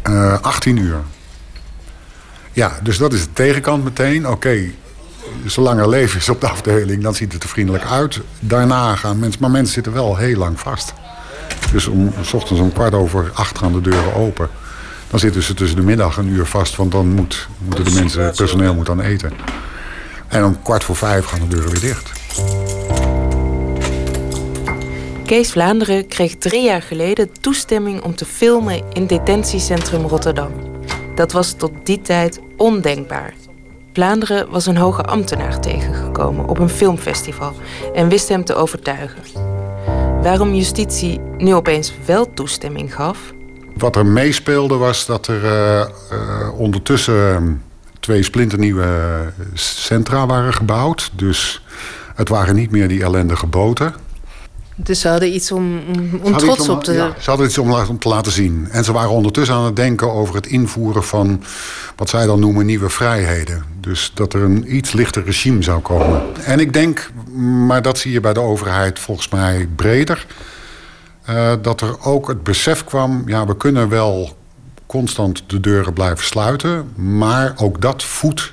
Eh 0.01 0.41
18 0.41 0.77
uur. 0.77 1.01
Ja, 2.51 2.79
dus 2.83 2.97
dat 2.97 3.13
is 3.13 3.21
de 3.23 3.33
tegenkant 3.33 3.83
meteen. 3.83 4.27
Oké, 4.27 4.71
zolang 5.45 5.79
er 5.79 5.89
leven 5.89 6.19
is 6.19 6.29
op 6.29 6.41
de 6.41 6.49
afdeling, 6.49 7.03
dan 7.03 7.15
ziet 7.15 7.33
het 7.33 7.43
er 7.43 7.49
vriendelijk 7.49 7.83
uit. 7.83 8.19
Daarna 8.39 8.95
gaan 8.95 9.19
mensen, 9.19 9.41
maar 9.41 9.51
mensen 9.51 9.73
zitten 9.73 9.93
wel 9.93 10.17
heel 10.17 10.37
lang 10.37 10.59
vast. 10.59 10.93
Dus 11.71 11.87
om, 11.87 12.13
s 12.21 12.33
ochtends 12.33 12.61
om 12.61 12.73
kwart 12.73 12.93
over 12.93 13.31
acht 13.33 13.57
gaan 13.57 13.73
de 13.73 13.81
deuren 13.81 14.15
open. 14.15 14.49
Dan 15.09 15.19
zitten 15.19 15.43
ze 15.43 15.53
tussen 15.53 15.77
de 15.77 15.83
middag 15.83 16.17
een 16.17 16.27
uur 16.27 16.45
vast, 16.45 16.75
want 16.75 16.91
dan 16.91 17.07
moet, 17.07 17.47
moeten 17.57 17.83
de 17.83 17.91
mensen, 17.91 18.23
het 18.23 18.35
personeel 18.35 18.73
moet 18.73 18.85
dan 18.85 19.01
eten. 19.01 19.31
En 20.27 20.45
om 20.45 20.61
kwart 20.61 20.83
voor 20.83 20.95
vijf 20.95 21.25
gaan 21.25 21.39
de 21.39 21.47
deuren 21.47 21.71
weer 21.71 21.81
dicht. 21.81 22.11
Kees 25.25 25.51
Vlaanderen 25.51 26.07
kreeg 26.07 26.35
drie 26.35 26.63
jaar 26.63 26.81
geleden 26.81 27.31
toestemming 27.39 28.01
om 28.01 28.15
te 28.15 28.25
filmen 28.25 28.83
in 28.93 29.07
detentiecentrum 29.07 30.05
Rotterdam. 30.05 30.51
Dat 31.15 31.31
was 31.31 31.53
tot 31.53 31.71
die 31.83 32.01
tijd 32.01 32.39
ondenkbaar. 32.57 33.33
Vlaanderen 33.93 34.49
was 34.49 34.65
een 34.65 34.77
hoge 34.77 35.03
ambtenaar 35.03 35.59
tegengekomen 35.59 36.47
op 36.47 36.59
een 36.59 36.69
filmfestival 36.69 37.53
en 37.93 38.09
wist 38.09 38.29
hem 38.29 38.43
te 38.43 38.55
overtuigen. 38.55 39.21
Waarom 40.21 40.53
justitie 40.53 41.19
nu 41.37 41.53
opeens 41.53 41.93
wel 42.05 42.33
toestemming 42.33 42.95
gaf, 42.95 43.33
Wat 43.77 43.95
er 43.95 44.05
meespeelde 44.05 44.75
was 44.75 45.05
dat 45.05 45.27
er 45.27 45.45
eh, 45.45 45.81
eh, 45.81 45.87
ondertussen 46.57 47.35
eh, 47.35 47.41
twee 47.99 48.23
splinternieuwe 48.23 48.83
eh, 48.83 49.45
centra 49.53 50.25
waren 50.25 50.53
gebouwd. 50.53 51.11
Dus 51.13 51.65
het 52.15 52.29
waren 52.29 52.55
niet 52.55 52.71
meer 52.71 52.87
die 52.87 53.03
ellendige 53.03 53.47
boten. 53.47 53.93
Dus 54.83 54.99
ze 54.99 55.07
hadden 55.07 55.33
iets 55.33 55.51
om, 55.51 55.81
om, 56.21 56.37
trots 56.37 56.59
iets 56.59 56.69
om- 56.69 56.75
op 56.75 56.83
te... 56.83 56.93
ja, 56.93 57.13
ze 57.19 57.29
hadden 57.29 57.47
iets 57.47 57.57
om 57.57 57.99
te 57.99 58.07
laten 58.07 58.31
zien. 58.31 58.67
En 58.71 58.83
ze 58.83 58.91
waren 58.91 59.09
ondertussen 59.09 59.55
aan 59.55 59.65
het 59.65 59.75
denken 59.75 60.11
over 60.11 60.35
het 60.35 60.47
invoeren 60.47 61.03
van... 61.03 61.43
wat 61.95 62.09
zij 62.09 62.25
dan 62.25 62.39
noemen 62.39 62.65
nieuwe 62.65 62.89
vrijheden. 62.89 63.63
Dus 63.79 64.11
dat 64.13 64.33
er 64.33 64.41
een 64.41 64.75
iets 64.75 64.91
lichter 64.91 65.23
regime 65.23 65.63
zou 65.63 65.81
komen. 65.81 66.21
En 66.43 66.59
ik 66.59 66.73
denk, 66.73 67.11
maar 67.67 67.81
dat 67.81 67.97
zie 67.97 68.11
je 68.11 68.19
bij 68.19 68.33
de 68.33 68.39
overheid 68.39 68.99
volgens 68.99 69.29
mij 69.29 69.67
breder... 69.75 70.25
eh, 71.25 71.53
dat 71.61 71.81
er 71.81 72.05
ook 72.05 72.27
het 72.27 72.43
besef 72.43 72.83
kwam... 72.83 73.23
ja, 73.25 73.45
we 73.45 73.57
kunnen 73.57 73.89
wel 73.89 74.37
constant 74.85 75.43
de 75.47 75.59
deuren 75.59 75.93
blijven 75.93 76.25
sluiten... 76.25 76.91
maar 76.95 77.53
ook 77.55 77.81
dat 77.81 78.03
voedt 78.03 78.51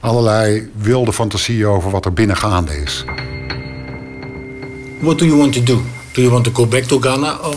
allerlei 0.00 0.70
wilde 0.76 1.12
fantasieën 1.12 1.66
over 1.66 1.90
wat 1.90 2.04
er 2.04 2.12
binnen 2.12 2.36
gaande 2.36 2.82
is. 2.82 3.04
What 5.02 5.18
do 5.18 5.26
you 5.26 5.36
want 5.36 5.54
to 5.54 5.60
do? 5.60 5.82
Do 6.14 6.22
you 6.22 6.30
want 6.30 6.44
to 6.44 6.50
go 6.50 6.64
back 6.66 6.84
to 6.86 7.00
Ghana? 7.00 7.38
Or? 7.42 7.54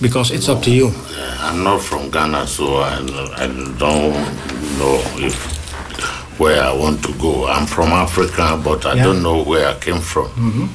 Because 0.00 0.30
it's 0.34 0.48
up 0.48 0.62
to 0.62 0.70
you. 0.70 0.90
I'm 1.40 1.62
not 1.62 1.80
from 1.80 2.10
Ghana, 2.10 2.46
so 2.46 2.76
I, 2.78 2.98
I 3.36 3.46
don't 3.78 4.12
know 4.78 5.00
if 5.18 5.34
where 6.38 6.60
I 6.62 6.72
want 6.72 7.02
to 7.04 7.12
go. 7.14 7.46
I'm 7.46 7.66
from 7.66 7.92
Africa, 7.92 8.58
but 8.64 8.84
I 8.84 8.94
Yeah. 8.96 9.04
don't 9.04 9.22
know 9.22 9.44
where 9.44 9.68
I 9.68 9.74
came 9.78 10.00
from. 10.00 10.26
Mhm. 10.36 10.68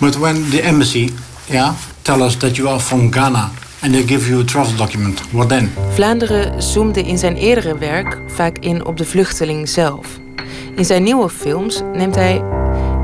But 0.00 0.16
when 0.16 0.50
the 0.50 0.62
embassy, 0.62 1.10
yeah, 1.48 1.74
tell 2.02 2.22
us 2.22 2.36
that 2.36 2.56
you 2.56 2.68
are 2.68 2.80
from 2.80 3.10
Ghana 3.10 3.50
and 3.82 3.92
they 3.94 4.04
give 4.04 4.28
you 4.30 4.40
a 4.40 4.44
travel 4.44 4.76
document. 4.76 5.20
What 5.32 5.48
then? 5.48 5.72
Vlaanderen 5.94 6.62
zoomde 6.62 7.02
in 7.02 7.18
zijn 7.18 7.36
eerdere 7.36 7.78
werk 7.78 8.18
vaak 8.26 8.58
in 8.58 8.84
op 8.86 8.96
de 8.96 9.04
vluchteling 9.04 9.68
zelf. 9.68 10.06
In 10.76 10.84
zijn 10.84 11.02
nieuwe 11.02 11.28
films 11.28 11.80
neemt 11.94 12.14
hij. 12.14 12.42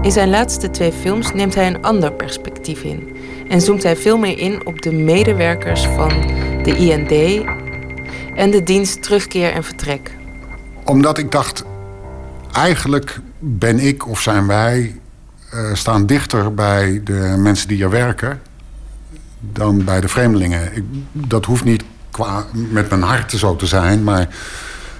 In 0.07 0.13
zijn 0.13 0.31
laatste 0.31 0.71
twee 0.71 0.93
films 0.93 1.33
neemt 1.33 1.55
hij 1.55 1.67
een 1.67 1.83
ander 1.83 2.13
perspectief 2.13 2.83
in. 2.83 3.17
En 3.49 3.61
zoomt 3.61 3.83
hij 3.83 3.97
veel 3.97 4.19
meer 4.19 4.39
in 4.39 4.67
op 4.67 4.83
de 4.83 4.93
medewerkers 4.93 5.85
van 5.85 6.09
de 6.63 6.77
IND 6.77 7.45
en 8.37 8.51
de 8.51 8.63
dienst 8.63 9.03
terugkeer 9.03 9.53
en 9.53 9.65
vertrek. 9.65 10.11
Omdat 10.85 11.19
ik 11.19 11.31
dacht, 11.31 11.65
eigenlijk 12.53 13.21
ben 13.39 13.79
ik 13.79 14.09
of 14.09 14.21
zijn 14.21 14.47
wij 14.47 15.01
eh, 15.51 15.75
staan 15.75 16.07
dichter 16.07 16.55
bij 16.55 17.01
de 17.05 17.35
mensen 17.39 17.69
die 17.69 17.83
er 17.83 17.91
werken 17.91 18.43
dan 19.41 19.85
bij 19.85 20.01
de 20.01 20.09
vreemdelingen. 20.09 20.71
Dat 21.13 21.45
hoeft 21.45 21.65
niet 21.65 21.85
qua, 22.11 22.45
met 22.53 22.89
mijn 22.89 23.03
hart 23.03 23.31
zo 23.33 23.57
te 23.57 23.67
zijn, 23.67 24.05
maar 24.05 24.29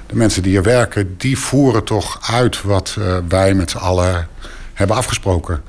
de 0.07 0.17
mensen 0.17 0.43
die 0.43 0.57
er 0.57 0.63
werken, 0.63 1.15
die 1.19 1.39
voeren 1.39 1.85
toch 1.85 2.33
uit 2.33 2.63
wat 2.63 2.97
eh, 2.99 3.17
wij 3.29 3.55
met 3.55 3.71
z'n 3.71 3.77
allen 3.79 4.29
hebben 4.77 4.97
afgesproken. 4.97 5.63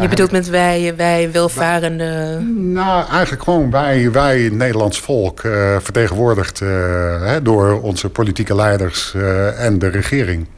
Je 0.00 0.08
bedoelt 0.08 0.30
met 0.30 0.48
wij, 0.48 0.94
wij 0.96 1.32
welvarende. 1.32 2.40
Nou, 2.56 3.08
eigenlijk 3.08 3.42
gewoon 3.42 3.70
wij, 3.70 4.10
wij 4.10 4.40
het 4.40 4.52
Nederlands 4.52 5.00
volk, 5.00 5.40
eh, 5.40 5.76
vertegenwoordigd 5.80 6.60
eh, 6.60 7.36
door 7.42 7.80
onze 7.80 8.08
politieke 8.08 8.54
leiders 8.54 9.14
eh, 9.14 9.64
en 9.64 9.78
de 9.78 9.88
regering. 9.88 10.48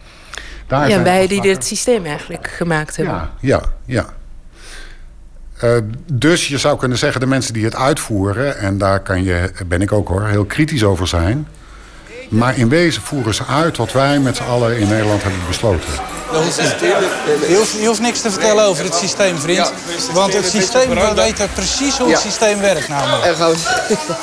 Daar 0.66 0.88
ja, 0.88 1.02
wij 1.02 1.26
die 1.26 1.40
dit 1.40 1.64
systeem 1.64 2.04
eigenlijk 2.04 2.48
gemaakt 2.48 2.96
hebben. 2.96 3.28
Ja, 3.40 3.62
ja, 3.84 4.04
ja. 5.60 5.84
Dus 6.12 6.48
je 6.48 6.58
zou 6.58 6.78
kunnen 6.78 6.98
zeggen, 6.98 7.20
de 7.20 7.26
mensen 7.26 7.52
die 7.52 7.64
het 7.64 7.76
uitvoeren... 7.76 8.58
en 8.58 8.78
daar 8.78 9.00
kan 9.00 9.24
je, 9.24 9.52
ben 9.66 9.80
ik 9.80 9.92
ook 9.92 10.08
hoor, 10.08 10.26
heel 10.26 10.44
kritisch 10.44 10.84
over 10.84 11.08
zijn... 11.08 11.46
maar 12.28 12.58
in 12.58 12.68
wezen 12.68 13.02
voeren 13.02 13.34
ze 13.34 13.44
uit 13.46 13.76
wat 13.76 13.92
wij 13.92 14.18
met 14.18 14.36
z'n 14.36 14.42
allen 14.42 14.78
in 14.78 14.88
Nederland 14.88 15.22
hebben 15.22 15.40
besloten. 15.48 15.88
Je 17.48 17.56
hoeft, 17.56 17.72
je 17.80 17.86
hoeft 17.86 18.00
niks 18.00 18.20
te 18.20 18.30
vertellen 18.30 18.64
over 18.64 18.84
het 18.84 18.94
systeem, 18.94 19.38
vriend. 19.38 19.72
Want 20.12 20.32
het 20.34 20.46
systeem, 20.46 20.88
we 20.88 21.12
weten 21.14 21.48
precies 21.54 21.98
hoe 21.98 22.10
het 22.10 22.20
systeem 22.20 22.60
werkt 22.60 22.88
namelijk. 22.88 23.24
En 23.24 23.56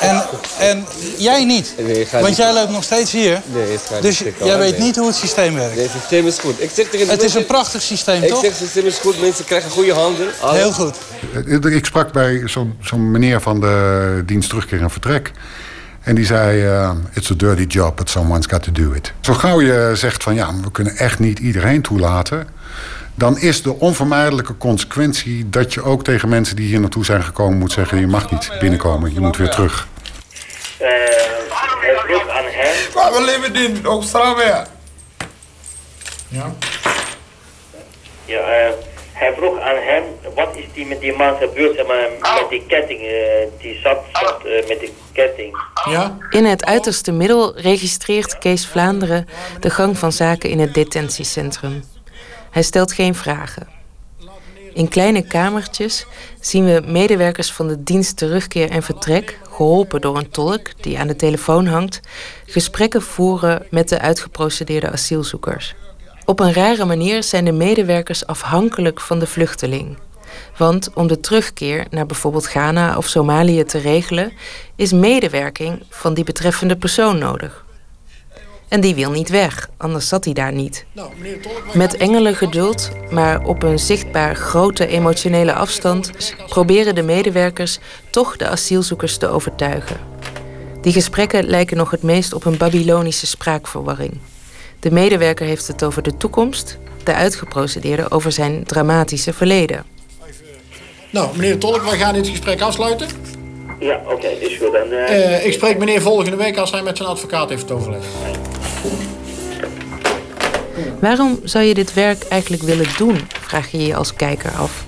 En, 0.00 0.22
en 0.58 0.86
jij 1.16 1.44
niet. 1.44 1.74
Want 2.20 2.36
jij 2.36 2.52
loopt 2.52 2.70
nog 2.70 2.84
steeds 2.84 3.12
hier. 3.12 3.42
Dus. 4.00 4.22
Ik 4.22 4.34
jij 4.44 4.58
weet 4.58 4.78
niet. 4.78 4.96
hoe 4.96 5.06
het 5.06 5.16
systeem 5.16 5.54
werkt. 5.54 5.74
Nee, 5.74 5.82
het 5.84 5.92
systeem 5.92 6.26
is 6.26 6.38
goed. 6.38 6.62
Ik 6.62 6.70
zeg 6.74 6.88
tegen 6.88 7.06
de 7.06 7.12
Het 7.12 7.22
is 7.22 7.34
een 7.34 7.46
prachtig 7.46 7.82
systeem, 7.82 8.22
Ik 8.22 8.28
toch? 8.28 8.40
zeg, 8.40 8.48
het 8.50 8.58
systeem 8.58 8.86
is 8.86 8.98
goed. 8.98 9.20
Mensen 9.20 9.44
krijgen 9.44 9.70
goede 9.70 9.92
handen. 9.92 10.28
Heel 10.40 10.72
goed. 10.72 10.96
Ik 11.72 11.84
sprak 11.84 12.12
bij 12.12 12.42
zo'n 12.44 12.78
zo'n 12.82 13.10
meneer 13.10 13.40
van 13.40 13.60
de 13.60 14.22
dienst 14.26 14.48
terugkeer 14.48 14.80
en 14.80 14.90
vertrek. 14.90 15.32
En 16.04 16.14
die 16.14 16.24
zei, 16.26 16.64
eh, 16.66 16.90
it's 17.12 17.30
a 17.30 17.34
dirty 17.34 17.62
job, 17.62 17.96
but 17.96 18.10
someone's 18.10 18.46
got 18.46 18.62
to 18.62 18.72
do 18.72 18.92
it. 18.92 19.12
Zo 19.20 19.34
gauw 19.34 19.60
je 19.60 19.90
zegt 19.94 20.22
van 20.22 20.34
ja, 20.34 20.60
we 20.62 20.70
kunnen 20.70 20.96
echt 20.96 21.18
niet 21.18 21.38
iedereen 21.38 21.82
toelaten... 21.82 22.48
dan 23.14 23.38
is 23.38 23.62
de 23.62 23.78
onvermijdelijke 23.78 24.56
consequentie 24.56 25.50
dat 25.50 25.74
je 25.74 25.82
ook 25.82 26.04
tegen 26.04 26.28
mensen 26.28 26.56
die 26.56 26.66
hier 26.66 26.80
naartoe 26.80 27.04
zijn 27.04 27.22
gekomen 27.22 27.58
moet 27.58 27.72
zeggen... 27.72 27.98
je 27.98 28.06
mag 28.06 28.30
niet 28.30 28.50
binnenkomen, 28.60 29.14
je 29.14 29.20
moet 29.20 29.36
weer 29.36 29.50
terug. 29.50 29.86
Maar 32.94 33.12
we 33.12 33.22
leven 33.24 33.54
in 33.54 33.84
Australië. 33.84 34.64
Ja. 36.28 36.54
Ja, 38.24 38.38
eh, 38.38 38.93
hij 39.14 39.34
vroeg 39.36 39.58
aan 39.58 39.76
hem, 39.76 40.02
wat 40.34 40.56
is 40.56 40.64
die 40.72 40.86
met 40.86 41.00
die 41.00 41.16
man 41.16 41.36
gebeurd, 41.36 41.76
zeg 41.76 41.86
maar, 41.86 42.08
met 42.20 42.50
die 42.50 42.64
ketting, 42.66 43.00
die 43.58 43.80
zat, 43.82 43.98
zat 44.12 44.42
met 44.68 44.80
die 44.80 44.92
ketting. 45.12 45.56
Ja? 45.90 46.18
In 46.30 46.44
het 46.44 46.64
uiterste 46.64 47.12
middel 47.12 47.56
registreert 47.56 48.38
Kees 48.38 48.66
Vlaanderen 48.66 49.28
de 49.60 49.70
gang 49.70 49.98
van 49.98 50.12
zaken 50.12 50.50
in 50.50 50.58
het 50.58 50.74
detentiecentrum. 50.74 51.84
Hij 52.50 52.62
stelt 52.62 52.92
geen 52.92 53.14
vragen. 53.14 53.68
In 54.72 54.88
kleine 54.88 55.26
kamertjes 55.26 56.06
zien 56.40 56.64
we 56.64 56.82
medewerkers 56.86 57.52
van 57.52 57.68
de 57.68 57.82
dienst 57.82 58.16
terugkeer 58.16 58.70
en 58.70 58.82
vertrek, 58.82 59.38
geholpen 59.50 60.00
door 60.00 60.16
een 60.16 60.30
tolk 60.30 60.82
die 60.82 60.98
aan 60.98 61.06
de 61.06 61.16
telefoon 61.16 61.66
hangt, 61.66 62.00
gesprekken 62.46 63.02
voeren 63.02 63.66
met 63.70 63.88
de 63.88 63.98
uitgeprocedeerde 63.98 64.90
asielzoekers. 64.90 65.74
Op 66.26 66.40
een 66.40 66.52
rare 66.52 66.84
manier 66.84 67.22
zijn 67.22 67.44
de 67.44 67.52
medewerkers 67.52 68.26
afhankelijk 68.26 69.00
van 69.00 69.18
de 69.18 69.26
vluchteling. 69.26 69.98
Want 70.56 70.90
om 70.94 71.06
de 71.06 71.20
terugkeer 71.20 71.86
naar 71.90 72.06
bijvoorbeeld 72.06 72.46
Ghana 72.46 72.96
of 72.96 73.06
Somalië 73.06 73.64
te 73.64 73.78
regelen, 73.78 74.32
is 74.76 74.92
medewerking 74.92 75.82
van 75.88 76.14
die 76.14 76.24
betreffende 76.24 76.76
persoon 76.76 77.18
nodig. 77.18 77.64
En 78.68 78.80
die 78.80 78.94
wil 78.94 79.10
niet 79.10 79.28
weg, 79.28 79.68
anders 79.76 80.08
zat 80.08 80.24
hij 80.24 80.34
daar 80.34 80.52
niet. 80.52 80.86
Met 81.74 81.96
engelen 81.96 82.34
geduld, 82.34 82.90
maar 83.10 83.42
op 83.42 83.62
een 83.62 83.78
zichtbaar 83.78 84.36
grote 84.36 84.86
emotionele 84.86 85.52
afstand, 85.52 86.34
proberen 86.48 86.94
de 86.94 87.02
medewerkers 87.02 87.78
toch 88.10 88.36
de 88.36 88.48
asielzoekers 88.48 89.16
te 89.16 89.28
overtuigen. 89.28 89.96
Die 90.80 90.92
gesprekken 90.92 91.44
lijken 91.44 91.76
nog 91.76 91.90
het 91.90 92.02
meest 92.02 92.32
op 92.32 92.44
een 92.44 92.56
Babylonische 92.56 93.26
spraakverwarring. 93.26 94.20
De 94.84 94.90
medewerker 94.90 95.46
heeft 95.46 95.66
het 95.66 95.84
over 95.84 96.02
de 96.02 96.16
toekomst, 96.16 96.78
de 97.04 97.14
uitgeprocedeerde 97.14 98.10
over 98.10 98.32
zijn 98.32 98.64
dramatische 98.64 99.32
verleden. 99.32 99.84
Nou, 101.10 101.36
meneer 101.36 101.58
Tolk, 101.58 101.82
wij 101.82 101.98
gaan 101.98 102.14
dit 102.14 102.28
gesprek 102.28 102.60
afsluiten. 102.60 103.08
Ja, 103.80 104.00
oké, 104.06 104.26
is 104.26 104.56
goed. 104.56 104.74
En, 104.74 105.06
eh, 105.06 105.34
Eh, 105.36 105.46
ik 105.46 105.52
spreek 105.52 105.78
meneer 105.78 106.00
volgende 106.00 106.36
week 106.36 106.56
als 106.56 106.70
hij 106.70 106.82
met 106.82 106.96
zijn 106.96 107.08
advocaat 107.08 107.48
heeft 107.48 107.70
overlegd. 107.70 108.06
Waarom 111.00 111.40
zou 111.44 111.64
je 111.64 111.74
dit 111.74 111.94
werk 111.94 112.24
eigenlijk 112.28 112.62
willen 112.62 112.88
doen, 112.96 113.20
vraag 113.40 113.70
je 113.70 113.86
je 113.86 113.94
als 113.94 114.14
kijker 114.14 114.50
af. 114.50 114.84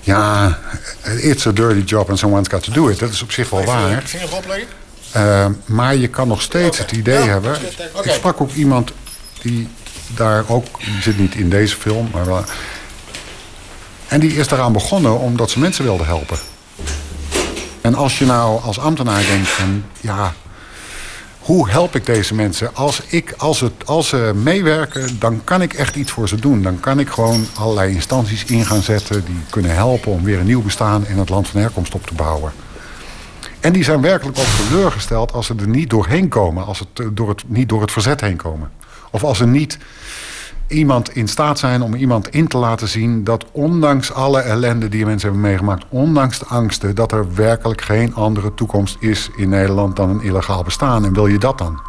Ja, 0.00 0.58
it's 1.22 1.46
a 1.46 1.52
dirty 1.52 1.82
job 1.84 2.08
and 2.08 2.18
someone's 2.18 2.48
got 2.48 2.62
to 2.62 2.72
do 2.72 2.88
it. 2.88 2.98
Dat 2.98 3.10
is 3.10 3.22
op 3.22 3.32
zich 3.32 3.50
wel 3.50 3.64
waar. 3.64 4.02
Vinger 4.02 4.28
erop 4.28 4.44
Eh, 5.12 5.46
maar 5.64 5.96
je 5.96 6.08
kan 6.08 6.28
nog 6.28 6.42
steeds 6.42 6.78
het 6.78 6.92
idee 6.92 7.28
hebben. 7.28 7.56
Oké. 7.94 8.08
Ik 8.08 8.14
sprak 8.14 8.40
ook 8.40 8.52
iemand 8.52 8.92
die 9.42 9.68
daar 10.06 10.44
ook, 10.48 10.66
die 10.78 11.02
zit 11.02 11.18
niet 11.18 11.34
in 11.34 11.50
deze 11.50 11.76
film, 11.76 12.08
maar 12.12 12.26
wel. 12.26 12.44
En 14.08 14.20
die 14.20 14.36
is 14.36 14.48
daaraan 14.48 14.72
begonnen 14.72 15.18
omdat 15.18 15.50
ze 15.50 15.58
mensen 15.58 15.84
wilde 15.84 16.04
helpen. 16.04 16.38
En 17.80 17.94
als 17.94 18.18
je 18.18 18.26
nou 18.26 18.62
als 18.62 18.78
ambtenaar 18.78 19.24
denkt 19.26 19.48
van 19.48 19.84
ja, 20.00 20.34
hoe 21.38 21.70
help 21.70 21.96
ik 21.96 22.06
deze 22.06 22.34
mensen? 22.34 22.74
Als, 22.74 23.02
ik, 23.06 23.34
als, 23.36 23.60
het, 23.60 23.72
als 23.86 24.08
ze 24.08 24.32
meewerken, 24.34 25.18
dan 25.18 25.40
kan 25.44 25.62
ik 25.62 25.74
echt 25.74 25.96
iets 25.96 26.10
voor 26.10 26.28
ze 26.28 26.36
doen. 26.36 26.62
Dan 26.62 26.80
kan 26.80 26.98
ik 26.98 27.08
gewoon 27.08 27.46
allerlei 27.54 27.94
instanties 27.94 28.44
in 28.44 28.66
gaan 28.66 28.82
zetten 28.82 29.24
die 29.24 29.40
kunnen 29.50 29.74
helpen 29.74 30.12
om 30.12 30.24
weer 30.24 30.38
een 30.38 30.46
nieuw 30.46 30.62
bestaan 30.62 31.06
in 31.06 31.18
het 31.18 31.28
land 31.28 31.48
van 31.48 31.60
herkomst 31.60 31.94
op 31.94 32.06
te 32.06 32.14
bouwen. 32.14 32.52
En 33.60 33.72
die 33.72 33.84
zijn 33.84 34.00
werkelijk 34.00 34.38
ook 34.38 34.68
teleurgesteld 34.68 35.32
als 35.32 35.46
ze 35.46 35.54
er 35.58 35.68
niet 35.68 35.90
doorheen 35.90 36.28
komen. 36.28 36.66
Als 36.66 36.78
het, 36.78 36.88
eh, 36.94 37.06
door 37.12 37.28
het, 37.28 37.44
niet 37.46 37.68
door 37.68 37.80
het 37.80 37.92
verzet 37.92 38.20
heen 38.20 38.36
komen. 38.36 38.70
Of 39.10 39.24
als 39.24 39.40
er 39.40 39.46
niet 39.46 39.78
iemand 40.68 41.14
in 41.14 41.28
staat 41.28 41.58
zijn 41.58 41.82
om 41.82 41.94
iemand 41.94 42.28
in 42.28 42.48
te 42.48 42.58
laten 42.58 42.88
zien... 42.88 43.24
dat 43.24 43.44
ondanks 43.52 44.12
alle 44.12 44.40
ellende 44.40 44.88
die 44.88 45.06
mensen 45.06 45.28
hebben 45.30 45.48
meegemaakt... 45.48 45.84
ondanks 45.88 46.38
de 46.38 46.46
angsten, 46.46 46.94
dat 46.94 47.12
er 47.12 47.34
werkelijk 47.34 47.80
geen 47.80 48.14
andere 48.14 48.54
toekomst 48.54 48.96
is 49.00 49.30
in 49.36 49.48
Nederland... 49.48 49.96
dan 49.96 50.10
een 50.10 50.22
illegaal 50.22 50.62
bestaan. 50.62 51.04
En 51.04 51.12
wil 51.12 51.26
je 51.26 51.38
dat 51.38 51.58
dan? 51.58 51.80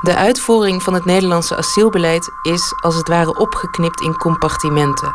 De 0.00 0.16
uitvoering 0.16 0.82
van 0.82 0.94
het 0.94 1.04
Nederlandse 1.04 1.56
asielbeleid 1.56 2.30
is 2.42 2.74
als 2.80 2.96
het 2.96 3.08
ware 3.08 3.38
opgeknipt 3.38 4.00
in 4.00 4.16
compartimenten. 4.16 5.12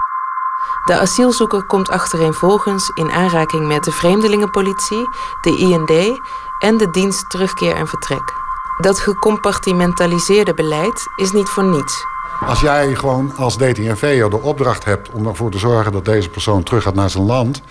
De 0.87 0.99
asielzoeker 0.99 1.65
komt 1.65 1.89
achtereenvolgens 1.89 2.89
in 2.89 3.11
aanraking 3.11 3.67
met 3.67 3.83
de 3.83 3.91
vreemdelingenpolitie, 3.91 5.09
de 5.41 5.57
IND 5.57 6.19
en 6.59 6.77
de 6.77 6.89
dienst 6.91 7.29
terugkeer 7.29 7.75
en 7.75 7.87
vertrek. 7.87 8.33
Dat 8.81 8.99
gecompartimentaliseerde 8.99 10.53
beleid 10.53 11.07
is 11.15 11.31
niet 11.31 11.49
voor 11.49 11.63
niets. 11.63 12.05
Als 12.39 12.59
jij 12.59 12.95
gewoon 12.95 13.35
als 13.35 13.57
DTNV'er 13.57 14.29
de 14.29 14.41
opdracht 14.41 14.85
hebt 14.85 15.09
om 15.09 15.27
ervoor 15.27 15.51
te 15.51 15.57
zorgen 15.57 15.91
dat 15.91 16.05
deze 16.05 16.29
persoon 16.29 16.63
terug 16.63 16.83
gaat 16.83 16.95
naar 16.95 17.09
zijn 17.09 17.23
land. 17.23 17.61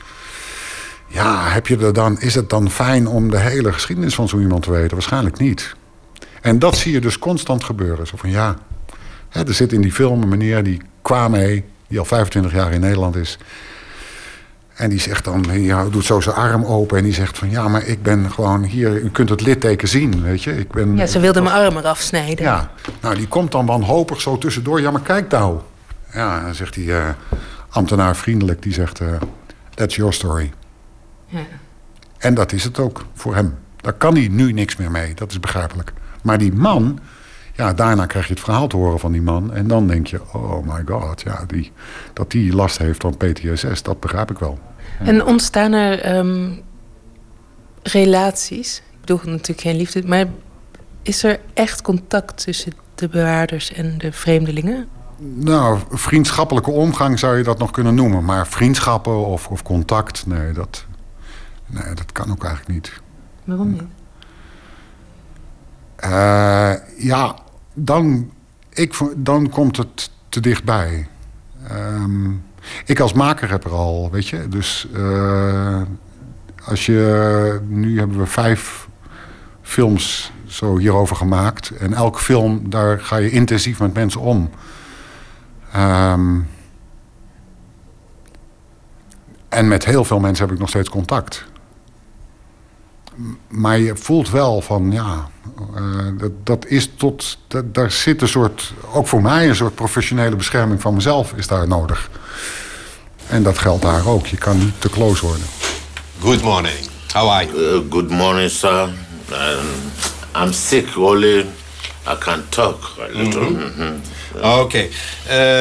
Ja, 1.07 1.49
heb 1.49 1.67
je 1.67 1.77
er 1.77 1.93
dan, 1.93 2.21
is 2.21 2.35
het 2.35 2.51
dan 2.51 2.71
fijn 2.71 3.07
om 3.07 3.31
de 3.31 3.39
hele 3.39 3.73
geschiedenis 3.73 4.15
van 4.15 4.29
zo 4.29 4.39
iemand 4.39 4.63
te 4.63 4.71
weten? 4.71 4.97
Waarschijnlijk 4.97 5.39
niet. 5.39 5.77
En 6.41 6.59
dat 6.59 6.77
zie 6.77 6.93
je 6.93 7.01
dus 7.01 7.19
constant 7.19 7.65
gebeuren. 7.65 8.07
Zo 8.07 8.17
van 8.17 8.31
ja, 8.31 8.57
hè, 9.29 9.47
er 9.47 9.55
zit 9.55 9.73
in 9.73 9.81
die 9.81 9.93
film 9.93 10.23
een 10.23 10.29
meneer 10.29 10.63
die 10.63 10.81
kwam 11.03 11.31
mee, 11.31 11.65
die 11.89 11.99
al 11.99 12.05
25 12.05 12.53
jaar 12.53 12.73
in 12.73 12.81
Nederland 12.81 13.17
is. 13.17 13.39
En 14.75 14.91
die 14.91 15.01
zegt 15.01 15.25
dan, 15.25 15.45
ja, 15.51 15.85
doet 15.85 16.05
zo 16.05 16.21
zijn 16.21 16.37
arm 16.37 16.65
open 16.65 16.99
en 16.99 17.05
die 17.05 17.13
zegt 17.15 17.39
van 17.39 17.51
ja, 17.51 17.69
maar 17.69 17.85
ik 17.87 18.03
ben 18.03 18.31
gewoon 18.31 18.63
hier, 18.65 19.01
u 19.03 19.11
kunt 19.11 19.29
het 19.29 19.41
litteken 19.41 19.89
zien, 19.89 20.23
weet 20.23 20.43
je. 20.43 20.59
Ik 20.59 20.71
ben, 20.73 20.97
Ja, 20.97 21.07
ze 21.07 21.21
wilde 21.21 21.41
mijn 21.41 21.55
arm 21.55 21.77
eraf 21.77 22.01
snijden. 22.01 22.45
ja, 22.45 22.71
nou 23.01 23.15
die 23.17 23.29
komt 23.29 23.53
dan 23.53 23.67
wanhopig 23.67 24.21
zo 24.21 24.39
tussendoor. 24.39 24.81
Ja, 24.81 24.91
maar 24.91 25.01
kijk 25.03 25.31
nou. 25.31 25.61
Ja, 26.13 26.41
dan 26.41 26.55
zegt 26.55 26.75
die 26.75 26.95
eh, 26.97 27.09
ambtenaar 27.69 28.17
vriendelijk, 28.17 28.63
die 28.63 28.73
zegt... 28.73 29.01
eh, 29.01 29.09
That's 29.75 29.97
your 29.97 30.13
story. 30.13 30.53
Ja. 31.27 31.39
En 32.19 32.35
dat 32.35 32.53
is 32.53 32.65
het 32.65 32.79
ook 32.79 33.05
voor 33.15 33.35
hem. 33.35 33.55
Daar 33.81 33.93
kan 33.93 34.15
hij 34.15 34.29
nu 34.29 34.53
niks 34.53 34.77
meer 34.77 34.91
mee, 34.91 35.15
dat 35.15 35.31
is 35.31 35.41
begrijpelijk. 35.41 35.93
Maar 36.23 36.39
die 36.39 36.53
man, 36.53 36.99
ja, 37.57 37.73
daarna 37.73 38.07
krijg 38.07 38.27
je 38.27 38.33
het 38.33 38.43
verhaal 38.43 38.67
te 38.67 38.77
horen 38.77 39.01
van 39.01 39.13
die 39.13 39.23
man. 39.23 39.53
En 39.53 39.67
dan 39.67 39.87
denk 39.87 40.07
je, 40.07 40.21
oh 40.33 40.67
my 40.67 40.83
god, 40.87 41.23
ja, 41.23 41.45
die, 41.47 41.73
dat 42.13 42.31
die 42.31 42.55
last 42.55 42.79
heeft 42.79 43.03
van 43.03 43.17
PTSS, 43.17 43.83
dat 43.83 44.01
begrijp 44.01 44.31
ik 44.31 44.39
wel. 44.39 44.59
En 44.99 45.25
ontstaan 45.25 45.73
er 45.73 46.01
ehm, 46.01 46.51
relaties? 47.83 48.83
Ik 48.91 49.01
bedoel 49.01 49.33
natuurlijk 49.33 49.61
geen 49.61 49.77
liefde, 49.77 50.03
maar 50.07 50.27
is 51.03 51.25
er 51.25 51.41
echt 51.55 51.83
contact 51.83 52.45
tussen 52.45 52.73
de 52.95 53.09
bewaarders 53.09 53.73
en 53.73 53.99
de 53.99 54.13
vreemdelingen? 54.13 54.89
Nou, 55.19 55.79
vriendschappelijke 55.91 56.71
omgang 56.71 57.19
zou 57.19 57.37
je 57.37 57.43
dat 57.43 57.59
nog 57.59 57.71
kunnen 57.71 57.95
noemen. 57.95 58.25
Maar 58.25 58.47
vriendschappen 58.47 59.27
of, 59.27 59.49
of 59.49 59.63
contact, 59.63 60.27
nee 60.27 60.53
dat, 60.53 60.85
nee, 61.67 61.95
dat 61.95 62.13
kan 62.13 62.31
ook 62.31 62.45
eigenlijk 62.45 62.75
niet. 62.75 62.93
Waarom 63.45 63.71
niet? 63.71 63.83
Eh, 65.97 66.73
ja, 66.99 67.37
dan, 67.79 68.31
ik, 68.73 68.95
dan 69.17 69.49
komt 69.49 69.77
het 69.77 70.11
te 70.29 70.41
dichtbij. 70.41 71.09
Ehm, 71.69 72.31
ik 72.85 73.01
als 73.01 73.13
maker 73.13 73.51
heb 73.51 73.65
er 73.65 73.73
al, 73.73 74.11
weet 74.11 74.29
je. 74.29 74.49
Dus 74.49 74.89
eh, 74.95 75.83
als 76.65 76.87
je... 76.87 77.61
Nu 77.69 77.99
hebben 77.99 78.19
we 78.19 78.27
vijf 78.27 78.89
films 79.63 80.33
zo 80.47 80.77
hierover 80.77 81.17
gemaakt. 81.17 81.71
En 81.71 81.95
elke 81.95 82.19
film, 82.19 82.71
daar 82.71 83.01
ga 83.01 83.17
je 83.17 83.31
intensief 83.31 83.81
met 83.81 83.95
mensen 83.95 84.21
om. 84.21 84.51
Ehm, 85.73 86.41
en 89.49 89.69
met 89.69 89.85
heel 89.85 90.05
veel 90.05 90.21
mensen 90.21 90.45
heb 90.45 90.55
ik 90.55 90.61
nog 90.61 90.69
steeds 90.69 90.89
contact. 90.89 91.47
Maar 93.49 93.79
je 93.79 93.97
voelt 93.97 94.31
wel 94.31 94.61
van, 94.61 94.93
ja, 94.93 95.31
eh, 95.75 95.83
dat, 96.19 96.31
dat 96.45 96.67
is 96.67 96.91
tot, 96.97 97.39
dat, 97.49 97.75
daar 97.75 97.91
zit 97.91 98.23
een 98.23 98.29
soort, 98.29 98.73
ook 98.93 99.07
voor 99.07 99.23
mij, 99.23 99.49
een 99.49 99.57
soort 99.57 99.75
professionele 99.75 100.37
bescherming 100.37 100.81
van 100.81 100.95
mezelf 100.95 101.33
is 101.33 101.47
daar 101.47 101.69
nodig. 101.69 102.11
En 103.29 103.43
dat 103.43 103.59
geldt 103.59 103.83
daar 103.83 104.07
ook. 104.07 104.27
Je 104.27 104.37
kan 104.37 104.59
niet 104.59 104.81
te 104.81 104.91
close 104.91 105.27
worden. 105.27 105.47
Good 106.21 106.43
morning. 106.43 106.89
How 107.13 107.31
are 107.31 107.47
you? 107.47 107.87
good 107.91 108.11
morning, 108.11 108.51
sir. 108.51 108.89
Um, 109.31 109.67
I'm 110.43 110.53
sick, 110.53 110.97
only 110.97 111.47
I 112.07 112.17
can 112.19 112.45
talk 112.49 112.97
a 113.01 113.19
little. 113.19 113.51
Mhm. 113.51 113.61
Mhm. 113.77 114.45
Okay. 114.45 114.91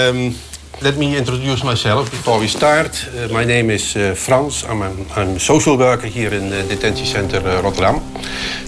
Um, 0.08 0.36
let 0.82 0.98
me 0.98 1.18
introduce 1.18 1.64
myself 1.64 2.10
before 2.10 2.40
we 2.40 2.48
start. 2.48 3.10
Uh, 3.16 3.32
my 3.32 3.46
name 3.46 3.74
is 3.74 3.96
uh, 3.96 4.14
Frans. 4.14 4.64
I'm 4.64 4.82
a 4.82 4.92
I'm 5.16 5.40
social 5.40 5.78
worker 5.78 6.08
here 6.08 6.36
in 6.36 6.50
the 6.50 6.66
detention 6.68 7.06
center 7.06 7.42
uh, 7.46 7.62
Rotterdam. 7.62 8.02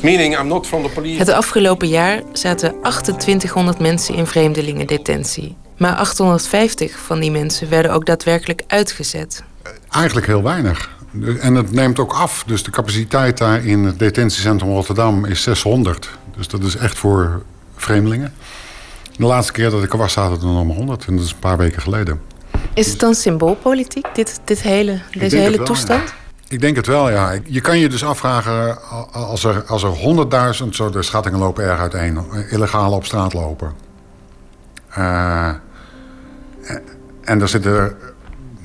Meaning 0.02 0.40
I'm 0.40 0.48
not 0.48 0.68
from 0.68 0.84
the 0.84 0.90
police. 0.90 1.18
Het 1.18 1.30
afgelopen 1.30 1.88
jaar 1.88 2.22
zaten 2.34 2.76
2800 2.82 3.80
mensen 3.80 4.16
in 4.16 4.28
vreemdelingendetentie. 4.28 5.56
Maar 5.78 5.96
850 5.96 6.98
van 6.98 7.20
die 7.20 7.32
mensen 7.32 7.70
werden 7.70 7.92
ook 7.92 8.06
daadwerkelijk 8.06 8.64
uitgezet. 8.68 9.44
Eigenlijk 9.90 10.28
heel 10.28 10.44
weinig. 10.44 10.96
En 11.40 11.56
het 11.56 11.72
neemt 11.72 12.00
ook 12.00 12.14
af. 12.14 12.44
Dus 12.48 12.64
de 12.64 12.72
capaciteit 12.72 13.38
daar 13.38 13.66
in 13.66 13.84
het 13.84 14.00
detentiecentrum 14.00 14.70
Rotterdam 14.70 15.26
is 15.26 15.42
600. 15.42 16.10
Dus 16.38 16.48
dat 16.48 16.64
is 16.64 16.76
echt 16.76 16.98
voor 16.98 17.44
vreemdelingen. 17.76 18.34
De 19.18 19.26
laatste 19.26 19.52
keer 19.52 19.70
dat 19.70 19.84
ik 19.84 19.92
er 19.92 19.98
was, 19.98 20.14
zaten 20.14 20.38
er 20.38 20.46
nog 20.46 20.66
maar 20.66 20.76
100. 20.76 21.06
En 21.06 21.16
dat 21.16 21.26
is 21.26 21.32
een 21.32 21.40
paar 21.40 21.58
weken 21.58 21.82
geleden. 21.82 22.22
Is 22.74 22.90
het 22.90 23.00
dan 23.00 23.14
symboolpolitiek, 23.16 24.08
dit, 24.14 24.40
dit 24.44 24.62
hele, 24.62 25.00
deze 25.12 25.36
hele 25.36 25.58
wel, 25.58 25.66
toestand? 25.66 26.04
ja. 26.08 26.14
Ik 26.50 26.62
denk 26.62 26.76
het 26.76 26.88
wel, 26.88 27.10
ja. 27.10 27.38
Je 27.46 27.62
kan 27.62 27.78
je 27.78 27.90
dus 27.90 28.04
afvragen, 28.04 28.78
als 29.12 29.44
er, 29.44 29.64
als 29.64 29.84
er 29.84 29.92
100.000, 30.64 30.70
zo 30.70 30.90
de 30.90 31.04
schattingen 31.04 31.40
lopen 31.40 31.64
erg 31.64 31.80
uiteen, 31.80 32.20
illegaal 32.50 32.92
op 32.92 33.06
straat 33.06 33.34
lopen. 33.34 33.74
Eh, 34.90 35.50
en 37.22 37.42
er 37.42 37.48
zitten 37.48 37.72
er, 37.72 37.96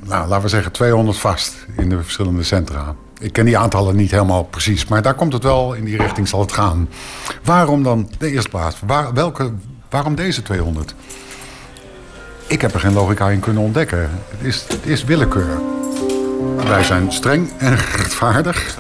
nou, 0.03 0.29
laten 0.29 0.43
we 0.43 0.49
zeggen, 0.49 0.73
200 0.73 1.19
vast 1.19 1.67
in 1.77 1.89
de 1.89 2.03
verschillende 2.03 2.43
centra. 2.43 2.95
Ik 3.21 3.33
ken 3.33 3.45
die 3.45 3.59
aantallen 3.59 3.97
niet 3.97 4.11
helemaal 4.11 4.45
precies, 4.45 4.87
maar 4.87 5.03
daar 5.03 5.15
komt 5.15 5.33
het 5.33 5.43
wel, 5.43 5.75
in 5.75 5.85
die 5.85 5.97
richting 5.97 6.29
zal 6.29 6.41
het 6.41 6.53
gaan. 6.53 6.89
Waarom 7.43 7.83
dan 7.83 8.11
de 8.19 8.31
eerste 8.31 8.49
plaats? 8.49 8.77
Waar, 8.87 9.13
welke, 9.13 9.53
waarom 9.93 10.15
deze 10.15 10.43
200? 10.43 10.95
Ik 12.47 12.61
heb 12.61 12.75
er 12.75 12.81
geen 12.81 12.93
logica 12.93 13.29
in 13.29 13.41
kunnen 13.41 13.63
ontdekken. 13.63 14.11
Het 14.31 14.47
is, 14.47 14.65
het 14.69 14.87
is 14.87 15.05
willekeur. 15.05 15.61
Wij 16.57 16.83
zijn 16.83 17.13
streng 17.13 17.51
en 17.59 17.77
rechtvaardig. 17.97 18.77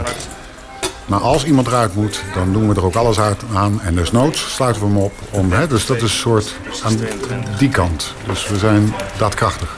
Maar 1.06 1.20
als 1.20 1.44
iemand 1.44 1.66
eruit 1.66 1.94
moet, 1.94 2.22
dan 2.34 2.52
doen 2.52 2.68
we 2.68 2.74
er 2.74 2.84
ook 2.84 2.94
alles 2.94 3.20
uit 3.20 3.42
aan. 3.54 3.80
En 3.80 3.94
desnoods 3.94 4.54
sluiten 4.54 4.82
we 4.82 4.88
hem 4.88 4.96
op. 4.96 5.12
Om, 5.30 5.52
hè, 5.52 5.66
dus 5.66 5.86
dat 5.86 5.96
is 5.96 6.02
een 6.02 6.08
soort 6.08 6.54
aan 6.84 6.98
die 7.58 7.68
kant. 7.68 8.14
Dus 8.26 8.48
we 8.48 8.58
zijn 8.58 8.94
daadkrachtig. 9.18 9.76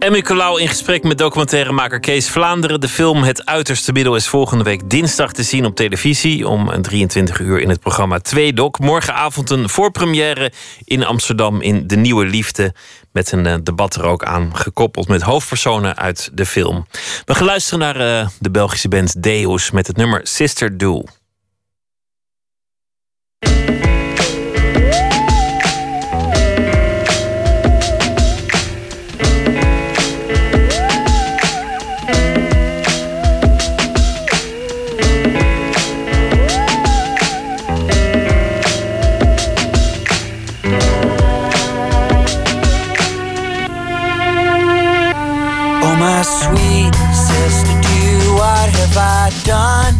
Emmy 0.00 0.22
Colau 0.22 0.60
in 0.60 0.68
gesprek 0.68 1.02
met 1.02 1.18
documentairemaker 1.18 2.00
Kees 2.00 2.28
Vlaanderen. 2.28 2.80
De 2.80 2.88
film 2.88 3.22
Het 3.22 3.46
Uiterste 3.46 3.92
Middel 3.92 4.16
is 4.16 4.28
volgende 4.28 4.64
week 4.64 4.90
dinsdag 4.90 5.32
te 5.32 5.42
zien 5.42 5.64
op 5.64 5.76
televisie... 5.76 6.48
om 6.48 6.82
23 6.82 7.38
uur 7.38 7.60
in 7.60 7.68
het 7.68 7.80
programma 7.80 8.18
2 8.18 8.52
Doc. 8.52 8.78
Morgenavond 8.78 9.50
een 9.50 9.68
voorpremière 9.68 10.52
in 10.84 11.04
Amsterdam 11.04 11.60
in 11.60 11.86
De 11.86 11.96
Nieuwe 11.96 12.26
Liefde... 12.26 12.74
met 13.12 13.32
een 13.32 13.46
eh, 13.46 13.54
debat 13.62 13.94
er 13.94 14.04
ook 14.04 14.24
aan 14.24 14.56
gekoppeld 14.56 15.08
met 15.08 15.22
hoofdpersonen 15.22 15.96
uit 15.96 16.30
de 16.32 16.46
film. 16.46 16.86
We 17.24 17.34
gaan 17.34 17.46
luisteren 17.46 17.78
naar 17.78 18.20
eh, 18.20 18.28
de 18.38 18.50
Belgische 18.50 18.88
band 18.88 19.22
Deus 19.22 19.70
met 19.70 19.86
het 19.86 19.96
nummer 19.96 20.20
Sister 20.22 20.78
Do. 20.78 21.04
Done? 49.44 49.94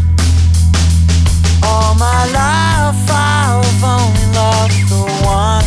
All 1.62 1.94
my 1.94 2.24
life 2.32 3.10
I've 3.10 3.84
only 3.84 4.26
loved 4.34 4.80
the 4.88 5.04
one. 5.24 5.64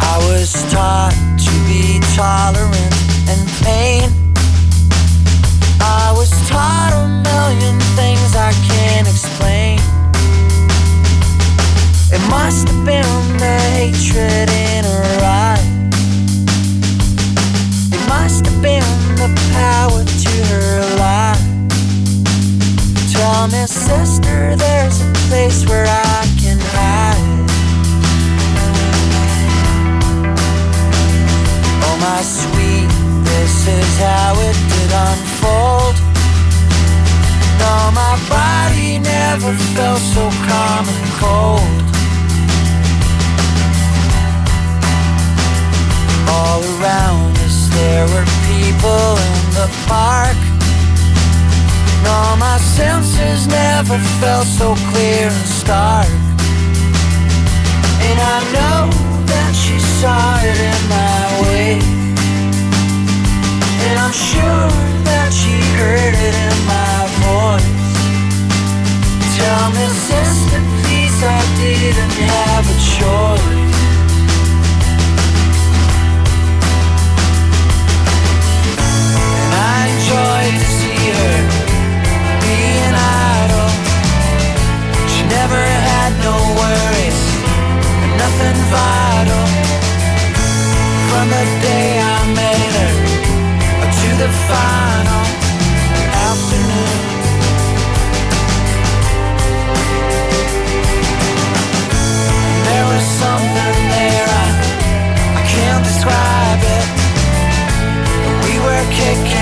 I 0.00 0.18
was 0.28 0.52
taught 0.70 1.14
to 1.46 1.52
be 1.68 2.00
tolerant 2.14 2.94
and 3.28 3.40
pain. 3.62 4.10
I 5.80 6.12
was 6.16 6.30
taught 6.48 6.92
a 6.94 7.06
million 7.28 7.78
things 7.96 8.36
I 8.36 8.52
can't 8.68 9.08
explain. 9.08 9.78
It 12.14 12.20
must 12.28 12.68
have 12.68 12.84
been 12.84 13.38
the 13.38 13.56
hatred 13.72 14.48
in 14.50 14.84
her 14.84 15.24
eye. 15.24 15.64
It 17.90 18.08
must 18.08 18.44
have 18.46 18.60
been 18.60 18.81
power 19.52 20.04
to 20.04 20.32
her 20.50 20.80
lie. 20.98 21.38
Tell 23.12 23.46
me, 23.48 23.66
sister, 23.66 24.56
there's 24.56 25.00
a 25.00 25.12
place 25.28 25.64
where 25.68 25.86
I 25.86 26.20
can 26.40 26.58
hide. 26.74 27.28
Oh, 31.86 31.96
my 32.06 32.22
sweet, 32.22 32.90
this 33.30 33.68
is 33.68 33.90
how 33.98 34.32
it 34.48 34.56
did 34.72 34.90
unfold. 35.08 35.96
No, 37.62 37.74
my 37.94 38.14
body 38.28 38.98
never 38.98 39.52
felt 39.74 40.02
so 40.14 40.24
calm 40.48 40.84
and 40.94 41.08
cold. 41.22 41.82
All 46.34 46.60
around 46.74 47.36
us 47.38 47.68
there 47.74 48.06
were 48.12 48.26
people 48.48 49.41
the 49.54 49.68
park. 49.86 50.36
No, 52.04 52.36
my 52.36 52.58
senses 52.58 53.46
never 53.46 53.98
felt 54.20 54.46
so 54.46 54.74
clear 54.90 55.28
and 55.28 55.46
stark. 55.60 56.08
And 58.08 58.18
I 58.34 58.38
know 58.56 58.80
that 59.30 59.52
she 59.54 59.76
saw 60.00 60.40
it 60.40 60.58
in 60.72 60.80
my 60.88 61.22
way. 61.42 61.70
And 63.86 63.96
I'm 64.00 64.12
sure 64.12 64.68
that 65.08 65.30
she 65.32 65.54
heard 65.76 66.14
it 66.28 66.36
in 66.48 66.56
my 66.74 66.98
voice. 67.28 67.68
Tell 69.36 69.66
me, 69.76 69.86
sister, 70.08 70.60
please, 70.82 71.16
how 71.20 71.42
did 71.60 71.82
annoyed 80.22 80.54
to 80.62 80.68
see 80.78 81.02
her 81.18 81.38
being 82.42 82.94
idle. 82.94 83.70
She 85.12 85.22
never 85.38 85.62
had 85.90 86.12
no 86.28 86.36
worries, 86.60 87.20
nothing 88.22 88.58
vital. 88.70 89.44
From 91.10 91.26
the 91.36 91.44
day 91.66 91.88
I 91.98 92.18
met 92.38 92.72
her 92.78 92.92
to 93.98 94.08
the 94.22 94.30
final 94.50 95.24
afternoon. 96.30 96.98
There 102.68 102.86
was 102.92 103.04
something 103.22 103.76
there, 103.96 104.26
I, 104.42 104.46
I 105.38 105.42
can't 105.54 105.84
describe 105.90 106.62
it. 106.78 106.86
We 108.46 108.54
were 108.64 108.84
kicking. 108.98 109.41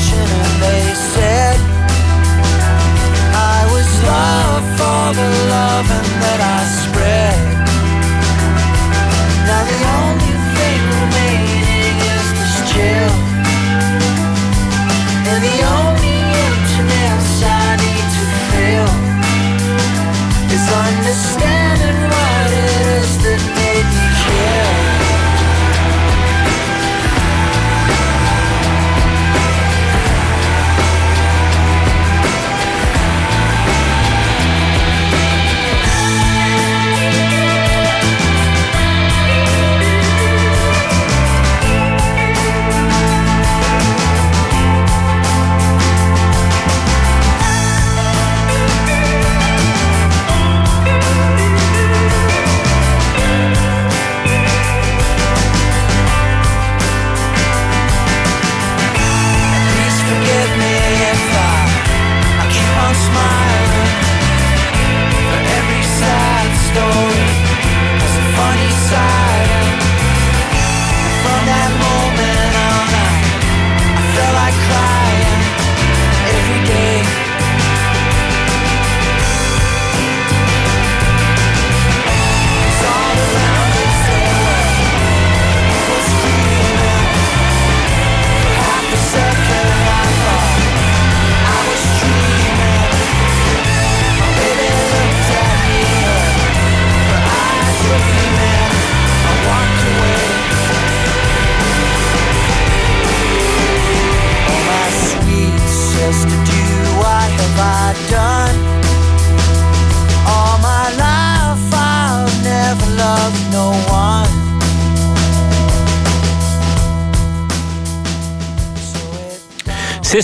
passion 0.00 0.18
and 0.18 0.62
they 0.62 0.94
said 0.94 1.58
I 3.34 3.60
was 3.72 3.88
love 4.04 4.64
for 4.78 5.04
the 5.18 5.28
love 5.52 5.88
and 5.98 6.10
that 6.22 6.40
I 6.40 6.60
spread. 6.80 7.36
Now 9.46 9.62
the 9.70 9.80
only 9.98 10.19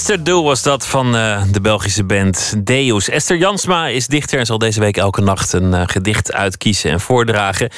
Sister 0.06 0.24
Do 0.24 0.42
was 0.42 0.62
dat 0.62 0.86
van 0.86 1.16
eh, 1.16 1.42
de 1.50 1.60
Belgische 1.60 2.04
band 2.04 2.54
Deus. 2.66 3.08
Esther 3.08 3.36
Jansma 3.36 3.86
is 3.86 4.06
dichter 4.06 4.38
en 4.38 4.46
zal 4.46 4.58
deze 4.58 4.80
week 4.80 4.96
elke 4.96 5.20
nacht 5.20 5.52
een 5.52 5.74
eh, 5.74 5.82
gedicht 5.86 6.32
uitkiezen 6.32 6.90
en 6.90 7.00
voordragen. 7.00 7.70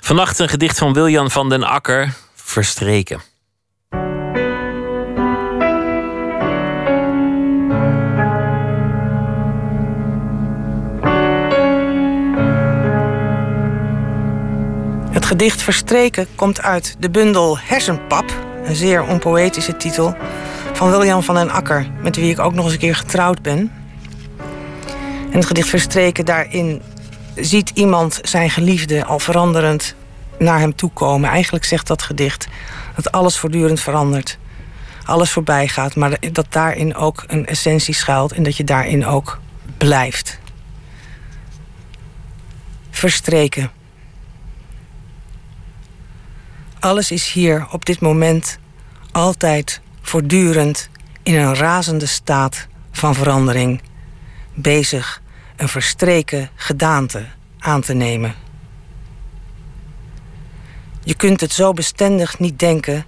Vannacht 0.00 0.38
een 0.38 0.48
gedicht 0.48 0.78
van 0.78 0.92
Wiljan 0.92 1.30
van 1.30 1.48
den 1.48 1.64
Akker, 1.64 2.12
Verstreken. 2.34 3.20
Het 15.10 15.24
gedicht 15.26 15.62
Verstreken 15.62 16.26
komt 16.34 16.62
uit 16.62 16.96
de 16.98 17.10
bundel 17.10 17.58
Hersenpap, 17.58 18.32
een 18.64 18.76
zeer 18.76 19.04
onpoëtische 19.04 19.76
titel, 19.76 20.16
van 20.76 20.90
William 20.90 21.22
van 21.22 21.34
den 21.34 21.50
Akker, 21.50 21.90
met 22.02 22.16
wie 22.16 22.30
ik 22.30 22.38
ook 22.38 22.54
nog 22.54 22.64
eens 22.64 22.72
een 22.72 22.80
keer 22.80 22.96
getrouwd 22.96 23.42
ben. 23.42 23.72
En 25.30 25.32
het 25.32 25.46
gedicht 25.46 25.68
Verstreken, 25.68 26.24
daarin 26.24 26.82
ziet 27.34 27.70
iemand 27.74 28.20
zijn 28.22 28.50
geliefde 28.50 29.04
al 29.04 29.18
veranderend 29.18 29.94
naar 30.38 30.58
hem 30.58 30.74
toe 30.74 30.90
komen. 30.90 31.30
Eigenlijk 31.30 31.64
zegt 31.64 31.86
dat 31.86 32.02
gedicht 32.02 32.48
dat 32.94 33.12
alles 33.12 33.38
voortdurend 33.38 33.80
verandert. 33.80 34.38
Alles 35.04 35.30
voorbij 35.30 35.68
gaat, 35.68 35.96
maar 35.96 36.18
dat 36.32 36.46
daarin 36.48 36.94
ook 36.94 37.24
een 37.26 37.46
essentie 37.46 37.94
schuilt 37.94 38.32
en 38.32 38.42
dat 38.42 38.56
je 38.56 38.64
daarin 38.64 39.06
ook 39.06 39.40
blijft. 39.78 40.38
Verstreken. 42.90 43.70
Alles 46.78 47.10
is 47.10 47.32
hier 47.32 47.66
op 47.70 47.84
dit 47.84 48.00
moment 48.00 48.58
altijd 49.12 49.80
voortdurend 50.06 50.88
in 51.22 51.34
een 51.34 51.54
razende 51.54 52.06
staat 52.06 52.66
van 52.90 53.14
verandering, 53.14 53.82
bezig 54.54 55.22
een 55.56 55.68
verstreken 55.68 56.50
gedaante 56.54 57.26
aan 57.58 57.80
te 57.80 57.92
nemen. 57.92 58.34
Je 61.02 61.14
kunt 61.14 61.40
het 61.40 61.52
zo 61.52 61.72
bestendig 61.72 62.38
niet 62.38 62.58
denken 62.58 63.04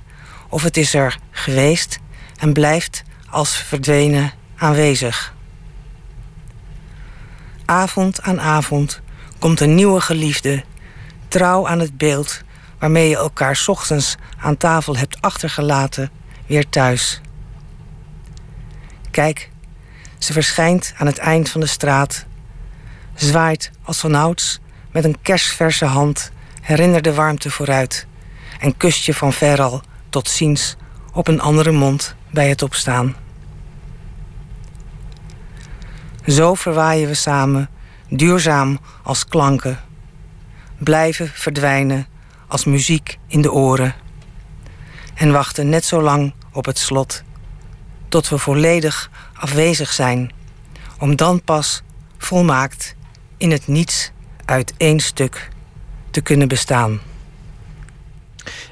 of 0.48 0.62
het 0.62 0.76
is 0.76 0.94
er 0.94 1.18
geweest 1.30 1.98
en 2.36 2.52
blijft 2.52 3.02
als 3.30 3.56
verdwenen 3.56 4.32
aanwezig. 4.56 5.34
Avond 7.64 8.22
aan 8.22 8.40
avond 8.40 9.00
komt 9.38 9.60
een 9.60 9.74
nieuwe 9.74 10.00
geliefde, 10.00 10.64
trouw 11.28 11.68
aan 11.68 11.80
het 11.80 11.96
beeld 11.96 12.42
waarmee 12.78 13.08
je 13.08 13.16
elkaar 13.16 13.62
ochtends 13.66 14.16
aan 14.38 14.56
tafel 14.56 14.96
hebt 14.96 15.20
achtergelaten, 15.20 16.10
weer 16.48 16.68
thuis. 16.68 17.20
Kijk, 19.10 19.50
ze 20.18 20.32
verschijnt 20.32 20.94
aan 20.96 21.06
het 21.06 21.18
eind 21.18 21.50
van 21.50 21.60
de 21.60 21.66
straat, 21.66 22.26
zwaait 23.14 23.70
als 23.82 23.98
vanouds 23.98 24.60
met 24.90 25.04
een 25.04 25.20
kersverse 25.22 25.84
hand, 25.84 26.30
herinner 26.60 27.02
de 27.02 27.14
warmte 27.14 27.50
vooruit 27.50 28.06
en 28.60 28.76
kust 28.76 29.04
je 29.04 29.14
van 29.14 29.32
ver 29.32 29.60
al 29.60 29.82
tot 30.08 30.28
ziens 30.28 30.76
op 31.12 31.28
een 31.28 31.40
andere 31.40 31.70
mond 31.70 32.14
bij 32.30 32.48
het 32.48 32.62
opstaan. 32.62 33.16
Zo 36.26 36.54
verwaaien 36.54 37.08
we 37.08 37.14
samen, 37.14 37.70
duurzaam 38.08 38.78
als 39.02 39.26
klanken, 39.26 39.80
blijven 40.78 41.28
verdwijnen 41.28 42.06
als 42.46 42.64
muziek 42.64 43.18
in 43.26 43.42
de 43.42 43.52
oren. 43.52 43.94
En 45.18 45.32
wachten 45.32 45.68
net 45.68 45.84
zo 45.84 46.02
lang 46.02 46.34
op 46.52 46.64
het 46.64 46.78
slot 46.78 47.22
tot 48.08 48.28
we 48.28 48.38
volledig 48.38 49.10
afwezig 49.34 49.92
zijn, 49.92 50.32
om 50.98 51.16
dan 51.16 51.42
pas 51.42 51.82
volmaakt 52.18 52.94
in 53.36 53.50
het 53.50 53.66
niets 53.66 54.10
uit 54.44 54.74
één 54.76 55.00
stuk 55.00 55.48
te 56.10 56.20
kunnen 56.20 56.48
bestaan. 56.48 57.00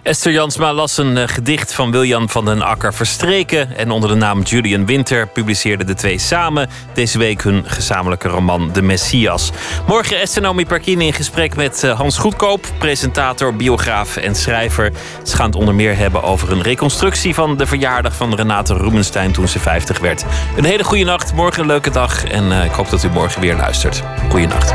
Esther 0.06 0.32
Jansma 0.32 0.72
las 0.72 0.96
een 0.96 1.16
eh, 1.16 1.28
gedicht 1.28 1.74
van 1.74 1.90
Wiljan 1.90 2.28
van 2.28 2.44
den 2.44 2.62
Akker 2.62 2.94
Verstreken. 2.94 3.76
En 3.76 3.90
onder 3.90 4.10
de 4.10 4.14
naam 4.14 4.42
Julian 4.42 4.86
Winter 4.86 5.26
publiceerden 5.28 5.86
de 5.86 5.94
twee 5.94 6.18
samen 6.18 6.68
deze 6.94 7.18
week 7.18 7.42
hun 7.42 7.64
gezamenlijke 7.66 8.28
roman 8.28 8.70
De 8.72 8.82
Messias. 8.82 9.50
Morgen 9.86 10.20
Esther 10.20 10.42
Naomi 10.42 10.66
Parkini 10.66 11.06
in 11.06 11.12
gesprek 11.12 11.56
met 11.56 11.84
eh, 11.84 11.96
Hans 11.96 12.18
Goedkoop, 12.18 12.66
presentator, 12.78 13.56
biograaf 13.56 14.16
en 14.16 14.34
schrijver. 14.34 14.92
Ze 15.22 15.36
gaan 15.36 15.46
het 15.46 15.56
onder 15.56 15.74
meer 15.74 15.96
hebben 15.96 16.22
over 16.22 16.52
een 16.52 16.62
reconstructie 16.62 17.34
van 17.34 17.56
de 17.56 17.66
verjaardag 17.66 18.16
van 18.16 18.34
Renate 18.34 18.74
Rubenstein 18.74 19.32
toen 19.32 19.48
ze 19.48 19.58
50 19.58 19.98
werd. 19.98 20.24
Een 20.56 20.64
hele 20.64 20.84
goede 20.84 21.04
nacht, 21.04 21.32
morgen 21.32 21.60
een 21.60 21.68
leuke 21.68 21.90
dag 21.90 22.24
en 22.24 22.52
eh, 22.52 22.64
ik 22.64 22.72
hoop 22.72 22.90
dat 22.90 23.04
u 23.04 23.08
morgen 23.08 23.40
weer 23.40 23.56
luistert. 23.56 24.02
Goeienacht. 24.30 24.74